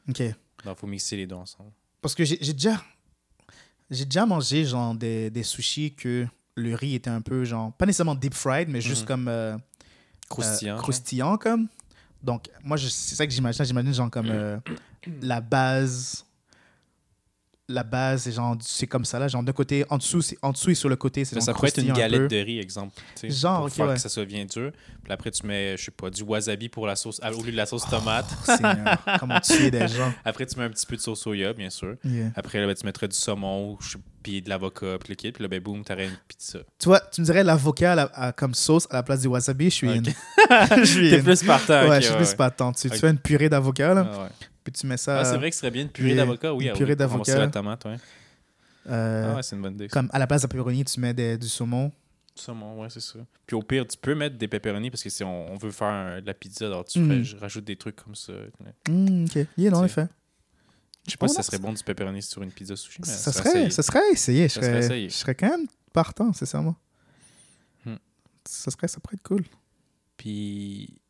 OK. 0.08 0.18
Donc, 0.64 0.76
il 0.76 0.80
faut 0.80 0.86
mixer 0.88 1.16
les 1.16 1.26
deux 1.28 1.36
ensemble. 1.36 1.70
Parce 2.00 2.14
que 2.16 2.24
j'ai 2.24 2.38
déjà 2.54 2.82
j'ai 3.90 4.04
déjà 4.04 4.24
mangé 4.26 4.64
genre 4.64 4.94
des, 4.94 5.30
des 5.30 5.42
sushis 5.42 5.94
que 5.94 6.26
le 6.56 6.74
riz 6.74 6.94
était 6.94 7.10
un 7.10 7.20
peu 7.20 7.44
genre 7.44 7.72
pas 7.74 7.86
nécessairement 7.86 8.14
deep 8.16 8.34
fried 8.34 8.68
mais 8.68 8.80
juste 8.80 9.02
Mhm. 9.02 9.06
comme 9.08 9.28
euh, 9.28 9.56
Croustillant. 10.30 10.76
euh, 10.76 10.78
croustillant 10.78 11.36
comme. 11.36 11.68
Donc 12.22 12.48
moi 12.64 12.78
c'est 12.78 13.14
ça 13.14 13.26
que 13.26 13.32
j'imagine, 13.32 13.64
j'imagine 13.64 13.92
genre 13.92 14.10
comme 14.10 14.28
euh, 14.30 14.58
la 15.22 15.40
base 15.42 16.24
la 17.68 17.84
base 17.84 18.22
c'est 18.22 18.32
genre 18.32 18.56
c'est 18.60 18.88
comme 18.88 19.04
ça 19.04 19.20
là 19.20 19.28
genre 19.28 19.44
d'un 19.44 19.52
côté 19.52 19.84
en 19.90 19.96
dessous 19.96 20.22
c'est 20.22 20.36
en 20.42 20.50
dessous 20.50 20.70
et 20.70 20.74
sur 20.74 20.88
le 20.88 20.96
côté 20.96 21.24
c'est 21.24 21.36
genre 21.36 21.42
ça 21.44 21.54
pourrait 21.54 21.68
être 21.68 21.78
une 21.78 21.92
un 21.92 21.94
galette 21.94 22.22
peu. 22.22 22.28
de 22.28 22.36
riz, 22.42 22.58
exemple. 22.58 23.00
tu 23.14 23.30
Genre, 23.30 23.58
pour 23.58 23.66
ok, 23.66 23.72
faire 23.72 23.86
ouais. 23.86 23.94
que 23.94 24.00
ça 24.00 24.08
soit 24.08 24.24
bien 24.24 24.44
dur. 24.44 24.72
Puis 25.04 25.12
après, 25.12 25.30
tu 25.30 25.46
mets, 25.46 25.76
je 25.76 25.84
sais 25.84 25.90
pas, 25.92 26.10
du 26.10 26.22
wasabi 26.24 26.68
pour 26.68 26.86
la 26.88 26.96
sauce, 26.96 27.20
au 27.22 27.42
lieu 27.44 27.52
de 27.52 27.56
la 27.56 27.66
sauce 27.66 27.88
tomate. 27.88 28.26
Seigneur, 28.44 28.98
comment 29.20 29.38
tuer 29.40 29.70
des 29.70 29.86
gens. 29.86 30.12
Après, 30.24 30.46
tu 30.46 30.58
mets 30.58 30.64
un 30.64 30.70
petit 30.70 30.84
peu 30.84 30.96
de 30.96 31.00
sauce 31.00 31.20
soya, 31.20 31.52
bien 31.52 31.70
sûr. 31.70 31.94
Yeah. 32.04 32.32
Après, 32.34 32.60
là, 32.60 32.66
ben, 32.66 32.74
tu 32.74 32.84
mettrais 32.84 33.06
du 33.08 33.16
saumon, 33.16 33.76
je 33.80 33.90
sais- 33.92 33.98
puis 34.22 34.42
de 34.42 34.48
l'avocat, 34.48 34.98
puis 34.98 35.08
le 35.10 35.14
kit. 35.14 35.32
Puis 35.32 35.42
là, 35.42 35.48
ben, 35.48 35.60
boum, 35.60 35.82
t'aurais 35.84 36.06
une 36.06 36.16
pizza. 36.28 36.58
Tu 36.78 36.86
vois, 36.88 37.00
tu 37.00 37.20
me 37.20 37.26
dirais 37.26 37.42
l'avocat 37.44 38.10
à 38.14 38.32
comme 38.32 38.54
sauce 38.54 38.86
à 38.90 38.96
la 38.96 39.02
place 39.02 39.20
du 39.22 39.28
wasabi, 39.28 39.66
je 39.66 39.70
suis 39.70 39.88
suis 40.84 41.10
T'es 41.10 41.22
plus 41.22 41.42
partant. 41.42 41.88
Ouais, 41.88 41.96
je 42.00 42.06
suis 42.06 42.12
ouais, 42.12 42.18
plus 42.18 42.30
ouais. 42.30 42.36
pas 42.36 42.50
tant. 42.50 42.72
Tu, 42.72 42.88
tu 42.88 42.94
Ok. 42.94 43.00
fais 43.00 43.10
une 43.10 43.18
purée 43.18 43.48
d'avocat 43.48 43.94
là, 43.94 44.10
Ah, 44.12 44.18
ouais. 44.24 44.28
puis 44.64 44.72
tu 44.72 44.86
mets 44.86 44.96
ça 44.96 45.20
Ah, 45.20 45.24
c'est 45.24 45.36
vrai 45.36 45.50
que 45.50 45.54
ce 45.54 45.60
serait 45.60 45.70
bien 45.70 45.82
une 45.82 45.88
purée 45.88 46.14
d'avocat, 46.14 46.52
oui. 46.54 46.64
une 46.66 46.70
ah, 46.70 46.74
purée 46.74 46.92
oui, 46.92 46.96
d'avocat. 46.96 47.38
la 47.38 47.48
tomate, 47.48 47.84
ouais. 47.86 47.96
euh, 48.88 49.30
Ah 49.32 49.36
ouais, 49.36 49.42
c'est 49.42 49.56
une 49.56 49.62
bonne 49.62 49.74
idée. 49.74 49.88
comme 49.88 50.08
à 50.12 50.18
la 50.18 50.26
place 50.26 50.42
de 50.42 50.46
pepperoni, 50.46 50.84
tu 50.84 51.00
mets 51.00 51.14
des- 51.14 51.36
du 51.38 51.48
saumon. 51.48 51.92
Saumon, 52.34 52.80
ouais, 52.80 52.88
c'est 52.90 53.00
ça. 53.00 53.18
Puis 53.46 53.56
au 53.56 53.62
pire, 53.62 53.86
tu 53.86 53.98
peux 53.98 54.14
mettre 54.14 54.38
des 54.38 54.48
pepperoni 54.48 54.90
parce 54.90 55.02
que 55.02 55.10
si 55.10 55.22
on, 55.24 55.52
on 55.52 55.56
veut 55.56 55.70
faire 55.72 55.88
un- 55.88 56.20
de 56.20 56.26
la 56.26 56.32
pizza, 56.34 56.66
alors 56.66 56.84
tu 56.84 56.98
Mm. 57.00 57.06
ferais- 57.08 57.24
je 57.24 57.36
rajoute 57.36 57.64
des 57.64 57.76
trucs 57.76 57.96
comme 57.96 58.14
ça. 58.14 58.32
Hmm, 58.88 59.24
ok, 59.24 59.46
yeah, 59.58 59.70
non, 59.70 59.78
en 59.78 59.80
C'est- 59.80 59.86
effet. 59.86 60.06
Je 61.10 61.12
sais 61.12 61.18
pas 61.18 61.28
si 61.28 61.34
ça 61.34 61.42
serait 61.42 61.58
bon 61.58 61.72
du 61.72 61.82
pepperoni 61.82 62.22
sur 62.22 62.42
une 62.42 62.52
pizza 62.52 62.76
sushi, 62.76 63.00
mais 63.00 63.06
Ça 63.08 63.32
ça 63.32 63.32
serait, 63.32 63.70
ça 63.70 63.82
serait 63.82 64.10
essayé. 64.12 64.48
Je 64.48 64.54
Ça 64.54 64.60
serais, 64.62 65.08
je 65.08 65.14
serais 65.14 65.34
quand 65.34 65.48
même 65.50 65.66
partant, 65.92 66.32
sincèrement. 66.32 66.76
Hmm. 67.84 67.96
Ça 68.46 68.70
serait, 68.70 68.88
ça 68.88 69.00
pourrait 69.00 69.16
être 69.16 69.22
cool. 69.22 69.44
Puis 70.16 71.00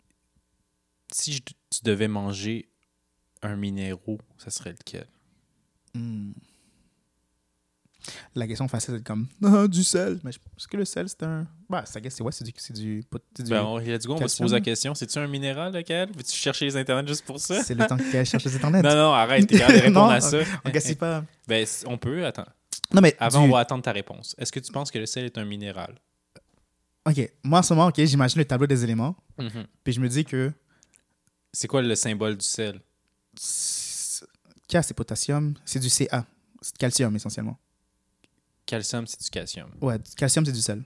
si 1.12 1.32
je- 1.34 1.42
tu 1.42 1.80
devais 1.82 2.08
manger 2.08 2.68
un 3.42 3.56
minéraux, 3.56 4.18
ça 4.38 4.50
serait 4.50 4.72
lequel? 4.72 5.06
Hmm. 5.94 6.32
La 8.34 8.46
question 8.46 8.66
facile, 8.68 8.94
c'est 8.96 9.04
comme 9.04 9.26
ah, 9.44 9.66
du 9.68 9.84
sel. 9.84 10.18
Mais 10.24 10.30
est-ce 10.30 10.66
que 10.68 10.76
le 10.76 10.84
sel, 10.84 11.08
c'est 11.08 11.22
un. 11.22 11.46
Bah, 11.68 11.84
ça 11.86 12.00
c'est 12.08 12.22
ouais, 12.22 12.32
c'est 12.32 12.44
du. 12.44 12.52
C'est 12.56 12.72
du, 12.72 13.04
c'est 13.36 13.42
du- 13.44 13.50
Ben, 13.50 13.62
on, 13.62 13.78
let's 13.78 14.06
go, 14.06 14.14
on 14.14 14.18
va 14.18 14.28
se 14.28 14.42
poser 14.42 14.54
la 14.56 14.60
question. 14.60 14.94
C'est-tu 14.94 15.18
un 15.18 15.26
minéral, 15.26 15.72
lequel? 15.74 16.08
Veux-tu 16.16 16.32
chercher 16.36 16.64
les 16.64 16.76
internets 16.76 17.06
juste 17.08 17.24
pour 17.24 17.38
ça? 17.40 17.62
C'est 17.62 17.74
le 17.74 17.86
temps 17.86 17.96
qu'elle 17.96 18.24
cherche 18.26 18.44
les 18.44 18.56
internets. 18.56 18.82
Non, 18.82 18.94
non, 18.94 19.12
arrête, 19.12 19.46
t'es 19.46 19.58
capable 19.58 19.78
de 19.78 19.82
répondre 19.86 20.06
Non, 20.06 20.12
à 20.12 20.20
ça. 20.20 20.38
On 20.64 20.70
gaspille 20.70 20.94
pas. 20.96 21.24
Ben, 21.46 21.66
on 21.86 21.98
peut, 21.98 22.24
attends. 22.26 22.46
Non, 22.92 23.00
mais. 23.02 23.14
Avant, 23.20 23.42
du- 23.44 23.48
on 23.48 23.52
va 23.52 23.60
attendre 23.60 23.82
ta 23.82 23.92
réponse. 23.92 24.34
Est-ce 24.38 24.50
que 24.52 24.60
tu 24.60 24.72
penses 24.72 24.90
que 24.90 24.98
le 24.98 25.06
sel 25.06 25.24
est 25.26 25.38
un 25.38 25.44
minéral? 25.44 25.94
Ok, 27.06 27.30
moi 27.44 27.60
en 27.60 27.62
ce 27.62 27.72
moment, 27.72 27.88
ok, 27.88 28.04
j'imagine 28.04 28.38
le 28.38 28.44
tableau 28.44 28.66
des 28.66 28.84
éléments. 28.84 29.16
Mhm. 29.38 29.66
Puis 29.84 29.92
je 29.94 30.00
me 30.00 30.08
dis 30.08 30.24
que. 30.24 30.52
C'est 31.52 31.66
quoi 31.66 31.82
le 31.82 31.94
symbole 31.94 32.36
du 32.36 32.44
sel? 32.46 32.80
K, 34.68 34.78
c'est 34.82 34.94
potassium. 34.94 35.54
C'est 35.64 35.78
du 35.80 35.88
Ca. 35.88 36.24
C'est 36.60 36.74
du 36.74 36.78
calcium, 36.78 37.14
essentiellement. 37.16 37.58
Calcium, 38.70 39.04
c'est 39.04 39.20
du 39.20 39.30
calcium. 39.30 39.68
Ouais, 39.80 39.98
du 39.98 40.10
calcium, 40.14 40.46
c'est 40.46 40.52
du 40.52 40.60
sel. 40.60 40.84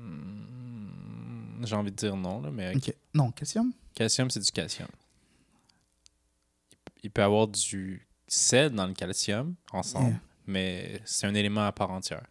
Mm, 0.00 1.64
J'ai 1.64 1.74
envie 1.74 1.90
de 1.90 1.96
dire 1.96 2.14
non, 2.16 2.42
là, 2.42 2.50
mais 2.50 2.76
Ok. 2.76 2.94
Non, 3.14 3.30
calcium? 3.32 3.72
Calcium, 3.94 4.28
c'est 4.30 4.40
du 4.40 4.50
calcium. 4.50 4.88
Il 7.02 7.10
peut 7.10 7.22
y 7.22 7.24
avoir 7.24 7.48
du 7.48 8.06
sel 8.28 8.70
dans 8.72 8.86
le 8.86 8.92
calcium 8.92 9.54
ensemble, 9.72 10.08
Yeah. 10.10 10.20
mais 10.46 11.00
c'est 11.06 11.26
un 11.26 11.34
élément 11.34 11.64
à 11.64 11.72
part 11.72 11.90
entière. 11.90 12.26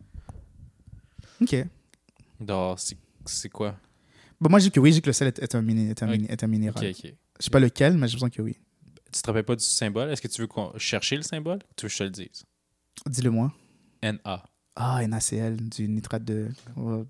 Ok. 1.41 1.55
Donc, 2.39 2.79
c'est- 3.25 3.49
quoi? 3.49 3.75
Bon, 4.39 4.49
moi, 4.51 4.59
je 4.59 4.65
dis 4.65 4.71
que 4.71 4.79
oui, 4.79 4.91
je 4.91 4.95
dis 4.97 5.01
que 5.01 5.07
le 5.09 5.13
sel 5.13 5.27
est, 5.29 5.39
est 5.39 5.55
un, 5.55 5.61
miné- 5.63 5.89
est 5.89 6.03
un, 6.03 6.11
est 6.13 6.43
un 6.43 6.47
minéral. 6.47 6.85
Ok, 6.87 6.95
ok. 7.03 7.13
Je 7.39 7.43
sais 7.45 7.49
pas 7.49 7.59
lequel, 7.59 7.93
mais 7.97 8.07
j'ai 8.07 8.15
l'impression 8.17 8.29
que 8.29 8.41
oui. 8.43 8.57
Tu 9.11 9.21
te 9.23 9.25
rappelles 9.27 9.43
pas 9.43 9.55
du 9.55 9.63
symbole? 9.65 10.11
Est-ce 10.11 10.21
que 10.21 10.27
tu 10.27 10.39
veux 10.41 10.47
qu'on 10.47 10.77
chercher 10.77 11.15
le 11.15 11.23
symbole? 11.23 11.57
Ou 11.57 11.73
tu 11.75 11.85
veux 11.85 11.89
que 11.89 11.93
je 11.93 11.97
te 11.97 12.03
le 12.03 12.09
dise? 12.11 12.43
Dis-le 13.07 13.29
moi. 13.31 13.53
Na. 14.03 14.43
Ah, 14.75 15.05
NaCl, 15.05 15.57
du 15.57 15.87
nitrate 15.89 16.23
de. 16.23 16.49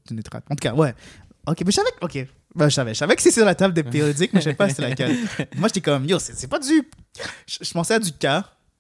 du 0.08 0.14
nitrate. 0.16 0.44
En 0.50 0.56
tout 0.56 0.62
cas, 0.62 0.74
ouais. 0.74 0.96
Ok, 1.48 1.62
mais 1.66 1.72
je 1.72 1.76
savais 1.76 1.92
que. 2.00 2.06
Ok. 2.06 2.28
Ben, 2.56 2.68
je 2.68 2.74
savais. 2.74 2.94
Je 2.96 3.00
savais 3.00 3.16
que 3.16 3.22
c'est 3.22 3.32
sur 3.32 3.46
la 3.46 3.54
table 3.54 3.74
des 3.76 3.84
périodiques, 3.84 4.34
mais 4.34 4.40
je 4.42 4.46
sais 4.46 4.56
pas 4.56 4.70
c'est 4.70 4.82
laquelle. 4.82 5.16
Moi, 5.56 5.68
j'étais 5.68 5.82
comme, 5.82 6.06
yo, 6.06 6.18
c'est 6.20 6.34
c'est 6.34 6.48
pas 6.48 6.58
du. 6.60 6.88
Je, 7.48 7.58
je 7.62 7.72
pensais 7.74 7.94
à 7.94 8.00
du 8.00 8.12
K, 8.12 8.26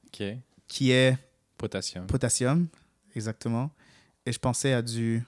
Ok. 0.07 0.23
qui 0.67 0.91
est 0.91 1.17
Potassium. 1.57 2.07
potassium, 2.07 2.67
exactement. 3.15 3.69
Et 4.25 4.31
je 4.31 4.39
pensais 4.39 4.73
à 4.73 4.81
du 4.81 5.23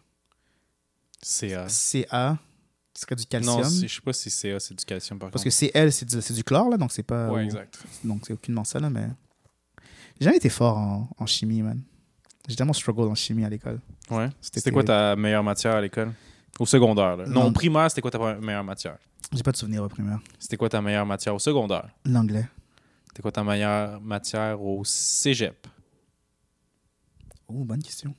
Ca. 1.22 1.68
Ca, 1.70 2.38
qui 2.94 3.00
serait 3.02 3.16
du 3.16 3.26
calcium. 3.26 3.58
Non, 3.62 3.64
c'est- 3.70 3.88
je 3.88 3.96
sais 3.96 4.02
pas 4.02 4.14
si 4.14 4.30
Ca, 4.32 4.60
c'est 4.60 4.74
du 4.74 4.86
calcium 4.86 5.20
par 5.20 5.30
Parce 5.30 5.44
que 5.44 5.50
contre. 5.50 5.72
Cl, 5.72 5.92
c'est 5.92 6.06
du, 6.06 6.22
c'est 6.22 6.34
du 6.34 6.44
chlore, 6.44 6.70
là, 6.70 6.78
donc 6.78 6.92
c'est 6.92 7.04
pas. 7.04 7.30
Ouais, 7.32 7.42
ou- 7.42 7.46
exact. 7.46 7.80
Donc 8.04 8.24
c'est 8.26 8.34
aucunement 8.34 8.64
ça, 8.64 8.80
là, 8.80 8.90
mais. 8.90 9.08
J'ai 10.22 10.26
jamais 10.26 10.38
été 10.38 10.50
fort 10.50 10.78
en, 10.78 11.10
en 11.18 11.26
chimie, 11.26 11.64
man. 11.64 11.82
J'ai 12.48 12.56
tellement 12.56 12.74
struggle 12.74 13.08
en 13.10 13.16
chimie 13.16 13.44
à 13.44 13.50
l'école. 13.50 13.82
Ouais. 14.12 14.30
C'était 14.40 14.70
quoi 14.70 14.84
ta 14.84 15.16
meilleure 15.16 15.44
matière 15.44 15.74
à 15.78 15.82
l'école? 15.82 16.14
Au 16.60 16.66
secondaire, 16.68 17.18
là. 17.18 17.26
Non, 17.26 17.46
au 17.48 17.52
primaire, 17.52 17.90
c'était 17.90 18.02
quoi 18.02 18.12
ta 18.12 18.36
meilleure 18.36 18.64
matière? 18.64 19.00
J'ai 19.34 19.42
pas 19.42 19.52
de 19.52 19.58
souvenir 19.58 19.82
au 19.84 19.88
primaire. 19.90 20.20
C'était 20.38 20.58
quoi 20.58 20.70
ta 20.70 20.80
meilleure 20.80 21.08
matière 21.08 21.34
au 21.34 21.40
secondaire? 21.40 21.90
L'anglais. 22.06 22.48
C'était 23.08 23.24
quoi 23.24 23.32
ta 23.32 23.44
meilleure 23.44 24.00
matière 24.00 24.62
au 24.62 24.84
cégep? 24.86 25.66
Oh, 27.48 27.64
bonne 27.66 27.82
question. 27.82 28.14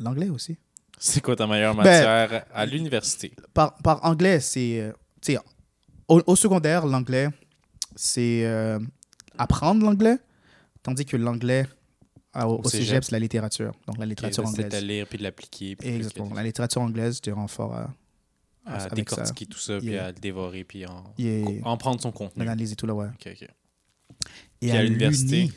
L'anglais 0.00 0.28
aussi. 0.28 0.56
C'est 0.98 1.20
quoi 1.20 1.36
ta 1.36 1.46
meilleure 1.46 1.76
Ben, 1.76 1.84
matière 1.84 2.46
à 2.52 2.66
l'université? 2.66 3.32
Par, 3.54 3.76
par 3.76 4.04
anglais, 4.04 4.40
c'est. 4.40 4.80
euh, 4.80 5.38
au, 6.08 6.20
au 6.26 6.34
secondaire, 6.34 6.84
l'anglais, 6.84 7.28
c'est 7.94 8.44
euh, 8.44 8.80
apprendre 9.38 9.84
l'anglais, 9.86 10.16
tandis 10.82 11.04
que 11.04 11.16
l'anglais 11.16 11.66
à- 12.32 12.48
au, 12.48 12.58
Au 12.60 12.64
cégep, 12.68 12.86
cégep. 12.86 13.04
c'est 13.04 13.12
la 13.12 13.18
littérature. 13.18 13.72
Donc 13.86 13.98
la 13.98 14.06
littérature 14.06 14.44
à 14.44 14.48
anglaise. 14.48 14.82
lire 14.84 15.06
puis 15.06 15.18
de 15.18 15.22
l'appliquer. 15.22 15.76
Exactement. 15.82 16.34
La 16.34 16.42
littérature 16.42 16.80
anglaise, 16.82 17.20
je 17.24 17.30
rends 17.30 17.46
fort 17.48 17.74
à, 17.74 17.94
À 18.64 18.80
ça. 18.80 18.88
décortiquer 18.90 19.46
tout 19.46 19.58
ça, 19.58 19.78
puis 19.78 19.96
à 19.98 20.08
le 20.12 20.18
dévorer, 20.18 20.64
puis 20.64 20.86
en, 20.86 21.04
en 21.64 21.76
prendre 21.76 22.00
son 22.00 22.10
contenu. 22.12 22.44
l'analyse 22.44 22.72
et 22.72 22.76
tout 22.76 22.86
là, 22.86 22.94
ouais. 22.94 23.08
Ok, 23.08 23.28
ok. 23.32 23.42
Et 24.62 24.68
Puis 24.68 24.70
à 24.70 24.82
l'université? 24.84 25.36
l'uni, 25.40 25.52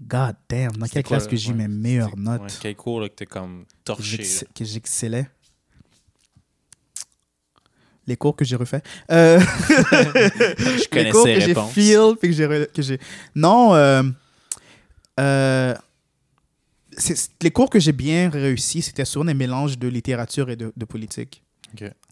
God 0.00 0.36
damn, 0.48 0.72
dans 0.76 0.86
quelle 0.86 1.02
classe 1.02 1.26
que 1.26 1.36
j'ai 1.36 1.52
mes 1.52 1.66
meilleures 1.68 2.16
notes 2.16 2.40
ouais, 2.42 2.48
quel 2.60 2.76
cours 2.76 3.00
là, 3.00 3.08
que 3.08 3.14
t'es 3.14 3.26
comme 3.26 3.64
torché 3.84 4.18
que 4.54 4.64
j'excellais? 4.64 5.28
Les 8.08 8.16
cours 8.16 8.34
que 8.34 8.44
j'ai 8.44 8.56
refaits. 8.56 8.82
Euh, 9.12 9.38
Je 9.68 10.78
les 10.80 10.86
connaissais 10.90 11.10
cours 11.10 11.26
les 11.26 11.34
que 11.34 11.40
j'ai 11.40 11.54
feel, 11.54 12.16
puis 12.18 12.30
que 12.30 12.34
j'ai... 12.34 12.46
re- 12.46 12.72
que 12.72 12.82
j'ai- 12.82 12.98
Non, 13.36 13.74
euh, 13.74 14.02
euh, 15.20 15.74
les 17.42 17.50
cours 17.50 17.70
que 17.70 17.78
j'ai 17.78 17.92
bien 17.92 18.30
réussi, 18.30 18.82
c'était 18.82 19.04
souvent 19.04 19.26
des 19.26 19.34
mélanges 19.34 19.78
de 19.78 19.88
littérature 19.88 20.50
et 20.50 20.56
de, 20.56 20.72
de 20.76 20.84
politique. 20.84 21.42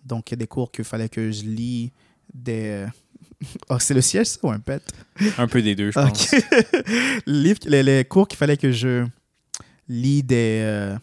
Donc, 0.05 0.31
il 0.31 0.33
y 0.33 0.35
a 0.35 0.37
des 0.37 0.47
cours 0.47 0.71
qu'il 0.71 0.85
fallait 0.85 1.09
que 1.09 1.31
je 1.33 1.43
lis 1.45 1.93
des... 2.33 2.87
Oh, 3.69 3.79
c'est 3.79 3.93
le 3.95 4.01
siège, 4.01 4.27
ça, 4.29 4.39
ou 4.43 4.51
un 4.51 4.59
pet? 4.61 4.83
Un 5.37 5.47
peu 5.47 5.61
des 5.61 5.75
deux, 5.75 5.91
je 5.91 5.99
pense. 6.01 6.35
Livre- 7.27 7.59
les, 7.67 7.83
les 7.83 8.05
cours 8.05 8.29
qu'il 8.29 8.39
fallait 8.39 8.57
que 8.57 8.73
je 8.73 9.07
lis 9.89 10.23
des, 10.23 10.61
euh, 10.63 10.97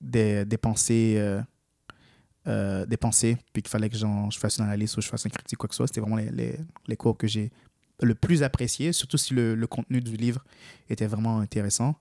des, 0.00 0.44
des 0.46 0.56
pensées, 0.56 1.14
euh, 2.46 2.86
des 2.86 2.96
pensées, 2.96 3.36
puis 3.52 3.62
qu'il 3.62 3.70
fallait 3.70 3.88
que 3.88 3.96
je 3.96 4.38
fasse 4.38 4.58
une 4.58 4.64
analyse 4.64 4.96
ou 4.96 5.00
je 5.00 5.08
fasse 5.08 5.26
un 5.26 5.30
critique, 5.30 5.58
quoi 5.58 5.68
que 5.68 5.74
ce 5.74 5.78
soit. 5.78 5.86
C'était 5.86 6.00
vraiment 6.00 6.16
les, 6.16 6.30
les, 6.30 6.58
les 6.86 6.96
cours 6.96 7.16
que 7.16 7.26
j'ai 7.26 7.50
le 8.02 8.14
plus 8.14 8.42
apprécié, 8.42 8.92
surtout 8.92 9.16
si 9.16 9.34
le, 9.34 9.54
le 9.54 9.66
contenu 9.66 10.00
du 10.00 10.16
livre 10.16 10.44
était 10.88 11.06
vraiment 11.06 11.38
intéressant. 11.40 11.96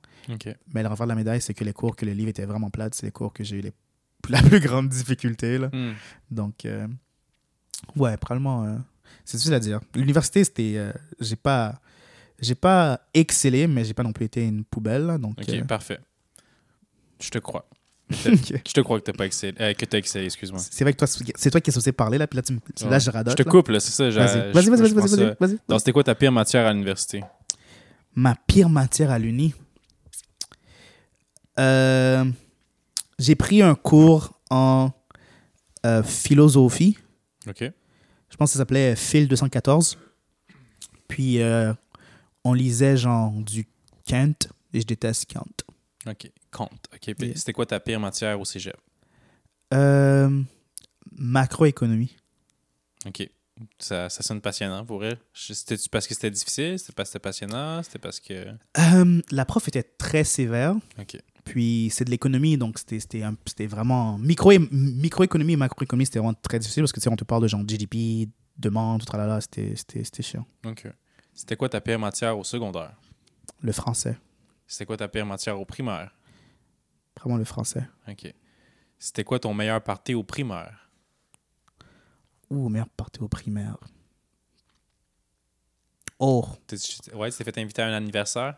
Mais 0.73 0.83
le 0.83 0.87
revers 0.89 1.05
de 1.05 1.09
la 1.09 1.15
médaille, 1.15 1.41
c'est 1.41 1.53
que 1.53 1.63
les 1.63 1.73
cours 1.73 1.95
que 1.95 2.05
le 2.05 2.13
livre 2.13 2.29
était 2.29 2.45
vraiment 2.45 2.69
plate, 2.69 2.95
c'est 2.95 3.05
les 3.05 3.11
cours 3.11 3.33
que 3.33 3.43
j'ai 3.43 3.57
eu 3.57 3.61
les, 3.61 3.73
la 4.29 4.41
plus 4.41 4.59
grande 4.59 4.89
difficulté. 4.89 5.57
Là. 5.57 5.69
Hmm. 5.71 5.93
Donc, 6.31 6.65
euh, 6.65 6.87
ouais, 7.95 8.17
probablement, 8.17 8.63
euh, 8.65 8.77
c'est 9.25 9.37
difficile 9.37 9.53
à 9.53 9.59
dire. 9.59 9.79
L'université, 9.95 10.43
c'était, 10.43 10.73
euh, 10.77 10.91
j'ai 11.19 11.35
pas, 11.35 11.79
j'ai 12.39 12.55
pas 12.55 13.01
excellé, 13.13 13.67
mais 13.67 13.83
j'ai 13.83 13.93
pas 13.93 14.03
non 14.03 14.13
plus 14.13 14.25
été 14.25 14.45
une 14.45 14.63
poubelle. 14.63 15.17
donc, 15.19 15.39
Ok, 15.39 15.67
parfait. 15.67 15.99
Je 17.19 17.29
te 17.29 17.37
crois. 17.37 17.67
Je 18.67 18.73
te 18.73 18.81
crois 18.81 18.99
que 18.99 19.05
t'as 19.05 19.13
pas 19.13 19.25
excellé. 19.25 19.53
euh, 19.59 19.73
que 19.73 19.85
t'as 19.85 19.97
excellé, 19.97 20.25
excuse-moi. 20.25 20.59
c'est 20.59 20.83
vrai 20.83 20.93
que 20.93 20.97
toi, 20.99 21.07
c'est 21.07 21.49
toi 21.49 21.61
qui 21.61 21.69
es 21.69 21.73
censé 21.73 21.91
parler 21.91 22.17
là, 22.17 22.27
puis 22.27 22.37
là, 22.37 22.41
tu, 22.43 22.57
là, 22.87 22.99
je 22.99 23.09
radote. 23.09 23.37
Je 23.37 23.43
te 23.43 23.49
coupe, 23.49 23.69
là, 23.69 23.79
c'est 23.79 23.91
ça. 23.91 24.09
Vas-y, 24.09 24.51
vas-y, 24.51 24.69
vas-y, 24.69 24.93
vas-y, 24.93 25.35
vas-y. 25.39 25.57
Donc, 25.67 25.79
c'était 25.79 25.91
quoi 25.91 26.03
ta 26.03 26.15
pire 26.15 26.31
matière 26.31 26.65
à 26.65 26.71
l'université? 26.73 27.23
Ma 28.15 28.35
pire 28.35 28.69
matière 28.69 29.11
à 29.11 29.19
l'uni? 29.19 29.53
Euh, 31.59 32.25
j'ai 33.19 33.35
pris 33.35 33.61
un 33.61 33.75
cours 33.75 34.39
en 34.49 34.91
euh, 35.85 36.03
philosophie. 36.03 36.97
Ok. 37.47 37.61
Je 37.61 38.37
pense 38.37 38.49
que 38.49 38.53
ça 38.53 38.59
s'appelait 38.59 38.95
Phil 38.95 39.27
214. 39.27 39.97
Puis 41.07 41.39
on 42.43 42.53
lisait 42.53 42.97
genre 42.97 43.31
du 43.31 43.67
Kant 44.07 44.33
et 44.73 44.81
je 44.81 44.85
déteste 44.85 45.31
Kant. 45.31 45.45
Ok. 46.07 46.31
Compte. 46.53 46.85
Ok? 46.93 47.13
Puis 47.15 47.27
Yeah. 47.27 47.35
C'était 47.35 47.53
quoi 47.53 47.65
ta 47.65 47.79
pire 47.79 47.99
matière 47.99 48.39
au 48.39 48.45
cégep? 48.45 48.77
Euh, 49.73 50.41
macroéconomie. 51.11 52.15
Ok. 53.05 53.27
Ça, 53.79 54.09
ça 54.09 54.23
sonne 54.23 54.41
passionnant 54.41 54.83
pour 54.85 55.03
elle. 55.05 55.17
C'était 55.33 55.75
parce 55.91 56.07
que 56.07 56.13
c'était 56.13 56.31
difficile? 56.31 56.79
C'était 56.79 56.93
parce 56.93 57.09
que 57.09 57.13
c'était 57.13 57.19
passionnant? 57.23 57.83
C'était 57.83 57.99
parce 57.99 58.19
que. 58.19 58.47
Euh, 58.77 59.21
la 59.31 59.45
prof 59.45 59.67
était 59.67 59.83
très 59.83 60.23
sévère. 60.23 60.75
Ok. 60.99 61.17
Puis 61.43 61.89
c'est 61.93 62.05
de 62.05 62.09
l'économie, 62.09 62.57
donc 62.57 62.79
c'était- 62.79 63.67
vraiment. 63.67 64.17
Micro, 64.17 64.51
microéconomie 64.71 65.53
et 65.53 65.57
macroéconomie, 65.57 66.05
c'était 66.05 66.19
vraiment 66.19 66.33
très 66.33 66.57
difficile 66.59 66.83
parce 66.83 66.91
que 66.93 66.99
tu 66.99 67.03
sais, 67.03 67.09
on 67.09 67.15
te 67.15 67.23
parle 67.25 67.43
de 67.43 67.47
genre 67.47 67.63
GDP, 67.67 68.29
demande, 68.57 69.03
tout 69.05 69.17
c'était- 69.41 69.75
c'était 69.75 70.23
chiant. 70.23 70.45
Ok. 70.65 70.87
C'était 71.33 71.55
quoi 71.55 71.67
ta 71.69 71.81
pire 71.81 71.99
matière 71.99 72.37
au 72.37 72.43
secondaire? 72.43 72.95
Le 73.61 73.71
français. 73.71 74.17
C'était 74.67 74.85
quoi 74.85 74.97
ta 74.97 75.07
pire 75.07 75.25
matière 75.25 75.59
au 75.59 75.65
primaire? 75.65 76.11
Vraiment 77.19 77.37
le 77.37 77.43
français. 77.45 77.83
Ok. 78.07 78.33
C'était 78.99 79.23
quoi 79.23 79.39
ton 79.39 79.53
meilleur 79.53 79.81
party 79.83 80.13
au 80.13 80.23
primaire? 80.23 80.89
Ouh, 82.49 82.69
merde, 82.69 82.89
partie 82.95 83.19
au 83.21 83.27
primaire. 83.27 83.77
Oh, 86.19 86.45
T'es- 86.67 86.77
Ouais, 87.13 87.31
tu 87.31 87.37
t'es 87.37 87.43
fait 87.43 87.57
inviter 87.57 87.81
à 87.81 87.87
un 87.87 87.93
anniversaire? 87.93 88.57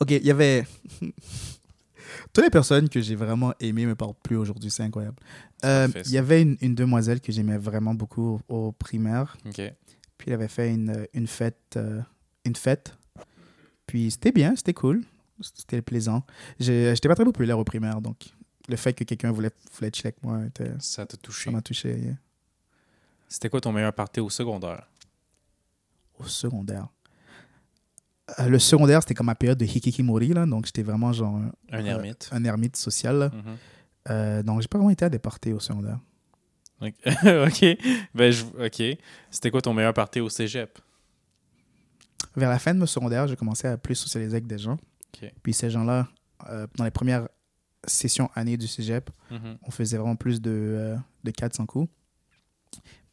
Ok, 0.00 0.10
il 0.10 0.24
y 0.24 0.30
avait. 0.30 0.66
Toutes 2.32 2.44
les 2.44 2.50
personnes 2.50 2.88
que 2.88 3.00
j'ai 3.00 3.14
vraiment 3.14 3.52
aimées 3.60 3.84
me 3.86 3.94
parlent 3.94 4.14
plus 4.22 4.36
aujourd'hui, 4.36 4.70
c'est 4.70 4.82
incroyable. 4.82 5.16
Euh. 5.64 5.88
Il 6.06 6.12
y 6.12 6.18
avait 6.18 6.42
une, 6.42 6.56
une 6.60 6.74
demoiselle 6.74 7.20
que 7.20 7.30
j'aimais 7.32 7.58
vraiment 7.58 7.94
beaucoup 7.94 8.40
au, 8.48 8.54
au 8.68 8.72
primaire. 8.72 9.36
Ok. 9.44 9.60
Puis 10.18 10.28
elle 10.28 10.34
avait 10.34 10.48
fait 10.48 10.72
une, 10.72 11.06
une 11.12 11.26
fête. 11.26 11.74
euh, 11.76 12.00
une 12.44 12.56
fête. 12.56 12.96
Puis 13.86 14.10
c'était 14.10 14.32
bien, 14.32 14.54
c'était 14.56 14.74
cool. 14.74 15.04
C'était 15.40 15.82
plaisant. 15.82 16.24
J'étais 16.58 17.08
pas 17.08 17.14
très 17.14 17.24
populaire 17.24 17.58
au 17.58 17.64
primaire, 17.64 18.00
donc 18.00 18.16
le 18.68 18.76
fait 18.76 18.92
que 18.94 19.04
quelqu'un 19.04 19.30
voulait, 19.32 19.50
voulait 19.74 19.90
chiller 19.92 20.08
avec 20.08 20.22
moi, 20.22 20.44
était- 20.44 20.72
Ça 20.78 21.04
t'a 21.06 21.12
ça 21.16 21.18
touché. 21.22 21.50
m'a 21.50 21.60
touché. 21.62 21.96
yeah. 21.98 22.14
C'était 23.28 23.48
quoi 23.50 23.60
ton 23.60 23.72
meilleur 23.72 23.92
party 23.92 24.20
au 24.20 24.30
secondaire? 24.30 24.88
Au 26.18 26.24
secondaire. 26.24 26.88
Euh, 28.40 28.48
le 28.48 28.58
secondaire, 28.58 29.02
c'était 29.02 29.14
comme 29.14 29.26
ma 29.26 29.34
période 29.34 29.58
de 29.58 29.64
hikikimori, 29.64 30.28
là, 30.28 30.46
donc 30.46 30.66
j'étais 30.66 30.82
vraiment 30.82 31.12
genre 31.12 31.36
un, 31.36 31.52
Euh, 31.78 31.84
ermite. 31.84 32.28
un 32.32 32.42
ermite 32.44 32.76
social. 32.76 33.16
là. 33.18 33.28
Mhm. 33.30 33.56
Euh, 34.08 34.42
donc 34.42 34.60
j'ai 34.62 34.68
pas 34.68 34.78
vraiment 34.78 34.90
été 34.90 35.04
à 35.04 35.08
des 35.08 35.18
parties 35.18 35.52
au 35.52 35.60
secondaire. 35.60 35.98
Ok. 36.80 36.94
ok. 37.04 37.78
Ben, 38.14 38.30
je- 38.32 38.44
ok. 38.44 38.98
C'était 39.30 39.50
quoi 39.50 39.60
ton 39.60 39.74
meilleur 39.74 39.94
party 39.94 40.20
au 40.20 40.28
cégep? 40.28 40.78
Vers 42.36 42.50
la 42.50 42.58
fin 42.58 42.74
de 42.74 42.78
mon 42.80 42.86
secondaire, 42.86 43.26
j'ai 43.28 43.36
commencé 43.36 43.66
à 43.66 43.76
plus 43.78 43.94
socialiser 43.94 44.32
avec 44.34 44.46
des 44.46 44.58
gens. 44.58 44.76
Puis 45.42 45.52
ces 45.54 45.70
gens-là, 45.70 46.08
euh, 46.50 46.66
dans 46.76 46.84
les 46.84 46.90
premières 46.90 47.28
sessions 47.86 48.30
années 48.34 48.56
du 48.56 48.66
cégep, 48.66 49.10
Mhm. 49.30 49.58
on 49.62 49.70
faisait 49.70 49.96
vraiment 49.96 50.16
plus 50.16 50.40
de, 50.40 50.50
euh, 50.52 50.96
de 51.24 51.30
400 51.30 51.66
coups. 51.66 51.88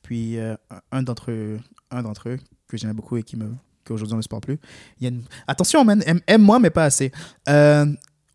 Puis 0.01 0.37
euh, 0.37 0.55
un 0.91 1.03
d'entre 1.03 1.31
eux, 1.31 1.59
un 1.91 2.03
d'entre 2.03 2.29
eux 2.29 2.39
que 2.67 2.77
j'aimais 2.77 2.93
beaucoup 2.93 3.17
et 3.17 3.23
qui 3.23 3.37
me 3.37 3.51
qu'aujourd'hui 3.85 4.13
on 4.13 4.17
ne 4.17 4.21
se 4.21 4.27
parle 4.29 4.41
plus. 4.41 4.59
Il 4.99 5.03
y 5.03 5.07
a 5.07 5.09
une... 5.09 5.23
Attention, 5.47 5.83
man, 5.85 6.03
aime-moi, 6.27 6.59
mais 6.59 6.69
pas 6.69 6.85
assez. 6.85 7.11
Euh, 7.49 7.85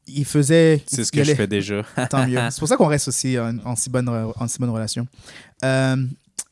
il 0.06 0.24
faisait. 0.24 0.82
C'est 0.86 1.04
ce 1.04 1.12
que 1.12 1.22
je 1.24 1.34
fais 1.34 1.46
déjà. 1.46 1.82
Tant 2.10 2.26
mieux. 2.26 2.38
C'est 2.50 2.58
pour 2.58 2.68
ça 2.68 2.76
qu'on 2.76 2.86
reste 2.86 3.08
aussi 3.08 3.38
en, 3.38 3.58
en 3.64 3.76
si, 3.76 3.90
bonne, 3.90 4.08
en 4.08 4.48
si 4.48 4.58
bonne 4.58 4.70
relation. 4.70 5.06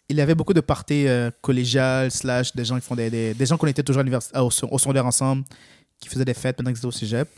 Il 0.08 0.16
y 0.16 0.20
avait 0.20 0.34
beaucoup 0.34 0.54
de 0.54 0.60
parties 0.60 1.06
collégiales, 1.40 2.10
slash, 2.10 2.54
des 2.54 2.64
gens 2.64 2.76
qui 2.76 2.86
font 2.86 2.94
des, 2.94 3.10
des, 3.10 3.34
des 3.34 3.46
gens 3.46 3.56
qu'on 3.56 3.66
était 3.66 3.82
toujours 3.82 4.02
à 4.34 4.44
au, 4.44 4.50
au 4.70 4.78
secondaire 4.78 5.04
ensemble, 5.06 5.44
qui 5.98 6.08
faisaient 6.08 6.24
des 6.24 6.34
fêtes 6.34 6.56
pendant 6.56 6.70
qu'ils 6.70 6.78
étaient 6.78 6.86
au 6.86 6.92
cégep. 6.92 7.28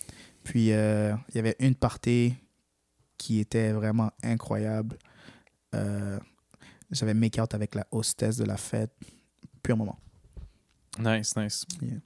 Puis 0.45 0.73
euh, 0.73 1.15
il 1.31 1.37
y 1.37 1.39
avait 1.39 1.57
une 1.59 1.75
partie 1.75 2.35
qui 3.17 3.41
était 3.41 3.73
vraiment 3.73 4.11
incroyable. 4.23 4.97
Euh, 5.75 6.19
J'avais 6.91 7.15
make-out 7.15 7.53
avec 7.55 7.75
la 7.75 7.87
hostess 7.91 8.37
de 8.37 8.45
la 8.45 8.57
fête. 8.57 8.93
Puis 9.63 9.73
un 9.73 9.77
moment. 9.77 9.99
Nice, 10.99 11.37
nice. 11.37 11.65
Yeah. 11.83 11.97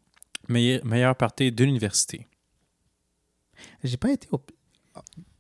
Meilleur, 0.49 0.85
meilleur 0.85 1.17
party 1.17 1.53
de 1.53 1.65
l'université. 1.65 2.27
J'ai 3.85 3.97
pas 3.97 4.11
été 4.11 4.29
au... 4.33 4.43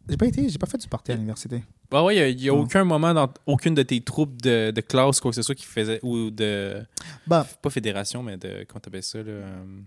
J'ai 0.09 0.17
pas 0.17 0.27
été, 0.27 0.49
j'ai 0.49 0.59
pas 0.59 0.67
fait 0.67 0.79
du 0.79 0.89
party 0.89 1.13
à 1.13 1.15
l'université. 1.15 1.63
Ah 1.91 2.03
ouais, 2.03 2.33
il 2.33 2.37
n'y 2.37 2.49
a, 2.49 2.55
aucun 2.55 2.85
moment 2.85 3.13
dans 3.13 3.33
aucune 3.47 3.75
de 3.75 3.83
tes 3.83 4.01
troupes 4.01 4.41
de, 4.41 4.71
de 4.71 4.81
classe, 4.81 5.21
quoi 5.21 5.31
que 5.31 5.35
ce 5.35 5.43
soit, 5.43 5.55
qui 5.55 5.67
faisait. 5.67 6.01
Ou 6.03 6.31
de. 6.31 6.83
Bah, 7.27 7.47
Pas 7.61 7.71
fédération, 7.71 8.23
mais 8.23 8.37
de. 8.37 8.65
Comment 8.67 8.81
t'appelles 8.81 9.03
ça, 9.03 9.19
là 9.19 9.31
euh, 9.31 9.81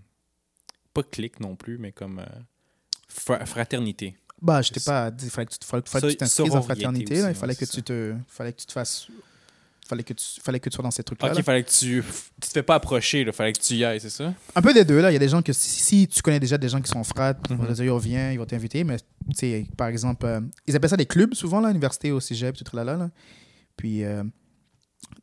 Pas 1.02 1.08
clique 1.10 1.40
non 1.40 1.56
plus, 1.56 1.78
mais 1.78 1.92
comme. 1.92 2.18
euh, 2.20 2.24
fra- 3.08 3.44
fraternité. 3.46 4.16
Bah, 4.40 4.62
j'étais 4.62 4.80
C'est- 4.80 4.90
pas. 4.90 5.10
Il 5.22 5.30
fallait 5.30 5.46
que 5.46 5.52
tu, 5.52 5.58
fallait 5.66 5.82
que 5.82 6.08
tu 6.12 6.16
t'inscrives 6.16 6.52
en 6.54 6.62
fraternité. 6.62 7.14
aussi, 7.14 7.22
là. 7.22 7.28
Il 7.30 7.34
fallait 7.36 7.54
que 7.54 7.64
tu 7.64 7.82
te. 7.82 8.14
fallait 8.28 8.52
que 8.52 8.60
tu 8.60 8.66
te 8.66 8.72
fasses. 8.72 9.06
Fallait 9.88 10.02
que 10.02 10.14
tu, 10.14 10.24
fallait 10.40 10.58
que 10.58 10.68
tu 10.68 10.74
sois 10.74 10.82
dans 10.82 10.90
ces 10.90 11.04
trucs-là. 11.04 11.28
Ok, 11.30 11.36
là. 11.36 11.42
fallait 11.44 11.62
que 11.62 11.70
tu. 11.70 12.02
Tu 12.40 12.48
te 12.48 12.52
fais 12.52 12.62
pas 12.62 12.74
approcher, 12.74 13.24
là. 13.24 13.32
Fallait 13.32 13.52
que 13.52 13.60
tu 13.60 13.74
y 13.74 13.84
ailles, 13.84 14.00
c'est 14.00 14.10
ça? 14.10 14.34
Un 14.54 14.60
peu 14.62 14.74
des 14.74 14.84
deux, 14.84 15.00
là. 15.00 15.10
Il 15.10 15.14
y 15.14 15.16
a 15.16 15.20
des 15.20 15.28
gens 15.28 15.42
que 15.42 15.52
si, 15.52 15.70
si 15.70 16.08
tu 16.08 16.22
connais 16.22 16.40
déjà 16.40 16.58
des 16.58 16.68
gens 16.68 16.80
qui 16.82 16.90
sont 16.90 17.04
frats, 17.04 17.34
Mhm. 17.34 17.60
on 17.60 17.62
va 17.62 17.68
te 17.68 17.72
dire, 17.74 17.96
viens, 17.98 18.32
ils 18.32 18.38
vont 18.38 18.46
t'inviter. 18.46 18.82
Mais, 18.82 18.96
tu 18.98 19.04
sais, 19.36 19.66
par 19.76 19.86
exemple, 19.88 20.26
euh, 20.26 20.40
ils 20.66 20.74
appellent 20.74 20.90
ça 20.90 20.96
des 20.96 21.06
clubs 21.06 21.34
souvent, 21.34 21.60
là, 21.60 21.68
à 21.68 21.70
l'université, 21.70 22.10
au 22.10 22.18
cégep, 22.20 22.56
tout 22.56 22.74
là, 22.76 22.82
là. 22.84 22.96
là. 22.96 23.10
Puis, 23.76 24.02
euh, 24.04 24.24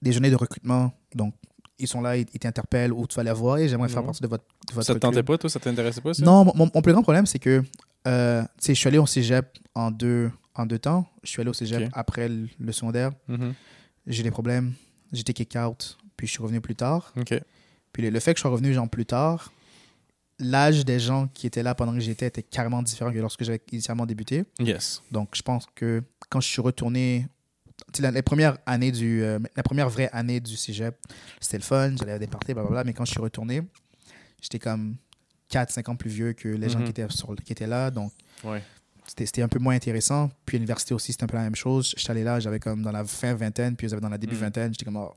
des 0.02 0.14
journées 0.14 0.30
de 0.32 0.36
recrutement. 0.38 0.94
Donc, 1.14 1.36
ils 1.80 1.88
sont 1.88 2.02
là, 2.02 2.16
ils, 2.18 2.26
ils 2.34 2.40
t'interpellent 2.40 2.92
où 2.94 3.06
tu 3.08 3.16
vas 3.16 3.24
les 3.24 3.32
voir 3.34 3.58
et 3.58 3.68
j'aimerais 3.68 3.90
faire 3.90 4.02
Mhm. 4.02 4.06
partie 4.08 4.22
de 4.22 4.28
votre, 4.28 4.44
de 4.70 4.74
votre 4.74 4.86
Ça 4.88 4.94
te 4.94 5.00
tentait 5.00 5.24
pas, 5.24 5.38
toi? 5.38 5.50
Ça 5.50 5.60
t'intéressait 5.60 6.02
pas, 6.02 6.14
ça? 6.14 6.24
Non, 6.24 6.46
mon, 6.46 6.70
mon 6.74 6.82
plus 6.82 6.94
grand 6.94 7.02
problème, 7.04 7.26
c'est 7.26 7.40
que 7.40 7.64
euh, 8.08 8.44
je 8.66 8.74
suis 8.74 8.88
allé 8.88 8.98
au 8.98 9.06
cégep 9.06 9.58
en 9.76 9.90
deux, 9.92 10.32
en 10.56 10.66
deux 10.66 10.80
temps. 10.80 11.08
Je 11.24 11.30
suis 11.30 11.42
allé 11.42 11.50
au 11.50 11.54
cégep 11.54 11.90
après 11.94 12.28
le, 12.30 12.48
le 12.60 12.72
secondaire. 12.72 13.12
Mhm. 13.28 13.54
J'ai 14.08 14.20
eu 14.22 14.24
des 14.24 14.32
problèmes. 14.32 14.74
J'étais 15.12 15.34
kick 15.34 15.56
out. 15.56 15.98
Puis 16.18 16.28
je 16.28 16.34
suis 16.34 16.44
revenu 16.44 16.62
plus 16.62 16.76
tard. 16.76 17.14
Puis 17.92 18.04
le, 18.04 18.10
le 18.10 18.20
fait 18.20 18.34
que 18.34 18.38
je 18.38 18.42
sois 18.42 18.52
revenu 18.52 18.74
genre 18.74 18.90
plus 18.90 19.06
tard, 19.06 19.52
l'âge 20.40 20.84
des 20.86 21.00
gens 21.00 21.28
qui 21.28 21.48
étaient 21.48 21.64
là 21.64 21.76
pendant 21.76 21.94
que 21.94 22.00
j'étais 22.00 22.28
était 22.28 22.44
carrément 22.44 22.82
différent 22.84 23.12
que 23.12 23.18
lorsque 23.20 23.44
j'avais 23.44 23.62
initialement 23.72 24.06
débuté. 24.06 24.44
Yes. 24.60 25.02
Donc 25.12 25.30
je 25.34 25.42
pense 25.42 25.66
que 25.76 26.04
quand 26.30 26.42
je 26.42 26.48
suis 26.48 26.62
retourné, 26.62 27.28
la, 28.00 28.12
la 28.12 28.24
première 28.24 28.58
année 28.66 28.92
du, 28.92 29.24
euh, 29.24 29.40
la 29.56 29.64
première 29.64 29.90
vraie 29.90 30.10
année 30.14 30.40
du 30.40 30.56
cégep, 30.58 30.96
c'était 31.40 31.58
le 31.58 31.64
fun, 31.64 31.96
j'allais 31.98 32.14
à 32.14 32.20
des 32.20 32.28
parties, 32.28 32.54
blablabla. 32.54 32.84
Mais 32.84 32.94
quand 32.94 33.06
je 33.06 33.12
suis 33.12 33.20
retourné, 33.22 33.62
j'étais 34.42 34.60
comme 34.60 34.96
4-5 35.52 35.90
ans 35.92 35.96
plus 35.96 36.10
vieux 36.10 36.34
que 36.34 36.48
les 36.50 36.70
gens 36.70 36.80
Mhm. 36.80 36.86
qui 36.86 36.90
étaient, 36.92 37.06
sur, 37.10 37.36
qui 37.36 37.52
étaient 37.52 37.68
là. 37.68 37.92
Donc 37.92 38.12
Ouais. 38.44 38.62
c'était 39.16 39.42
un 39.42 39.48
peu 39.48 39.60
moins 39.60 39.76
intéressant. 39.76 40.32
Puis 40.46 40.58
l'université 40.58 40.94
aussi, 40.94 41.12
c'était 41.12 41.26
un 41.26 41.28
peu 41.28 41.38
la 41.38 41.44
même 41.44 41.56
chose. 41.56 41.94
J'étais 41.98 42.12
allé 42.12 42.24
là, 42.24 42.40
j'avais 42.40 42.60
comme 42.60 42.82
dans 42.82 42.92
la 42.92 43.04
fin 43.06 43.34
vingtaine, 43.36 43.76
puis 43.76 43.88
j'avais 43.90 44.02
dans 44.02 44.10
la 44.10 44.18
début 44.18 44.36
Mm. 44.36 44.40
vingtaine. 44.40 44.74
J'étais 44.74 44.86
comme, 44.86 44.98
oh, 44.98 45.14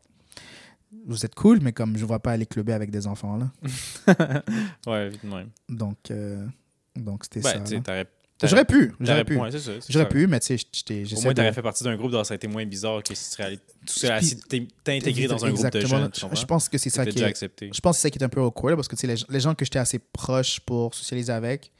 vous 1.06 1.24
êtes 1.24 1.34
cool, 1.34 1.60
mais 1.60 1.72
comme 1.72 1.96
je 1.96 2.02
ne 2.02 2.06
vois 2.06 2.20
pas 2.20 2.32
aller 2.32 2.46
clubber 2.46 2.72
avec 2.72 2.90
des 2.90 3.06
enfants, 3.06 3.36
là. 3.36 3.50
Ouais, 4.86 5.10
même. 5.24 5.50
Donc, 5.68 5.98
euh, 6.10 6.46
donc 6.94 7.24
c'était 7.24 7.40
Ben, 7.40 7.64
ça. 7.66 8.04
J'aurais 8.42 8.64
pu, 8.66 8.92
j'aurais 9.00 9.24
pu. 9.24 9.36
ouais, 9.36 9.48
J'aurais 9.88 10.08
pu, 10.08 10.26
mais 10.26 10.40
tu 10.40 10.58
sais, 10.58 10.66
j'étais- 10.70 11.04
Au 11.16 11.20
moins, 11.22 11.32
de... 11.32 11.36
t'aurais 11.36 11.52
fait 11.54 11.62
partie 11.62 11.84
d'un 11.84 11.96
groupe, 11.96 12.10
donc 12.12 12.26
ça 12.26 12.32
aurait 12.32 12.36
été 12.36 12.48
moins 12.48 12.66
bizarre 12.66 13.02
que 13.02 13.14
si 13.14 13.24
tu 13.24 13.30
serais 13.30 13.44
allé 13.44 13.56
tout 13.56 13.64
seul, 13.86 14.10
assis- 14.12 14.38
intégré 14.86 15.26
dans 15.26 15.42
un 15.44 15.50
groupe 15.50 15.62
de 15.70 15.78
Exactement. 15.78 15.98
jeunes. 16.02 16.10
Je- 16.38 16.44
pense 16.44 16.68
que 16.68 16.76
c'est 16.76 16.90
ça 16.90 17.06
qui 17.06 17.18
est... 17.18 17.24
accepté. 17.24 17.70
Je 17.72 17.80
pense 17.80 17.96
que 17.96 18.02
c'est 18.02 18.08
ça 18.08 18.10
qui 18.10 18.18
est 18.18 18.24
un 18.24 18.28
peu 18.28 18.40
awkward, 18.42 18.72
là, 18.72 18.76
parce 18.76 18.88
que 18.88 18.96
tu 18.96 19.00
sais, 19.00 19.06
les, 19.06 19.22
les 19.30 19.40
gens 19.40 19.54
que 19.54 19.64
j'étais 19.64 19.78
assez 19.78 19.98
proche 19.98 20.60
pour 20.60 20.94
socialiser 20.94 21.32
avec, 21.32 21.72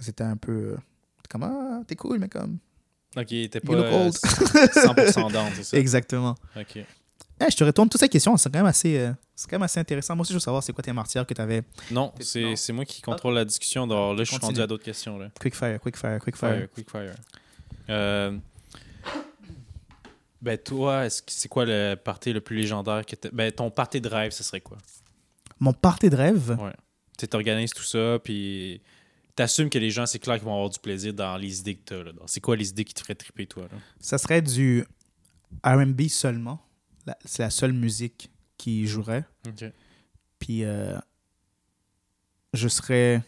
c'était 0.00 0.24
un 0.24 0.36
peu... 0.36 0.52
euh, 0.52 0.76
Comme, 1.28 1.44
ah, 1.44 1.82
t'es 1.86 1.94
cool, 1.96 2.18
mais 2.18 2.28
comme... 2.28 2.58
Ok, 3.16 3.26
t'es 3.26 3.50
You 3.54 3.60
pas 3.66 3.74
look 3.74 3.86
euh, 3.86 4.04
old. 4.06 4.14
100% 4.14 5.32
down, 5.32 5.50
c'est 5.54 5.64
ça? 5.64 5.76
Exactement. 5.78 6.34
Ok. 6.56 6.84
Eh, 7.40 7.50
je 7.50 7.56
te 7.56 7.64
retourne 7.64 7.88
toutes 7.88 8.00
ces 8.00 8.08
questions, 8.08 8.36
c'est 8.36 8.50
quand 8.52 8.58
même 8.58 8.66
assez, 8.66 8.98
euh, 8.98 9.12
c'est 9.34 9.48
quand 9.48 9.56
même 9.56 9.62
assez 9.62 9.80
intéressant. 9.80 10.14
Moi 10.14 10.22
aussi, 10.22 10.32
je 10.32 10.36
veux 10.36 10.40
savoir 10.40 10.62
c'est 10.62 10.72
quoi 10.74 10.82
tes 10.84 10.92
martyrs 10.92 11.26
que 11.26 11.32
tu 11.32 11.40
avais. 11.40 11.62
Non, 11.90 12.12
c'est 12.20 12.54
c'est 12.56 12.72
moi 12.72 12.84
qui 12.84 13.00
contrôle 13.00 13.34
la 13.34 13.44
discussion. 13.44 13.86
Là, 13.86 14.14
je 14.18 14.24
suis 14.24 14.36
rendu 14.36 14.60
à 14.60 14.66
d'autres 14.66 14.84
questions. 14.84 15.18
Là. 15.18 15.30
Quick 15.40 15.54
fire, 15.54 15.80
quick 15.80 15.96
fire, 15.96 16.18
quick 16.20 16.36
fire. 16.36 16.54
Fire, 16.54 16.70
quick 16.70 16.90
fire. 16.90 17.14
Euh, 17.88 18.36
ben, 20.42 20.56
toi, 20.58 21.06
est-ce 21.06 21.22
que 21.22 21.32
c'est 21.32 21.48
quoi 21.48 21.64
le 21.66 21.94
party 21.96 22.32
le 22.32 22.40
plus 22.40 22.56
légendaire 22.56 23.04
que 23.04 23.14
t'as- 23.16 23.30
Ben, 23.32 23.50
ton 23.52 23.70
party 23.70 24.00
de 24.00 24.08
rêve, 24.08 24.32
ce 24.32 24.42
serait 24.42 24.60
quoi? 24.60 24.78
Mon 25.58 25.72
party 25.72 26.08
de 26.08 26.16
rêve, 26.16 26.56
Ouais. 26.60 26.72
Tu 27.18 27.28
t'organises 27.28 27.72
tout 27.74 27.82
ça, 27.82 28.18
puis 28.24 28.80
t'assumes 29.36 29.68
que 29.68 29.78
les 29.78 29.90
gens, 29.90 30.06
c'est 30.06 30.18
clair 30.18 30.36
qu'ils 30.36 30.46
vont 30.46 30.54
avoir 30.54 30.70
du 30.70 30.78
plaisir 30.78 31.12
dans 31.12 31.36
les 31.36 31.60
idées 31.60 31.74
que 31.74 31.84
t'as. 31.84 32.02
là. 32.02 32.12
C'est 32.26 32.40
quoi 32.40 32.56
les 32.56 32.70
idées 32.70 32.84
qui 32.84 32.94
te 32.94 33.00
feraient 33.00 33.14
triper, 33.14 33.46
toi? 33.46 33.64
Là? 33.64 33.78
ça 34.00 34.16
serait 34.16 34.40
du 34.40 34.84
RB 35.62 36.08
seulement. 36.08 36.58
C'est 37.24 37.42
la 37.42 37.50
seule 37.50 37.72
musique 37.72 38.30
qui 38.56 38.86
jouerait. 38.86 39.24
Puis 40.38 40.64
euh, 40.64 40.98
je 42.54 42.68
serais 42.68 43.22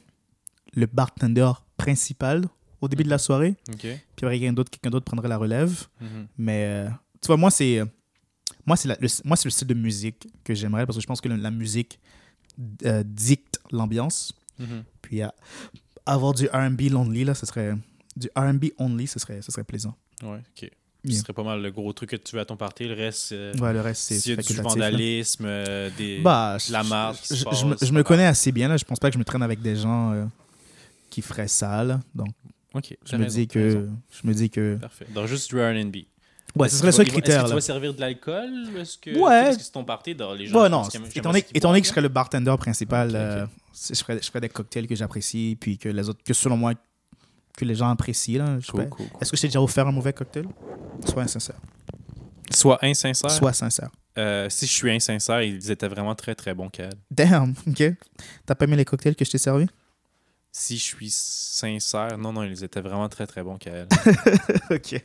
le 0.75 0.87
bartender 0.87 1.51
principal 1.77 2.45
au 2.81 2.89
début 2.89 3.05
de 3.05 3.11
la 3.11 3.19
soirée. 3.19 3.57
Ok. 3.71 3.81
Puis 3.81 3.99
quelqu'un 4.17 4.53
d'autre, 4.53 4.71
quelqu'un 4.71 4.91
d'autre 4.91 5.05
prendrait 5.05 5.29
la 5.29 5.39
relève. 5.39 5.87
Mhm. 6.01 6.27
Mais 6.39 6.65
euh, 6.67 6.89
tu 7.21 7.27
vois, 7.29 7.37
moi, 7.37 7.51
c'est 7.51 7.83
moi, 8.67 8.77
c'est 8.77 8.89
moi, 9.25 9.37
c'est 9.37 9.47
le 9.47 9.51
style 9.51 9.69
de 9.69 9.75
musique 9.75 10.29
que 10.45 10.55
j'aimerais 10.55 10.87
parce 10.87 10.97
que 10.97 11.03
je 11.03 11.07
pense 11.07 11.21
que 11.21 11.29
la 11.29 11.51
musique 11.51 11.99
euh, 12.85 13.03
dicte 13.05 13.61
l'ambiance. 13.71 14.35
Mhm. 14.59 14.85
Puis 15.01 15.21
avoir 16.07 16.35
du 16.35 16.47
R&B 16.47 16.83
lonely 16.91 17.25
là, 17.25 17.35
ce 17.35 17.47
serait 17.47 17.75
du 18.17 18.29
R&B 18.37 18.67
only, 18.79 19.07
ce 19.07 19.19
serait, 19.19 19.41
ce 19.43 19.51
serait 19.51 19.65
plaisant. 19.65 19.97
Ouais, 20.23 20.41
ok. 20.57 20.71
Ce 21.09 21.13
serait 21.19 21.33
pas 21.33 21.43
mal 21.43 21.61
le 21.61 21.71
gros 21.73 21.93
truc 21.93 22.11
que 22.11 22.17
tu 22.17 22.37
veux 22.37 22.41
à 22.43 22.45
ton 22.45 22.57
party. 22.57 22.85
Le 22.87 22.95
reste, 22.95 23.33
euh, 23.33 23.53
Ouais, 23.59 23.73
le 23.73 23.81
reste 23.81 24.03
c'est 24.03 24.19
s'il 24.21 24.37
y 24.37 24.39
a 24.39 24.43
du 24.43 24.55
vandalisme, 24.55 25.45
euh, 25.47 25.91
des... 25.99 26.21
Bah, 26.21 26.59
la 26.71 26.83
marde 26.85 27.17
qui 27.17 27.27
se 27.29 27.35
je, 27.35 27.67
me, 27.67 27.77
je 27.83 27.93
me 27.93 28.03
connais 28.05 28.27
assez 28.27 28.53
bien 28.53 28.69
là. 28.69 28.77
Je 28.77 28.85
pense 28.85 29.01
pas 29.01 29.09
que 29.09 29.15
je 29.15 29.19
me 29.19 29.25
traîne 29.25 29.43
avec 29.43 29.61
des 29.61 29.75
gens 29.77 30.13
euh, 30.13 30.25
qui 31.11 31.23
feraient 31.23 31.49
ça 31.49 31.83
là. 31.83 32.01
Donc 32.15 32.29
je 33.05 33.17
me 33.17 33.25
raison, 33.25 33.37
dis 33.41 33.49
que 33.49 33.89
je 34.23 34.27
me 34.29 34.33
dis 34.33 34.49
que 34.49 34.77
Parfait. 34.81 35.07
Donc, 35.15 35.27
juste 35.27 35.51
du 35.51 35.61
R&B. 35.61 35.97
ouais, 36.57 36.69
ce 36.69 36.77
serait 36.77 36.87
le 36.87 36.93
seul 36.93 37.07
tu 37.07 37.13
vas- 37.13 37.19
Est-ce 37.19 37.23
critère 37.23 37.43
que 37.45 37.49
tu 37.49 37.55
vas 37.55 37.61
servir 37.61 37.95
de 37.95 38.01
l'alcool? 38.01 38.51
Est-ce 38.79 38.97
que, 38.99 39.11
Ouais. 39.19 39.49
Est-ce 39.49 39.59
que 39.59 39.65
c'est 39.65 39.73
ton 39.73 39.85
party? 39.85 40.15
dans 40.15 40.33
les 40.35 40.47
gens 40.47 40.63
Ouais, 40.63 40.69
non, 40.69 40.85
étant 40.89 41.31
donné, 41.33 41.41
ça 41.43 41.81
que 41.81 41.85
je 41.85 41.89
serais 41.91 42.01
le 42.01 42.09
bartender 42.09 42.55
principal, 42.59 43.11
euh, 43.15 43.45
je, 43.91 43.95
ferais, 44.03 44.21
je 44.23 44.27
ferais 44.29 44.41
des 44.41 44.49
cocktails 44.49 44.87
que 44.87 44.95
j'apprécie, 44.95 45.57
puis 45.61 45.77
que 45.79 45.89
les 45.89 46.09
autres, 46.09 46.21
que 46.25 46.33
selon 46.33 46.57
moi, 46.57 46.73
que 47.57 47.65
les 47.65 47.75
gens 47.75 47.89
apprécient. 47.91 48.39
Là, 48.45 48.59
Cool, 48.71 48.89
cool, 48.89 49.09
cool. 49.09 49.21
Est-ce 49.21 49.31
que 49.31 49.37
je 49.37 49.43
t'ai 49.43 49.49
déjà 49.49 49.61
offert 49.61 49.87
un 49.87 49.93
mauvais 49.93 50.13
cocktail? 50.13 50.47
Sois 51.07 51.23
insincère. 51.23 51.57
Sois 52.51 52.79
insincère? 52.85 53.31
Sois 53.31 53.53
sincère. 53.53 53.91
Euh, 54.19 54.49
si 54.51 54.67
je 54.67 54.73
suis 54.73 54.91
insincère, 54.91 55.43
ils 55.43 55.71
étaient 55.71 55.89
vraiment 55.89 56.15
très 56.15 56.35
très 56.35 56.53
bons, 56.55 56.69
Kael. 56.69 56.93
Damn, 57.11 57.55
ok. 57.67 57.83
T'as 58.45 58.55
pas 58.55 58.65
aimé 58.67 58.77
les 58.77 58.85
cocktails 58.85 59.17
que 59.17 59.25
je 59.25 59.31
t'ai 59.31 59.39
servis 59.39 59.69
Si 60.51 60.77
je 60.77 60.83
suis 60.83 61.11
sincère, 61.11 62.19
non, 62.19 62.33
non, 62.33 62.43
ils 62.43 62.63
étaient 62.63 62.83
vraiment 62.83 63.09
très 63.09 63.27
très 63.27 63.43
bons, 63.43 63.57
Kael. 63.57 63.89
Ok. 64.71 65.03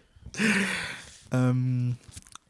Euh, 1.33 1.89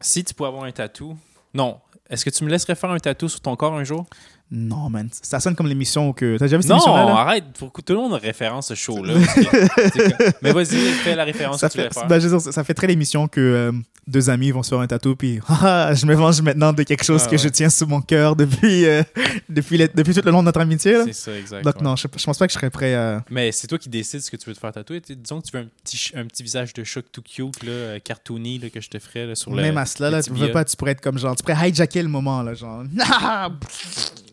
si 0.02 0.24
tu 0.24 0.34
pouvais 0.34 0.50
avoir 0.50 0.64
un 0.64 0.72
tatou, 0.72 1.18
non. 1.54 1.80
Est-ce 2.10 2.24
que 2.26 2.30
tu 2.30 2.44
me 2.44 2.50
laisserais 2.50 2.76
faire 2.76 2.92
un 2.92 3.00
tatou 3.00 3.28
sur 3.28 3.40
ton 3.42 3.56
corps 3.56 3.74
un 3.76 3.84
jour? 3.84 4.06
Non, 4.50 4.90
man. 4.90 5.10
Ça 5.12 5.40
sonne 5.42 5.56
comme 5.56 5.68
l'émission 5.68 6.14
que. 6.14 6.38
T'as 6.38 6.46
déjà 6.46 6.56
vu 6.58 6.64
cette 6.64 6.70
Non, 6.70 6.78
émission-là 6.78 7.06
là? 7.06 7.16
arrête. 7.18 7.44
Pour 7.60 7.74
que 7.74 7.82
tout 7.82 7.94
le 7.94 8.00
monde 8.00 8.14
référence 8.14 8.68
ce 8.70 8.76
show-là. 8.76 9.14
Mais 10.42 10.52
vas-y, 10.54 10.78
fais 11.04 11.16
la 11.16 11.24
référence 11.26 11.60
ça 11.60 11.68
que 11.68 11.74
tu 11.74 11.80
voulais 11.80 11.90
fait, 11.90 12.00
faire. 12.00 12.08
ben, 12.08 12.20
je 12.20 12.28
veux 12.28 12.38
dire, 12.40 12.54
ça- 12.54 12.64
fait 12.64 12.74
très 12.74 12.88
l'émission 12.88 13.28
que 13.28 13.42
euh, 13.42 13.72
deux 14.08 14.30
amis 14.30 14.52
vont 14.52 14.64
se 14.64 14.70
faire 14.70 14.80
un 14.80 14.88
tatou 14.88 15.16
puis 15.18 15.40
Ah, 15.50 15.92
je 15.94 16.06
me 16.06 16.16
venge 16.16 16.42
maintenant 16.42 16.72
de 16.72 16.84
quelque 16.84 17.04
chose 17.04 17.24
Ah, 17.26 17.28
que 17.28 17.32
ouais. 17.34 17.38
je 17.38 17.50
tiens 17.50 17.70
sous 17.70 17.86
mon 17.88 18.00
cœur 18.02 18.36
depuis, 18.38 18.86
euh, 18.86 19.04
depuis, 19.50 19.78
les- 19.78 19.90
depuis 19.90 20.14
tout 20.14 20.22
le 20.24 20.32
long 20.32 20.40
de 20.40 20.46
notre 20.46 20.62
amitié. 20.62 20.96
C'est 21.06 21.14
ça, 21.14 21.38
exact. 21.38 21.64
Donc 21.66 21.76
ouais. 21.76 21.84
non, 21.84 21.96
je, 21.98 22.08
je 22.16 22.24
pense 22.26 22.38
pas 22.38 22.48
que 22.48 22.54
je 22.54 22.58
serais 22.58 22.70
prêt 22.70 22.96
à... 22.96 23.24
Mais 23.30 23.52
c'est 23.52 23.68
toi 23.68 23.78
qui 23.78 23.90
décides 23.90 24.22
ce 24.22 24.32
que 24.32 24.38
tu 24.38 24.50
veux 24.50 24.56
te 24.56 24.60
faire 24.60 24.72
tatouer. 24.72 25.02
Disons 25.02 25.42
que 25.42 25.48
tu 25.48 25.58
veux 25.58 25.64
un 25.64 25.68
petit, 25.84 26.12
un 26.16 26.26
petit 26.26 26.44
visage 26.44 26.74
de 26.74 26.84
chat 26.86 27.02
tout 27.12 27.22
cute, 27.22 27.64
là, 27.64 27.72
euh, 27.72 28.00
cartoony, 28.00 28.60
là, 28.60 28.70
que 28.70 28.80
je 28.80 28.90
te 28.90 29.00
ferais 29.00 29.26
là, 29.26 29.36
sur 29.36 29.52
le. 29.52 29.62
Même 29.62 29.78
à 29.78 29.86
cela, 29.86 30.10
là, 30.10 30.24
tu 30.24 30.32
veux 30.32 30.52
pas, 30.52 30.64
tu 30.64 30.78
pourrais 30.78 30.92
être 30.92 31.02
comme 31.02 31.18
genre, 31.18 31.36
tu 31.36 31.44
pourrais 31.44 31.70
hijacker 31.70 32.02
le 32.02 32.10
moment, 32.10 32.42
là, 32.44 32.54
genre, 32.54 32.84
Ah, 33.02 33.50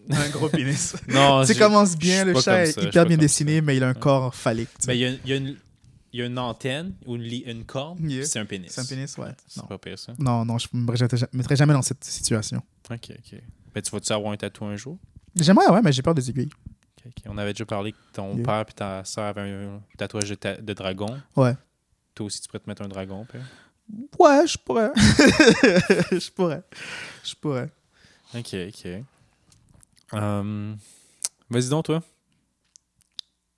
un 0.10 0.28
gros 0.30 0.48
pénis. 0.48 0.96
Non, 1.08 1.44
tu 1.44 1.54
commences 1.54 1.92
je 1.92 1.96
bien, 1.98 2.24
le 2.24 2.34
chat 2.40 2.64
est 2.66 2.76
hyper 2.82 3.06
bien 3.06 3.16
dessiné, 3.16 3.60
mais 3.60 3.76
il 3.76 3.82
a 3.84 3.88
un 3.88 3.94
corps 3.94 4.34
phallique. 4.34 4.68
sais. 4.78 4.86
Ben, 4.88 4.92
il 4.94 5.00
y, 5.00 5.04
a- 5.06 5.10
il 5.24 5.30
y 5.30 5.32
a 5.32 5.36
une- 5.36 5.56
il 6.12 6.20
y 6.20 6.22
a 6.22 6.26
une 6.26 6.38
antenne 6.38 6.94
ou 7.06 7.16
une, 7.16 7.22
une 7.24 7.64
corne, 7.64 7.98
Yeah. 8.08 8.24
c'est 8.24 8.38
un 8.38 8.44
pénis. 8.46 8.70
C'est 8.70 8.80
un 8.80 8.84
pénis, 8.84 9.16
ouais. 9.18 9.30
C'est 9.48 9.60
Non, 9.60 9.66
pas 9.66 9.78
pire, 9.78 9.98
ça. 9.98 10.12
non, 10.18 10.44
non 10.44 10.58
je 10.58 10.68
me 10.72 10.88
mettrais 10.92 11.16
ja- 11.16 11.26
mettrais 11.32 11.56
jamais 11.56 11.72
dans 11.74 11.82
cette 11.82 12.04
situation. 12.04 12.62
Ok, 12.90 13.10
ok. 13.10 13.40
Ben, 13.74 13.82
tu 13.82 13.90
vas-tu 13.90 14.12
avoir 14.12 14.32
un 14.32 14.36
tatou 14.36 14.64
un 14.64 14.76
jour? 14.76 14.96
J'aimerais, 15.34 15.66
ouais, 15.68 15.80
mais 15.82 15.90
j'ai 15.90 16.02
peur 16.02 16.14
des 16.14 16.30
aiguilles. 16.30 16.50
On 17.26 17.36
avait 17.36 17.52
déjà 17.52 17.66
parlé 17.66 17.92
que 17.92 17.98
ton 18.12 18.34
Yeah. 18.36 18.44
père 18.44 18.60
et 18.60 18.72
ta 18.72 19.04
soeur 19.04 19.24
avaient 19.24 19.40
un 19.50 19.82
tatouage 19.98 20.28
de, 20.30 20.34
ta- 20.36 20.56
de 20.56 20.72
dragon. 20.72 21.20
Ouais. 21.36 21.54
Toi 22.14 22.26
aussi, 22.26 22.40
tu 22.40 22.46
pourrais 22.48 22.60
te 22.60 22.70
mettre 22.70 22.82
un 22.82 22.88
dragon, 22.88 23.26
père. 23.30 23.44
Ouais, 24.18 24.46
je 24.46 24.56
pourrais. 24.56 24.92
je 24.96 26.30
pourrais. 26.30 26.62
Je 27.24 27.34
pourrais. 27.34 27.70
Ok, 28.34 28.54
ok. 28.68 28.88
Hum, 30.12 30.76
Vas-y 31.50 31.68
donc, 31.68 31.84
toi. 31.86 32.02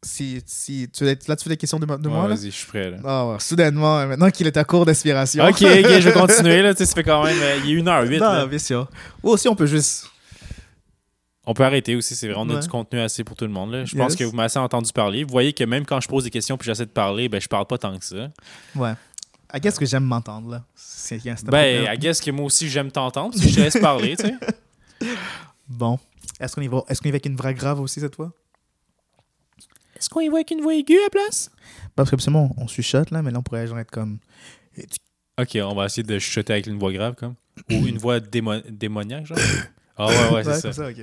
Si, 0.03 0.41
si, 0.47 0.89
tu, 0.93 1.05
là, 1.05 1.17
tu 1.17 1.43
fais 1.45 1.51
des 1.51 1.57
questions 1.57 1.81
de, 1.81 1.87
mo- 1.87 1.97
de 1.99 2.07
Ouais, 2.09 2.15
moi? 2.15 2.29
Vas-y, 2.29 2.47
je 2.47 2.57
suis 2.57 2.67
prêt, 2.67 2.91
là. 2.91 2.99
Ah 3.05 3.27
ouais, 3.29 3.41
soudainement, 3.41 3.99
euh, 3.99 4.07
maintenant 4.07 4.31
qu'il 4.31 4.47
est 4.47 4.57
à 4.57 4.63
court 4.65 4.85
d'inspiration. 4.87 5.43
Ok, 5.45 5.63
ok, 5.63 5.63
je 5.63 6.09
vais 6.09 6.13
continuer, 6.21 6.63
là. 6.63 6.75
Tu 6.75 6.79
sais, 6.79 6.87
ça 6.87 6.95
fait 6.95 7.03
quand 7.03 7.25
même... 7.25 7.37
euh, 7.41 7.59
il 7.65 7.79
est 7.79 7.83
1h08, 7.83 8.19
Non, 8.21 8.33
là. 8.33 8.47
bien 8.47 8.59
sûr. 8.59 8.89
Ou 9.23 9.31
aussi, 9.31 9.49
on 9.49 9.57
peut 9.57 9.67
juste... 9.67 10.09
On 11.45 11.55
peut 11.55 11.65
arrêter 11.65 11.97
aussi, 11.97 12.15
c'est 12.15 12.27
vrai. 12.29 12.37
On 12.39 12.49
a 12.51 12.55
Ouais. 12.55 12.61
du 12.61 12.69
contenu 12.69 13.01
assez 13.01 13.25
pour 13.25 13.37
tout 13.37 13.45
le 13.47 13.51
monde. 13.53 13.73
Là. 13.73 13.85
Je 13.85 13.97
pense 13.97 14.15
que 14.17 14.25
vous 14.25 14.33
m'avez 14.33 14.47
assez 14.47 14.59
entendu 14.59 14.93
parler. 14.93 15.23
Vous 15.25 15.31
voyez 15.31 15.53
que 15.53 15.63
même 15.65 15.87
quand 15.87 16.01
je 16.01 16.09
pose 16.09 16.25
des 16.25 16.31
questions 16.31 16.57
puis 16.57 16.67
j'essaie 16.67 16.87
de 16.87 16.91
parler, 16.91 17.29
ben 17.29 17.41
je 17.41 17.47
parle 17.49 17.67
pas 17.67 17.79
tant 17.79 17.97
que 17.99 18.05
ça. 18.05 18.29
Ouais. 18.75 18.93
I 19.55 19.61
guess 19.61 19.79
que 19.79 19.87
j'aime 19.87 20.03
m'entendre, 20.05 20.51
là. 20.51 20.65
C'est 20.75 21.21
Ben, 21.45 21.85
I 21.93 21.99
guess 21.99 22.21
que 22.21 22.31
moi 22.33 22.47
aussi 22.47 22.69
j'aime 22.69 22.91
t'entendre 22.91 23.31
parce 23.33 23.43
que 23.45 23.49
je 23.49 23.55
te 23.55 23.61
laisse 23.61 23.79
parler, 23.81 24.17
tu 24.17 24.27
sais. 24.27 24.35
Bon. 25.69 25.99
Est-ce 26.41 26.55
qu'on 26.55 26.63
y 26.63 26.69
va 26.69 26.83
Est-ce 26.89 27.01
qu'on 27.01 27.09
y 27.09 27.13
va 27.13 27.17
avec 27.17 27.27
une 27.27 27.37
vraie 27.37 27.55
grave 27.55 27.81
aussi 27.81 28.01
cette 28.01 28.17
fois? 28.17 28.33
Est-ce 29.97 30.09
qu'on 30.11 30.21
y 30.21 30.29
voit 30.29 30.39
avec 30.41 30.51
une 30.51 30.61
voix 30.61 30.75
aiguë 30.75 30.99
à 30.99 31.05
la 31.05 31.11
place? 31.11 31.51
Parce 31.95 32.11
que 32.11 32.17
absolument, 32.17 32.55
on 32.59 32.67
chuchote 32.67 33.11
là, 33.11 33.23
mais 33.23 33.31
là 33.31 33.39
on 33.39 33.43
pourrait 33.43 33.67
genre 33.67 33.79
être 33.79 33.91
comme. 33.91 34.19
Ok, 35.41 35.57
on 35.63 35.75
va 35.75 35.87
essayer 35.87 36.03
de 36.03 36.19
chuchoter 36.19 36.53
avec 36.55 36.67
une 36.67 36.79
voix 36.79 36.93
grave, 36.93 37.15
comme. 37.15 37.35
Ou 37.71 37.87
une 37.87 37.97
voix 37.99 38.19
démo- 38.21 38.63
démoniaque, 38.69 39.27
genre. 39.27 39.39
Ah 39.97 40.09
ouais, 40.09 40.31
ouais, 40.45 40.45
c'est 40.45 40.63
comme 40.63 40.73
ça. 40.73 40.89
ok. 40.89 40.97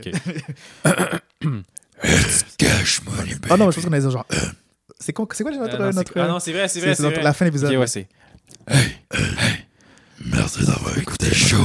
Ok. 0.86 1.64
Cache-moi 2.58 3.16
les 3.26 3.36
Ah 3.50 3.58
non, 3.58 3.66
mais 3.66 3.72
je 3.72 3.76
pense 3.78 3.86
qu'on 3.86 3.92
allait 3.92 4.02
dire 4.02 4.12
genre. 4.12 4.26
euh. 4.34 4.38
C'est 5.00 5.14
quoi, 5.14 5.26
c'est 5.32 5.44
quoi 5.44 5.52
notre. 5.52 5.74
Ah 5.76 5.80
non, 5.80 5.92
c'est- 5.92 5.96
notre 5.98 6.20
ah 6.20 6.28
non, 6.28 6.40
c'est 6.40 6.52
vrai, 6.54 6.68
c'est 6.68 6.80
vrai, 6.80 6.94
c'est 6.96 7.22
la 7.22 7.34
fin 7.34 7.46
de 7.46 7.50
l'épisode. 7.50 7.72
Ok, 7.74 7.80
ouais, 7.80 7.88
c'est. 7.88 8.08
Merci 10.26 10.66
d'avoir 10.66 10.98
écouté 10.98 11.28
le 11.28 11.36
show. 11.36 11.58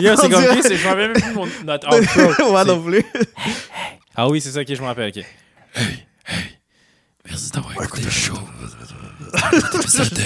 Yo, 0.00 0.16
c'est 0.16 0.30
comme 0.30 0.44
c'est, 0.62 0.76
je 0.76 0.84
me 0.84 0.88
rappelle 0.88 1.12
même 1.12 1.20
plus 1.20 1.32
mon, 1.34 1.46
notre 1.64 1.88
outro. 2.00 2.50
Moi 2.50 2.64
non 2.64 2.80
plus. 2.82 3.04
Ah 4.14 4.28
oui, 4.28 4.40
c'est 4.40 4.50
ça, 4.50 4.60
ok, 4.60 4.66
je 4.74 4.80
me 4.80 4.86
rappelle, 4.86 5.12
ok. 5.16 5.24
Merci 7.28 7.50
d'avoir 7.50 7.84
écouté 7.84 8.04
le 8.04 8.10
show. 8.10 8.38
Cet 9.52 9.74
épisode 9.74 10.10
de 10.10 10.22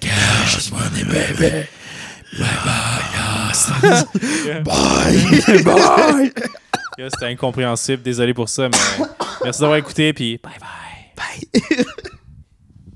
Cache-moi 0.00 0.80
les 0.94 1.04
bébés. 1.04 1.66
Bye 2.38 2.46
bye. 2.64 4.62
Bye. 4.62 5.62
Bye. 5.64 6.32
Yo, 6.98 7.08
C'était 7.10 7.26
incompréhensible, 7.26 8.02
désolé 8.02 8.34
pour 8.34 8.48
ça, 8.48 8.68
mais 8.68 8.78
merci 9.44 9.60
d'avoir 9.60 9.78
écouté, 9.78 10.12
puis 10.12 10.38
bye 10.42 10.52
bye. 10.60 11.48
Bye. 11.72 11.84